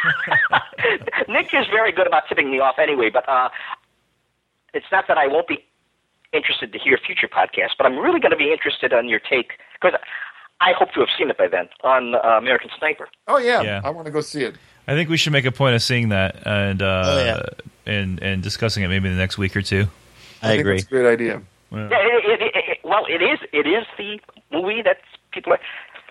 Nick 1.27 1.53
is 1.53 1.67
very 1.67 1.91
good 1.91 2.07
about 2.07 2.23
tipping 2.29 2.51
me 2.51 2.59
off 2.59 2.75
anyway. 2.79 3.09
But 3.11 3.27
uh, 3.27 3.49
it's 4.73 4.85
not 4.91 5.05
that 5.07 5.17
I 5.17 5.27
won't 5.27 5.47
be 5.47 5.63
interested 6.34 6.71
to 6.73 6.79
hear 6.79 6.97
future 6.97 7.27
podcasts, 7.27 7.75
but 7.77 7.85
I'm 7.85 7.97
really 7.97 8.19
going 8.19 8.31
to 8.31 8.38
be 8.38 8.51
interested 8.51 8.93
on 8.93 9.07
your 9.07 9.19
take 9.19 9.53
because 9.81 9.99
I 10.59 10.73
hope 10.77 10.91
to 10.93 10.99
have 10.99 11.09
seen 11.17 11.29
it 11.29 11.38
by 11.38 11.47
then 11.47 11.69
on 11.84 12.15
uh, 12.15 12.19
American 12.38 12.69
Sniper. 12.77 13.07
Oh 13.27 13.38
yeah, 13.38 13.61
Yeah. 13.61 13.81
I 13.84 13.89
want 13.89 14.05
to 14.07 14.11
go 14.11 14.21
see 14.21 14.43
it. 14.43 14.55
I 14.88 14.93
think 14.93 15.09
we 15.09 15.17
should 15.17 15.34
make 15.34 15.45
a 15.45 15.51
point 15.51 15.75
of 15.75 15.81
seeing 15.81 16.09
that 16.09 16.45
and 16.47 16.81
uh, 16.81 17.03
Oh, 17.05 17.25
yeah. 17.25 17.41
and 17.93 18.21
and 18.23 18.41
discussing 18.43 18.84
it 18.84 18.88
maybe 18.88 19.07
in 19.09 19.13
the 19.15 19.19
next 19.19 19.38
week 19.38 19.55
or 19.55 19.61
two. 19.61 19.88
I, 20.41 20.49
think 20.49 20.59
agree. 20.61 20.75
That's 20.75 20.85
a 20.88 20.89
great 20.89 21.11
idea. 21.11 21.41
Yeah. 21.71 21.89
Yeah, 21.91 21.97
it, 21.99 22.25
it, 22.25 22.41
it, 22.41 22.51
it, 22.55 22.77
well, 22.85 23.05
it 23.09 23.21
is. 23.21 23.39
It 23.51 23.67
is 23.67 23.85
the 23.97 24.19
movie 24.51 24.81
that 24.84 24.99
people 25.31 25.51
are. 25.53 25.59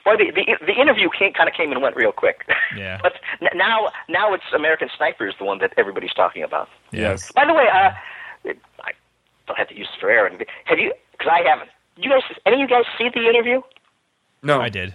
Well, 0.07 0.17
the 0.17 0.31
the, 0.31 0.57
the 0.65 0.81
interview 0.81 1.09
came, 1.19 1.33
kind 1.35 1.49
of 1.49 1.55
came 1.55 1.73
and 1.73 1.83
went 1.83 1.97
real 1.97 2.13
quick. 2.13 2.47
Yeah. 2.77 2.99
but 3.03 3.13
n- 3.43 3.49
now 3.59 3.89
now 4.09 4.33
it's 4.35 4.45
American 4.55 4.89
Sniper 4.97 5.27
is 5.29 5.35
the 5.39 5.45
one 5.45 5.59
that 5.59 5.73
everybody's 5.77 6.15
talking 6.15 6.43
about. 6.45 6.69
Yes. 6.93 7.31
By 7.33 7.45
the 7.45 7.53
way, 7.53 7.67
uh, 7.69 7.91
I 8.83 8.93
don't 9.47 9.59
have 9.59 9.69
to 9.69 9.77
use 9.77 9.89
this 9.93 10.01
for 10.01 10.09
Aaron. 10.11 10.39
Have 10.65 10.79
you? 10.79 10.93
Because 11.13 11.29
I 11.33 11.49
haven't. 11.49 11.71
You 11.97 12.11
guys, 12.11 12.23
any 12.47 12.63
of 12.63 12.69
you 12.71 12.77
guys 12.77 12.85
see 12.99 13.09
the 13.13 13.29
interview? 13.29 13.61
No, 14.43 14.61
I 14.61 14.69
did. 14.69 14.95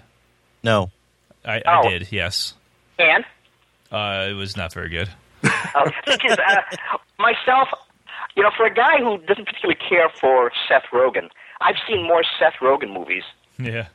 No. 0.64 0.92
I, 1.44 1.58
I 1.66 1.80
Oh. 1.84 1.90
did. 1.90 2.12
Yes. 2.12 2.54
And 3.00 3.26
Uh, 3.92 4.28
it 4.30 4.34
was 4.34 4.56
not 4.56 4.72
very 4.74 4.90
good. 4.90 5.10
uh, 5.44 5.90
because 6.06 6.38
uh, 6.38 6.62
myself, 7.20 7.68
you 8.36 8.44
know, 8.44 8.52
for 8.56 8.66
a 8.68 8.74
guy 8.74 9.00
who 9.00 9.18
doesn't 9.26 9.46
particularly 9.46 9.80
care 9.90 10.10
for 10.10 10.52
Seth 10.70 10.84
Rogen, 10.94 11.30
I've 11.60 11.76
seen 11.88 12.04
more 12.08 12.22
Seth 12.40 12.54
Rogen 12.62 12.94
movies 12.94 13.24
Yeah. 13.58 13.88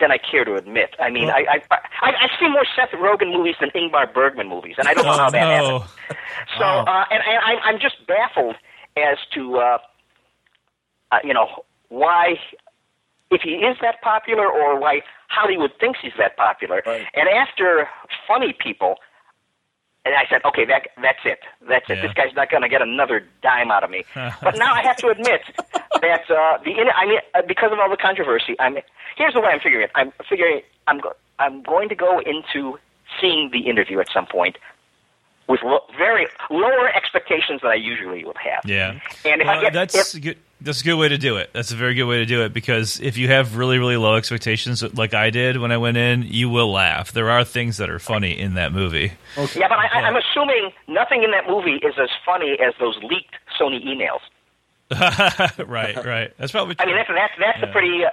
Than 0.00 0.10
I 0.10 0.18
care 0.18 0.44
to 0.44 0.54
admit. 0.56 0.94
I 0.98 1.10
mean, 1.10 1.28
I, 1.30 1.44
I, 1.70 1.78
I 2.02 2.12
I've 2.22 2.30
seen 2.40 2.52
more 2.52 2.64
Seth 2.74 2.90
Rogen 2.90 3.32
movies 3.32 3.56
than 3.60 3.70
Ingmar 3.70 4.12
Bergman 4.12 4.48
movies, 4.48 4.76
and 4.78 4.88
I 4.88 4.94
don't 4.94 5.04
know 5.04 5.12
Oh 5.12 5.18
how 5.18 5.30
that 5.30 5.40
no. 5.40 5.78
happened. 5.78 5.90
So, 6.58 6.64
uh, 6.64 7.04
and, 7.10 7.22
and 7.26 7.38
I'm, 7.44 7.58
I'm 7.62 7.80
just 7.80 7.96
baffled 8.08 8.56
as 8.96 9.18
to, 9.34 9.56
uh, 9.58 9.78
uh, 11.12 11.18
you 11.22 11.34
know, 11.34 11.64
why, 11.88 12.36
if 13.30 13.42
he 13.42 13.50
is 13.50 13.76
that 13.82 14.00
popular, 14.02 14.46
or 14.48 14.80
why 14.80 15.02
Hollywood 15.28 15.72
thinks 15.78 15.98
he's 16.02 16.12
that 16.18 16.36
popular. 16.36 16.82
Right. 16.86 17.06
And 17.14 17.28
after 17.28 17.88
Funny 18.26 18.52
People, 18.58 18.96
and 20.10 20.18
I 20.18 20.26
said, 20.28 20.44
okay, 20.44 20.64
that 20.66 20.88
that's 21.00 21.20
it, 21.24 21.38
that's 21.68 21.88
it. 21.88 21.96
Yeah. 21.98 22.02
This 22.02 22.12
guy's 22.14 22.34
not 22.34 22.50
going 22.50 22.62
to 22.62 22.68
get 22.68 22.82
another 22.82 23.24
dime 23.42 23.70
out 23.70 23.84
of 23.84 23.90
me. 23.90 24.04
but 24.14 24.56
now 24.58 24.74
I 24.74 24.82
have 24.82 24.96
to 24.98 25.08
admit 25.08 25.42
that 26.02 26.30
uh, 26.30 26.58
the, 26.64 26.70
in- 26.72 26.88
I 26.96 27.06
mean, 27.06 27.20
uh, 27.34 27.42
because 27.46 27.72
of 27.72 27.78
all 27.78 27.88
the 27.90 27.96
controversy, 27.96 28.56
I'm 28.58 28.76
here's 29.16 29.34
the 29.34 29.40
way 29.40 29.48
I'm 29.48 29.60
figuring 29.60 29.84
it. 29.84 29.90
I'm 29.94 30.12
figuring 30.28 30.62
I'm 30.88 30.98
go- 30.98 31.14
I'm 31.38 31.62
going 31.62 31.88
to 31.88 31.94
go 31.94 32.18
into 32.20 32.78
seeing 33.20 33.50
the 33.52 33.60
interview 33.60 34.00
at 34.00 34.08
some 34.12 34.26
point 34.26 34.58
with 35.48 35.60
lo- 35.64 35.84
very 35.98 36.26
lower 36.50 36.88
expectations 36.94 37.60
than 37.62 37.70
I 37.70 37.74
usually 37.74 38.24
would 38.24 38.36
have. 38.38 38.64
Yeah. 38.64 38.98
And 39.24 39.40
if 39.42 39.48
I 39.48 39.60
get- 39.60 39.72
that's 39.72 40.14
if- 40.14 40.22
good. 40.22 40.38
That's 40.62 40.82
a 40.82 40.84
good 40.84 40.96
way 40.96 41.08
to 41.08 41.16
do 41.18 41.36
it. 41.36 41.50
That's 41.54 41.70
a 41.70 41.76
very 41.76 41.94
good 41.94 42.04
way 42.04 42.18
to 42.18 42.26
do 42.26 42.42
it 42.44 42.52
because 42.52 43.00
if 43.00 43.16
you 43.16 43.28
have 43.28 43.56
really, 43.56 43.78
really 43.78 43.96
low 43.96 44.16
expectations, 44.16 44.82
like 44.96 45.14
I 45.14 45.30
did 45.30 45.56
when 45.58 45.72
I 45.72 45.78
went 45.78 45.96
in, 45.96 46.22
you 46.22 46.50
will 46.50 46.70
laugh. 46.70 47.12
There 47.12 47.30
are 47.30 47.44
things 47.44 47.78
that 47.78 47.88
are 47.88 47.98
funny 47.98 48.38
in 48.38 48.54
that 48.54 48.72
movie. 48.72 49.12
Yeah, 49.56 49.68
but 49.68 49.78
I, 49.78 49.86
I, 49.92 50.00
I'm 50.02 50.16
assuming 50.16 50.70
nothing 50.86 51.22
in 51.22 51.30
that 51.30 51.48
movie 51.48 51.76
is 51.76 51.94
as 51.98 52.10
funny 52.26 52.58
as 52.62 52.74
those 52.78 52.98
leaked 53.02 53.34
Sony 53.58 53.82
emails. 53.86 54.20
right, 55.66 56.04
right. 56.04 56.32
That's 56.36 56.50
probably. 56.52 56.74
I 56.78 56.86
mean, 56.86 56.96
that's 56.96 57.08
that's 57.08 57.32
that's 57.38 57.58
Yeah. 57.62 57.68
a 57.68 57.72
pretty 57.72 58.04
uh, 58.04 58.10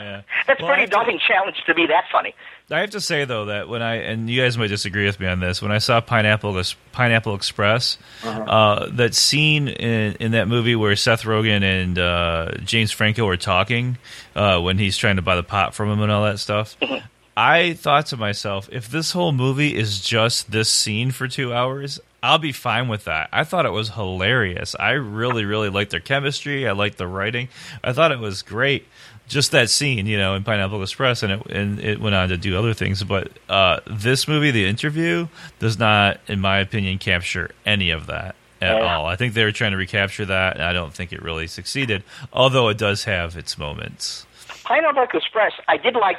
Yeah. 0.00 0.22
that's 0.46 0.60
a 0.60 0.64
Well, 0.64 0.70
pretty 0.72 0.82
have 0.82 0.90
to- 0.90 0.96
daunting 0.96 1.18
challenge 1.26 1.56
to 1.66 1.74
be 1.74 1.86
that 1.86 2.04
funny. 2.10 2.34
I 2.70 2.80
have 2.80 2.90
to 2.90 3.00
say 3.02 3.26
though 3.26 3.46
that 3.46 3.68
when 3.68 3.82
I 3.82 3.96
and 3.96 4.30
you 4.30 4.40
guys 4.40 4.56
might 4.56 4.68
disagree 4.68 5.04
with 5.04 5.20
me 5.20 5.26
on 5.26 5.40
this, 5.40 5.60
when 5.60 5.70
I 5.72 5.76
saw 5.78 6.00
Pineapple 6.00 6.58
Pineapple 6.92 7.34
Express, 7.34 7.98
uh 8.24 8.86
that 8.92 9.14
scene 9.14 9.68
in, 9.68 10.14
in 10.20 10.32
that 10.32 10.48
movie 10.48 10.74
where 10.74 10.96
Seth 10.96 11.22
Rogen 11.24 11.62
and 11.62 11.98
uh, 11.98 12.52
James 12.64 12.90
Franco 12.90 13.26
are 13.28 13.36
talking 13.36 13.98
uh, 14.34 14.58
when 14.60 14.78
he's 14.78 14.96
trying 14.96 15.16
to 15.16 15.22
buy 15.22 15.36
the 15.36 15.42
pot 15.42 15.74
from 15.74 15.90
him 15.90 16.00
and 16.00 16.10
all 16.10 16.24
that 16.24 16.38
stuff. 16.38 16.76
I 17.36 17.72
thought 17.74 18.06
to 18.06 18.16
myself, 18.18 18.68
if 18.72 18.90
this 18.90 19.12
whole 19.12 19.32
movie 19.32 19.74
is 19.76 20.00
just 20.00 20.50
this 20.50 20.68
scene 20.70 21.10
for 21.12 21.28
two 21.28 21.52
hours, 21.54 21.98
I'll 22.22 22.38
be 22.38 22.52
fine 22.52 22.88
with 22.88 23.04
that. 23.04 23.30
I 23.32 23.44
thought 23.44 23.64
it 23.64 23.70
was 23.72 23.88
hilarious. 23.90 24.76
I 24.78 24.90
really, 24.92 25.46
really 25.46 25.70
liked 25.70 25.90
their 25.92 26.00
chemistry. 26.00 26.68
I 26.68 26.72
liked 26.72 26.98
the 26.98 27.06
writing. 27.06 27.48
I 27.82 27.92
thought 27.94 28.12
it 28.12 28.18
was 28.18 28.42
great. 28.42 28.86
Just 29.32 29.50
that 29.52 29.70
scene, 29.70 30.04
you 30.04 30.18
know, 30.18 30.34
in 30.34 30.44
Pineapple 30.44 30.82
Express, 30.82 31.22
and 31.22 31.32
it 31.32 31.46
and 31.46 31.80
it 31.80 32.00
went 32.02 32.14
on 32.14 32.28
to 32.28 32.36
do 32.36 32.54
other 32.58 32.74
things. 32.74 33.02
But 33.02 33.30
uh, 33.48 33.80
this 33.86 34.28
movie, 34.28 34.50
the 34.50 34.66
interview, 34.66 35.26
does 35.58 35.78
not, 35.78 36.20
in 36.28 36.38
my 36.38 36.58
opinion, 36.58 36.98
capture 36.98 37.50
any 37.64 37.88
of 37.90 38.06
that 38.08 38.34
at 38.60 38.76
Yeah. 38.76 38.94
all. 38.94 39.06
I 39.06 39.16
think 39.16 39.32
they 39.32 39.42
were 39.44 39.50
trying 39.50 39.70
to 39.70 39.78
recapture 39.78 40.26
that, 40.26 40.56
and 40.56 40.62
I 40.64 40.74
don't 40.74 40.92
think 40.92 41.14
it 41.14 41.22
really 41.22 41.46
succeeded. 41.46 42.04
Although 42.30 42.68
it 42.68 42.76
does 42.76 43.04
have 43.04 43.34
its 43.38 43.56
moments. 43.56 44.26
Pineapple 44.64 45.06
Express, 45.14 45.52
I 45.66 45.78
did 45.78 45.94
like 45.94 46.18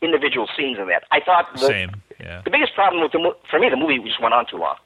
individual 0.00 0.48
scenes 0.56 0.78
in 0.78 0.86
that. 0.88 1.04
I 1.12 1.20
thought 1.20 1.52
the, 1.52 1.58
Same, 1.66 1.90
yeah, 2.18 2.40
the 2.46 2.50
biggest 2.50 2.74
problem 2.74 3.02
with 3.02 3.12
the 3.12 3.36
for 3.50 3.58
me, 3.58 3.68
the 3.68 3.76
movie 3.76 3.98
just 3.98 4.22
went 4.22 4.32
on 4.32 4.46
too 4.46 4.56
long. 4.56 4.76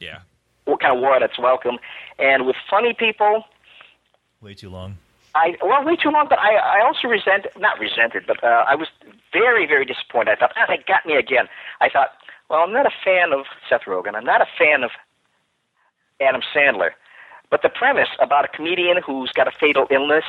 yeah, 0.00 0.20
What 0.64 0.80
kind 0.80 0.96
of 0.96 1.02
war? 1.02 1.20
That's 1.20 1.38
welcome? 1.38 1.78
And 2.18 2.46
with 2.46 2.56
funny 2.70 2.94
people, 2.94 3.44
way 4.40 4.54
too 4.54 4.70
long. 4.70 4.96
I 5.34 5.56
well 5.62 5.84
way 5.84 5.96
too 5.96 6.10
long. 6.10 6.26
But 6.28 6.38
I 6.38 6.56
I 6.56 6.84
also 6.84 7.08
resent 7.08 7.46
not 7.58 7.78
resented, 7.78 8.24
but 8.26 8.42
uh, 8.42 8.64
I 8.68 8.74
was 8.74 8.88
very 9.32 9.66
very 9.66 9.84
disappointed. 9.84 10.32
I 10.32 10.36
thought 10.36 10.52
ah, 10.56 10.66
they 10.68 10.82
got 10.86 11.06
me 11.06 11.14
again. 11.16 11.48
I 11.80 11.88
thought, 11.88 12.10
well, 12.48 12.60
I'm 12.60 12.72
not 12.72 12.86
a 12.86 12.94
fan 13.04 13.32
of 13.32 13.46
Seth 13.68 13.82
Rogen. 13.86 14.14
I'm 14.14 14.24
not 14.24 14.40
a 14.40 14.46
fan 14.58 14.82
of 14.82 14.90
Adam 16.20 16.42
Sandler. 16.54 16.90
But 17.50 17.62
the 17.62 17.68
premise 17.68 18.08
about 18.20 18.44
a 18.44 18.48
comedian 18.48 18.98
who's 19.04 19.32
got 19.32 19.48
a 19.48 19.50
fatal 19.50 19.86
illness 19.90 20.24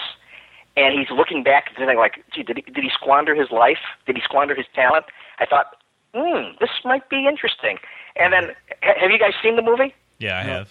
and 0.78 0.98
he's 0.98 1.10
looking 1.12 1.44
back 1.44 1.68
and 1.68 1.78
thinking 1.78 1.98
like, 1.98 2.24
gee, 2.34 2.44
did 2.44 2.58
he, 2.58 2.64
did 2.64 2.84
he 2.84 2.90
squander 2.90 3.36
his 3.36 3.52
life? 3.52 3.78
Did 4.06 4.16
he 4.16 4.22
squander 4.24 4.56
his 4.56 4.66
talent? 4.74 5.06
I 5.40 5.46
thought, 5.46 5.76
hmm, 6.14 6.56
this 6.60 6.70
might 6.84 7.10
be 7.10 7.28
interesting. 7.28 7.78
And 8.16 8.34
then, 8.34 8.56
ha- 8.82 9.00
have 9.00 9.12
you 9.12 9.20
guys 9.20 9.34
seen 9.42 9.56
the 9.56 9.62
movie? 9.62 9.94
Yeah, 10.20 10.40
I 10.40 10.44
have. 10.44 10.70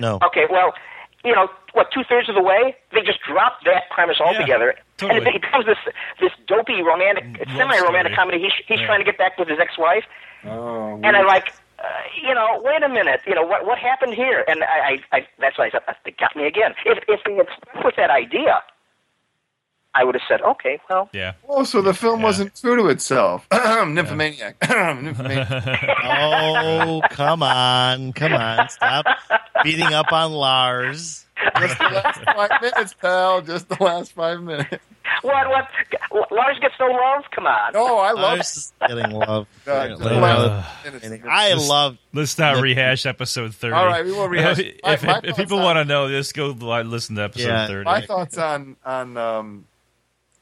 No. 0.00 0.18
Okay, 0.24 0.46
well, 0.50 0.74
you 1.26 1.34
know, 1.34 1.48
what 1.72 1.90
two 1.92 2.04
thirds 2.08 2.28
of 2.28 2.34
the 2.36 2.42
way, 2.42 2.76
they 2.92 3.02
just 3.02 3.20
dropped 3.22 3.64
that 3.64 3.90
premise 3.90 4.20
altogether, 4.20 4.74
totally. 4.96 5.18
and 5.18 5.26
it 5.26 5.42
becomes 5.42 5.66
this 5.66 5.78
this 6.20 6.32
dopey 6.46 6.82
romantic, 6.82 7.24
semi 7.56 7.78
romantic 7.80 8.14
comedy. 8.14 8.38
He's 8.40 8.52
he's 8.66 8.80
Yeah. 8.80 8.86
trying 8.86 9.00
to 9.00 9.04
get 9.04 9.18
back 9.18 9.36
with 9.38 9.48
his 9.48 9.58
ex 9.58 9.76
wife, 9.76 10.04
Oh, 10.44 11.00
and 11.02 11.16
I'm 11.16 11.26
like, 11.26 11.52
uh, 11.78 11.84
you 12.22 12.32
know, 12.32 12.60
wait 12.64 12.82
a 12.82 12.88
minute, 12.88 13.20
you 13.26 13.34
know, 13.34 13.42
what 13.44 13.66
what 13.66 13.78
happened 13.78 14.14
here? 14.14 14.44
And 14.48 14.62
I, 14.64 14.98
I, 15.12 15.16
I 15.18 15.26
that's 15.38 15.58
why 15.58 15.66
I 15.66 15.70
said 15.70 15.82
"Uh, 15.88 15.92
they 16.04 16.12
got 16.12 16.34
me 16.36 16.46
again. 16.46 16.74
If 16.86 16.98
if 17.08 17.20
they 17.24 17.34
had 17.34 17.48
stuck 17.60 17.84
with 17.84 17.96
that 17.96 18.10
idea, 18.10 18.62
I 19.98 20.04
would 20.04 20.14
have 20.14 20.22
said, 20.28 20.42
okay, 20.42 20.78
well, 20.90 21.08
Yeah. 21.12 21.32
oh, 21.48 21.64
so 21.64 21.80
the 21.80 21.94
film 21.94 22.20
Yeah. 22.20 22.26
wasn't 22.26 22.54
true 22.54 22.76
to 22.76 22.88
itself. 22.88 23.46
Nymphomaniac. 23.52 24.56
Nymphomaniac. 24.68 25.96
Oh, 26.04 27.00
come 27.10 27.42
on. 27.42 28.12
Come 28.12 28.32
on. 28.34 28.68
Stop 28.68 29.06
beating 29.64 29.92
up 29.92 30.12
on 30.12 30.32
Lars. 30.32 31.24
Just 31.60 31.78
the 31.78 31.84
last 31.84 32.20
five 32.24 32.50
minutes, 32.62 32.94
pal. 32.94 33.42
Just 33.42 33.68
the 33.68 33.76
last 33.82 34.12
five 34.12 34.40
minutes. 34.42 34.78
what 35.22 35.46
what 36.10 36.32
Lars 36.32 36.58
gets 36.60 36.74
no 36.80 36.86
love? 36.86 37.24
Come 37.34 37.46
on. 37.46 37.72
Oh, 37.74 37.98
I 37.98 38.12
love 38.12 38.22
Lars 38.38 38.56
is 38.56 38.72
getting 38.88 39.10
love. 39.10 39.46
God, 39.66 39.88
just 39.90 40.00
the 40.02 40.06
Apparently. 40.16 40.20
last 40.20 41.24
Uh. 41.24 41.28
I 41.30 41.54
This- 41.54 41.68
love. 41.68 41.98
Let's 42.14 42.38
not 42.38 42.62
rehash 42.62 43.04
episode 43.06 43.54
thirty. 43.54 43.74
All 43.74 43.86
right, 43.86 44.04
we 44.04 44.12
won't 44.12 44.30
rehash- 44.30 44.58
if, 44.60 44.82
my- 44.82 44.90
my 45.12 45.18
if 45.18 45.24
thoughts 45.26 45.36
people 45.38 45.58
on- 45.58 45.64
want 45.64 45.76
to 45.78 45.84
know, 45.84 46.08
just 46.08 46.34
go 46.34 46.48
listen 46.48 47.16
to 47.16 47.22
episode 47.24 47.48
Yeah. 47.48 47.66
thirty. 47.66 47.84
My 47.84 48.00
thoughts 48.00 48.38
on 48.38 48.76
on 48.84 49.16
um, 49.18 49.64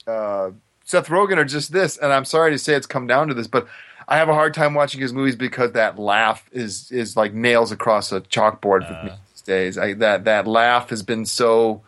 uh, 0.07 0.51
Seth 0.85 1.09
Rogen 1.09 1.39
are 1.39 1.45
just 1.45 1.73
this, 1.73 1.97
and 1.97 2.13
I'm 2.13 2.25
sorry 2.25 2.51
to 2.51 2.59
say 2.59 2.75
it's 2.75 2.87
come 2.87 3.07
down 3.07 3.29
to 3.29 3.35
this, 3.35 3.47
but 3.47 3.67
I 4.07 4.19
have 4.19 4.29
a 4.29 4.35
hard 4.35 4.55
time 4.55 4.75
watching 4.75 5.01
his 5.01 5.13
movies 5.13 5.37
because 5.37 5.73
that 5.73 5.99
laugh 5.99 6.49
is 6.53 6.91
is 6.93 7.17
like 7.17 7.33
nails 7.33 7.73
across 7.73 8.13
a 8.13 8.21
chalkboard 8.21 8.87
for 8.87 9.05
me 9.05 9.13
these 9.33 9.41
days. 9.43 9.79
I, 9.79 9.95
that 9.95 10.25
that 10.25 10.47
laugh 10.47 10.91
has 10.91 11.03
been 11.03 11.25
so 11.25 11.83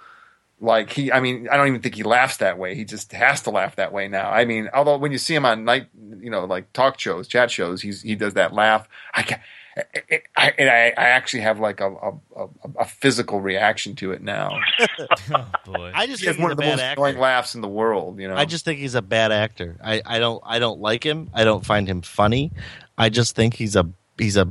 like 0.60 0.90
he. 0.92 1.12
I 1.12 1.20
mean, 1.20 1.48
I 1.50 1.56
don't 1.56 1.68
even 1.68 1.82
think 1.82 1.94
he 1.94 2.02
laughs 2.02 2.38
that 2.38 2.58
way. 2.58 2.74
He 2.74 2.84
just 2.84 3.12
has 3.12 3.42
to 3.42 3.50
laugh 3.50 3.76
that 3.76 3.92
way 3.92 4.08
now. 4.08 4.30
I 4.30 4.46
mean, 4.46 4.70
although 4.72 4.96
when 4.96 5.12
you 5.12 5.18
see 5.18 5.34
him 5.34 5.44
on 5.44 5.64
night, 5.64 5.88
you 6.20 6.30
know, 6.30 6.44
like 6.44 6.72
talk 6.72 6.98
shows, 6.98 7.28
chat 7.28 7.50
shows, 7.50 7.82
he's 7.82 8.00
he 8.00 8.14
does 8.14 8.34
that 8.34 8.54
laugh. 8.54 8.88
I 9.12 9.38
can 9.76 10.20
I, 10.36 10.52
and 10.58 10.70
I, 10.70 10.92
I 10.96 11.08
actually 11.08 11.40
have 11.42 11.60
like 11.60 11.80
a, 11.80 11.90
a, 11.92 12.12
a, 12.36 12.48
a 12.80 12.84
physical 12.84 13.40
reaction 13.40 13.94
to 13.96 14.12
it 14.12 14.22
now. 14.22 14.58
oh 15.34 15.46
boy. 15.64 15.92
I 15.94 16.06
just 16.06 16.20
He 16.20 16.26
has 16.26 16.36
think 16.36 16.38
one 16.38 16.50
he's 16.50 16.50
a 16.50 16.52
of 16.52 16.56
the 16.56 16.62
bad 16.62 16.70
most 16.70 16.80
actor. 16.80 17.00
annoying 17.00 17.18
laughs 17.18 17.54
in 17.54 17.60
the 17.60 17.68
world. 17.68 18.18
You 18.20 18.28
know, 18.28 18.36
I 18.36 18.44
just 18.44 18.64
think 18.64 18.78
he's 18.80 18.94
a 18.94 19.02
bad 19.02 19.32
actor. 19.32 19.76
I, 19.82 20.02
I 20.04 20.18
don't 20.18 20.42
I 20.46 20.58
don't 20.58 20.80
like 20.80 21.04
him. 21.04 21.30
I 21.34 21.44
don't 21.44 21.64
find 21.64 21.86
him 21.88 22.02
funny. 22.02 22.52
I 22.98 23.08
just 23.10 23.36
think 23.36 23.54
he's 23.54 23.76
a 23.76 23.86
he's 24.18 24.36
a 24.36 24.48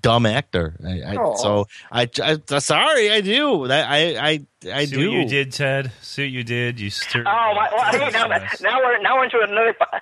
dumb 0.00 0.24
actor. 0.24 0.76
I, 0.82 1.12
I, 1.12 1.16
Oh. 1.18 1.34
so 1.36 1.66
I, 1.92 2.08
I 2.22 2.58
sorry 2.60 3.10
I 3.10 3.20
do. 3.20 3.70
I 3.70 3.80
I 3.80 3.98
I, 4.30 4.46
I 4.72 4.84
See 4.86 4.96
do. 4.96 5.10
what 5.10 5.18
you 5.18 5.28
did, 5.28 5.52
Ted. 5.52 5.92
See 6.00 6.22
what 6.22 6.30
you 6.30 6.42
did. 6.44 6.80
You 6.80 6.88
stirred. 6.88 7.26
Oh, 7.28 7.52
well, 7.54 7.92
hey, 7.92 8.10
now, 8.10 8.26
now 8.62 8.78
we're 8.80 8.98
now 9.02 9.16
we're 9.16 9.24
into 9.24 9.40
another, 9.40 9.74
uh, 9.80 9.98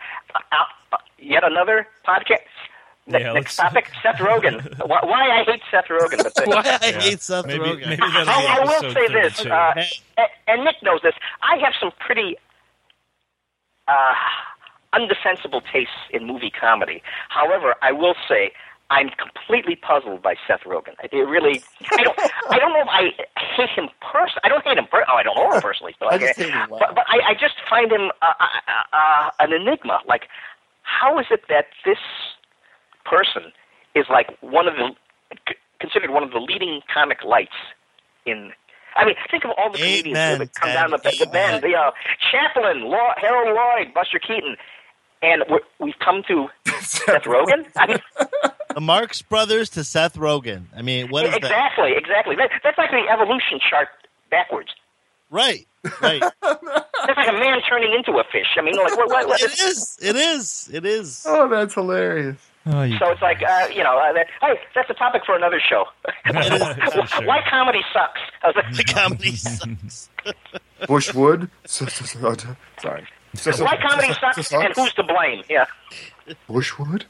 uh, 0.93 0.97
yet 1.19 1.43
another 1.43 1.89
podcast. 2.06 2.39
Ne- 3.09 3.20
Yeah, 3.20 3.32
next 3.32 3.56
topic: 3.56 3.90
Seth 4.02 4.16
Rogen. 4.16 4.62
why, 4.86 5.01
why 5.02 5.30
I 5.40 5.44
hate 5.44 5.62
Seth 5.70 5.86
Rogen? 5.86 6.22
But 6.22 6.35
Why 6.47 6.78
I 6.82 6.89
Yeah. 6.90 7.01
hate 7.01 7.20
Seth 7.22 7.47
Maybe- 7.47 7.64
Rogen. 7.64 7.89
maybe 7.89 8.02
I, 8.02 8.59
I 8.60 8.64
will 8.64 8.93
say 8.93 9.09
this, 9.09 9.44
uh, 9.47 9.72
and, 10.16 10.28
and 10.47 10.64
Nick 10.64 10.76
knows 10.82 11.01
this. 11.02 11.14
I 11.43 11.56
have 11.64 11.74
some 11.80 11.93
pretty. 11.98 12.36
Uh, 13.86 14.14
undefensible 14.94 15.62
tastes 15.72 15.93
in 16.10 16.26
movie 16.26 16.51
comedy. 16.51 17.02
However, 17.28 17.74
I 17.82 17.93
will 17.93 18.14
say 18.28 18.52
I'm 18.90 19.10
completely 19.10 19.76
puzzled 19.76 20.22
by 20.22 20.35
Seth 20.47 20.60
Rogen. 20.64 20.94
It 21.05 21.14
really, 21.14 21.62
I 21.93 22.05
don't, 22.05 22.18
I 22.51 22.59
don't 22.59 22.72
know 22.72 22.80
if 22.82 22.89
I 22.89 23.02
hate 23.56 23.68
him 23.70 23.89
personally. 24.01 24.40
I 24.44 24.48
don't 24.48 24.64
hate 24.64 24.78
him. 24.78 24.86
Per- 24.90 25.05
oh, 25.10 25.14
I 25.16 25.22
don't 25.22 25.36
know 25.36 25.52
him 25.52 25.60
personally. 25.60 25.94
So 25.98 26.06
I 26.06 26.14
I 26.14 26.18
just 26.18 26.39
hate 26.39 26.51
him 26.51 26.66
but, 26.70 26.94
but 26.94 27.05
I, 27.06 27.30
I 27.30 27.35
just 27.35 27.55
find 27.68 27.90
him 27.93 28.10
uh, 28.22 28.32
uh, 28.40 28.97
uh, 28.97 29.30
an 29.40 29.52
enigma. 29.52 30.01
Like, 30.06 30.28
how 30.82 31.18
is 31.18 31.26
it 31.30 31.43
that 31.51 31.66
this 31.85 31.98
person 33.09 33.52
is 33.94 34.06
like 34.10 34.28
one 34.40 34.68
of 34.68 34.74
the 34.74 34.94
considered 35.80 36.10
one 36.10 36.22
of 36.22 36.30
the 36.30 36.39
leading 36.39 36.80
comic 36.93 37.22
lights 37.24 37.56
in 38.26 38.52
I 38.97 39.05
mean, 39.05 39.14
think 39.30 39.44
of 39.44 39.52
all 39.56 39.70
the 39.70 39.78
comedians 39.78 40.18
Amen, 40.18 40.39
that 40.40 40.55
come 40.55 40.68
Ted. 40.68 40.74
down 40.74 40.90
the, 40.90 40.98
the 40.98 41.26
bend. 41.30 41.62
The 41.62 41.74
uh, 41.76 41.93
Chaplin, 42.32 42.82
Law, 42.82 43.12
Harold 43.16 43.55
Lloyd, 43.55 43.94
Buster 43.94 44.18
Keaton, 44.18 44.56
and 45.22 45.44
we're, 45.48 45.60
we've 45.78 45.98
come 46.05 46.24
to 46.26 46.48
Seth 46.80 47.22
Rogen. 47.22 47.66
I 47.76 47.86
mean, 47.86 47.98
The 48.74 48.80
Marx 48.80 49.22
Brothers 49.22 49.70
to 49.70 49.85
Seth 49.85 50.14
Rogen. 50.14 50.66
I 50.76 50.82
mean, 50.82 51.09
what 51.09 51.26
is 51.26 51.32
that? 51.32 51.43
exactly, 51.43 51.93
exactly. 51.97 52.36
That, 52.36 52.51
that's 52.62 52.78
like 52.78 52.90
the 52.90 53.05
evolution 53.10 53.60
chart 53.68 53.89
backwards. 54.30 54.70
Right, 55.30 55.66
right. 56.01 56.22
That's 56.43 57.16
like 57.16 57.28
a 57.28 57.32
man 57.32 57.60
turning 57.68 57.93
into 57.93 58.18
a 58.18 58.24
fish. 58.32 58.56
I 58.56 58.62
mean, 58.62 58.76
like 58.76 58.97
what? 58.97 59.09
what, 59.09 59.28
what 59.28 59.43
it 59.43 59.60
is. 59.60 59.98
It 60.01 60.16
is. 60.16 60.70
It 60.72 60.86
is. 60.86 61.24
Oh, 61.28 61.48
that's 61.48 61.74
hilarious. 61.74 62.47
Oh, 62.70 62.82
you, 62.82 62.99
so 62.99 63.11
it's 63.11 63.23
like 63.23 63.43
uh, 63.43 63.69
you 63.74 63.82
know, 63.82 63.97
uh, 63.99 64.12
that, 64.12 64.27
hey, 64.43 64.59
that's 64.74 64.90
a 64.90 64.95
topic 64.95 65.23
for 65.24 65.35
another 65.36 65.61
show. 65.61 65.85
Sure. 66.43 67.27
Why 67.27 67.40
comedy 67.49 67.81
sucks? 67.93 68.20
I 68.43 68.49
was 68.49 68.57
like, 68.57 68.74
The 68.74 68.85
comedy 68.85 69.36
sucks. 69.36 70.11
Bushwood. 70.82 71.51
So- 71.66 71.86
so- 71.86 72.05
so- 72.05 72.57
Sorry. 72.82 73.07
So- 73.35 73.51
so- 73.53 73.65
Why 73.65 73.77
comedy 73.78 74.09
so- 74.09 74.32
so- 74.35 74.43
sucks 74.43 74.53
and 74.53 74.74
who's 74.74 74.93
to 74.95 75.03
blame? 75.03 75.43
Yeah. 75.49 75.65
Bushwood. 76.49 77.05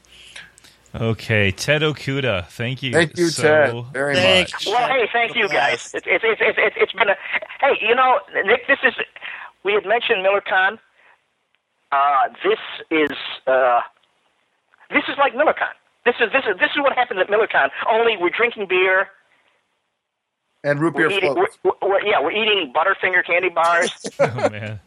okay, 0.95 1.51
Ted 1.51 1.81
Okuda, 1.81 2.47
thank 2.47 2.81
you. 2.81 2.93
Thank 2.93 3.17
you, 3.17 3.27
so, 3.27 3.43
Ted, 3.43 3.93
very 3.93 4.15
Thank 4.15 4.51
much. 4.53 4.65
Well, 4.67 4.87
hey, 4.87 5.07
thank 5.11 5.35
you 5.35 5.47
guys. 5.49 5.91
It's 5.93 6.07
it's 6.07 6.23
it's 6.23 6.41
it's, 6.41 6.57
it's, 6.57 6.75
it's 6.79 6.93
been 6.93 7.09
a 7.09 7.15
hey, 7.59 7.77
you 7.81 7.93
know, 7.95 8.19
Nick. 8.45 8.65
This 8.67 8.79
is 8.83 8.93
we 9.63 9.73
had 9.73 9.85
mentioned 9.85 10.25
MillerCon. 10.25 10.79
Uh, 11.91 12.29
this 12.43 12.59
is 12.91 13.17
uh, 13.45 13.81
this 14.89 15.03
is 15.07 15.17
like 15.17 15.33
MillerCon. 15.33 15.73
This 16.05 16.15
is 16.19 16.31
this 16.31 16.43
is 16.49 16.57
this 16.59 16.69
is 16.75 16.81
what 16.81 16.93
happened 16.95 17.19
at 17.19 17.27
MillerCon. 17.27 17.69
Only 17.89 18.17
we're 18.17 18.29
drinking 18.29 18.67
beer. 18.67 19.07
And 20.63 20.79
root 20.81 20.93
beer 20.95 21.07
We're 21.07 21.17
eating, 21.17 21.33
floats. 21.35 21.57
we're, 21.63 21.71
we're, 21.81 22.01
yeah, 22.05 22.19
we're 22.21 22.31
eating 22.33 22.73
Butterfinger 22.75 23.25
candy 23.25 23.47
bars, 23.47 23.91
Oh 24.19 24.49
man. 24.49 24.77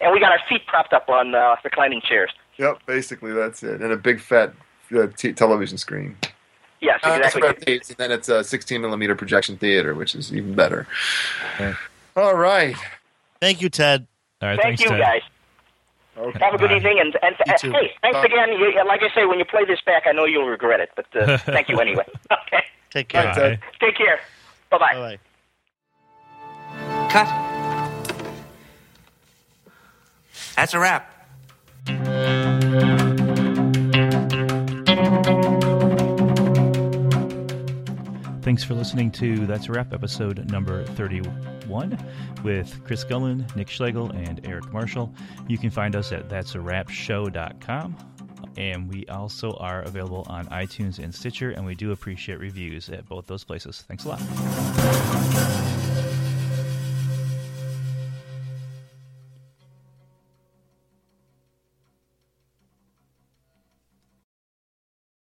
and 0.00 0.12
we 0.12 0.18
got 0.18 0.32
our 0.32 0.40
feet 0.48 0.66
propped 0.66 0.92
up 0.92 1.08
on 1.08 1.32
uh, 1.32 1.54
reclining 1.62 2.00
chairs. 2.00 2.32
Yep, 2.56 2.80
basically 2.86 3.32
that's 3.32 3.62
it. 3.62 3.80
And 3.82 3.92
a 3.92 3.96
big 3.96 4.20
fat 4.20 4.52
uh, 4.96 5.06
t- 5.16 5.32
television 5.32 5.78
screen. 5.78 6.16
Yes, 6.80 6.98
Uh, 7.04 7.10
exactly. 7.10 7.40
that's 7.42 7.56
about 7.58 7.68
eight, 7.68 7.88
and 7.88 7.96
then 7.98 8.10
it's 8.10 8.28
a 8.28 8.42
16 8.42 8.80
millimeter 8.80 9.14
projection 9.14 9.56
theater, 9.56 9.94
which 9.94 10.14
is 10.16 10.34
even 10.34 10.54
better. 10.56 10.88
All 12.16 12.34
right. 12.34 12.74
Thank 13.40 13.62
you, 13.62 13.68
Ted. 13.68 14.06
All 14.42 14.48
right, 14.48 14.58
Thank 14.60 14.78
thanks, 14.80 14.82
you, 14.82 14.88
Ted. 14.88 15.00
guys. 15.00 15.22
Okay. 16.18 16.38
Have 16.42 16.54
a 16.54 16.58
good 16.58 16.70
Bye. 16.70 16.76
evening, 16.76 16.98
and, 16.98 17.14
and 17.22 17.36
You 17.46 17.58
too. 17.58 17.72
hey, 17.72 17.90
thanks 18.00 18.18
Bye. 18.18 18.24
again. 18.26 18.52
You, 18.58 18.72
like 18.86 19.02
I 19.02 19.14
say, 19.14 19.26
when 19.26 19.38
you 19.38 19.44
play 19.44 19.64
this 19.66 19.80
back, 19.84 20.04
I 20.06 20.12
know 20.12 20.24
you'll 20.24 20.46
regret 20.48 20.80
it, 20.80 20.90
but 20.96 21.06
uh, 21.14 21.36
thank 21.46 21.68
you 21.68 21.78
anyway. 21.80 22.04
Okay, 22.32 22.64
Take 22.90 23.08
care. 23.08 23.34
Bye, 23.34 23.58
take 23.80 23.96
care. 23.96 24.18
Bye 24.70 24.78
bye. 24.78 24.94
Bye. 24.94 25.18
Cut. 27.10 27.28
That's 30.56 30.74
a 30.74 30.78
wrap. 30.78 31.12
Thanks 38.46 38.62
for 38.62 38.74
listening 38.74 39.10
to 39.10 39.44
That's 39.44 39.68
a 39.68 39.72
Wrap 39.72 39.92
episode 39.92 40.48
number 40.52 40.84
31 40.84 41.98
with 42.44 42.80
Chris 42.84 43.02
Gullen, 43.02 43.44
Nick 43.56 43.68
Schlegel, 43.68 44.12
and 44.12 44.40
Eric 44.46 44.72
Marshall. 44.72 45.12
You 45.48 45.58
can 45.58 45.68
find 45.68 45.96
us 45.96 46.12
at 46.12 46.28
that's 46.28 46.54
a 46.54 46.60
wrap 46.60 46.88
show.com. 46.88 47.96
And 48.56 48.88
we 48.88 49.04
also 49.06 49.54
are 49.54 49.82
available 49.82 50.24
on 50.28 50.46
iTunes 50.46 51.00
and 51.00 51.12
Stitcher, 51.12 51.50
and 51.50 51.66
we 51.66 51.74
do 51.74 51.90
appreciate 51.90 52.38
reviews 52.38 52.88
at 52.88 53.04
both 53.08 53.26
those 53.26 53.42
places. 53.42 53.82
Thanks 53.88 54.04
a 54.04 54.10
lot. 54.10 55.72